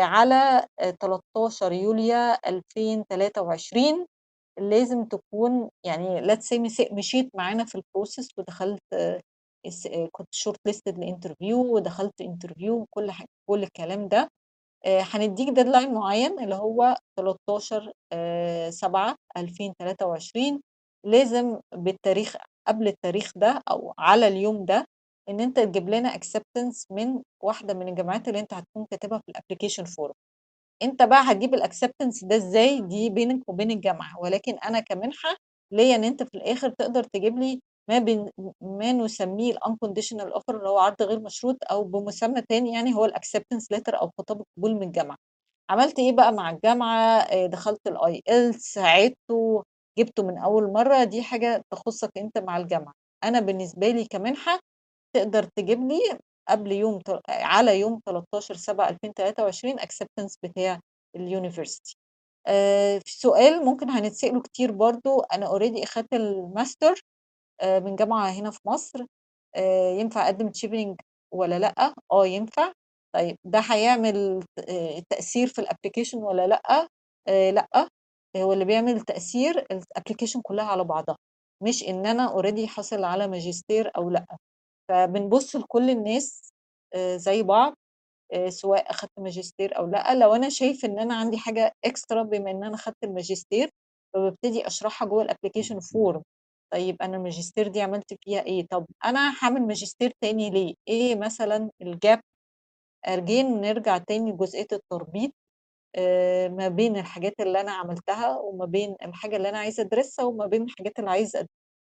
على 0.00 0.66
آه، 0.80 0.90
13 0.90 1.72
يوليو 1.72 2.36
2023 2.46 4.06
لازم 4.58 5.04
تكون 5.04 5.70
يعني 5.84 6.20
let's 6.22 6.40
say 6.48 6.92
مشيت 6.92 7.30
معانا 7.34 7.64
في 7.64 7.74
ال 7.74 7.81
process 7.81 8.28
ودخلت 8.38 8.82
آه، 8.92 9.20
آه، 9.86 10.08
كنت 10.12 10.28
shortlisted 10.34 10.58
ل 10.66 10.98
interview 10.98 11.74
ودخلت 11.74 12.20
interview 12.20 12.74
وكل 12.80 13.10
حاجة 13.10 13.28
كل 13.50 13.62
الكلام 13.62 14.08
ده 14.08 14.28
آه، 14.86 15.00
هنديك 15.00 15.48
deadline 15.48 15.94
معين 15.94 16.40
اللي 16.40 16.54
هو 16.54 16.96
13 17.16 17.92
7 18.70 19.16
2023 19.36 20.62
لازم 21.06 21.60
بالتاريخ 21.74 22.36
قبل 22.68 22.88
التاريخ 22.88 23.32
ده 23.36 23.62
أو 23.70 23.94
على 23.98 24.28
اليوم 24.28 24.64
ده 24.64 24.86
إن 25.28 25.40
أنت 25.40 25.60
تجيب 25.60 25.88
لنا 25.88 26.14
acceptance 26.14 26.86
من 26.90 27.22
واحدة 27.42 27.74
من 27.74 27.88
الجامعات 27.88 28.28
اللي 28.28 28.40
أنت 28.40 28.54
هتكون 28.54 28.86
كاتبها 28.90 29.18
في 29.18 29.28
ال 29.28 29.33
application 29.33 29.84
form 29.84 30.14
أنت 30.82 31.02
بقى 31.02 31.22
هتجيب 31.32 31.54
ال 31.54 31.60
acceptance 31.60 32.24
ده 32.24 32.36
إزاي 32.36 32.80
دي 32.80 33.10
بينك 33.10 33.48
وبين 33.48 33.70
الجامعة؟ 33.70 34.20
ولكن 34.20 34.54
أنا 34.58 34.80
كمنحة 34.80 35.36
ليا 35.72 35.96
إن 35.96 36.04
أنت 36.04 36.22
في 36.22 36.34
الآخر 36.34 36.68
تقدر 36.70 37.04
تجيب 37.04 37.38
لي 37.38 37.60
ما 37.90 37.98
بين 37.98 38.30
ما 38.60 38.92
نسميه 38.92 39.52
ال 39.52 39.58
unconditional 39.58 40.32
offer 40.32 40.56
اللي 40.56 40.68
هو 40.68 40.78
عرض 40.78 41.02
غير 41.02 41.20
مشروط 41.20 41.56
أو 41.70 41.84
بمسمى 41.84 42.42
تاني 42.42 42.72
يعني 42.72 42.94
هو 42.94 43.04
ال 43.04 43.10
acceptance 43.10 43.72
letter 43.72 44.00
أو 44.00 44.10
خطاب 44.18 44.40
القبول 44.40 44.74
من 44.74 44.82
الجامعة. 44.82 45.16
عملت 45.70 45.98
إيه 45.98 46.12
بقى 46.12 46.32
مع 46.32 46.50
الجامعة؟ 46.50 47.18
آه، 47.20 47.46
دخلت 47.46 47.86
ال 47.88 48.54
IELTS 48.54 49.08
أعدته 49.08 49.62
جبته 49.98 50.22
من 50.22 50.38
أول 50.38 50.72
مرة 50.72 51.04
دي 51.04 51.22
حاجة 51.22 51.62
تخصك 51.72 52.10
أنت 52.18 52.38
مع 52.38 52.56
الجامعة. 52.56 52.92
أنا 53.24 53.40
بالنسبة 53.40 53.88
لي 53.90 54.04
كمنحة 54.04 54.58
تقدر 55.16 55.44
تجيب 55.44 55.80
لي 55.88 56.18
قبل 56.48 56.72
يوم 56.72 56.98
تل- 57.00 57.20
على 57.28 57.80
يوم 57.80 58.00
13 58.06 58.54
7 58.56 58.88
2023 58.88 59.78
acceptance 59.80 60.36
بتاع 60.42 60.80
ال 61.16 61.23
university 61.23 61.96
آه، 62.46 62.98
في 62.98 63.12
سؤال 63.18 63.64
ممكن 63.64 63.90
هنتسأله 63.90 64.42
كتير 64.42 64.72
برضو. 64.72 65.20
أنا 65.20 65.46
already 65.46 65.84
أخدت 65.84 66.14
الماستر 66.14 67.00
آه، 67.62 67.78
من 67.78 67.96
جامعة 67.96 68.30
هنا 68.30 68.50
في 68.50 68.60
مصر. 68.66 69.04
آه، 69.56 69.90
ينفع 69.90 70.24
أقدم 70.26 70.48
تشيفنج 70.48 71.00
ولا 71.34 71.58
لأ؟ 71.58 71.94
آه 72.12 72.26
ينفع. 72.26 72.72
طيب 73.14 73.36
ده 73.44 73.58
هيعمل 73.60 74.40
آه، 74.68 75.02
تأثير 75.10 75.46
في 75.48 75.60
ال 75.60 75.65
application 75.65 76.18
ولا 76.18 76.46
لأ؟ 76.46 76.88
آه، 77.28 77.50
لأ. 77.50 77.88
هو 78.36 78.52
اللي 78.52 78.64
بيعمل 78.64 79.00
تأثير 79.00 79.60
ال 79.74 79.80
application 79.80 80.40
كلها 80.42 80.64
على 80.64 80.84
بعضها. 80.84 81.16
مش 81.62 81.84
إن 81.88 82.06
أنا 82.06 82.28
already 82.42 82.64
حاصل 82.66 83.04
على 83.04 83.28
ماجستير 83.28 83.90
أو 83.96 84.10
لأ. 84.10 84.26
فبنبص 84.88 85.56
لكل 85.56 85.90
الناس 85.90 86.50
آه، 86.94 87.16
زي 87.16 87.42
بعض 87.42 87.74
آه، 88.32 88.48
سواء 88.48 88.90
أخدت 88.90 89.10
ماجستير 89.18 89.78
أو 89.78 89.86
لأ. 89.86 90.14
لو 90.14 90.34
أنا 90.34 90.48
شايف 90.48 90.84
إن 90.84 90.98
أنا 90.98 91.14
عندي 91.16 91.38
حاجة 91.38 91.72
extra 91.84 92.22
بما 92.22 92.50
إن 92.50 92.64
أنا 92.64 92.76
خدت 92.76 92.96
الماجستير 93.04 93.70
فببتدي 94.14 94.66
أشرحها 94.66 95.08
جوه 95.08 95.22
ال 95.22 95.27
application 95.27 95.80
form 95.80 96.22
طيب 96.72 96.96
أنا 97.02 97.16
الماجستير 97.16 97.68
دي 97.68 97.82
عملت 97.82 98.14
فيها 98.24 98.40
إيه؟ 98.42 98.66
طب 98.70 98.86
أنا 99.04 99.34
هعمل 99.42 99.62
ماجستير 99.66 100.12
تاني 100.20 100.50
ليه؟ 100.50 100.74
إيه 100.88 101.14
مثلا 101.16 101.70
ال 101.82 101.91
gap 101.91 102.20
أرجع 103.08 103.60
نرجع 103.60 103.98
تاني 103.98 104.32
لجزئية 104.32 104.66
التربيط 104.72 105.32
آه، 105.96 106.48
ما 106.48 106.68
بين 106.68 106.96
الحاجات 106.96 107.34
اللي 107.40 107.60
أنا 107.60 107.72
عملتها 107.72 108.38
وما 108.38 108.64
بين 108.66 108.96
الحاجة 109.02 109.36
اللي 109.36 109.48
أنا 109.48 109.58
عايزة 109.58 109.82
أدرسها 109.82 110.24
وما 110.24 110.46
بين 110.46 110.62
الحاجات 110.62 110.98
اللي 110.98 111.10
عايزة 111.10 111.42
أد- 111.42 111.46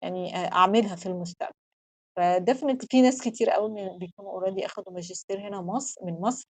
يعني 0.02 0.36
أعملها 0.36 0.96
في 0.96 1.06
المستقبل. 1.06 1.52
ف 2.20 2.26
definitely 2.26 2.88
في 2.90 3.02
ناس 3.02 3.22
كتير 3.22 3.50
قوي 3.50 3.98
بيكونوا 3.98 4.32
already 4.32 4.66
أخدوا 4.66 4.92
ماجستير 4.92 5.40
هنا 5.48 5.60
مصر 5.62 6.04
من 6.04 6.12
مصر 6.20 6.46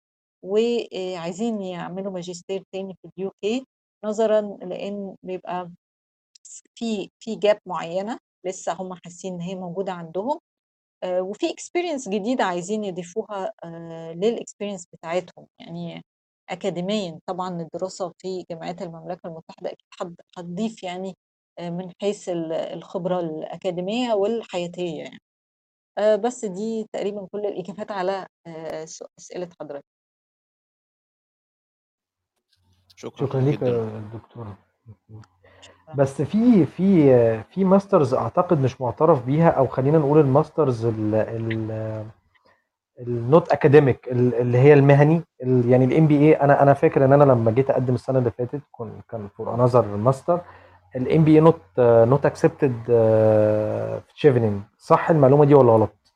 وعايزين 0.43 1.61
يعملوا 1.61 2.11
ماجستير 2.11 2.63
تاني 2.71 2.95
في 3.01 3.09
ال 3.17 3.31
UK 3.41 3.65
نظرا 4.05 4.41
لأن 4.41 5.15
بيبقى 5.23 5.71
في 6.75 7.09
في 7.19 7.35
gap 7.35 7.59
معينة 7.65 8.19
لسه 8.45 8.73
هم 8.73 8.93
حاسين 9.05 9.33
إن 9.33 9.41
هي 9.41 9.55
موجودة 9.55 9.93
عندهم 9.93 10.39
آه، 11.03 11.21
وفي 11.21 11.49
experience 11.51 12.09
جديدة 12.09 12.43
عايزين 12.43 12.83
يضيفوها 12.83 13.53
لل 14.15 14.27
experience 14.27 14.87
بتاعتهم. 14.93 15.47
يعني 15.59 16.01
أكاديميا 16.49 17.19
طبعا 17.27 17.61
الدراسة 17.61 18.13
في 18.17 18.45
جامعات 18.51 18.81
المملكة 18.81 19.27
المتحدة 19.27 19.69
أكيد 19.69 19.87
هت- 20.01 20.25
هتضيف 20.37 20.83
يعني 20.83 21.15
آه، 21.59 21.69
من 21.69 21.91
حيث 22.01 22.29
ال- 22.29 22.53
الخبرة 22.53 23.19
الأكاديمية 23.19 24.13
والحياتية 24.13 24.97
يعني. 25.03 25.19
آه، 25.97 26.15
بس 26.15 26.45
دي 26.45 26.87
تقريبا 26.93 27.27
كل 27.31 27.45
الإجابات 27.45 27.91
على 27.91 28.27
آه، 28.47 28.83
أسئلة 29.19 29.49
حضرتك. 29.59 29.85
شكرا 32.95 33.27
شكرا 33.27 33.41
ليك 33.41 33.59
جدا 33.59 33.67
يا 33.69 34.09
دكتورة. 34.13 34.57
شكرا. 35.61 35.93
بس 35.95 36.21
في 36.21 36.65
في 36.65 37.43
في 37.43 37.63
masters 37.65 38.13
أعتقد 38.13 38.59
مش 38.61 38.81
معترف 38.81 39.25
بيها 39.25 39.49
أو 39.49 39.67
خلينا 39.67 39.97
نقول 39.97 40.19
ال 40.19 40.27
masters 40.27 40.85
ال 42.99 43.12
not 43.12 43.49
academic 43.51 44.07
اللي 44.07 44.57
هي 44.57 44.73
المهني 44.73 45.21
ال- 45.43 45.69
يعني 45.69 45.85
ال 45.85 46.07
MBA 46.07 46.33
أنا 46.33 46.63
أنا 46.63 46.73
فاكر 46.73 47.05
إن 47.05 47.13
أنا 47.13 47.23
لما 47.23 47.51
جيت 47.51 47.69
أقدم 47.69 47.93
السنة 47.95 48.19
اللي 48.19 48.31
فاتت 48.31 48.61
كان 49.09 49.27
for 49.27 49.53
another 49.55 49.85
master 49.97 50.41
ال 50.95 51.23
MBA 51.23 51.39
not 51.39 51.61
not 51.79 52.25
accepted 52.25 52.83
في 52.85 54.13
تشيفنينج 54.15 54.61
صح 54.77 55.09
المعلومة 55.09 55.45
دي 55.45 55.53
ولا 55.53 55.71
غلط؟ 55.71 56.13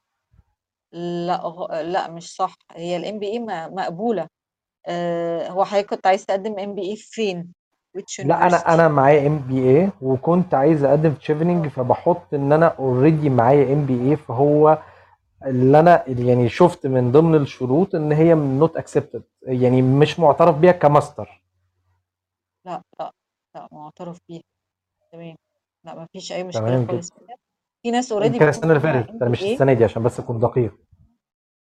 لا 0.94 1.68
لا 1.84 2.12
مش 2.12 2.36
صح. 2.36 2.56
هي 2.72 2.98
ال 2.98 3.20
MBA 3.20 3.40
مقبولة. 3.70 4.28
آه، 4.88 5.48
هو 5.50 5.66
حضرتك 5.66 5.90
كنت 5.90 6.08
عايز 6.08 6.26
تقدم 6.26 6.60
MBA 6.60 6.96
فين؟ 6.96 7.54
لا 8.26 8.48
أنا 8.48 8.74
أنا 8.74 8.88
معايا 8.88 9.28
MBA 9.28 9.90
وكنت 10.02 10.54
عايز 10.54 10.84
أقدم 10.84 11.12
في 11.12 11.20
تشيفنينج 11.20 11.66
آه. 11.66 11.70
فبحط 11.70 12.34
إن 12.34 12.52
أنا 12.54 12.68
already 12.68 13.30
معايا 13.30 13.74
MBA 13.74 14.16
فهو 14.16 14.78
اللي 15.46 15.80
أنا 15.80 16.04
يعني 16.08 16.50
شفت 16.50 16.88
من 16.88 17.12
ضمن 17.12 17.36
الشروط 17.36 17.96
إن 17.96 18.12
هي 18.12 18.34
not 18.34 18.78
accepted 18.78 19.24
يعني 19.42 19.82
مش 19.82 20.20
معترف 20.20 20.58
بيها 20.58 20.72
كماستر. 20.72 21.44
لا 22.66 22.82
لا 23.00 23.12
لا 23.56 23.68
معترف 23.72 24.18
بيها. 24.30 24.51
تمام 25.12 25.36
لا 25.86 25.96
ما 25.96 26.08
فيش 26.14 26.32
اي 26.32 26.44
مشكله 26.44 26.66
تمام 26.66 26.84
جدا 26.84 26.92
خالص 26.92 27.10
في 27.84 27.92
ناس 27.92 28.08
دي 28.08 28.14
already 28.14 28.34
بتكون 28.36 28.50
السنة 28.50 28.70
اللي 28.72 28.80
فاتت 28.80 29.12
بي 29.24 29.30
مش 29.30 29.44
اي 29.44 29.54
السنة 29.54 29.74
دي 29.74 29.84
عشان 29.84 30.04
بس 30.04 30.20
اكون 30.20 30.40
دقيق 30.40 30.78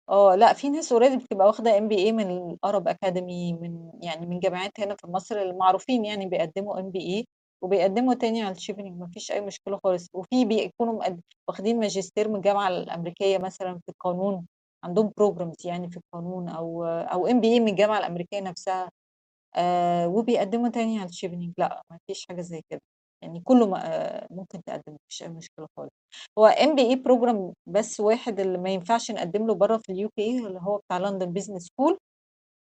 آه 0.09 0.35
لا 0.35 0.53
في 0.53 0.71
ناس 0.71 0.93
already 0.93 1.17
بتبقى 1.17 1.47
واخده 1.47 1.79
MBA 1.79 2.13
من 2.13 2.31
ال 2.51 2.58
Arab 2.58 2.89
Academy 2.89 3.53
من 3.53 3.91
يعني 4.03 4.27
من 4.27 4.41
جامعات 4.41 4.81
هنا 4.81 4.97
في 4.97 5.07
مصر 5.07 5.37
المعروفين 5.43 6.05
يعني 6.05 6.27
بيقدموا 6.27 6.81
ام 6.81 6.91
بي 6.91 6.99
اي 7.01 7.27
وبيقدموا 7.63 8.15
تاني 8.15 8.43
على 8.43 8.53
الشيفنينج 8.55 9.01
ما 9.01 9.07
فيش 9.07 9.33
اي 9.33 9.41
مشكله 9.41 9.81
خالص 9.85 10.09
وفي 10.13 10.45
بيكونوا 10.45 10.95
مقد- 10.95 11.21
واخدين 11.49 11.81
ماجستير 11.81 12.29
من 12.29 12.37
الجامعة 12.37 12.69
الامريكيه 12.69 13.39
مثلا 13.39 13.75
في 13.75 13.89
القانون 13.89 14.47
عندهم 14.85 15.13
programs 15.17 15.57
يعني 15.67 15.91
في 15.91 15.97
القانون 15.97 16.49
أو 16.49 16.85
أو 16.85 17.27
MBA 17.27 17.61
من 17.61 17.69
الجامعة 17.69 17.99
الامريكيه 17.99 18.41
نفسها 18.41 18.91
آه 19.57 20.09
وبيقدموا 20.09 20.69
تاني 20.69 20.99
على 20.99 21.09
الشيفنينج 21.09 21.53
لا 21.59 21.83
ما 21.91 21.99
فيش 22.07 22.27
حاجة 22.29 22.41
زي 22.41 22.63
كده 22.71 22.81
يعني 23.25 23.41
كله 23.41 23.79
آه 23.79 24.27
ممكن 24.31 24.63
تقدم 24.63 24.97
مفيش 25.07 25.23
أي 25.23 25.29
مشكلة 25.29 25.67
خالص. 25.77 25.91
هو 26.39 26.47
MBA 26.47 26.83
program 26.83 27.55
بس 27.67 28.01
واحد 28.01 28.41
اللي 28.41 28.59
ما 28.59 28.71
ينفعش 28.71 29.11
نقدم 29.11 29.47
له 29.47 29.55
بره 29.55 29.79
في 29.79 29.93
ال 29.93 30.11
UK 30.19 30.39
اللي 30.47 30.61
هو 30.63 30.79
بتاع 30.79 30.99
London 30.99 31.33
Business 31.33 31.63
School 31.67 31.99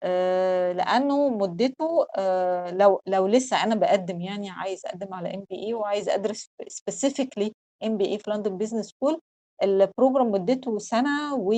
آه 0.04 0.72
لأنه 0.74 1.30
مدته 1.30 2.08
آه 2.18 2.72
لو 2.72 3.02
لو 3.08 3.28
لسه 3.28 3.64
أنا 3.64 3.76
بقدم 3.76 4.22
يعني 4.22 4.50
عايز 4.50 4.86
أقدم 4.86 5.14
على 5.14 5.36
MBA 5.36 5.74
وعايز 5.74 6.10
أدرس 6.10 6.48
specifically 6.64 7.52
MBA 7.84 8.20
في 8.20 8.32
London 8.32 8.58
Business 8.58 8.86
School 8.88 9.20
ال 9.64 9.72
program 9.72 10.32
مدته 10.32 10.78
سنة 10.80 11.36
و 11.36 11.54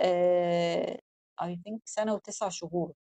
آه 0.00 0.98
I 1.42 1.46
think 1.46 1.78
سنة 1.84 2.14
وتسع 2.14 2.48
شهور 2.48 2.92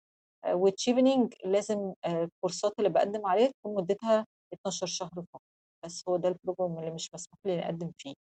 وتشيفنينج 0.49 1.35
لازم 1.45 1.93
آه، 2.05 2.25
الكورسات 2.25 2.73
اللي 2.79 2.91
بقدم 2.91 3.27
عليها 3.27 3.49
تكون 3.49 3.75
مدتها 3.75 4.27
12 4.55 4.87
شهر 4.87 5.11
فقط 5.33 5.43
بس 5.85 6.05
هو 6.09 6.17
ده 6.17 6.29
ال 6.29 6.35
program 6.35 6.79
اللي 6.79 6.91
مش 6.91 7.11
مسموح 7.15 7.39
لي 7.45 7.57
نقدم 7.57 7.91
فيه. 7.99 8.15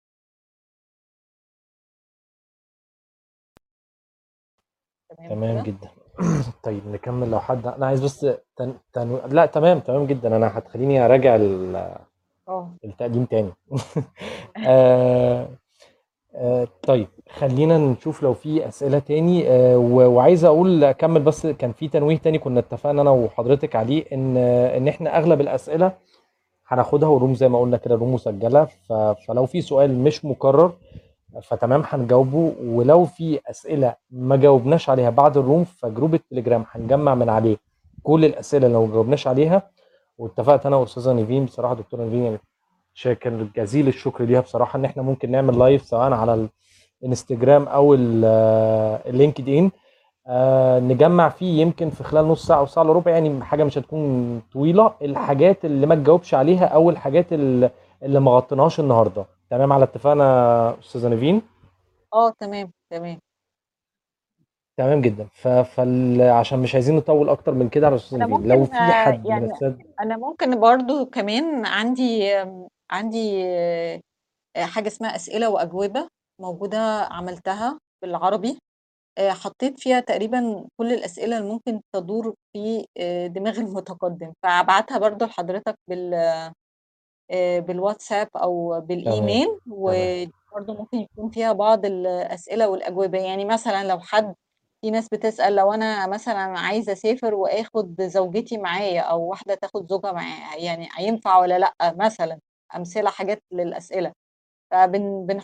تمام 5.08 5.28
تمام 5.30 5.62
كده؟ 5.62 5.72
جدا. 5.72 5.90
طيب 6.64 6.88
نكمل 6.88 7.30
لو 7.30 7.40
حد 7.40 7.66
أنا 7.66 7.86
عايز 7.86 8.04
بس 8.04 8.20
تن... 8.56 8.74
تن... 8.92 9.20
لا 9.28 9.46
تمام 9.46 9.80
تمام 9.80 10.06
جدا. 10.06 10.36
أنا 10.36 10.58
هتخليني 10.58 11.04
أراجع 11.04 11.36
ال- 11.36 11.96
آه. 12.48 12.70
التقديم 12.84 13.24
تاني. 13.24 13.52
آه... 14.66 15.48
آه... 16.34 16.68
طيب 16.82 17.08
خلينا 17.30 17.78
نشوف 17.78 18.22
لو 18.22 18.34
في 18.34 18.68
أسئلة 18.68 18.98
تاني. 18.98 19.48
آه... 19.48 19.78
و... 19.78 19.96
وعايز 20.14 20.44
أقول 20.44 20.84
أكمل 20.84 21.22
بس 21.22 21.46
كان 21.46 21.72
في 21.72 21.88
تنويه 21.88 22.18
تاني 22.18 22.38
كنا 22.38 22.60
اتفقنا 22.60 23.02
أنا 23.02 23.10
وحضرتك 23.10 23.76
عليه 23.76 24.04
إن 24.12 24.36
إن 24.36 24.88
إحنا 24.88 25.18
أغلب 25.18 25.40
الأسئلة 25.40 25.92
هناخدها 26.66 27.08
وال 27.08 27.17
room 27.17 27.34
زي 27.34 27.48
ما 27.48 27.60
قلنا 27.60 27.76
كده 27.76 27.94
room 27.94 28.14
مسجلة. 28.14 28.68
فلو 29.28 29.46
في 29.46 29.60
سؤال 29.60 29.98
مش 29.98 30.24
مكرر 30.24 30.72
فتمام 31.42 31.82
هنجاوبه. 31.86 32.52
ولو 32.64 33.04
في 33.04 33.40
أسئلة 33.50 33.94
ما 34.10 34.36
جاوبناش 34.36 34.90
عليها 34.90 35.10
بعد 35.10 35.36
ال 35.36 35.42
room 35.42 35.64
ف 35.64 35.72
group 35.72 36.14
التليجرام 36.14 36.64
هنجمع 36.70 37.14
من 37.14 37.28
عليه 37.28 37.56
كل 38.02 38.24
الأسئلة 38.24 38.66
اللي 38.66 38.78
ما 38.78 38.86
جاوبناش 38.92 39.26
عليها. 39.26 39.70
واتفقت 40.18 40.66
أنا 40.66 40.76
وأستاذة 40.76 41.12
نيفين 41.12 41.44
بصراحة 41.44 41.74
دكتورة 41.74 42.02
نيفين 42.04 42.22
يعني 42.24 42.38
شاكر 42.94 43.46
جزيل 43.56 43.88
الشكر 43.88 44.24
ليها 44.24 44.40
بصراحة 44.40 44.76
إن 44.78 44.84
إحنا 44.84 45.02
ممكن 45.02 45.30
نعمل 45.30 45.58
live 45.58 45.82
سواء 45.84 46.12
على 46.12 46.48
الانستجرام 47.02 47.68
أو 47.68 47.94
ال- 47.94 48.24
ال 49.06 49.48
LinkedIn 49.48 49.70
آه 50.26 50.78
نجمع 50.80 51.28
فيه 51.28 51.60
يمكن 51.62 51.90
في 51.90 52.04
خلال 52.04 52.24
نص 52.28 52.46
ساعة 52.46 52.58
أو 52.58 52.66
ساعة 52.66 52.84
إلا 52.84 52.92
ربع 52.92 53.10
يعني 53.10 53.44
حاجة 53.44 53.64
مش 53.64 53.78
هتكون 53.78 54.40
طويلة. 54.52 54.94
الحاجات 55.02 55.64
اللي 55.64 55.86
ما 55.86 55.94
تجاوبش 55.94 56.34
عليها 56.34 56.64
أو 56.66 56.90
الحاجات 56.90 57.32
اللي, 57.32 57.70
اللي 58.02 58.20
ما 58.20 58.30
غطيناهاش 58.30 58.80
النهارده. 58.80 59.24
تمام؟ 59.50 59.72
على 59.72 59.84
اتفاقنا 59.84 60.78
أستاذة 60.80 61.08
نيفين؟ 61.08 61.42
آه 62.14 62.30
تمام 62.40 62.70
تمام. 62.90 63.18
تمام 64.78 65.00
جدا. 65.00 65.28
ف... 65.32 65.48
فال... 65.48 66.20
عشان 66.22 66.58
مش 66.58 66.74
عايزين 66.74 66.96
نطول 66.96 67.28
أكتر 67.28 67.54
من 67.54 67.68
كده 67.68 67.86
على 67.86 67.96
أستاذ 67.96 68.18
أنا 68.22 68.26
نيفين. 68.26 68.48
لو 68.48 68.58
ممكن 68.58 68.72
في 68.72 68.78
آه، 68.78 69.04
حد 69.04 69.20
من 69.20 69.26
يعني 69.26 69.44
السادة 69.52 69.78
أنا 70.00 70.16
ممكن 70.16 70.60
برضو 70.60 71.06
كمان 71.06 71.66
عندي 71.66 72.32
عندي 72.90 73.44
آه، 73.46 74.00
حاجة 74.56 74.86
اسمها 74.86 75.16
أسئلة 75.16 75.50
وأجوبة 75.50 76.08
موجودة 76.40 76.78
عملتها 77.10 77.78
بالعربي. 78.02 78.58
آه، 79.18 79.30
حطيت 79.30 79.80
فيها 79.80 80.00
تقريبا 80.00 80.68
كل 80.76 80.92
الأسئلة 80.92 81.38
اللي 81.38 81.48
ممكن 81.52 81.80
تدور 81.94 82.34
في 82.52 82.86
آه، 82.98 83.26
دماغ 83.26 83.54
المتقدم 83.60 84.32
فأبعتها 84.42 84.98
برضو 84.98 85.24
لحضرتك 85.24 85.76
بال 85.88 86.14
آه، 87.30 87.58
بالواتساب 87.60 88.28
أو 88.36 88.80
تمام 89.04 89.40
بالإيميل 89.40 89.58
تمام. 89.84 90.10
وبرضه 90.50 90.74
ممكن 90.74 90.98
يكون 90.98 91.30
فيها 91.30 91.52
بعض 91.52 91.86
الأسئلة 91.86 92.68
والأجوبة. 92.68 93.18
يعني 93.18 93.44
مثلا 93.44 93.84
لو 93.88 94.00
حد 94.00 94.34
في 94.80 94.90
ناس 94.90 95.08
بتسأل 95.12 95.56
لو 95.56 95.72
أنا 95.72 96.06
مثلا 96.06 96.40
عايزه 96.58 96.92
أسافر 96.92 97.34
وآخد 97.34 98.02
زوجتي 98.02 98.58
معايا 98.58 99.00
أو 99.00 99.22
واحدة 99.30 99.54
تاخد 99.54 99.90
زوجها 99.90 100.12
معايا 100.12 100.64
يعني 100.64 100.88
هينفع 100.96 101.38
ولا 101.38 101.58
لأ؟ 101.58 101.72
مثلا 101.82 102.38
أمثلة 102.76 103.10
حاجات 103.10 103.42
للأسئلة. 103.52 104.12
فبن 104.72 105.26
بن 105.26 105.40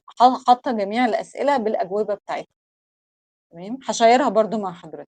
حاطة 0.49 0.73
جميع 0.73 1.05
الأسئلة 1.05 1.57
بالأجوبة 1.57 2.15
بتاعتها. 2.15 2.60
تمام؟ 3.53 3.79
هشيرها 3.89 4.29
برضو 4.29 4.59
مع 4.59 4.73
حضرتك. 4.73 5.09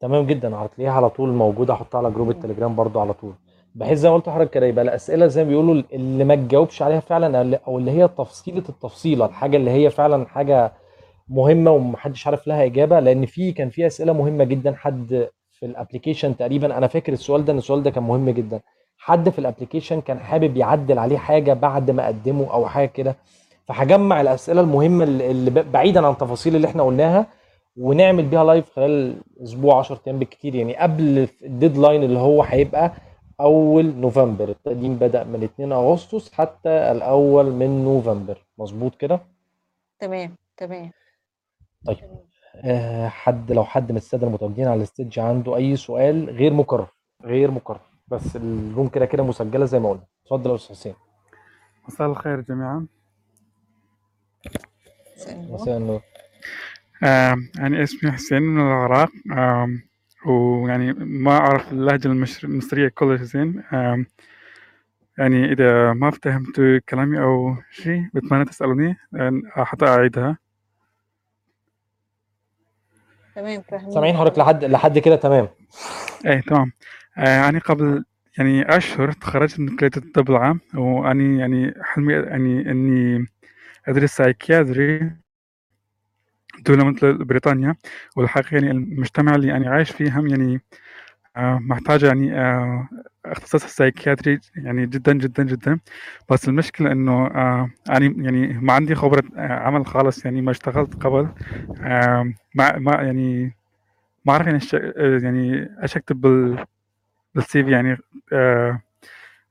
تمام 0.00 0.26
جدا 0.26 0.56
هتلاقيها 0.56 0.92
على 0.92 1.10
طول 1.10 1.28
موجودة 1.28 1.74
احطها 1.74 1.98
على 1.98 2.10
جروب. 2.10 2.30
التليجرام 2.30 2.76
برضو 2.76 3.00
على 3.00 3.12
طول. 3.12 3.34
بحيث 3.74 3.98
زي 3.98 4.08
ما 4.08 4.14
قلت 4.14 4.28
لحضرتك 4.28 4.50
كده 4.50 4.66
يبقى 4.66 4.84
الأسئلة 4.84 5.26
زي 5.26 5.44
ما 5.44 5.48
بيقولوا 5.50 5.82
اللي 5.92 6.24
ما 6.24 6.34
تجاوبش 6.34 6.82
عليها 6.82 7.00
فعلا 7.00 7.58
أو 7.66 7.78
اللي 7.78 7.90
هي 7.90 8.08
تفصيلة 8.08 8.64
التفصيلة 8.68 9.24
الحاجة 9.26 9.56
اللي 9.56 9.70
هي 9.70 9.90
فعلا 9.90 10.26
حاجة 10.26 10.72
مهمة 11.28 11.70
ومحدش 11.70 12.26
عارف 12.26 12.46
لها 12.46 12.64
إجابة 12.64 13.00
لأن 13.00 13.26
في 13.26 13.52
كان 13.52 13.70
في 13.70 13.86
أسئلة 13.86 14.12
مهمة 14.12 14.44
جدا. 14.44 14.74
حد 14.74 15.28
في 15.52 15.66
ال 15.66 15.72
application 15.72 16.36
تقريبا 16.36 16.78
أنا 16.78 16.86
فاكر 16.86 17.12
السؤال 17.12 17.44
ده 17.44 17.52
إن 17.52 17.58
السؤال 17.58 17.82
ده 17.82 17.90
كان 17.90 18.02
مهم 18.02 18.30
جدا. 18.30 18.60
حد 18.98 19.28
في 19.28 19.38
ال 19.38 19.43
application 19.43 20.00
كان 20.00 20.18
حابب 20.20 20.56
يعدل 20.56 20.98
عليه 20.98 21.18
حاجة 21.18 21.52
بعد 21.52 21.90
ما 21.90 22.06
قدمه 22.06 22.52
أو 22.52 22.66
حاجة 22.68 22.88
كده 22.88 23.16
فهجمع 23.74 24.20
الأسئلة 24.20 24.60
المهمة 24.60 25.04
اللي 25.04 25.30
اللي 25.30 25.50
ب- 25.50 25.72
بعيدا 25.72 26.06
عن 26.06 26.12
التفاصيل 26.12 26.56
اللي 26.56 26.66
إحنا 26.66 26.82
قلناها 26.82 27.26
ونعمل 27.76 28.24
بيها 28.24 28.44
live 28.44 28.70
خلال 28.70 29.20
أسبوع 29.42 29.78
10 29.78 30.00
أيام 30.06 30.18
بالكتير 30.18 30.54
يعني 30.54 30.76
قبل 30.76 31.28
ال 31.42 31.49
deadline 31.49 32.02
اللي 32.02 32.18
هو 32.18 32.42
هيبقى 32.42 32.92
أول 33.40 33.94
نوفمبر. 33.94 34.48
التقديم 34.48 34.94
بدأ 34.96 35.24
من 35.24 35.42
2 35.42 35.72
أغسطس 35.72 36.32
حتى 36.32 36.68
الأول 36.68 37.50
من 37.52 37.84
نوفمبر. 37.84 38.38
مظبوط 38.58 38.94
كده؟ 38.94 39.20
تمام 39.98 40.34
تمام. 40.56 40.90
طيب 41.86 41.96
آه، 42.64 43.08
حد 43.08 43.52
لو 43.52 43.64
حد 43.64 43.90
من 43.92 43.96
السادة 43.96 44.26
المتواجدين 44.26 44.68
على 44.68 44.82
الستيج 44.82 45.18
عنده 45.18 45.56
أي 45.56 45.76
سؤال 45.76 46.30
غير 46.30 46.52
مكرر 46.52 46.86
غير 47.24 47.50
مكرر 47.50 47.80
بس 48.08 48.36
الروم 48.36 48.88
كده 48.88 49.06
كده 49.06 49.22
مسجلة 49.22 49.64
زي 49.64 49.78
ما 49.78 49.90
قلنا. 49.90 50.02
اتفضل 50.24 50.50
يا 50.50 50.54
أستاذ 50.54 50.76
حسين. 50.76 50.94
مساء 51.88 52.06
الخير 52.08 52.40
جميعا. 52.40 52.86
مساء 55.28 55.76
النور. 55.76 56.00
آم، 57.02 57.48
أنا 57.58 57.82
اسمي 57.82 58.12
حسين 58.12 58.42
من 58.42 58.60
العراق. 58.60 59.10
آم، 59.32 59.82
ويعني 60.26 60.92
ما 60.92 61.36
أعرف 61.36 61.72
اللهجة 61.72 62.08
المصرية 62.44 62.88
كلها 62.88 63.24
زين. 63.24 63.62
آم، 63.72 64.06
يعني 65.18 65.52
إذا 65.52 65.92
ما 65.92 66.10
فهمت 66.10 66.82
كلامي 66.88 67.20
أو 67.20 67.56
شيء 67.70 68.02
بتمنى 68.14 68.44
تسألوني 68.44 68.96
حتى 69.46 69.86
أعيدها. 69.86 70.38
تمام 73.36 73.62
سامعين 73.88 74.16
حضرتك 74.16 74.38
لحد 74.38 74.64
لحد 74.64 74.98
كده 74.98 75.16
تمام. 75.16 75.48
إيه 76.26 76.40
تمام. 76.40 76.72
آه، 77.18 77.48
أنا 77.48 77.58
قبل 77.58 78.04
يعني 78.38 78.76
أشهر 78.76 79.12
تخرجت 79.12 79.60
من 79.60 79.76
كلية 79.76 79.90
الطب 79.96 80.30
العام 80.30 80.60
وأني 80.74 81.38
يعني 81.38 81.74
حلمي 81.82 82.12
يعني 82.12 82.70
إني 82.70 83.26
أدرس 83.90 84.10
سايكياتري 84.16 85.12
دولة 86.60 86.84
مثل 86.84 87.24
بريطانيا. 87.24 87.76
والحقيقة 88.16 88.54
يعني 88.54 88.70
المجتمع 88.70 89.34
اللي 89.34 89.52
أنا 89.56 89.70
عايش 89.70 89.90
فيه 89.90 90.18
هم 90.18 90.26
يعني 90.26 90.60
آه، 91.36 91.58
محتاجة 91.62 92.06
يعني 92.06 92.34
آه، 92.40 92.88
اختصاص 93.26 93.64
السايكياتري 93.64 94.40
يعني 94.56 94.86
جدا 94.86 95.12
جدا 95.12 95.42
جدا. 95.42 95.80
بس 96.30 96.48
المشكلة 96.48 96.92
إنه 96.92 97.26
آه، 97.26 97.70
أنا 97.90 98.14
يعني 98.18 98.48
ما 98.48 98.72
عندي 98.72 98.94
خبرة 98.94 99.22
آه، 99.36 99.52
عمل 99.52 99.86
خالص 99.86 100.24
يعني 100.24 100.42
ما 100.42 100.50
اشتغلت 100.50 100.94
قبل. 101.04 101.28
آه، 101.82 102.32
ما 102.54 102.78
ما 102.78 102.92
يعني 102.92 103.54
ما 104.26 104.32
أعرف 104.32 104.46
يعني 104.46 104.60
يعني 105.24 105.70
إيش 105.82 105.96
أكتب 105.96 106.20
بال 106.20 106.64
بالسي 107.34 107.64
في 107.64 107.70
يعني 107.70 107.98
آه، 108.32 108.82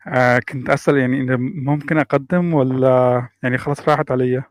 آه، 0.07 0.39
كنت 0.39 0.69
أسأل 0.69 0.97
يعني 0.97 1.21
إذا 1.21 1.35
ممكن 1.39 1.97
أقدم 1.97 2.53
ولا 2.53 3.27
يعني 3.43 3.57
خلاص 3.57 3.89
راحت 3.89 4.11
علي؟ 4.11 4.43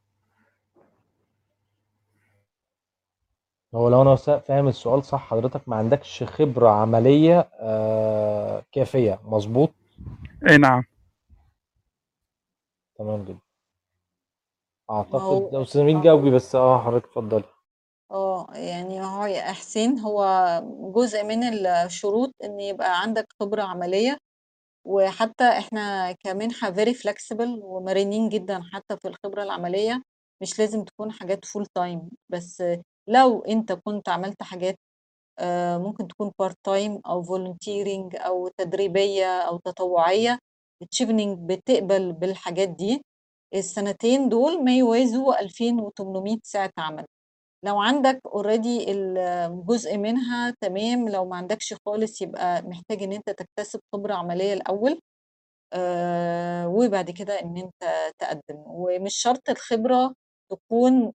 هو 3.75 3.89
لو 3.89 4.03
أنا 4.03 4.17
سا- 4.17 4.39
فاهم 4.39 4.69
السؤال 4.69 5.05
صح 5.05 5.31
حضرتك 5.31 5.69
ما 5.69 5.77
عندكش 5.77 6.23
خبرة 6.23 6.69
عملية 6.69 7.49
آه، 7.61 8.63
كافية 8.73 9.19
مظبوط؟ 9.25 9.71
أي 10.51 10.59
نعم. 10.59 10.83
تمام 12.99 13.25
جدا. 13.25 13.39
ما 14.91 14.97
أعتقد 14.97 15.23
هو 15.23 15.51
لو 15.53 15.95
ما 15.95 16.03
جاوبي 16.03 16.31
بس 16.31 16.55
آه 16.55 16.85
حضرتك 16.85 17.05
اتفضلي. 17.07 17.45
آه 18.11 18.47
يعني 18.55 19.01
هو 19.05 19.25
يا 19.27 19.43
حسين 19.53 19.99
هو 19.99 20.25
جزء 20.97 21.25
من 21.25 21.67
الشروط 21.67 22.35
إن 22.45 22.61
يبقى 22.61 23.01
عندك 23.01 23.27
خبرة 23.41 23.63
عملية. 23.63 24.19
وحتى 24.89 25.45
إحنا 25.45 26.13
كمنحة 26.13 26.73
very 26.75 26.95
flexible 26.95 27.63
ومرنين 27.63 28.29
جدا 28.29 28.63
حتى 28.73 28.97
في 28.97 29.09
الخبرة 29.09 29.43
العملية 29.43 30.03
مش 30.43 30.59
لازم 30.59 30.85
تكون 30.85 31.13
حاجات 31.13 31.45
full 31.47 31.65
time. 31.79 32.01
بس 32.29 32.63
لو 33.09 33.41
أنت 33.43 33.73
كنت 33.73 34.09
عملت 34.09 34.43
حاجات 34.43 34.77
آه، 35.39 35.79
ممكن 35.79 36.09
تكون 36.09 36.33
part 36.39 36.57
time 36.65 37.01
أو 37.07 37.25
volunteering 37.25 38.27
أو 38.27 38.49
تدريبية 38.59 39.41
أو 39.43 39.59
تطوعية 39.59 40.39
تشيفنينج 40.91 41.39
بتقبل 41.53 42.13
بالحاجات 42.13 42.69
دي. 42.69 43.03
السنتين 43.55 44.29
دول 44.29 44.65
ما 44.65 44.77
يوازوا 44.79 45.41
2800 45.41 46.39
ساعة 46.45 46.73
عمل. 46.79 47.07
لو 47.65 47.79
عندك 47.81 48.21
already 48.27 48.93
الجزء 48.93 49.97
منها 49.99 50.55
تمام. 50.61 51.09
لو 51.09 51.25
ما 51.25 51.37
عندكش 51.37 51.75
خالص 51.87 52.23
يبقى 52.23 52.63
محتاج 52.63 53.03
إن 53.03 53.13
أنت 53.13 53.31
تكتسب 53.31 53.81
خبرة 53.93 54.15
عملية 54.15 54.53
الأول 54.55 55.01
آه، 55.73 56.69
وبعد 56.69 57.11
كده 57.11 57.41
إن 57.43 57.57
أنت 57.57 58.13
تقدم. 58.19 58.57
ومش 58.67 59.17
شرط 59.17 59.51
الخبرة 59.51 60.15
تكون 60.51 61.13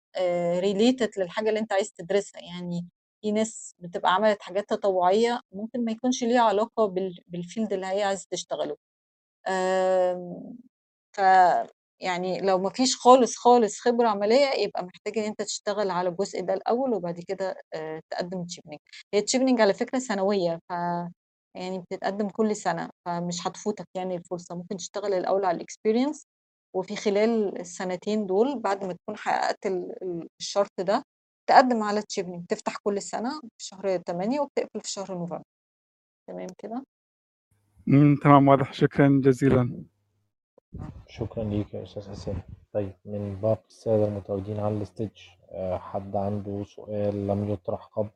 related 0.59 1.09
للحاجة 1.19 1.49
اللي 1.49 1.59
أنت 1.59 1.73
عايز 1.73 1.91
تدرسها. 1.93 2.41
يعني 2.41 2.87
في 3.21 3.31
ناس 3.31 3.75
بتبقى 3.79 4.13
عملت 4.15 4.41
حاجات 4.41 4.69
تطوعية 4.69 5.39
ممكن 5.53 5.85
ما 5.85 5.91
يكونش 5.91 6.23
ليها 6.23 6.41
علاقة 6.41 6.85
بال- 6.87 7.23
بال 7.27 7.40
field 7.40 7.73
اللي 7.73 7.85
هي 7.87 8.03
عايزة 8.03 8.25
تشتغله. 8.31 8.77
آم، 9.47 10.57
ف 11.17 11.21
يعني 12.01 12.41
لو 12.41 12.57
ما 12.59 12.69
فيش 12.69 12.95
خالص 12.97 13.35
خالص 13.37 13.79
خبرة 13.79 14.07
عملية 14.09 14.45
يبقى 14.63 14.85
محتاج 14.85 15.17
إن 15.17 15.23
أنت 15.23 15.41
تشتغل 15.41 15.89
على 15.91 16.09
الجزء 16.09 16.41
ده 16.41 16.53
الأول 16.53 16.93
وبعد 16.93 17.19
كده 17.27 17.55
آه، 17.73 18.01
تقدم 18.09 18.43
تشيفنينج 18.45 18.79
هي 19.13 19.21
تشيفنينج 19.21 19.61
على 19.61 19.73
فكرة 19.73 19.99
سنوية 19.99 20.59
ف 20.69 20.73
يعني 21.55 21.79
بتتقدم 21.79 22.29
كل 22.29 22.55
سنة 22.55 22.89
فمش 23.05 23.47
هتفوتك 23.47 23.85
يعني 23.95 24.15
الفرصة. 24.15 24.55
ممكن 24.55 24.77
تشتغل 24.77 25.13
الأول 25.13 25.45
على 25.45 25.55
ال 25.57 25.63
experience 25.63 26.25
وفي 26.75 26.95
خلال 26.95 27.59
السنتين 27.59 28.25
دول 28.25 28.59
بعد 28.59 28.83
ما 28.85 28.93
تكون 28.93 29.17
حققت 29.17 29.65
ال- 29.65 30.03
ال- 30.03 30.27
الشرط 30.39 30.71
ده 30.79 31.03
تقدم 31.49 31.83
على 31.83 32.01
تشيفنينج 32.01 32.45
تفتح 32.49 32.77
كل 32.83 33.01
سنة 33.01 33.39
في 33.41 33.65
شهر 33.65 33.97
8 33.97 34.39
وبتقفل 34.39 34.81
في 34.81 34.91
شهر 34.91 35.11
نوفمبر. 35.17 35.41
تمام 36.29 36.47
كده؟ 36.57 36.83
مم، 37.87 38.15
تمام 38.23 38.47
واضح. 38.47 38.73
شكرا 38.73 39.21
جزيلا. 39.23 39.83
شكرا 41.09 41.43
ليك 41.43 41.73
يا 41.73 41.83
أستاذ 41.83 42.09
حسين 42.09 42.35
طيب 42.73 42.93
من 43.05 43.35
باقي 43.41 43.63
السادة 43.69 44.05
المتواجدين 44.07 44.59
على 44.59 44.81
ال 44.81 44.86
stage 44.86 45.09
آه، 45.51 45.77
حد 45.77 46.15
عنده 46.15 46.63
سؤال 46.75 47.27
لم 47.27 47.49
يطرح 47.49 47.85
قبل 47.95 48.09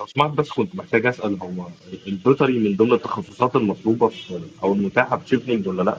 لو 0.00 0.06
سمحت 0.06 0.30
بس 0.30 0.50
كنت 0.50 0.74
محتاج 0.76 1.06
أسأل 1.06 1.38
هو 1.42 1.66
البيطري 2.06 2.58
من 2.58 2.76
ضمن 2.76 2.92
التخصصات 2.92 3.56
المطلوبة 3.56 4.08
في 4.08 4.40
أو 4.62 4.72
المتاحة 4.72 5.16
في 5.18 5.28
شيفنينج 5.28 5.68
ولا 5.68 5.82
لأ؟ 5.82 5.96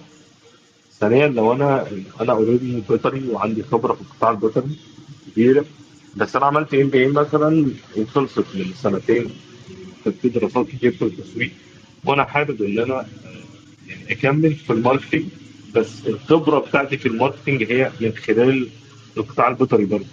ثانيا 1.00 1.28
لو 1.28 1.54
أنا 1.54 1.88
أنا 2.22 2.34
already 2.34 2.84
بيطري 2.90 3.30
وعندي 3.30 3.64
خبرة 3.64 3.94
في 3.94 4.02
القطاع 4.02 4.32
البيطري 4.32 4.78
كبيره 5.32 5.66
بس 6.18 6.36
أنا 6.36 6.46
عملت 6.46 6.74
MBA 6.74 7.08
مثلا 7.08 7.72
وخلصت 7.98 8.46
من 8.56 8.74
سنتين 8.74 9.30
كانت 10.06 10.16
في 10.18 10.30
دراسات 10.30 10.68
كتير 10.68 10.92
في 10.92 11.06
التسويق 11.06 11.52
وأنا 12.06 12.24
حابب 12.24 12.62
إن 12.62 12.80
أنا 12.80 13.06
أكمل 14.10 14.54
في 14.56 14.74
ال 14.74 14.79
marketing 14.79 15.24
بس 15.76 15.90
الخبرة 16.08 16.60
بتاعتي 16.60 16.98
في 16.98 17.06
ال 17.08 17.13
marketing 17.13 17.64
هي 17.72 17.92
من 18.02 18.12
خلال 18.12 18.68
القطاع 19.18 19.48
البيطري 19.48 19.86
برضه 19.86 20.06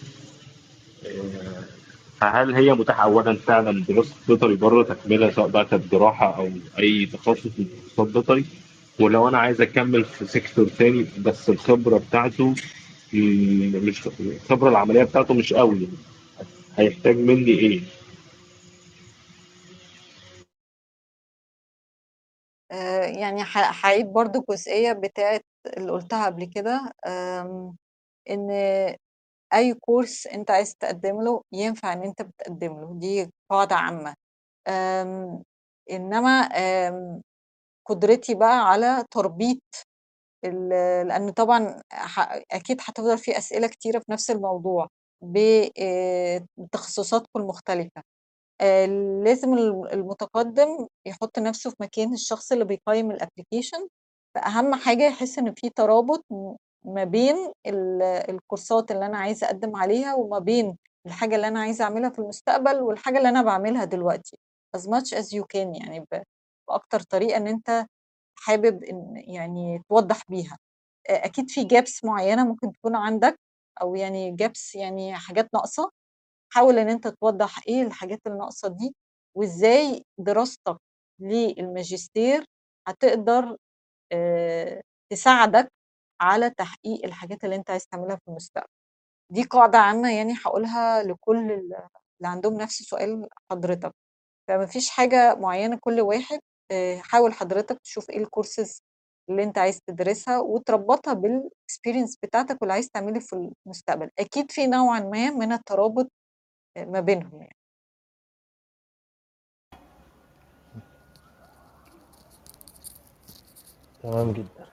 آه، 1.06 1.64
فهل 2.20 2.54
هي 2.54 2.74
متاحة 2.74 3.02
أولا 3.02 3.34
فعلا 3.34 3.84
دراسة 3.88 4.14
بيطري 4.28 4.54
بره 4.56 4.82
تكملة 4.82 5.30
سواء 5.30 5.48
بقى 5.48 5.80
جراحة 5.92 6.36
أو 6.36 6.50
أي 6.78 7.06
تخصص 7.06 7.46
من 7.58 7.66
تخصصات 7.86 8.08
بيطري 8.14 8.44
ولو 8.98 9.28
أنا 9.28 9.38
عايز 9.38 9.60
أكمل 9.60 10.04
في 10.04 10.26
سيكتور 10.26 10.68
تاني 10.78 11.06
بس 11.18 11.48
الخبرة 11.50 11.98
بتاعته 12.08 12.54
مش 13.12 14.08
الخبرة 14.20 14.68
العملية 14.70 15.02
بتاعته 15.02 15.34
مش 15.34 15.52
قوي 15.52 15.88
هيحتاج 16.76 17.16
مني 17.16 17.50
إيه؟ 17.50 17.80
يعني 23.16 23.42
هعيد 23.56 24.06
برضو 24.12 24.38
الجزئية 24.40 24.92
بتاعت 24.92 25.44
اللي 25.66 25.92
قلتها 25.92 26.26
قبل 26.26 26.44
كده 26.44 26.92
إن 28.30 28.50
أي 29.54 29.74
كورس 29.74 30.26
أنت 30.26 30.50
عايز 30.50 30.74
تقدم 30.76 31.22
له 31.22 31.42
ينفع 31.52 31.92
إن 31.92 32.02
أنت 32.04 32.22
بتقدم 32.22 32.80
له 32.80 32.94
دي 33.00 33.30
قاعدة 33.50 33.76
عامة. 33.76 34.14
آم، 34.68 35.44
قدرتي 37.88 38.34
بقى 38.34 38.70
على 38.70 39.04
تربيط 39.10 39.62
لأن 40.44 41.30
طبعا 41.30 41.82
أكيد 42.52 42.78
هتفضل 42.82 43.18
في 43.18 43.38
أسئلة 43.38 43.66
كتيرة 43.68 43.98
في 43.98 44.12
نفس 44.12 44.30
الموضوع 44.30 44.88
ب- 45.22 45.68
آه، 45.82 46.46
بتخصصاتكم 46.58 47.40
المختلفة. 47.40 48.02
آآ 48.60 48.86
لازم 49.24 49.54
ال 49.54 49.92
المتقدم 49.92 50.86
يحط 51.06 51.38
نفسه 51.38 51.70
في 51.70 51.76
مكان 51.80 52.12
الشخص 52.14 52.52
اللي 52.52 52.64
بيقيّم 52.64 53.12
الapplication، 53.16 53.88
فأهم 54.34 54.74
حاجة 54.74 55.04
يحس 55.08 55.38
إن 55.38 55.54
في 55.56 55.70
ترابط 55.70 56.24
ما 56.84 57.04
بين 57.04 57.36
ال 57.66 58.02
الكورسات 58.02 58.90
اللي 58.90 59.06
أنا 59.06 59.18
عايزة 59.18 59.46
أقدّم 59.46 59.76
عليها، 59.76 60.14
وما 60.14 60.38
بين 60.38 60.76
الحاجة 61.06 61.36
اللي 61.36 61.48
أنا 61.48 61.60
عايزة 61.60 61.84
أعملها 61.84 62.10
في 62.10 62.18
المستقبل، 62.18 62.80
والحاجة 62.82 63.18
اللي 63.18 63.28
أنا 63.28 63.42
باعملها 63.42 63.84
دلوقتي. 63.84 64.38
As 64.76 64.80
much 64.80 65.14
as 65.18 65.26
you 65.38 65.42
can 65.54 65.80
يعني 65.82 66.06
بأكتر 66.68 67.00
طريقة 67.02 67.36
إن 67.36 67.46
أنت 67.48 67.86
حابب 68.36 68.84
إن 68.84 69.14
يعني 69.28 69.82
توضّح 69.90 70.22
بيها. 70.30 70.58
أ 71.10 71.26
أكيد 71.26 71.50
في 71.50 71.68
gaps 71.68 72.04
معيّنة 72.04 72.44
ممكن 72.48 72.72
تكون 72.72 72.96
عندك 72.96 73.40
أو 73.82 73.94
يعني 73.96 74.36
gaps 74.42 74.76
يعني 74.76 75.14
حاجات 75.16 75.48
ناقصة، 75.54 75.90
حاول 76.54 76.78
إن 76.78 76.88
أنت 76.90 77.08
توضّح 77.08 77.60
إيه 77.68 77.82
الحاجات 77.82 78.20
الناقصة 78.26 78.68
دي، 78.68 78.94
وإزاي 79.36 80.04
دراستك 80.18 80.76
للماجستير 81.22 82.44
هتقدر 82.88 83.56
تساعدك 85.12 85.68
على 86.20 86.50
تحقيق 86.50 87.04
الحاجات 87.04 87.44
اللي 87.44 87.56
أنت 87.56 87.70
عايز 87.70 87.86
تعملها 87.86 88.16
في 88.16 88.22
المستقبل. 88.28 88.66
دي 89.32 89.42
قاعدة 89.44 89.78
عامة 89.78 90.12
يعني 90.16 90.34
هاقولها 90.46 91.02
لكل 91.02 91.38
ال 91.52 91.74
اللي 92.20 92.28
عندهم 92.30 92.54
نفس 92.54 92.82
سؤال 92.82 93.28
حضرتك، 93.52 93.92
فما 94.48 94.66
فيش 94.66 94.90
حاجة 94.90 95.34
معيّنة 95.36 95.78
كل 95.82 96.00
واحد 96.02 96.40
حاول 97.00 97.34
حضرتك 97.34 97.78
تشوف 97.84 98.10
إيه 98.10 98.24
الcourses 98.26 98.80
اللي 99.30 99.42
أنت 99.44 99.58
عايز 99.58 99.80
تدرسها، 99.88 100.38
وتربّطها 100.40 101.14
بالexperience 101.14 102.16
بتاعتك 102.24 102.58
واللي 102.62 102.72
عايز 102.74 102.90
تعمله 102.90 103.20
في 103.20 103.52
المستقبل، 103.66 104.10
أكيد 104.18 104.52
في 104.52 104.66
نوعًا 104.66 105.00
ما 105.00 105.30
من 105.30 105.52
الترابط 105.52 106.10
ما 106.84 107.00
بينهم 107.00 107.32
يعني. 107.40 107.56
تمام 114.02 114.32
جدًا. 114.32 114.66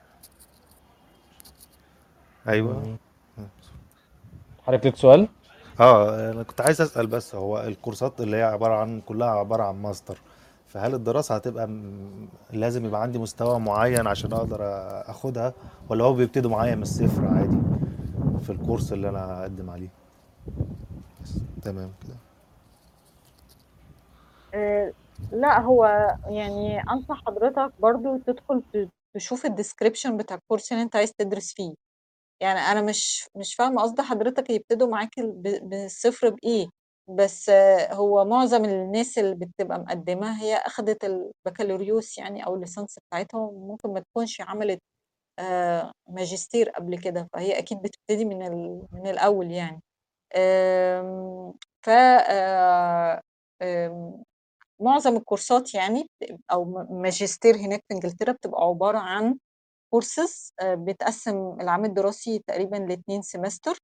إمم. 3.38 3.48
حضرتك 4.66 4.84
ليك 4.86 4.96
سؤال؟ 4.96 5.28
آه، 5.80 6.32
أنا 6.32 6.42
كنت 6.42 6.60
عايز 6.60 6.80
أسأل 6.80 7.06
بس 7.06 7.34
هو 7.34 7.60
الكورسات 7.60 8.20
اللي 8.20 8.36
هي 8.36 8.42
عبارة 8.42 8.74
عن 8.74 9.00
كلها 9.00 9.28
عبارة 9.28 9.62
عن 9.62 9.82
ماستر، 9.82 10.18
فهل 10.66 10.94
الدراسة 10.94 11.34
هتبقى 11.34 11.66
م 11.66 12.28
لازم 12.52 12.84
يبقى 12.84 13.02
عندي 13.02 13.18
مستوى 13.18 13.60
معين 13.60 14.06
عشان 14.06 14.32
أقدر 14.32 14.58
آخدها، 15.10 15.52
والّا 15.88 16.04
هو 16.04 16.12
بيبتدوا 16.14 16.50
معايا 16.50 16.74
من 16.74 16.82
الصفر 16.82 17.24
عادي 17.26 17.58
في 18.42 18.50
الكورس 18.50 18.92
اللي 18.92 19.08
أنا 19.08 19.18
هاقدّم 19.18 19.70
عليه؟ 19.70 19.88
تمام 21.62 21.94
كده. 22.00 22.20
آآ 24.54 24.92
لأ، 25.32 25.60
هو 25.60 25.84
يعني 26.30 26.80
أنصح 26.80 27.22
حضرتك 27.26 27.72
برضه 27.78 28.22
تدخل 28.26 28.62
تشوف 29.16 29.46
الdescription 29.46 30.10
بتاع 30.12 30.36
الcourse 30.36 30.66
اللي 30.72 30.82
أنت 30.82 30.96
عايز 30.96 31.12
تدرس 31.18 31.52
فيه، 31.54 31.74
يعني 32.42 32.60
أنا 32.60 32.82
مش 32.82 33.28
مش 33.36 33.56
فاهمة 33.56 33.82
قصد 33.82 34.02
حضرتك 34.02 34.50
يبتدوا 34.50 34.88
معاك 34.88 35.18
ال 35.20 35.32
ب 35.32 35.48
من 35.74 35.86
الصفر 35.86 36.30
بإيه، 36.30 36.68
بس 37.16 37.50
هو 37.92 38.26
معظم 38.26 38.64
الناس 38.66 39.18
اللي 39.18 39.36
بتبقى 39.36 39.80
مقدّمة 39.80 40.42
هي 40.42 40.56
أخدت 40.56 41.04
البكالوريوس 41.04 42.18
يعني 42.18 42.46
أو 42.46 42.62
الlicense 42.64 42.96
بتاعتها 43.08 43.40
وممكن 43.40 43.90
ما 43.94 44.00
تكونش 44.00 44.40
عملت 44.40 44.80
آآ 45.40 45.92
ماجستير 46.10 46.70
قبل 46.70 46.98
كده، 46.98 47.28
فهي 47.34 47.58
أكيد 47.58 47.78
بتبتدي 47.82 48.24
من 48.24 48.38
من 48.92 49.06
الأول 49.08 49.50
يعني. 49.52 49.82
ف 51.82 51.88
آمم 53.62 54.22
معظم 54.80 55.16
الكورسات 55.16 55.74
يعني 55.74 56.06
م 56.54 57.02
ماجستير 57.02 57.56
هناك 57.56 57.84
في 57.88 57.94
إنجلترا 57.94 58.32
بتبقى 58.32 58.62
عبارة 58.64 58.98
عن 58.98 59.38
courses 59.96 60.52
آآ 60.60 60.74
بتقسّم 60.76 61.58
العام 61.60 61.84
الدراسي 61.86 62.40
تقريبًا 62.48 62.76
ل2 62.76 63.22
semester 63.22 63.76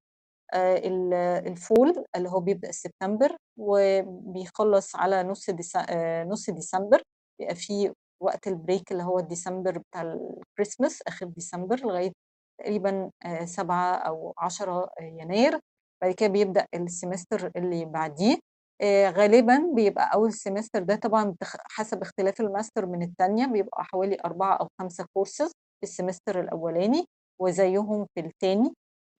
آآ 0.55 0.78
ال 0.78 1.14
الفول 1.48 2.06
اللي 2.16 2.31
هو 2.31 2.40
بيبدأ 2.40 2.73
سبتمبر 2.73 3.36
وبيخلّص 3.59 4.97
على 4.97 5.24
نُص 5.24 5.51
آآ 5.77 6.24
نُص 6.24 6.51
ديسمبر، 6.51 7.02
بيبقى 7.40 7.56
في 7.56 7.93
وقت 8.23 8.48
ال 8.51 8.56
break 8.56 8.82
اللي 8.93 9.05
هو 9.05 9.19
الديسمبر 9.19 9.78
بتاع 9.78 10.02
ال 10.16 10.25
Christmas 10.25 11.01
آخر 11.09 11.27
ديسمبر 11.27 11.81
لغاية 11.81 12.12
تقريبًا 12.60 13.10
7 13.47 13.94
أو 13.97 14.35
10 14.39 14.90
يناير، 15.02 15.60
بعد 16.03 16.15
كده 16.15 16.29
بيبدأ 16.29 16.66
ال 16.74 16.83
semester 16.83 17.51
اللي 17.57 17.85
بعديه، 17.85 18.39
آآ 18.83 19.11
غالبًا 19.11 19.73
بيبقى 19.74 20.11
أول 20.15 20.33
semester 20.33 20.79
ده 20.79 20.97
طبعًا 20.97 21.35
حسب 21.70 22.03
اختلاف 22.03 22.41
الماستر 22.41 22.87
من 22.87 23.03
التانية، 23.03 23.47
بيبقى 23.47 23.85
حوالي 23.85 24.16
4 24.24 24.57
أو 24.57 24.69
5 24.81 25.05
courses 25.05 25.49
في 25.51 25.83
ال 25.82 25.89
semester 25.89 26.40
الأولاني 26.41 27.05
وزيّهم 27.41 28.07
في 28.15 28.20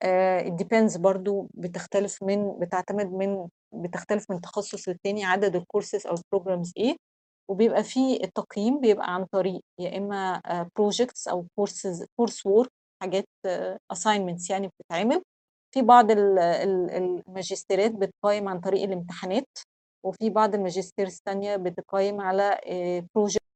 آآ 0.03 0.41
it 0.49 0.53
depends 0.63 0.99
برضه 0.99 1.49
بتختلف 1.55 2.23
من 2.23 2.59
بتعتمد 2.59 3.13
من 3.13 3.49
بتختلف 3.75 4.31
من 4.31 4.41
تخصص 4.41 4.89
للتاني 4.89 5.25
عدد 5.25 5.57
الcourses 5.63 6.07
أو 6.07 6.15
الprograms 6.17 6.73
إيه، 6.77 6.97
وبيبقى 7.51 7.85
في 7.85 8.25
التقييم 8.25 8.81
بيبقى 8.81 9.15
عن 9.15 9.25
طريق 9.33 9.61
يا 9.81 9.99
إما 9.99 10.43
آآ 10.47 10.69
projects 10.81 11.29
أو 11.31 11.47
courses 11.61 12.05
course 12.23 12.37
work 12.49 12.69
حاجات 13.03 13.25
assignments 13.95 14.51
يعني 14.51 14.69
بتتعمل، 14.69 15.23
في 15.75 15.83
بعض 15.83 16.11
ال 16.11 16.39
ال 16.39 16.91
الماجستيرات 16.91 17.93
بتقيّم 17.93 18.49
عن 18.49 18.61
طريق 18.61 18.83
الامتحانات، 18.83 19.49
وفي 20.05 20.31
بعض 20.31 20.55
الماجستيرز 20.55 21.17
التانية 21.17 21.57
بتقيّم 21.57 22.21
على 22.21 22.43
آآ 22.67 23.07
project 23.19 23.52